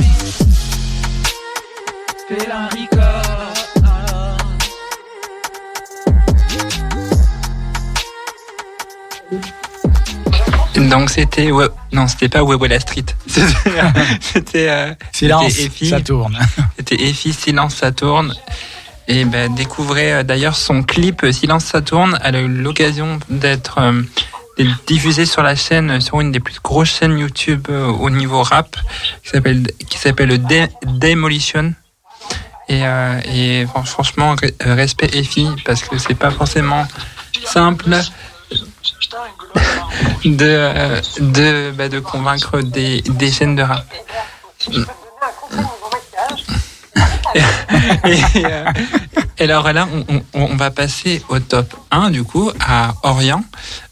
Donc 10.78 11.10
c'était 11.10 11.52
ouais, 11.52 11.68
non 11.92 12.08
c'était 12.08 12.30
pas 12.30 12.44
Ouais 12.44 12.56
la 12.68 12.80
Street. 12.80 13.06
C'était 14.22 14.70
euh, 14.70 14.94
Silence, 15.12 15.60
Effie. 15.60 15.90
ça 15.90 16.02
tourne. 16.02 16.38
c'était 16.78 17.02
Effie 17.04 17.34
Silence 17.34 17.76
ça 17.76 17.92
tourne. 17.92 18.34
Et 19.08 19.26
ben 19.26 19.54
découvrez 19.54 20.14
euh, 20.14 20.24
d'ailleurs 20.24 20.56
son 20.56 20.84
clip 20.84 21.24
euh, 21.24 21.32
Silence 21.32 21.66
ça 21.66 21.82
tourne 21.82 22.20
elle 22.24 22.36
a 22.36 22.42
eu 22.42 22.48
l'occasion 22.48 23.20
d'être 23.30 23.80
euh, 23.80 24.02
d'être 24.58 24.86
diffusé 24.86 25.26
sur 25.26 25.42
la 25.44 25.56
chaîne 25.56 25.90
euh, 25.92 26.00
sur 26.00 26.20
une 26.22 26.32
des 26.32 26.40
plus 26.40 26.60
grosses 26.64 26.98
chaînes 27.00 27.18
YouTube 27.18 27.68
euh, 27.70 27.88
au 27.88 28.10
niveau 28.10 28.44
rap 28.44 28.76
qui 29.24 29.30
s'appelle 29.30 29.64
qui 29.90 29.98
s'appelle 29.98 30.42
De- 30.46 30.70
Demolition. 30.86 31.74
Et, 32.70 32.82
et 33.34 33.66
fran- 33.66 33.84
franchement 33.86 34.36
re- 34.36 34.52
respect 34.62 35.10
Effie 35.14 35.48
parce 35.64 35.84
que 35.84 35.98
c'est 35.98 36.16
pas 36.16 36.32
forcément 36.32 36.86
simple 37.46 37.96
de, 40.26 40.38
euh, 40.46 41.02
de, 41.20 41.72
bah, 41.72 41.90
de 41.90 42.00
convaincre 42.00 42.62
des, 42.62 43.02
des 43.02 43.32
chaînes 43.32 43.56
de 43.56 43.64
rap. 43.64 43.86
et, 48.06 48.22
euh, 48.46 48.66
et 49.38 49.44
alors 49.44 49.72
là, 49.72 49.88
on, 50.10 50.16
on- 50.18 50.24
on 50.52 50.56
va 50.56 50.72
passer 50.72 51.22
au 51.30 51.40
top 51.40 51.74
1 51.92 52.10
du 52.12 52.24
coup 52.24 52.52
à 52.60 52.94
Orient. 53.04 53.44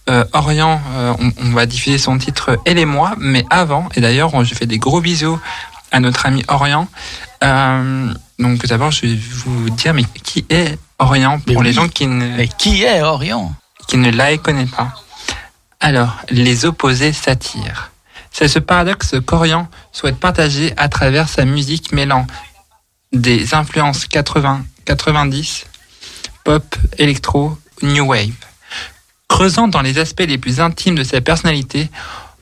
Euh, 0.10 0.24
Orient, 0.34 0.82
euh, 0.96 1.14
on, 1.20 1.32
on 1.46 1.52
va 1.52 1.66
diffuser 1.66 1.98
son 1.98 2.18
titre 2.18 2.58
Elle 2.66 2.78
et 2.78 2.86
moi, 2.86 3.14
mais 3.18 3.44
avant, 3.50 3.90
et 3.96 4.02
d'ailleurs, 4.02 4.44
je 4.44 4.54
fais 4.56 4.66
des 4.68 4.78
gros 4.78 5.02
bisous 5.02 5.40
à 5.92 6.00
notre 6.00 6.26
ami 6.26 6.44
Orient. 6.48 6.88
Donc 8.40 8.66
d'abord, 8.68 8.92
je 8.92 9.02
vais 9.06 9.16
vous 9.16 9.70
dire, 9.72 9.94
mais 9.94 10.04
qui 10.24 10.46
est 10.50 10.78
Orient 11.00 11.40
pour 11.40 11.64
les 11.64 11.74
gens 11.74 11.88
qui 11.88 12.06
ne... 12.08 12.36
Mais 12.38 12.48
qui 12.48 12.84
est 12.84 13.02
Orient? 13.02 13.54
Qui 13.88 13.98
ne 13.98 14.12
la 14.12 14.38
connaît 14.38 14.66
pas. 14.66 14.94
Alors, 15.80 16.18
les 16.30 16.66
opposés 16.66 17.14
s'attirent. 17.14 17.92
C'est 18.32 18.48
ce 18.48 18.60
paradoxe 18.60 19.16
qu'Orient 19.26 19.70
souhaite 19.92 20.20
partager 20.20 20.74
à 20.78 20.90
travers 20.90 21.30
sa 21.30 21.46
musique 21.46 21.92
mêlant 21.92 22.28
des 23.14 23.54
influences 23.54 24.08
80-90, 24.08 25.66
pop, 26.44 26.76
électro, 26.98 27.58
new 27.82 28.06
wave. 28.06 28.34
Creusant 29.28 29.68
dans 29.68 29.82
les 29.82 30.00
aspects 30.00 30.26
les 30.28 30.38
plus 30.38 30.60
intimes 30.60 30.96
de 30.96 31.04
sa 31.04 31.22
personnalité, 31.22 31.90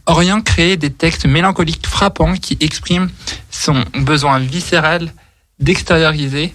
Orient 0.06 0.42
crée 0.42 0.78
des 0.78 0.92
textes 0.92 1.26
mélancoliques 1.26 1.88
frappants 1.88 2.34
qui 2.36 2.58
expriment 2.60 3.10
son 3.50 3.84
besoin 3.94 4.40
viscéral 4.40 5.14
d'extérioriser 5.60 6.54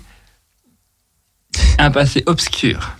un 1.78 1.90
passé 1.90 2.22
obscur. 2.26 2.97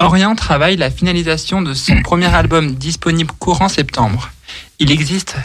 Orient 0.00 0.34
travaille 0.34 0.76
la 0.76 0.90
finalisation 0.90 1.62
de 1.62 1.74
son 1.74 2.02
premier 2.02 2.32
album 2.34 2.74
disponible 2.74 3.32
courant 3.38 3.68
septembre. 3.68 4.30
Il 4.78 4.90
existe. 4.90 5.36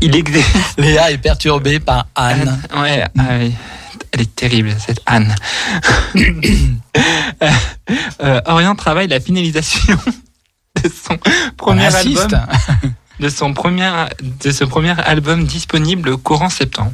Il 0.00 0.14
existe. 0.16 0.48
Léa 0.78 1.10
est 1.10 1.18
perturbée 1.18 1.80
par 1.80 2.06
Anne. 2.14 2.60
Ouais, 2.76 3.04
ah 3.18 3.22
oui. 3.38 3.54
elle 4.12 4.20
est 4.20 4.36
terrible, 4.36 4.74
cette 4.78 5.00
Anne. 5.06 5.34
Euh, 7.42 7.50
euh, 8.22 8.40
Orient 8.46 8.74
travaille 8.74 9.08
la 9.08 9.20
finalisation 9.20 9.98
de 10.82 10.88
son 10.88 11.18
premier 11.58 11.94
album. 11.94 12.46
De 13.20 13.28
son 13.28 13.52
premier, 13.52 14.06
de 14.22 14.50
ce 14.50 14.64
premier 14.64 14.94
album 14.98 15.44
disponible 15.44 16.16
courant 16.16 16.48
septembre. 16.48 16.92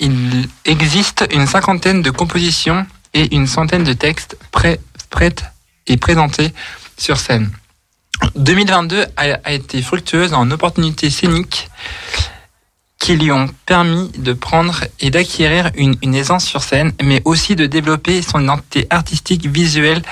Il 0.00 0.48
existe 0.64 1.24
une 1.32 1.46
cinquantaine 1.46 2.02
de 2.02 2.10
compositions 2.10 2.84
une 3.26 3.46
centaine 3.46 3.84
de 3.84 3.92
textes 3.92 4.36
prêts, 4.50 4.80
et 5.86 5.96
présentés 5.96 6.52
sur 6.96 7.18
scène. 7.18 7.50
2022 8.36 9.06
a, 9.16 9.52
été 9.52 9.80
fructueuse 9.82 10.34
en 10.34 10.50
opportunités 10.50 11.10
scéniques 11.10 11.68
qui 12.98 13.16
lui 13.16 13.30
ont 13.30 13.48
permis 13.64 14.10
de 14.18 14.32
prendre 14.32 14.84
et 15.00 15.10
d'acquérir 15.10 15.70
une, 15.76 16.14
aisance 16.14 16.44
sur 16.44 16.62
scène, 16.62 16.92
mais 17.02 17.22
aussi 17.24 17.54
de 17.54 17.66
développer 17.66 18.22
son 18.22 18.40
identité 18.40 18.86
artistique, 18.90 19.46
visuelle, 19.46 20.02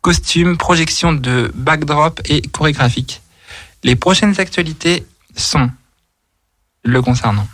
costume, 0.00 0.56
projection 0.56 1.12
de 1.12 1.50
backdrop 1.54 2.20
et 2.26 2.40
chorégraphique. 2.42 3.20
Les 3.82 3.96
prochaines 3.96 4.38
actualités 4.38 5.04
sont 5.36 5.68
le 6.84 7.02
concernant. 7.02 7.46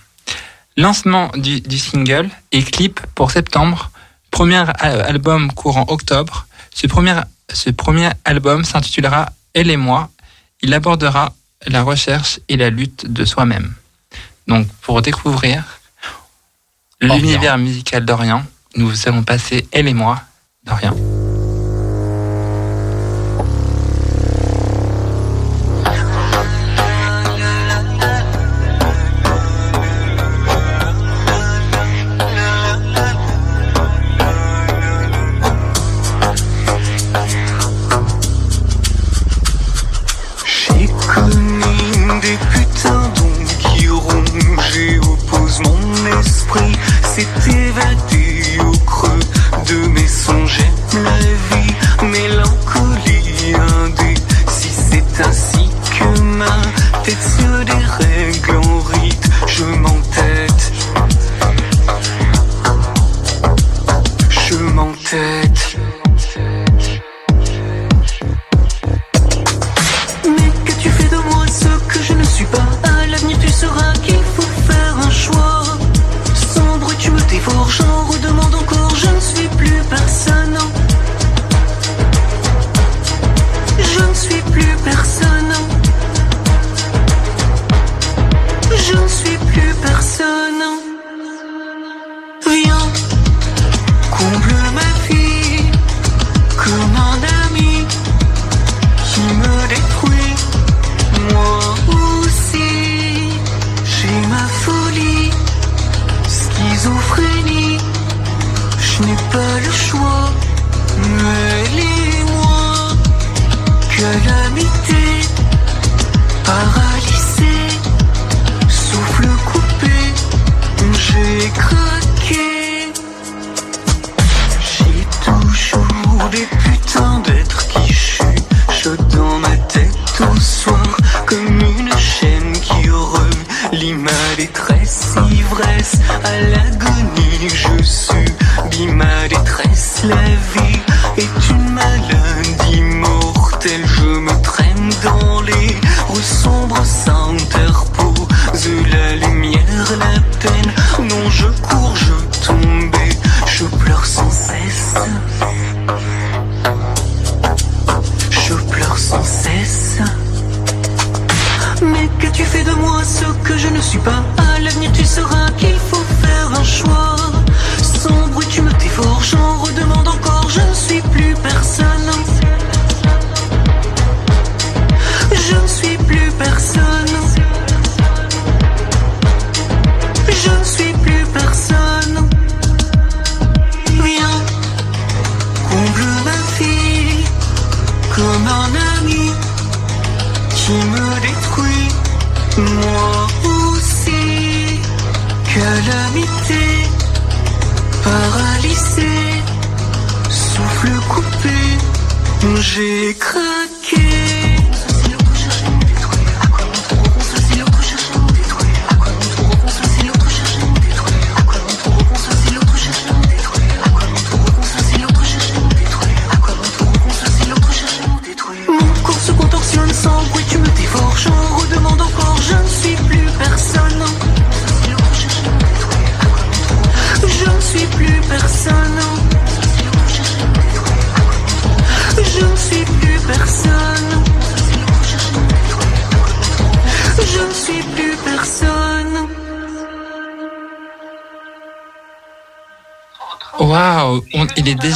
Lancement 0.77 1.31
du 1.35 1.79
single 1.79 2.29
et 2.53 2.63
clip 2.63 3.01
pour 3.15 3.31
septembre, 3.31 3.91
premier 4.31 4.65
al- 4.79 5.01
album 5.03 5.53
courant 5.53 5.87
octobre. 5.89 6.47
Ce 6.75 6.87
premier, 6.87 7.15
ce 7.53 7.71
premier 7.71 8.11
album 8.25 8.65
s'intitulera 8.65 9.31
Elle 9.55 9.71
et 9.71 9.77
moi. 9.77 10.11
Il 10.63 10.75
abordera 10.75 11.33
la 11.67 11.83
recherche 11.83 12.41
et 12.49 12.57
la 12.57 12.71
lutte 12.71 13.07
de 13.13 13.25
soi-même. 13.25 13.75
Donc, 14.47 14.67
pour 14.83 15.03
découvrir 15.03 15.65
l'univers 17.01 17.59
musical 17.59 18.05
d'Orient, 18.05 18.45
nous 18.77 18.93
allons 19.07 19.23
passer 19.23 19.67
Elle 19.73 19.89
et 19.89 19.95
moi 19.95 20.21
d'Orient. 20.65 20.95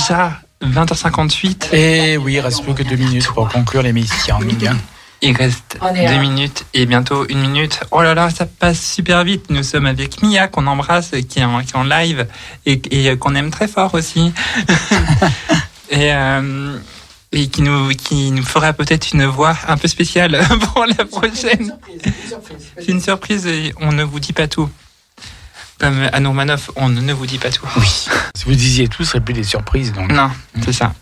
Déjà 0.02 0.40
20h58. 0.64 1.74
Et 1.74 2.16
oui, 2.16 2.34
il 2.34 2.40
reste 2.40 2.64
plus 2.64 2.74
que 2.74 2.82
deux 2.82 2.96
minutes 2.96 3.28
pour 3.28 3.48
conclure 3.48 3.82
l'émission. 3.82 4.38
Il 5.24 5.36
reste 5.36 5.78
deux 5.80 6.18
minutes 6.18 6.66
et 6.74 6.86
bientôt 6.86 7.24
une 7.28 7.40
minute. 7.40 7.80
Oh 7.92 8.02
là 8.02 8.14
là, 8.14 8.28
ça 8.30 8.46
passe 8.46 8.94
super 8.94 9.22
vite. 9.22 9.50
Nous 9.50 9.62
sommes 9.62 9.86
avec 9.86 10.20
Mia 10.22 10.48
qu'on 10.48 10.66
embrasse, 10.66 11.12
qui 11.28 11.38
est 11.38 11.44
en, 11.44 11.60
qui 11.60 11.72
est 11.72 11.76
en 11.76 11.84
live 11.84 12.26
et, 12.66 12.82
et 12.90 13.16
qu'on 13.16 13.36
aime 13.36 13.50
très 13.50 13.68
fort 13.68 13.94
aussi. 13.94 14.32
et, 15.90 16.12
euh, 16.12 16.76
et 17.30 17.46
qui 17.46 17.62
nous, 17.62 17.90
qui 17.90 18.32
nous 18.32 18.42
fera 18.42 18.72
peut-être 18.72 19.12
une 19.12 19.26
voix 19.26 19.56
un 19.68 19.76
peu 19.76 19.86
spéciale 19.86 20.44
pour 20.74 20.84
la 20.86 21.04
prochaine. 21.04 21.76
C'est 22.76 22.88
une 22.88 23.00
surprise 23.00 23.46
et 23.46 23.72
on 23.80 23.92
ne 23.92 24.02
vous 24.02 24.18
dit 24.18 24.32
pas 24.32 24.48
tout. 24.48 24.68
Comme 25.82 26.08
Anne 26.12 26.32
Manoff, 26.32 26.70
on 26.76 26.88
ne 26.88 27.12
vous 27.12 27.26
dit 27.26 27.38
pas 27.38 27.50
tout. 27.50 27.66
Oui. 27.76 28.06
Si 28.36 28.44
vous 28.46 28.54
disiez 28.54 28.88
tout, 28.88 29.04
ce 29.04 29.10
serait 29.10 29.20
plus 29.20 29.34
des 29.34 29.44
surprises. 29.44 29.92
Donc. 29.92 30.10
Non, 30.10 30.30
c'est 30.64 30.72
ça. 30.72 30.94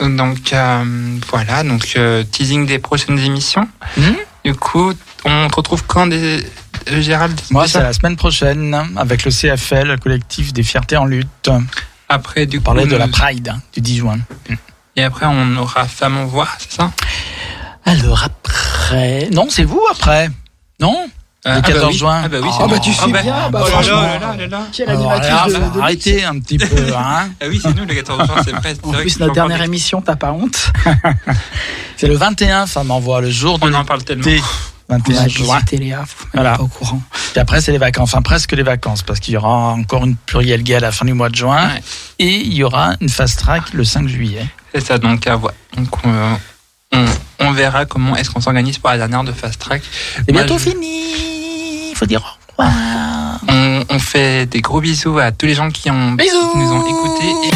Donc 0.00 0.52
euh, 0.52 1.18
voilà, 1.28 1.62
donc 1.64 1.92
euh, 1.96 2.22
teasing 2.24 2.64
des 2.66 2.78
prochaines 2.78 3.18
émissions. 3.18 3.68
Du 4.44 4.54
coup, 4.54 4.92
on 5.24 5.48
te 5.48 5.56
retrouve 5.56 5.84
quand 5.86 6.06
des 6.06 6.44
euh, 6.90 7.02
Gérald 7.02 7.38
Moi, 7.50 7.68
c'est 7.68 7.80
la 7.82 7.92
semaine 7.92 8.16
prochaine 8.16 8.74
avec 8.96 9.24
le 9.24 9.30
CFL, 9.30 9.88
le 9.88 9.96
collectif 9.98 10.52
des 10.52 10.62
fiertés 10.62 10.96
en 10.96 11.04
lutte. 11.04 11.50
Après, 12.08 12.46
du 12.46 12.58
On 12.58 12.62
parlait 12.62 12.82
coup, 12.84 12.88
de 12.90 12.96
la 12.96 13.06
nous- 13.06 13.12
Pride 13.12 13.48
hein, 13.48 13.60
du 13.74 13.80
10 13.80 13.96
juin. 13.98 14.18
Et 14.96 15.02
après, 15.02 15.26
on 15.26 15.56
aura 15.56 15.86
Femme 15.86 16.16
en 16.16 16.24
voix, 16.26 16.48
c'est 16.58 16.72
ça? 16.72 16.90
Alors 17.84 18.24
après. 18.24 19.28
Non, 19.32 19.46
c'est 19.50 19.64
vous 19.64 19.82
après. 19.90 20.30
Non? 20.80 21.08
Euh, 21.44 21.54
Le 21.54 21.58
ah 21.58 21.60
bah 21.60 21.72
14 21.72 21.92
oui. 21.92 21.98
juin. 21.98 22.20
Ah 22.24 22.28
bah 22.28 22.36
oui, 22.40 22.48
Ah 22.52 22.66
bah 22.68 22.74
nous. 22.76 22.80
tu 22.82 22.90
Ah 22.96 23.04
sais 23.04 23.10
bah- 23.10 23.22
bien, 23.22 23.50
bah 23.50 23.60
oh 23.62 23.64
là 23.64 23.64
là 23.64 23.70
franchement. 23.82 24.02
là 24.36 24.46
là. 24.46 24.60
Quelle 24.72 24.90
animatrice 24.90 25.54
de, 25.54 25.74
de 25.74 25.80
Arrêtez 25.80 26.24
un 26.24 26.38
petit 26.38 26.58
peu, 26.58 26.66
hein. 26.96 27.30
Ah 27.40 27.44
oui, 27.48 27.58
c'est 27.60 27.74
nous 27.74 27.84
le 27.84 27.94
14 27.94 28.26
juin, 28.26 28.36
c'est 28.44 28.52
c'est 28.62 28.84
En 28.84 28.92
vrai 28.92 29.02
plus, 29.02 29.18
notre 29.18 29.32
dernière 29.34 29.62
émission, 29.62 30.00
t'as 30.00 30.14
pas 30.14 30.30
honte 30.32 30.70
C'est 31.96 32.06
le 32.06 32.14
21, 32.16 32.66
ça 32.66 32.84
m'envoie 32.84 33.20
le 33.20 33.30
jour 33.30 33.58
de 33.58 33.66
On 33.68 33.74
en 33.74 33.84
parle 33.84 34.04
tellement. 34.04 34.24
l'été. 34.24 34.42
21 34.88 35.22
Vous 35.22 35.28
juin. 35.30 35.54
visitez 35.56 35.76
Léa, 35.78 35.96
vous 35.98 36.02
n'êtes 36.02 36.28
Voilà. 36.34 36.56
pas 36.56 36.62
au 36.62 36.66
courant. 36.68 37.00
Puis 37.32 37.40
après, 37.40 37.60
c'est 37.60 37.72
les 37.72 37.78
vacances. 37.78 38.10
Enfin, 38.12 38.22
presque 38.22 38.52
les 38.52 38.62
vacances, 38.62 39.02
parce 39.02 39.20
qu'il 39.20 39.34
y 39.34 39.36
aura 39.36 39.72
encore 39.72 40.04
une 40.04 40.16
pluriel 40.16 40.62
gay 40.62 40.74
à 40.76 40.80
la 40.80 40.92
fin 40.92 41.04
du 41.06 41.14
mois 41.14 41.28
de 41.30 41.34
juin. 41.34 41.68
Ouais. 41.68 41.82
Et 42.18 42.36
il 42.40 42.52
y 42.52 42.62
aura 42.62 42.92
une 43.00 43.08
fast 43.08 43.38
track 43.38 43.72
le 43.72 43.84
5 43.84 44.06
juillet. 44.06 44.46
C'est 44.74 44.84
ça, 44.84 44.98
donc 44.98 45.26
à 45.26 45.36
voir. 45.36 45.54
Donc 45.76 45.88
euh, 46.04 46.34
on, 46.92 47.04
on 47.40 47.52
verra 47.52 47.84
comment 47.86 48.16
est-ce 48.16 48.30
qu'on 48.30 48.40
s'organise 48.40 48.78
pour 48.78 48.90
la 48.90 48.98
dernière 48.98 49.24
de 49.24 49.32
Fast 49.32 49.60
Track. 49.60 49.82
C'est 50.26 50.32
bientôt 50.32 50.58
je- 50.58 50.70
fini. 50.70 51.90
Il 51.90 51.94
faut 51.96 52.06
dire 52.06 52.20
au 52.58 52.62
revoir. 52.62 53.40
On, 53.48 53.84
on 53.88 53.98
fait 53.98 54.46
des 54.46 54.60
gros 54.60 54.80
bisous 54.80 55.18
à 55.18 55.32
tous 55.32 55.46
les 55.46 55.54
gens 55.54 55.70
qui, 55.70 55.90
ont, 55.90 56.12
Bisous. 56.12 56.52
qui 56.52 56.58
nous 56.58 56.70
ont 56.72 56.86
écoutés. 56.86 57.30
Et 57.48 57.50